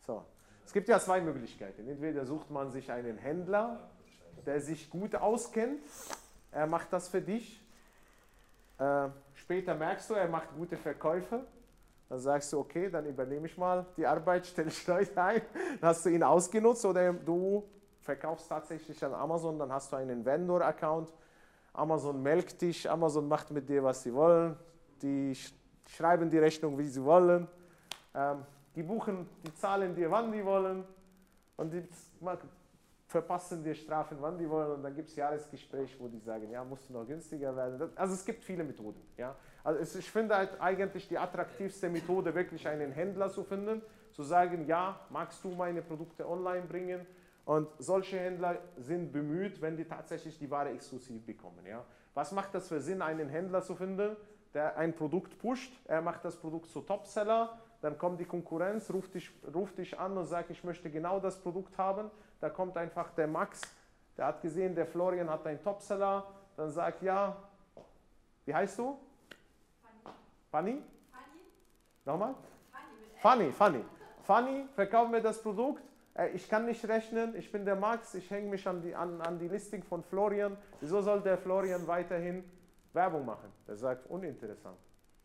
So. 0.08 0.24
Es 0.66 0.72
gibt 0.72 0.88
ja 0.88 1.02
zwei 1.02 1.20
Möglichkeiten. 1.20 1.86
Entweder 1.90 2.26
sucht 2.26 2.50
man 2.50 2.72
sich 2.72 2.90
einen 2.90 3.18
Händler, 3.18 3.90
der 4.46 4.62
sich 4.62 4.90
gut 4.90 5.16
auskennt, 5.16 5.84
er 6.52 6.66
macht 6.66 6.94
das 6.94 7.10
für 7.10 7.22
dich. 7.22 7.62
Äh, 8.78 9.10
später 9.34 9.76
merkst 9.76 10.10
du, 10.10 10.14
er 10.14 10.30
macht 10.30 10.56
gute 10.56 10.78
Verkäufe. 10.78 11.46
Dann 12.10 12.20
sagst 12.20 12.54
du, 12.54 12.60
okay, 12.60 12.90
dann 12.90 13.06
übernehme 13.06 13.48
ich 13.48 13.58
mal 13.58 13.86
die 13.98 14.06
Arbeit, 14.06 14.46
stelle 14.46 14.70
ich 14.70 14.86
Leute 14.88 15.22
ein. 15.22 15.42
Dann 15.82 15.90
hast 15.90 16.06
du 16.06 16.10
ihn 16.10 16.24
ausgenutzt 16.24 16.86
oder 16.86 17.14
du 17.14 17.64
verkaufst 18.00 18.48
tatsächlich 18.48 19.04
an 19.04 19.14
Amazon, 19.14 19.58
dann 19.58 19.72
hast 19.72 19.92
du 19.92 19.96
einen 19.96 20.24
Vendor-Account. 20.24 21.12
Amazon 21.74 22.22
melkt 22.22 22.62
dich, 22.62 22.90
Amazon 22.90 23.28
macht 23.28 23.52
mit 23.52 23.68
dir, 23.68 23.84
was 23.84 24.04
sie 24.04 24.14
wollen. 24.14 24.56
Die 25.02 25.36
schreiben 25.88 26.30
die 26.30 26.38
Rechnung, 26.38 26.78
wie 26.78 26.88
sie 26.88 27.04
wollen. 27.04 27.48
Ähm, 28.14 28.46
die 28.76 28.84
buchen, 28.84 29.28
die 29.46 29.54
zahlen 29.56 29.96
dir, 29.96 30.10
wann 30.12 30.32
die 30.32 30.46
wollen 30.46 30.86
und 31.58 31.74
die 31.74 31.84
verpassen 33.16 33.64
dir 33.64 33.74
Strafen, 33.74 34.18
wann 34.20 34.38
die 34.38 34.50
wollen 34.50 34.74
und 34.74 34.84
dann 34.84 34.94
gibt 34.94 35.08
es 35.08 35.16
Jahresgespräch, 35.16 35.98
wo 36.02 36.10
die 36.10 36.20
sagen, 36.20 36.52
ja, 36.52 36.66
musst 36.66 36.90
du 36.90 36.94
noch 36.94 37.08
günstiger 37.08 37.56
werden. 37.56 37.90
Also 37.96 38.14
es 38.14 38.26
gibt 38.26 38.44
viele 38.44 38.66
Methoden. 38.66 39.02
Ja. 39.16 39.34
Also 39.64 39.98
ich 40.00 40.12
finde 40.12 40.36
halt 40.36 40.60
eigentlich 40.60 41.08
die 41.08 41.18
attraktivste 41.18 41.88
Methode, 41.90 42.36
wirklich 42.36 42.68
einen 42.68 42.92
Händler 42.92 43.30
zu 43.30 43.46
finden, 43.46 43.82
zu 44.12 44.24
sagen, 44.24 44.68
ja, 44.68 45.00
magst 45.10 45.42
du 45.46 45.50
meine 45.52 45.82
Produkte 45.82 46.28
online 46.28 46.66
bringen? 46.66 47.06
Und 47.46 47.70
solche 47.78 48.20
Händler 48.20 48.58
sind 48.76 49.14
bemüht, 49.14 49.62
wenn 49.62 49.78
die 49.78 49.86
tatsächlich 49.86 50.38
die 50.38 50.52
Ware 50.52 50.72
exklusiv 50.72 51.26
bekommen. 51.26 51.66
Ja. 51.66 51.86
Was 52.16 52.34
macht 52.34 52.54
das 52.54 52.68
für 52.68 52.82
Sinn, 52.82 53.02
einen 53.02 53.30
Händler 53.30 53.62
zu 53.62 53.76
finden, 53.76 54.18
der 54.54 54.76
ein 54.78 54.94
Produkt 54.94 55.40
pusht? 55.40 55.72
Er 55.86 56.02
macht 56.02 56.26
das 56.26 56.36
Produkt 56.36 56.70
zu 56.70 56.82
Topseller, 56.82 57.58
dann 57.82 57.98
kommt 57.98 58.20
die 58.20 58.26
Konkurrenz, 58.26 58.92
ruft 58.92 59.14
dich, 59.14 59.32
ruft 59.54 59.78
dich 59.78 59.98
an 59.98 60.18
und 60.18 60.26
sagt, 60.26 60.50
ich 60.50 60.66
möchte 60.66 60.90
genau 60.90 61.22
das 61.22 61.40
Produkt 61.40 61.78
haben. 61.78 62.12
Da 62.46 62.52
kommt 62.52 62.78
einfach 62.78 63.10
der 63.16 63.26
Max, 63.26 63.60
der 64.16 64.28
hat 64.28 64.40
gesehen, 64.44 64.76
der 64.76 64.86
Florian 64.86 65.28
hat 65.32 65.48
einen 65.48 65.60
Topseller, 65.64 66.28
dann 66.56 66.70
sagt, 66.70 67.02
ja, 67.02 67.36
wie 68.46 68.54
heißt 68.54 68.78
du? 68.78 69.00
Fanny. 70.52 70.84
Fanny? 71.12 71.42
Nochmal? 72.06 72.36
Fanny, 73.20 73.52
Fanny. 73.52 73.84
Fanny, 74.22 74.66
verkauf 74.76 75.10
mir 75.10 75.24
das 75.24 75.42
Produkt. 75.42 75.82
Äh, 76.14 76.30
ich 76.36 76.48
kann 76.48 76.68
nicht 76.68 76.88
rechnen, 76.88 77.36
ich 77.36 77.52
bin 77.52 77.66
der 77.66 77.78
Max, 77.78 78.14
ich 78.14 78.30
hänge 78.30 78.48
mich 78.48 78.68
an 78.68 78.80
die, 78.84 78.94
an, 78.94 79.20
an 79.22 79.40
die 79.40 79.48
Listing 79.48 79.82
von 79.82 80.04
Florian. 80.04 80.56
Wieso 80.82 81.02
soll 81.02 81.22
der 81.22 81.40
Florian 81.40 81.88
weiterhin 81.88 82.44
Werbung 82.94 83.26
machen? 83.26 83.52
Er 83.66 83.76
sagt, 83.76 84.06
uninteressant. 84.06 84.78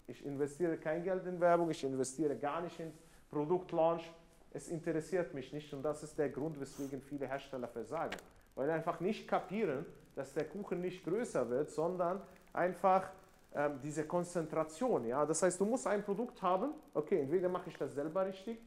Ich 0.07 0.25
investiere 0.25 0.79
kein 0.79 1.05
Geld 1.05 1.27
in 1.27 1.39
Werbung, 1.39 1.71
ich 1.71 1.85
investiere 1.85 2.35
gar 2.35 2.63
nicht 2.63 2.81
in 2.81 2.95
Produktlaunch. 3.31 4.11
Es 4.53 4.69
interessiert 4.69 5.33
mich 5.35 5.53
nicht 5.53 5.73
und 5.73 5.83
das 5.83 6.03
ist 6.03 6.19
der 6.19 6.29
Grund, 6.29 6.61
weswegen 6.61 7.01
viele 7.03 7.27
Hersteller 7.27 7.69
versagen. 7.69 8.17
Weil 8.55 8.71
einfach 8.71 9.01
nicht 9.01 9.29
kapieren, 9.29 9.87
dass 10.17 10.35
der 10.35 10.45
Kuchen 10.45 10.81
nicht 10.81 11.05
größer 11.05 11.49
wird, 11.49 11.71
sondern 11.71 12.21
einfach 12.53 13.11
ähm, 13.55 13.79
diese 13.83 14.05
Konzentration. 14.05 15.07
Ja? 15.07 15.25
Das 15.25 15.43
heißt, 15.43 15.61
du 15.61 15.65
musst 15.65 15.87
ein 15.87 16.03
Produkt 16.03 16.43
haben, 16.43 16.73
okay, 16.95 17.21
entweder 17.21 17.49
mache 17.49 17.71
ich 17.71 17.77
das 17.77 17.95
selber 17.95 18.27
richtig, 18.27 18.59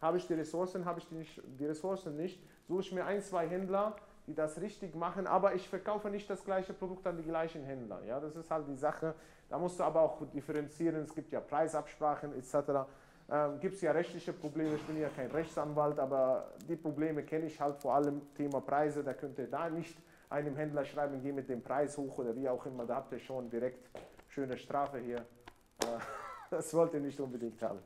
habe 0.00 0.18
ich 0.18 0.26
die 0.26 0.34
Ressourcen, 0.34 0.84
habe 0.84 1.00
ich 1.00 1.08
die, 1.08 1.14
nicht, 1.14 1.40
die 1.58 1.66
Ressourcen 1.66 2.16
nicht, 2.16 2.42
suche 2.68 2.80
ich 2.80 2.92
mir 2.92 3.04
ein, 3.04 3.22
zwei 3.22 3.48
Händler, 3.48 3.96
die 4.26 4.34
das 4.34 4.60
richtig 4.60 4.94
machen, 4.94 5.26
aber 5.26 5.54
ich 5.54 5.68
verkaufe 5.68 6.08
nicht 6.08 6.28
das 6.30 6.44
gleiche 6.44 6.72
Produkt 6.72 7.06
an 7.06 7.16
die 7.16 7.24
gleichen 7.24 7.64
Händler. 7.64 8.02
Ja, 8.04 8.20
das 8.20 8.36
ist 8.36 8.50
halt 8.50 8.68
die 8.68 8.76
Sache. 8.76 9.14
Da 9.48 9.58
musst 9.58 9.78
du 9.78 9.84
aber 9.84 10.00
auch 10.00 10.22
differenzieren. 10.30 11.02
Es 11.02 11.14
gibt 11.14 11.32
ja 11.32 11.40
Preisabsprachen 11.40 12.32
etc. 12.34 12.86
Ähm, 13.30 13.60
gibt 13.60 13.76
es 13.76 13.80
ja 13.80 13.92
rechtliche 13.92 14.32
Probleme. 14.32 14.74
Ich 14.74 14.82
bin 14.82 15.00
ja 15.00 15.08
kein 15.08 15.30
Rechtsanwalt, 15.30 15.98
aber 15.98 16.52
die 16.68 16.76
Probleme 16.76 17.22
kenne 17.22 17.46
ich 17.46 17.60
halt 17.60 17.76
vor 17.76 17.94
allem 17.94 18.20
Thema 18.34 18.60
Preise. 18.60 19.02
Da 19.02 19.14
könnt 19.14 19.38
ihr 19.38 19.48
da 19.48 19.70
nicht 19.70 19.96
einem 20.28 20.56
Händler 20.56 20.84
schreiben, 20.84 21.20
geh 21.22 21.32
mit 21.32 21.48
dem 21.48 21.62
Preis 21.62 21.96
hoch 21.96 22.18
oder 22.18 22.34
wie 22.34 22.48
auch 22.48 22.64
immer. 22.66 22.86
Da 22.86 22.96
habt 22.96 23.12
ihr 23.12 23.18
schon 23.18 23.48
direkt 23.50 23.90
schöne 24.28 24.56
Strafe 24.56 24.98
hier. 24.98 25.18
Äh, 25.18 25.98
das 26.50 26.72
wollt 26.74 26.94
ihr 26.94 27.00
nicht 27.00 27.20
unbedingt 27.20 27.62
haben. 27.62 27.78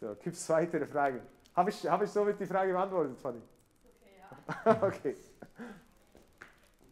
So, 0.00 0.14
gibt 0.14 0.36
es 0.36 0.48
weitere 0.48 0.86
Fragen? 0.86 1.20
Habe 1.54 1.70
ich, 1.70 1.86
hab 1.86 2.02
ich 2.02 2.10
somit 2.10 2.38
die 2.38 2.46
Frage 2.46 2.72
beantwortet, 2.72 3.18
Fanny? 3.18 3.42
Okay, 3.84 4.64
ja. 4.64 4.82
okay. 4.86 5.16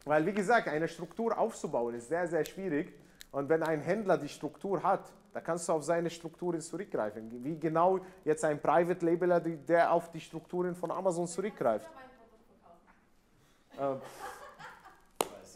Weil, 0.05 0.27
wie 0.27 0.33
gesagt, 0.33 0.69
eine 0.69 0.89
Struktur 0.89 1.39
aufzubauen 1.39 1.95
ist 1.95 2.09
sehr, 2.09 2.27
sehr 2.27 2.45
schwierig. 2.45 2.93
Und 3.31 3.49
wenn 3.49 3.63
ein 3.63 3.81
Händler 3.81 4.17
die 4.17 4.29
Struktur 4.29 4.83
hat, 4.83 5.13
da 5.33 5.41
kannst 5.41 5.69
du 5.69 5.73
auf 5.73 5.83
seine 5.83 6.11
Strukturen 6.11 6.61
zurückgreifen. 6.61 7.45
Wie 7.45 7.59
genau 7.59 8.01
jetzt 8.25 8.45
ein 8.45 8.61
Private 8.61 9.05
Labeler, 9.05 9.41
der 9.41 9.93
auf 9.93 10.11
die 10.11 10.21
Strukturen 10.21 10.75
von 10.75 10.91
Amazon 10.91 11.27
zurückgreift. 11.27 11.89
Ähm, 13.79 14.01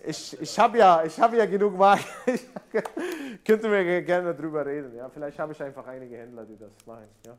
ich 0.04 0.40
ich 0.40 0.58
habe 0.58 0.78
ja, 0.78 1.04
hab 1.04 1.34
ja 1.34 1.46
genug 1.46 1.76
Marken. 1.76 2.04
Ich 3.34 3.44
könnte 3.44 3.68
mir 3.68 4.02
gerne 4.02 4.32
darüber 4.34 4.64
reden. 4.64 4.94
Ja? 4.94 5.08
Vielleicht 5.10 5.38
habe 5.38 5.52
ich 5.52 5.60
einfach 5.60 5.84
einige 5.86 6.16
Händler, 6.16 6.44
die 6.44 6.56
das 6.56 6.70
machen. 6.86 7.08
Ja? 7.26 7.36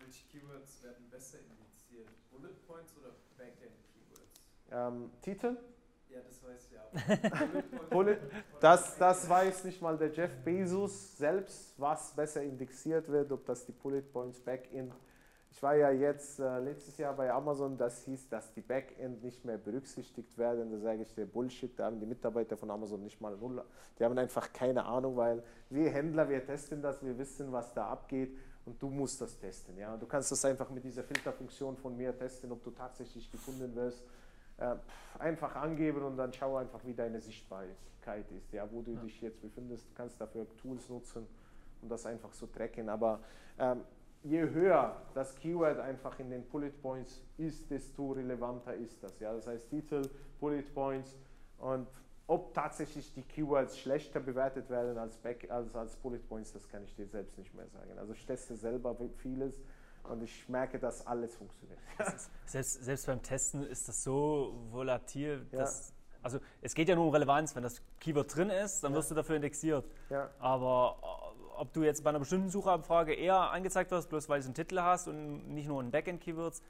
Welche 0.00 0.26
Keywords 0.26 0.82
werden 0.82 1.06
besser 1.10 1.38
indiziert? 1.38 2.08
Bullet 2.32 2.54
Points 2.66 2.94
oder 2.96 3.10
Backend 3.36 3.76
Keywords? 3.92 4.40
Ähm, 4.72 5.10
Titel? 5.20 5.58
Ja, 6.08 6.20
das 6.26 6.42
weiß 6.42 6.68
ich 6.70 6.77
auch. 6.77 6.77
Das, 8.60 8.98
das 8.98 9.28
weiß 9.28 9.64
nicht 9.64 9.80
mal 9.80 9.96
der 9.96 10.10
Jeff 10.10 10.30
Bezos 10.44 11.16
selbst, 11.16 11.74
was 11.78 12.12
besser 12.14 12.42
indexiert 12.42 13.08
wird, 13.08 13.30
ob 13.30 13.46
das 13.46 13.64
die 13.64 13.72
Bullet 13.72 14.02
Points 14.02 14.40
Backend. 14.40 14.92
Ich 15.50 15.62
war 15.62 15.74
ja 15.74 15.90
jetzt 15.90 16.38
äh, 16.40 16.58
letztes 16.58 16.98
Jahr 16.98 17.14
bei 17.14 17.32
Amazon, 17.32 17.76
das 17.76 18.04
hieß, 18.04 18.28
dass 18.28 18.52
die 18.52 18.60
Backend 18.60 19.22
nicht 19.22 19.44
mehr 19.44 19.58
berücksichtigt 19.58 20.36
werden. 20.36 20.70
Da 20.70 20.78
sage 20.78 21.02
ich 21.02 21.14
der 21.14 21.26
Bullshit, 21.26 21.76
da 21.78 21.86
haben 21.86 21.98
die 22.00 22.06
Mitarbeiter 22.06 22.56
von 22.56 22.70
Amazon 22.70 23.02
nicht 23.02 23.20
mal 23.20 23.36
null. 23.36 23.64
Die 23.98 24.04
haben 24.04 24.18
einfach 24.18 24.52
keine 24.52 24.84
Ahnung, 24.84 25.16
weil 25.16 25.42
wir 25.70 25.90
Händler, 25.90 26.28
wir 26.28 26.44
testen 26.44 26.82
das, 26.82 27.02
wir 27.02 27.16
wissen, 27.16 27.50
was 27.52 27.72
da 27.74 27.86
abgeht 27.88 28.36
und 28.66 28.80
du 28.82 28.88
musst 28.88 29.20
das 29.20 29.38
testen. 29.38 29.76
Ja? 29.78 29.96
Du 29.96 30.06
kannst 30.06 30.30
das 30.30 30.44
einfach 30.44 30.68
mit 30.70 30.84
dieser 30.84 31.02
Filterfunktion 31.02 31.76
von 31.76 31.96
mir 31.96 32.16
testen, 32.16 32.52
ob 32.52 32.62
du 32.62 32.70
tatsächlich 32.70 33.30
gefunden 33.30 33.74
wirst 33.74 34.02
äh, 34.58 34.74
einfach 35.18 35.54
angeben 35.56 36.02
und 36.02 36.16
dann 36.16 36.32
schau 36.32 36.56
einfach, 36.56 36.80
wie 36.84 36.94
deine 36.94 37.20
Sichtbarkeit 37.20 38.30
ist, 38.32 38.52
ja, 38.52 38.70
wo 38.70 38.82
du 38.82 38.92
ja. 38.92 39.00
dich 39.00 39.20
jetzt 39.20 39.40
befindest. 39.40 39.88
Du 39.88 39.94
kannst 39.94 40.20
dafür 40.20 40.46
Tools 40.56 40.88
nutzen, 40.88 41.26
um 41.82 41.88
das 41.88 42.06
einfach 42.06 42.32
zu 42.32 42.46
tracken. 42.46 42.88
Aber 42.88 43.20
ähm, 43.58 43.82
je 44.22 44.40
höher 44.40 45.00
das 45.14 45.34
Keyword 45.36 45.78
einfach 45.78 46.18
in 46.18 46.30
den 46.30 46.44
Bullet 46.44 46.70
Points 46.82 47.22
ist, 47.36 47.70
desto 47.70 48.12
relevanter 48.12 48.74
ist 48.74 49.02
das. 49.02 49.18
Ja? 49.20 49.32
Das 49.32 49.46
heißt 49.46 49.70
Titel, 49.70 50.02
Bullet 50.40 50.62
Points 50.74 51.16
und 51.58 51.88
ob 52.26 52.52
tatsächlich 52.52 53.12
die 53.14 53.22
Keywords 53.22 53.78
schlechter 53.78 54.20
bewertet 54.20 54.68
werden 54.68 54.98
als, 54.98 55.16
Back, 55.16 55.50
als, 55.50 55.74
als 55.74 55.96
Bullet 55.96 56.18
Points, 56.28 56.52
das 56.52 56.68
kann 56.68 56.84
ich 56.84 56.94
dir 56.94 57.06
selbst 57.06 57.38
nicht 57.38 57.54
mehr 57.54 57.66
sagen. 57.68 57.98
Also 57.98 58.12
ich 58.12 58.24
teste 58.26 58.54
selber 58.54 58.94
vieles 59.16 59.58
und 60.08 60.22
ich 60.22 60.48
merke, 60.48 60.78
dass 60.78 61.06
alles 61.06 61.34
funktioniert. 61.36 61.78
selbst, 62.46 62.84
selbst 62.84 63.06
beim 63.06 63.22
Testen 63.22 63.62
ist 63.66 63.88
das 63.88 64.02
so 64.02 64.54
volatil, 64.70 65.46
dass, 65.52 65.90
ja. 65.90 65.94
also 66.22 66.38
es 66.62 66.74
geht 66.74 66.88
ja 66.88 66.94
nur 66.94 67.06
um 67.06 67.12
Relevanz. 67.12 67.54
Wenn 67.54 67.62
das 67.62 67.82
Keyword 68.00 68.34
drin 68.34 68.50
ist, 68.50 68.82
dann 68.82 68.92
ja. 68.92 68.98
wirst 68.98 69.10
du 69.10 69.14
dafür 69.14 69.36
indexiert. 69.36 69.84
Ja. 70.10 70.30
Aber 70.38 70.98
äh, 71.02 71.60
ob 71.60 71.72
du 71.72 71.82
jetzt 71.82 72.04
bei 72.04 72.10
einer 72.10 72.20
bestimmten 72.20 72.50
Suchanfrage 72.50 73.14
eher 73.14 73.50
angezeigt 73.50 73.90
wirst, 73.90 74.08
bloß 74.08 74.28
weil 74.28 74.40
du 74.40 74.46
einen 74.46 74.54
Titel 74.54 74.80
hast 74.80 75.08
und 75.08 75.48
nicht 75.48 75.68
nur 75.68 75.82
ein 75.82 75.90
Backend-Keywords, 75.90 76.62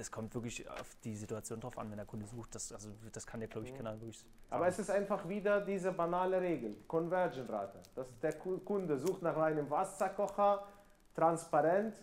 das 0.00 0.10
kommt 0.10 0.34
wirklich 0.34 0.68
auf 0.68 0.96
die 1.04 1.14
Situation 1.14 1.60
drauf 1.60 1.76
an, 1.78 1.90
wenn 1.90 1.98
der 1.98 2.06
Kunde 2.06 2.26
sucht. 2.26 2.54
Das, 2.54 2.72
also, 2.72 2.90
das 3.12 3.26
kann 3.26 3.40
der, 3.40 3.48
glaube 3.48 3.66
ich, 3.66 3.74
keiner 3.74 3.92
wirklich. 4.00 4.18
Sagen. 4.18 4.30
Aber 4.48 4.66
es 4.66 4.78
ist 4.78 4.90
einfach 4.90 5.28
wieder 5.28 5.60
diese 5.60 5.92
banale 5.92 6.40
Regel: 6.40 6.76
Conversion-Rate. 6.86 7.80
Dass 7.94 8.06
der 8.20 8.32
Kunde 8.32 8.98
sucht 8.98 9.22
nach 9.22 9.36
einem 9.36 9.68
Wasserkocher, 9.68 10.66
transparent, 11.14 11.94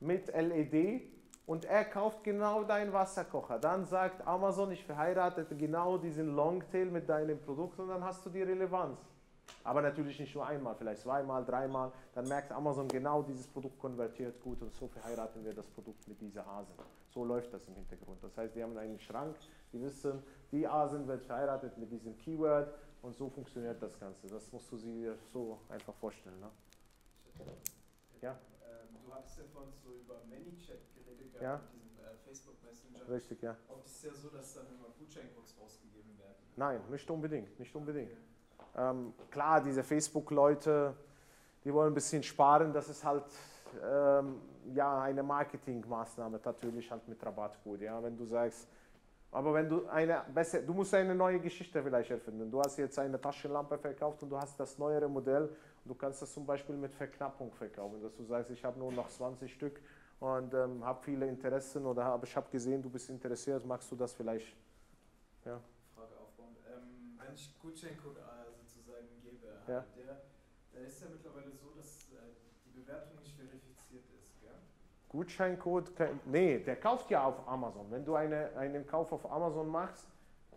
mit 0.00 0.28
LED 0.28 1.02
und 1.46 1.64
er 1.64 1.84
kauft 1.84 2.24
genau 2.24 2.64
deinen 2.64 2.92
Wasserkocher. 2.92 3.58
Dann 3.58 3.86
sagt 3.86 4.26
Amazon, 4.26 4.70
ich 4.70 4.84
verheirate 4.84 5.46
genau 5.56 5.98
diesen 5.98 6.34
Longtail 6.34 6.86
mit 6.86 7.08
deinem 7.08 7.40
Produkt 7.40 7.78
und 7.78 7.88
dann 7.88 8.04
hast 8.04 8.24
du 8.26 8.30
die 8.30 8.42
Relevanz. 8.42 9.00
Aber 9.64 9.82
natürlich 9.82 10.20
nicht 10.20 10.34
nur 10.34 10.46
einmal, 10.46 10.74
vielleicht 10.74 11.02
zweimal, 11.02 11.44
dreimal. 11.44 11.90
Dann 12.14 12.28
merkt 12.28 12.52
Amazon 12.52 12.86
genau, 12.86 13.22
dieses 13.22 13.46
Produkt 13.46 13.78
konvertiert 13.78 14.40
gut 14.42 14.60
und 14.62 14.74
so 14.74 14.88
verheiraten 14.88 15.44
wir 15.44 15.54
das 15.54 15.66
Produkt 15.68 16.06
mit 16.06 16.20
dieser 16.20 16.44
Hasen. 16.44 16.74
So 17.10 17.24
läuft 17.24 17.52
das 17.52 17.66
im 17.66 17.74
Hintergrund. 17.74 18.22
Das 18.22 18.36
heißt, 18.36 18.54
die 18.54 18.62
haben 18.62 18.76
einen 18.76 18.98
Schrank, 18.98 19.36
die 19.72 19.80
wissen, 19.80 20.22
die 20.52 20.66
Asen 20.66 21.06
wird 21.06 21.24
verheiratet 21.24 21.76
mit 21.78 21.90
diesem 21.90 22.16
Keyword 22.16 22.72
und 23.02 23.16
so 23.16 23.28
funktioniert 23.28 23.82
das 23.82 23.98
Ganze. 23.98 24.26
Das 24.26 24.52
musst 24.52 24.70
du 24.70 24.76
dir 24.76 25.16
so 25.32 25.58
einfach 25.68 25.94
vorstellen. 25.94 26.38
Ne? 26.40 26.50
Ja? 28.20 28.38
Du 29.18 29.22
hattest 29.22 29.38
ja 29.38 29.44
vorhin 29.52 29.72
so 29.82 29.90
über 29.94 30.14
ManyChat 30.30 30.78
geredet 30.94 31.42
ja? 31.42 31.56
mit 31.56 31.72
diesem 31.72 31.98
äh, 31.98 32.14
Facebook 32.24 32.54
Messenger. 32.62 33.12
Richtig, 33.12 33.42
ja. 33.42 33.56
Oft 33.68 33.84
ist 33.84 33.96
es 33.96 34.02
ja 34.04 34.14
so, 34.14 34.28
dass 34.28 34.54
dann 34.54 34.66
immer 34.66 34.94
Gutscheincodes 34.96 35.56
rausgegeben 35.60 36.16
werden. 36.20 36.36
Nein, 36.54 36.80
nicht 36.88 37.10
unbedingt, 37.10 37.58
nicht 37.58 37.74
unbedingt. 37.74 38.12
Okay. 38.12 38.90
Ähm, 38.90 39.12
klar, 39.28 39.60
diese 39.60 39.82
Facebook-Leute, 39.82 40.94
die 41.64 41.74
wollen 41.74 41.90
ein 41.90 41.94
bisschen 41.94 42.22
sparen, 42.22 42.72
das 42.72 42.88
ist 42.88 43.04
halt 43.04 43.24
ähm, 43.84 44.40
ja, 44.72 45.02
eine 45.02 45.24
Marketingmaßnahme 45.24 46.38
natürlich 46.44 46.88
halt 46.88 47.08
mit 47.08 47.20
Rabattcode. 47.26 47.80
Ja, 47.80 48.00
wenn 48.00 48.16
du 48.16 48.24
sagst, 48.24 48.68
aber 49.32 49.52
wenn 49.52 49.68
du 49.68 49.84
eine 49.88 50.22
besser, 50.32 50.62
du 50.62 50.72
musst 50.72 50.94
eine 50.94 51.14
neue 51.14 51.40
Geschichte 51.40 51.82
vielleicht 51.82 52.12
erfinden. 52.12 52.48
Du 52.50 52.60
hast 52.60 52.78
jetzt 52.78 53.00
eine 53.00 53.20
Taschenlampe 53.20 53.76
verkauft 53.78 54.22
und 54.22 54.30
du 54.30 54.38
hast 54.38 54.60
das 54.60 54.78
neuere 54.78 55.08
Modell 55.08 55.50
du 55.88 55.94
kannst 55.94 56.22
das 56.22 56.32
zum 56.32 56.46
Beispiel 56.46 56.76
mit 56.76 56.94
Verknappung 56.94 57.52
verkaufen, 57.52 58.00
dass 58.02 58.14
du 58.14 58.24
sagst, 58.24 58.50
ich 58.50 58.64
habe 58.64 58.78
nur 58.78 58.92
noch 58.92 59.08
20 59.08 59.52
Stück 59.52 59.80
und 60.20 60.52
ähm, 60.54 60.84
habe 60.84 61.02
viele 61.02 61.26
Interessen 61.26 61.86
oder 61.86 62.04
hab, 62.04 62.22
ich 62.24 62.36
habe 62.36 62.50
gesehen, 62.50 62.82
du 62.82 62.90
bist 62.90 63.08
interessiert, 63.08 63.64
magst 63.64 63.90
du 63.90 63.96
das 63.96 64.12
vielleicht? 64.12 64.56
Ja. 65.44 65.60
Frage 65.94 66.16
aufbauen. 66.18 66.56
Ähm, 66.66 67.18
wenn 67.18 67.34
ich 67.34 67.58
Gutscheincode 67.58 68.18
äh, 68.18 68.52
sozusagen 68.60 69.08
gebe, 69.22 69.46
ja. 69.66 69.84
der, 69.96 70.22
der 70.74 70.86
ist 70.86 71.00
ja 71.00 71.08
mittlerweile 71.10 71.52
so, 71.52 71.70
dass 71.76 72.08
äh, 72.12 72.16
die 72.66 72.70
Bewertung 72.70 73.18
nicht 73.20 73.34
verifiziert 73.34 74.04
ist, 74.20 74.40
gell? 74.40 74.50
Gutscheincode, 75.08 75.92
nee, 76.26 76.58
der 76.58 76.76
kauft 76.76 77.10
ja 77.10 77.24
auf 77.24 77.48
Amazon. 77.48 77.90
Wenn 77.90 78.04
du 78.04 78.14
eine, 78.14 78.54
einen 78.56 78.86
Kauf 78.86 79.12
auf 79.12 79.30
Amazon 79.30 79.68
machst, 79.68 80.06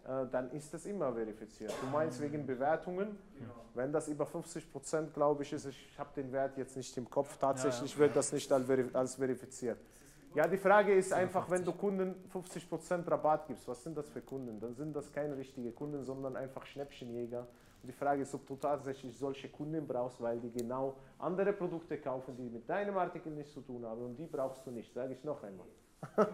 dann 0.03 0.51
ist 0.51 0.73
das 0.73 0.85
immer 0.85 1.13
verifiziert. 1.13 1.73
Du 1.81 1.87
meinst 1.87 2.21
wegen 2.21 2.45
Bewertungen? 2.45 3.17
Genau. 3.37 3.53
Wenn 3.73 3.91
das 3.91 4.07
über 4.07 4.25
50 4.25 4.71
Prozent, 4.71 5.13
glaube 5.13 5.43
ich, 5.43 5.53
ist, 5.53 5.65
ich 5.65 5.97
habe 5.97 6.09
den 6.15 6.31
Wert 6.31 6.57
jetzt 6.57 6.75
nicht 6.75 6.95
im 6.97 7.09
Kopf, 7.09 7.37
tatsächlich 7.37 7.91
ja, 7.91 7.97
ja. 7.97 7.99
wird 8.01 8.15
das 8.15 8.31
nicht 8.33 8.51
als 8.51 9.15
verifiziert. 9.15 9.77
Ja, 10.33 10.47
die 10.47 10.57
Frage 10.57 10.93
ist 10.93 11.11
einfach, 11.11 11.49
wenn 11.49 11.65
du 11.65 11.73
Kunden 11.73 12.15
50 12.29 12.69
Prozent 12.69 13.11
Rabatt 13.11 13.47
gibst, 13.47 13.67
was 13.67 13.83
sind 13.83 13.97
das 13.97 14.09
für 14.09 14.21
Kunden? 14.21 14.59
Dann 14.61 14.73
sind 14.73 14.95
das 14.95 15.11
keine 15.11 15.35
richtigen 15.35 15.75
Kunden, 15.75 16.03
sondern 16.03 16.37
einfach 16.37 16.65
Schnäppchenjäger. 16.65 17.41
Und 17.81 17.87
die 17.87 17.93
Frage 17.93 18.21
ist, 18.21 18.33
ob 18.33 18.47
du 18.47 18.55
tatsächlich 18.55 19.17
solche 19.17 19.49
Kunden 19.49 19.85
brauchst, 19.85 20.21
weil 20.21 20.39
die 20.39 20.51
genau 20.51 20.95
andere 21.19 21.51
Produkte 21.51 21.97
kaufen, 21.97 22.37
die 22.37 22.49
mit 22.49 22.69
deinem 22.69 22.97
Artikel 22.97 23.31
nichts 23.33 23.53
zu 23.53 23.61
tun 23.61 23.85
haben 23.85 24.05
und 24.05 24.15
die 24.15 24.27
brauchst 24.27 24.65
du 24.65 24.71
nicht, 24.71 24.93
sage 24.93 25.13
ich 25.13 25.23
noch 25.23 25.43
einmal. 25.43 25.67
50% 26.15 26.29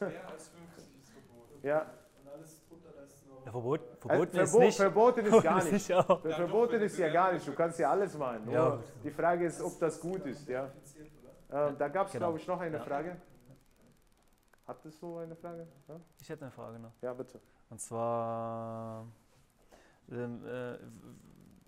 mehr 0.00 0.28
als 0.28 0.48
50 0.48 0.84
ist 0.96 1.10
verboten. 1.12 1.66
Ja. 1.66 1.82
Und 2.20 2.28
alles 2.32 2.66
drunter, 2.66 2.88
da 2.96 3.02
ist 3.02 3.28
noch... 3.28 3.35
Ja, 3.46 3.52
Verbot, 3.52 3.80
verboten 4.00 4.36
äh, 4.36 4.42
ist 4.42 4.50
Verbot, 4.50 4.66
nicht. 4.66 4.76
Verboten 4.76 5.26
ist 5.26 5.42
gar 5.42 5.64
nicht. 5.64 5.86
verboten 5.86 6.82
ist 6.82 6.98
ja 6.98 7.12
gar 7.12 7.32
nicht. 7.32 7.46
Du 7.46 7.54
kannst 7.54 7.78
ja 7.78 7.90
alles 7.90 8.18
machen. 8.18 8.50
Ja. 8.50 8.78
Die 9.02 9.10
Frage 9.10 9.46
ist, 9.46 9.62
ob 9.62 9.78
das 9.78 10.00
gut 10.00 10.26
ist. 10.26 10.48
Ja. 10.48 10.64
Äh, 10.64 11.72
da 11.78 11.88
gab 11.88 12.08
es, 12.08 12.12
genau. 12.12 12.26
glaube 12.26 12.38
ich, 12.40 12.46
noch 12.46 12.60
eine 12.60 12.80
Frage. 12.80 13.16
Hattest 14.66 15.00
du 15.00 15.18
eine 15.18 15.36
Frage? 15.36 15.66
Ja? 15.88 16.00
Ich 16.20 16.28
hätte 16.28 16.42
eine 16.42 16.50
Frage 16.50 16.78
noch. 16.80 16.90
Ja, 17.00 17.14
bitte. 17.14 17.40
Und 17.70 17.80
zwar 17.80 19.06
ähm, 20.10 20.44
äh, 20.44 20.78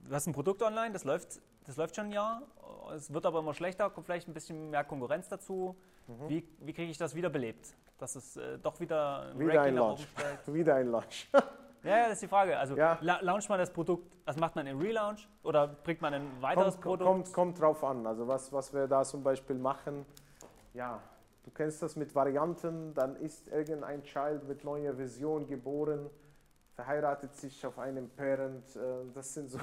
du 0.08 0.14
hast 0.14 0.26
ein 0.26 0.32
Produkt 0.32 0.62
online, 0.62 0.92
das 0.92 1.04
läuft, 1.04 1.40
das 1.64 1.76
läuft 1.76 1.96
schon 1.96 2.06
ein 2.06 2.12
Jahr, 2.12 2.42
es 2.94 3.12
wird 3.12 3.26
aber 3.26 3.40
immer 3.40 3.54
schlechter, 3.54 3.90
kommt 3.90 4.06
vielleicht 4.06 4.28
ein 4.28 4.34
bisschen 4.34 4.70
mehr 4.70 4.84
Konkurrenz 4.84 5.28
dazu. 5.28 5.76
Mhm. 6.06 6.28
Wie, 6.28 6.48
wie 6.60 6.72
kriege 6.72 6.90
ich 6.90 6.98
das 6.98 7.14
wiederbelebt? 7.14 7.74
Dass 7.98 8.14
es 8.14 8.36
äh, 8.36 8.58
doch 8.58 8.80
wieder 8.80 9.30
ein 9.30 9.38
wieder 9.38 9.62
ein 9.62 9.74
Launch. 9.74 10.06
wieder 10.46 10.74
ein 10.76 10.90
Launch. 10.90 11.28
ja, 11.84 11.90
ja, 11.90 12.02
das 12.04 12.14
ist 12.14 12.22
die 12.22 12.28
Frage. 12.28 12.58
Also 12.58 12.76
ja. 12.76 12.98
launcht 13.00 13.48
man 13.48 13.58
das 13.58 13.72
Produkt, 13.72 14.10
also 14.24 14.40
macht 14.40 14.56
man 14.56 14.66
einen 14.66 14.80
Relaunch 14.80 15.28
oder 15.42 15.68
bringt 15.68 16.00
man 16.00 16.14
ein 16.14 16.30
weiteres 16.40 16.74
kommt, 16.74 16.84
Produkt? 16.84 17.08
Kommt, 17.08 17.32
kommt 17.32 17.60
drauf 17.60 17.84
an. 17.84 18.06
Also 18.06 18.26
was, 18.26 18.52
was 18.52 18.72
wir 18.72 18.86
da 18.86 19.04
zum 19.04 19.22
Beispiel 19.22 19.56
machen, 19.56 20.04
ja, 20.74 21.00
du 21.44 21.50
kennst 21.50 21.82
das 21.82 21.96
mit 21.96 22.14
Varianten, 22.14 22.94
dann 22.94 23.16
ist 23.16 23.48
irgendein 23.48 24.02
Child 24.02 24.46
mit 24.48 24.64
neuer 24.64 24.96
Vision 24.98 25.46
geboren 25.46 26.10
verheiratet 26.78 27.34
sich 27.34 27.66
auf 27.66 27.76
einem 27.80 28.08
Parent. 28.10 28.76
Äh, 28.76 29.12
das 29.12 29.34
sind 29.34 29.50
so 29.50 29.58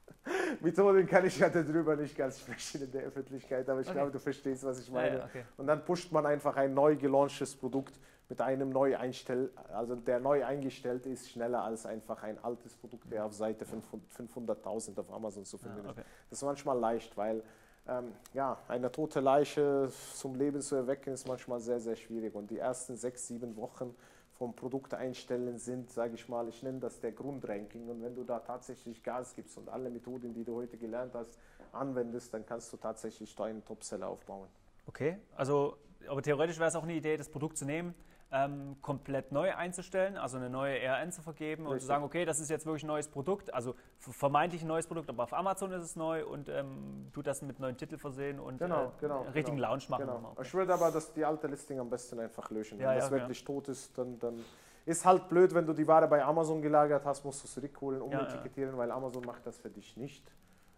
Methoden, 0.62 1.06
kann 1.06 1.26
ich 1.26 1.38
ja 1.38 1.50
darüber 1.50 1.94
nicht 1.96 2.16
ganz 2.16 2.40
sprechen 2.40 2.80
in 2.84 2.92
der 2.92 3.02
Öffentlichkeit, 3.02 3.68
aber 3.68 3.80
ich 3.80 3.86
okay. 3.86 3.96
glaube, 3.96 4.10
du 4.10 4.18
verstehst, 4.18 4.64
was 4.64 4.80
ich 4.80 4.90
meine. 4.90 5.18
Ja, 5.18 5.24
okay. 5.26 5.44
Und 5.58 5.66
dann 5.66 5.84
pusht 5.84 6.10
man 6.12 6.24
einfach 6.24 6.56
ein 6.56 6.72
neu 6.72 6.96
gelaunchtes 6.96 7.54
Produkt 7.54 8.00
mit 8.28 8.40
einem 8.40 8.70
neu 8.70 8.96
einstell, 8.96 9.50
also 9.72 9.94
der 9.94 10.18
neu 10.18 10.44
eingestellt 10.44 11.06
ist, 11.06 11.30
schneller 11.30 11.62
als 11.62 11.86
einfach 11.86 12.22
ein 12.22 12.42
altes 12.42 12.74
Produkt, 12.74 13.10
der 13.12 13.24
auf 13.24 13.32
Seite 13.32 13.64
500.000 13.64 14.98
auf 14.98 15.12
Amazon 15.12 15.44
zu 15.44 15.58
finden 15.58 15.80
okay. 15.80 16.00
ist. 16.00 16.06
Das 16.30 16.38
ist 16.38 16.44
manchmal 16.44 16.78
leicht, 16.78 17.16
weil 17.16 17.42
ähm, 17.88 18.12
ja, 18.34 18.58
eine 18.66 18.90
tote 18.90 19.20
Leiche 19.20 19.90
zum 20.14 20.34
Leben 20.34 20.60
zu 20.60 20.74
erwecken, 20.74 21.14
ist 21.14 21.28
manchmal 21.28 21.60
sehr, 21.60 21.78
sehr 21.78 21.94
schwierig. 21.94 22.34
Und 22.34 22.50
die 22.50 22.58
ersten 22.58 22.96
sechs, 22.96 23.28
sieben 23.28 23.56
Wochen 23.56 23.94
vom 24.32 24.54
Produkt 24.54 24.92
einstellen 24.92 25.56
sind, 25.58 25.90
sage 25.90 26.14
ich 26.14 26.28
mal, 26.28 26.48
ich 26.48 26.62
nenne 26.62 26.80
das 26.80 27.00
der 27.00 27.12
Grundranking. 27.12 27.88
Und 27.88 28.02
wenn 28.02 28.14
du 28.16 28.24
da 28.24 28.40
tatsächlich 28.40 29.02
Gas 29.04 29.34
gibst 29.34 29.56
und 29.56 29.68
alle 29.68 29.88
Methoden, 29.88 30.34
die 30.34 30.44
du 30.44 30.56
heute 30.56 30.76
gelernt 30.76 31.14
hast, 31.14 31.38
anwendest, 31.72 32.34
dann 32.34 32.44
kannst 32.44 32.72
du 32.72 32.76
tatsächlich 32.76 33.34
deinen 33.36 33.64
Topseller 33.64 34.08
aufbauen. 34.08 34.48
Okay, 34.86 35.18
also 35.36 35.76
aber 36.08 36.22
theoretisch 36.22 36.58
wäre 36.58 36.68
es 36.68 36.76
auch 36.76 36.82
eine 36.82 36.94
Idee, 36.94 37.16
das 37.16 37.28
Produkt 37.28 37.56
zu 37.56 37.64
nehmen, 37.64 37.94
ähm, 38.32 38.76
komplett 38.82 39.30
neu 39.30 39.54
einzustellen, 39.54 40.16
also 40.16 40.36
eine 40.36 40.50
neue 40.50 40.78
ERN 40.78 41.12
zu 41.12 41.22
vergeben 41.22 41.62
Richtig. 41.62 41.72
und 41.72 41.80
zu 41.80 41.86
sagen, 41.86 42.04
okay, 42.04 42.24
das 42.24 42.40
ist 42.40 42.50
jetzt 42.50 42.66
wirklich 42.66 42.82
ein 42.82 42.88
neues 42.88 43.08
Produkt, 43.08 43.54
also 43.54 43.74
vermeintlich 43.98 44.62
ein 44.62 44.68
neues 44.68 44.86
Produkt, 44.86 45.08
aber 45.08 45.22
auf 45.22 45.32
Amazon 45.32 45.70
ist 45.72 45.84
es 45.84 45.96
neu 45.96 46.26
und 46.26 46.48
ähm, 46.48 47.08
du 47.12 47.22
das 47.22 47.42
mit 47.42 47.60
neuen 47.60 47.76
Titeln 47.76 48.00
versehen 48.00 48.40
und 48.40 48.58
genau, 48.58 48.86
äh, 48.86 48.90
genau, 49.00 49.20
einen 49.20 49.32
richtigen 49.32 49.56
genau, 49.56 49.70
Launch 49.70 49.88
machen. 49.88 50.06
Genau. 50.06 50.36
Ich 50.42 50.52
würde 50.52 50.74
aber 50.74 50.90
das, 50.90 51.12
die 51.12 51.24
alte 51.24 51.46
Listing 51.46 51.78
am 51.78 51.88
besten 51.88 52.18
einfach 52.18 52.50
löschen. 52.50 52.80
Ja, 52.80 52.88
wenn 52.88 52.94
ja, 52.96 53.00
das 53.00 53.10
wirklich 53.10 53.40
ja. 53.40 53.46
tot 53.46 53.68
ist, 53.68 53.96
dann, 53.96 54.18
dann 54.18 54.44
ist 54.86 55.04
halt 55.04 55.28
blöd, 55.28 55.54
wenn 55.54 55.66
du 55.66 55.72
die 55.72 55.86
Ware 55.86 56.08
bei 56.08 56.24
Amazon 56.24 56.60
gelagert 56.62 57.04
hast, 57.04 57.24
musst 57.24 57.42
du 57.42 57.46
es 57.46 57.54
zurückholen, 57.54 58.02
umetikettieren, 58.02 58.76
weil 58.76 58.90
Amazon 58.90 59.24
macht 59.24 59.46
das 59.46 59.56
für 59.56 59.70
dich 59.70 59.96
nicht. 59.96 60.24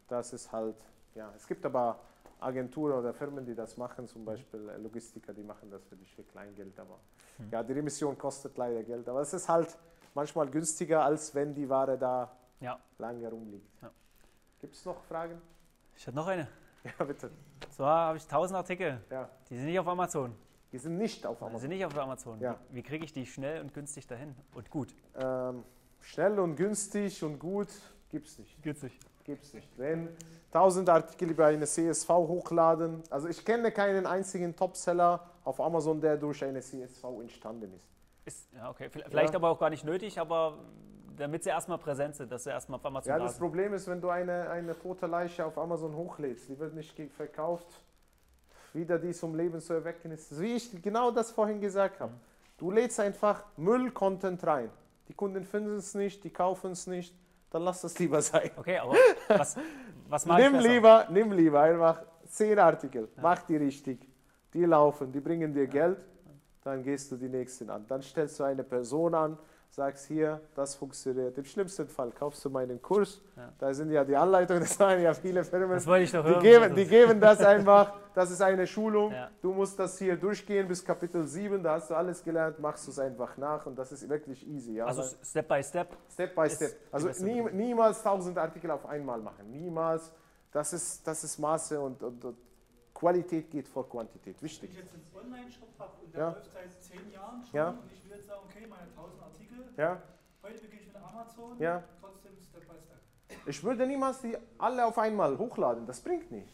Das 0.08 0.32
ist 0.34 0.52
halt, 0.52 0.76
ja, 1.14 1.32
es 1.34 1.46
gibt 1.46 1.64
aber 1.64 1.98
Agenturen 2.40 2.98
oder 2.98 3.12
Firmen, 3.12 3.44
die 3.44 3.54
das 3.54 3.76
machen, 3.76 4.06
zum 4.06 4.24
Beispiel 4.24 4.60
Logistiker, 4.78 5.32
die 5.32 5.42
machen 5.42 5.70
das 5.70 5.84
für 5.84 5.96
dich 5.96 6.14
für 6.14 6.22
Kleingeld, 6.22 6.78
aber 6.78 6.98
hm. 7.38 7.50
Ja, 7.50 7.62
die 7.62 7.72
Remission 7.72 8.16
kostet 8.18 8.56
leider 8.56 8.82
Geld, 8.82 9.08
aber 9.08 9.20
es 9.20 9.32
ist 9.32 9.48
halt 9.48 9.76
manchmal 10.14 10.48
günstiger, 10.48 11.04
als 11.04 11.34
wenn 11.34 11.54
die 11.54 11.68
Ware 11.68 11.96
da 11.96 12.36
ja. 12.60 12.78
lange 12.98 13.28
rumliegt. 13.28 13.70
Ja. 13.82 13.90
Gibt 14.60 14.74
es 14.74 14.84
noch 14.84 15.02
Fragen? 15.04 15.40
Ich 15.96 16.06
habe 16.06 16.16
noch 16.16 16.26
eine. 16.26 16.48
Ja, 16.98 17.04
bitte. 17.04 17.30
Zwar 17.70 18.08
habe 18.08 18.18
ich 18.18 18.24
1000 18.24 18.56
Artikel. 18.56 19.00
Ja. 19.10 19.28
Die 19.50 19.56
sind 19.56 19.66
nicht 19.66 19.78
auf 19.78 19.88
Amazon. 19.88 20.34
Die 20.72 20.78
sind 20.78 20.96
nicht 20.96 21.26
auf 21.26 21.42
Amazon. 21.42 21.56
Die 21.56 21.60
sind 21.60 21.70
nicht 21.70 21.84
auf 21.84 21.98
Amazon. 21.98 22.40
Ja. 22.40 22.58
Wie, 22.70 22.76
wie 22.76 22.82
kriege 22.82 23.04
ich 23.04 23.12
die 23.12 23.26
schnell 23.26 23.60
und 23.60 23.74
günstig 23.74 24.06
dahin 24.06 24.34
und 24.54 24.70
gut? 24.70 24.94
Ähm, 25.16 25.64
schnell 26.00 26.38
und 26.38 26.56
günstig 26.56 27.22
und 27.24 27.38
gut 27.38 27.68
gibt 28.10 28.26
es 28.26 28.38
nicht. 28.38 28.62
Gibt's 28.62 28.82
nicht. 29.28 29.40
Gibt's 29.40 29.54
nicht. 29.54 29.68
Wenn 29.78 30.08
1000 30.52 30.88
Artikel 30.88 31.30
über 31.30 31.46
eine 31.46 31.66
CSV 31.66 32.08
hochladen, 32.08 33.02
also 33.10 33.28
ich 33.28 33.44
kenne 33.44 33.70
keinen 33.70 34.06
einzigen 34.06 34.56
Topseller 34.56 35.24
auf 35.44 35.60
Amazon, 35.60 36.00
der 36.00 36.16
durch 36.16 36.42
eine 36.44 36.60
CSV 36.60 37.04
entstanden 37.20 37.72
ist. 37.74 37.86
ist 38.24 38.48
ja, 38.54 38.70
okay. 38.70 38.88
Vielleicht 38.90 39.32
ja. 39.32 39.38
aber 39.38 39.50
auch 39.50 39.58
gar 39.58 39.70
nicht 39.70 39.84
nötig, 39.84 40.18
aber 40.18 40.58
damit 41.16 41.44
sie 41.44 41.50
erstmal 41.50 41.78
präsent 41.78 42.16
sind, 42.16 42.30
dass 42.32 42.44
sie 42.44 42.50
erstmal 42.50 42.78
auf 42.78 42.86
Amazon 42.86 43.10
Ja, 43.10 43.18
da 43.18 43.24
das 43.24 43.34
sind. 43.34 43.40
Problem 43.40 43.74
ist, 43.74 43.86
wenn 43.88 44.00
du 44.00 44.08
eine, 44.08 44.48
eine 44.50 44.78
tote 44.78 45.06
Leiche 45.06 45.44
auf 45.44 45.58
Amazon 45.58 45.94
hochlädst, 45.94 46.48
die 46.48 46.58
wird 46.58 46.74
nicht 46.74 46.96
verkauft, 47.12 47.66
wieder 48.72 48.98
die 48.98 49.12
zum 49.12 49.34
Leben 49.34 49.60
zu 49.60 49.74
erwecken 49.74 50.12
ist. 50.12 50.40
Wie 50.40 50.54
ich 50.54 50.82
genau 50.82 51.10
das 51.10 51.30
vorhin 51.30 51.60
gesagt 51.60 52.00
habe. 52.00 52.12
Du 52.56 52.70
lädst 52.70 52.98
einfach 53.00 53.44
Müll-Content 53.56 54.44
rein. 54.46 54.70
Die 55.08 55.14
Kunden 55.14 55.44
finden 55.44 55.76
es 55.76 55.94
nicht, 55.94 56.22
die 56.24 56.30
kaufen 56.30 56.72
es 56.72 56.86
nicht, 56.86 57.14
dann 57.50 57.62
lass 57.62 57.80
das 57.80 57.98
lieber 57.98 58.20
sein. 58.20 58.50
Okay, 58.56 58.78
aber 58.78 58.94
was, 59.28 59.56
was 60.08 60.26
mache 60.26 60.42
ich 60.42 60.50
Nimm 60.50 60.60
lieber, 60.60 61.06
nimm 61.10 61.32
lieber 61.32 61.60
einfach 61.60 62.02
zehn 62.26 62.58
Artikel, 62.58 63.08
mach 63.20 63.42
die 63.42 63.56
richtig, 63.56 64.06
die 64.52 64.64
laufen, 64.64 65.12
die 65.12 65.20
bringen 65.20 65.52
dir 65.52 65.66
Geld, 65.66 65.98
dann 66.62 66.82
gehst 66.82 67.10
du 67.10 67.16
die 67.16 67.28
nächsten 67.28 67.70
an. 67.70 67.86
Dann 67.86 68.02
stellst 68.02 68.38
du 68.40 68.44
eine 68.44 68.64
Person 68.64 69.14
an, 69.14 69.38
sagst 69.70 70.06
hier, 70.06 70.40
das 70.56 70.74
funktioniert. 70.74 71.36
Im 71.38 71.44
schlimmsten 71.44 71.88
Fall 71.88 72.10
kaufst 72.10 72.44
du 72.44 72.50
meinen 72.50 72.80
Kurs, 72.82 73.20
Ja. 73.36 73.52
da 73.58 73.72
sind 73.72 73.90
ja 73.92 74.04
die 74.04 74.16
Anleitungen, 74.16 74.62
das 74.64 74.74
sagen 74.74 75.02
ja 75.02 75.14
viele 75.14 75.44
Firmen. 75.44 75.70
Das 75.70 75.86
wollte 75.86 76.04
ich 76.04 76.10
doch 76.12 76.24
Die 76.24 76.30
hören. 76.30 76.42
geben, 76.42 76.74
die 76.74 76.86
geben 76.86 77.20
das 77.20 77.40
einfach, 77.40 77.92
das 78.14 78.30
ist 78.30 78.40
eine 78.42 78.66
Schulung. 78.66 79.12
Ja. 79.12 79.30
Du 79.40 79.52
musst 79.52 79.78
das 79.78 79.96
hier 79.98 80.16
durchgehen 80.16 80.66
bis 80.66 80.84
Kapitel 80.84 81.26
7, 81.26 81.62
da 81.62 81.74
hast 81.74 81.90
du 81.90 81.94
alles 81.94 82.24
gelernt, 82.24 82.58
machst 82.58 82.86
du 82.86 82.90
es 82.90 82.98
einfach 82.98 83.36
nach 83.36 83.66
und 83.66 83.78
das 83.78 83.92
ist 83.92 84.08
wirklich 84.08 84.46
easy. 84.48 84.74
Ja? 84.76 84.86
also 84.86 85.02
Step 85.22 85.46
by 85.46 85.62
Step. 85.62 85.88
Step 86.12 86.34
by 86.34 86.48
Step. 86.50 86.70
die 86.70 86.92
Also 86.94 87.24
nie, 87.24 87.40
niemals 87.52 87.98
1000 87.98 88.36
Artikel 88.38 88.70
auf 88.70 88.84
einmal 88.86 89.20
machen. 89.20 89.50
Niemals. 89.50 90.10
Das 90.50 90.72
ist, 90.72 91.06
das 91.06 91.22
ist 91.24 91.38
Maße 91.38 91.78
und, 91.78 92.02
und, 92.02 92.24
und 92.24 92.36
Qualität 93.02 93.48
geht 93.50 93.68
vor 93.68 93.88
Quantität. 93.88 94.36
Wenn 94.36 94.42
Wichtig. 94.42 94.70
ich 94.70 94.76
jetzt 94.76 94.92
einen 94.92 95.06
Online-Shop 95.14 95.68
habe 95.78 95.92
und 96.04 96.12
der 96.12 96.20
Ja. 96.20 96.28
läuft 96.30 96.50
seit 96.52 96.82
zehn 96.82 97.12
Jahren 97.12 97.44
schon 97.44 97.56
Ja. 97.56 97.68
und 97.70 97.92
ich 97.92 98.04
will 98.04 98.16
jetzt 98.16 98.26
sagen, 98.26 98.40
okay, 98.44 98.66
meine 98.68 98.90
1000 98.90 99.22
Artikel, 99.22 99.58
Ja? 99.76 100.02
heute 100.42 100.60
beginne 100.60 100.80
ich 100.80 100.86
mit 100.88 100.96
Amazon, 100.96 101.56
Ja. 101.60 101.84
trotzdem 102.00 102.32
Step 102.42 102.62
by 102.66 102.74
Step. 102.80 103.38
Ich 103.46 103.62
würde 103.62 103.86
niemals 103.86 104.20
die 104.20 104.36
alle 104.58 104.84
auf 104.84 104.98
einmal 104.98 105.38
hochladen. 105.38 105.86
Das 105.86 106.00
bringt 106.00 106.32
nicht. 106.32 106.52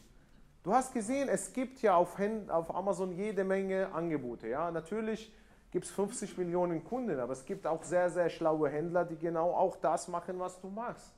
Du 0.62 0.72
hast 0.74 0.92
gesehen, 0.92 1.28
es 1.30 1.50
gibt 1.52 1.80
ja 1.80 1.96
auf, 1.96 2.14
auf 2.48 2.74
Amazon 2.74 3.12
jede 3.12 3.42
Menge 3.44 3.90
Angebote. 3.92 4.46
Ja? 4.48 4.70
Natürlich 4.70 5.32
gibt 5.70 5.86
es 5.86 5.90
50 5.92 6.36
Millionen 6.36 6.84
Kunden, 6.84 7.18
aber 7.18 7.32
es 7.32 7.44
gibt 7.46 7.66
auch 7.66 7.82
sehr, 7.82 8.10
sehr 8.10 8.28
schlaue 8.28 8.68
Händler, 8.68 9.04
die 9.06 9.16
genau 9.16 9.50
auch 9.52 9.76
das 9.76 10.08
machen, 10.08 10.38
was 10.38 10.60
du 10.60 10.68
magst. 10.68 11.10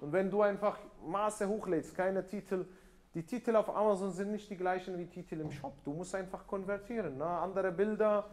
Und 0.00 0.12
wenn 0.12 0.28
du 0.30 0.42
einfach 0.42 0.76
Maße 1.06 1.46
hochlädst, 1.48 1.94
keine 1.94 2.26
Titel, 2.26 2.66
die 3.14 3.22
Titel 3.24 3.54
auf 3.56 3.74
Amazon 3.74 4.10
sind 4.10 4.32
nicht 4.32 4.48
die 4.48 4.56
gleichen 4.56 4.96
wie 4.98 5.06
Titel 5.06 5.40
im 5.40 5.50
Shop. 5.50 5.74
Du 5.84 5.92
musst 5.92 6.14
einfach 6.14 6.46
konvertieren. 6.46 7.18
Ne? 7.18 7.24
Andere 7.24 7.70
Bilder. 7.70 8.24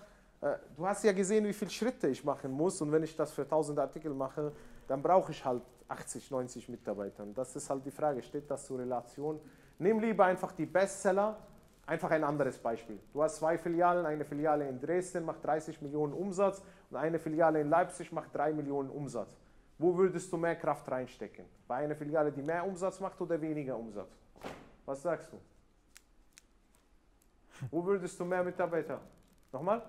Äh, 0.42 0.56
du 0.76 0.88
hast 0.88 1.04
ja 1.04 1.12
gesehen, 1.12 1.46
wie 1.46 1.54
viele 1.54 1.72
Schritte 1.72 2.08
ich 2.08 2.24
machen 2.24 2.52
muss. 2.52 2.82
Und 2.82 2.92
wenn 2.92 3.04
ich 3.04 3.16
das 3.16 3.34
für 3.34 3.42
1000 3.42 3.78
Artikel 3.80 4.14
mache, 4.14 4.54
dann 4.88 5.02
brauche 5.02 5.32
ich 5.32 5.44
halt 5.44 5.64
80, 5.90 6.32
90 6.32 6.70
Mitarbeiter. 6.70 7.24
Und 7.24 7.38
das 7.38 7.56
ist 7.56 7.70
halt 7.70 7.86
die 7.86 7.92
Frage, 7.92 8.22
steht 8.22 8.50
das 8.50 8.66
zur 8.66 8.80
Relation? 8.80 9.40
Nimm 9.80 10.00
lieber 10.00 10.26
einfach 10.26 10.54
die 10.54 10.66
Bestseller. 10.66 11.38
Einfach 11.86 12.12
ein 12.12 12.24
anderes 12.24 12.60
Beispiel. 12.60 13.00
Du 13.12 13.24
hast 13.24 13.38
zwei 13.38 13.58
Filialen, 13.58 14.06
eine 14.06 14.24
Filiale 14.24 14.70
in 14.70 14.80
Dresden 14.80 15.26
macht 15.26 15.44
30 15.44 15.82
Millionen 15.82 16.14
Umsatz 16.14 16.62
und 16.92 16.98
eine 16.98 17.18
Filiale 17.18 17.60
in 17.62 17.68
Leipzig 17.68 18.12
macht 18.12 18.36
3 18.36 18.54
Millionen 18.54 18.92
Umsatz. 18.92 19.36
Wo 19.80 19.98
würdest 19.98 20.32
du 20.32 20.38
mehr 20.38 20.56
Kraft 20.56 20.90
reinstecken? 20.92 21.46
Bei 21.68 21.78
einer 21.78 21.96
Filiale, 21.96 22.32
die 22.32 22.44
mehr 22.44 22.64
Umsatz 22.64 23.00
macht 23.00 23.20
oder 23.22 23.42
weniger 23.42 23.76
Umsatz? 23.76 24.19
Was 24.90 25.04
sagst 25.04 25.32
du? 25.32 25.38
Wo 27.70 27.86
würdest 27.86 28.20
du 28.20 28.26
mehr 28.26 28.44
Mitarbeiter? 28.44 29.00
Nochmal? 29.52 29.84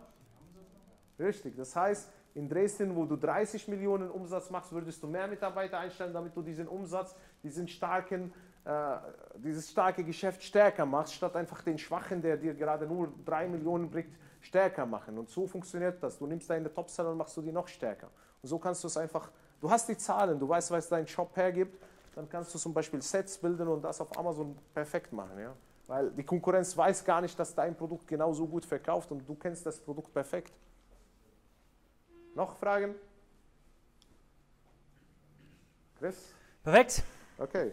Richtig. 1.19 1.57
Das 1.57 1.75
heißt, 1.75 2.11
in 2.35 2.47
Dresden, 2.47 2.95
wo 2.95 3.07
du 3.07 3.17
30 3.17 3.67
Millionen 3.69 4.11
Umsatz 4.11 4.51
machst, 4.51 4.73
würdest 4.73 5.03
du 5.03 5.07
mehr 5.07 5.27
Mitarbeiter 5.27 5.79
einstellen, 5.79 6.13
damit 6.13 6.37
du 6.37 6.43
diesen 6.43 6.69
Umsatz, 6.69 7.17
diesen 7.43 7.67
starken, 7.67 8.31
äh, 8.67 8.97
dieses 9.37 9.71
starke 9.71 10.05
Geschäft 10.05 10.43
stärker 10.43 10.85
machst, 10.85 11.15
statt 11.15 11.35
einfach 11.35 11.63
den 11.63 11.79
schwachen, 11.79 12.21
der 12.21 12.37
dir 12.37 12.53
gerade 12.53 12.87
nur 12.87 13.11
3 13.25 13.49
Millionen 13.49 13.89
bringt, 13.89 14.15
stärker 14.43 14.85
machen. 14.85 15.17
Und 15.17 15.31
so 15.31 15.47
funktioniert 15.47 16.03
das. 16.03 16.19
Du 16.19 16.27
nimmst 16.27 16.51
deine 16.51 16.71
Topseller 16.71 17.13
und 17.13 17.17
machst 17.17 17.35
du 17.39 17.41
die 17.41 17.53
noch 17.53 17.69
stärker. 17.69 18.11
Und 18.43 18.51
so 18.51 18.59
kannst 18.59 18.85
du 18.85 18.89
es 18.89 18.99
einfach, 18.99 19.31
du 19.63 19.71
hast 19.71 19.89
die 19.89 19.97
Zahlen, 19.97 20.39
du 20.39 20.47
weißt, 20.47 20.71
was 20.71 20.91
dein 20.91 21.07
Shop 21.07 21.35
hergibt, 21.37 21.83
dann 22.15 22.29
kannst 22.29 22.55
du 22.55 22.59
zum 22.59 22.75
Beispiel 22.75 23.01
Sets 23.03 23.39
bilden 23.39 23.69
und 23.69 23.83
das 23.83 24.01
auf 24.01 24.17
Amazon 24.17 24.57
perfekt 24.75 25.13
machen. 25.13 25.39
Ja? 25.39 25.55
Weil 25.87 26.11
die 26.11 26.23
Konkurrenz 26.23 26.77
weiß 26.77 27.05
gar 27.05 27.21
nicht, 27.21 27.39
dass 27.39 27.55
dein 27.55 27.75
Produkt 27.77 28.07
genauso 28.07 28.47
gut 28.47 28.65
verkauft 28.65 29.11
und 29.11 29.29
du 29.29 29.35
kennst 29.35 29.67
das 29.67 29.81
Produkt 29.81 30.13
perfekt. 30.13 30.53
Noch 32.35 32.57
Fragen? 32.57 32.95
Chris? 35.99 36.33
Perfekt. 36.63 37.03
Okay. 37.39 37.73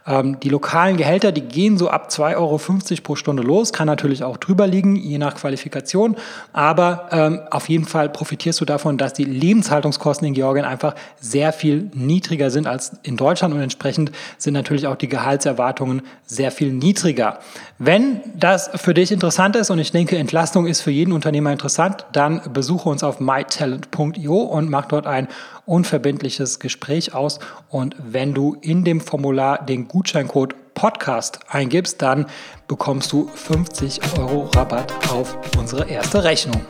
Ähm, 0.07 0.39
die 0.39 0.49
lokalen 0.49 0.97
Gehälter, 0.97 1.31
die 1.31 1.41
gehen 1.41 1.77
so 1.77 1.89
ab 1.89 2.09
2,50 2.09 2.37
Euro 2.37 2.59
pro 3.03 3.15
Stunde 3.15 3.43
los, 3.43 3.71
kann 3.71 3.85
natürlich 3.85 4.23
auch 4.23 4.37
drüber 4.37 4.65
liegen, 4.65 4.95
je 4.95 5.17
nach 5.17 5.35
Qualifikation, 5.35 6.17
aber 6.53 7.09
ähm, 7.11 7.41
auf 7.51 7.69
jeden 7.69 7.85
Fall 7.85 8.09
profitierst 8.09 8.59
du 8.61 8.65
davon, 8.65 8.97
dass 8.97 9.13
die 9.13 9.25
Lebenshaltungskosten 9.25 10.27
in 10.27 10.33
Georgien 10.33 10.65
einfach 10.65 10.95
sehr 11.19 11.53
viel 11.53 11.91
niedriger 11.93 12.49
sind 12.49 12.65
als 12.65 12.93
in 13.03 13.15
Deutschland 13.15 13.53
und 13.53 13.61
entsprechend 13.61 14.11
sind 14.37 14.53
natürlich 14.53 14.87
auch 14.87 14.95
die 14.95 15.07
Gehaltserwartungen 15.07 16.01
sehr 16.25 16.51
viel 16.51 16.73
niedriger. 16.73 17.39
Wenn 17.83 18.21
das 18.35 18.69
für 18.75 18.93
dich 18.93 19.11
interessant 19.11 19.55
ist 19.55 19.71
und 19.71 19.79
ich 19.79 19.91
denke, 19.91 20.15
Entlastung 20.15 20.67
ist 20.67 20.81
für 20.81 20.91
jeden 20.91 21.13
Unternehmer 21.13 21.51
interessant, 21.51 22.05
dann 22.11 22.39
besuche 22.53 22.87
uns 22.87 23.03
auf 23.03 23.19
mytalent.io 23.19 24.35
und 24.35 24.69
mach 24.69 24.85
dort 24.85 25.07
ein 25.07 25.27
unverbindliches 25.65 26.59
Gespräch 26.59 27.15
aus. 27.15 27.39
Und 27.69 27.95
wenn 27.97 28.35
du 28.35 28.55
in 28.61 28.83
dem 28.83 29.01
Formular 29.01 29.65
den 29.65 29.87
Gutscheincode 29.87 30.53
Podcast 30.75 31.39
eingibst, 31.49 32.03
dann 32.03 32.27
bekommst 32.67 33.11
du 33.13 33.27
50 33.33 33.99
Euro 34.19 34.43
Rabatt 34.55 34.93
auf 35.11 35.35
unsere 35.57 35.89
erste 35.89 36.23
Rechnung. 36.23 36.61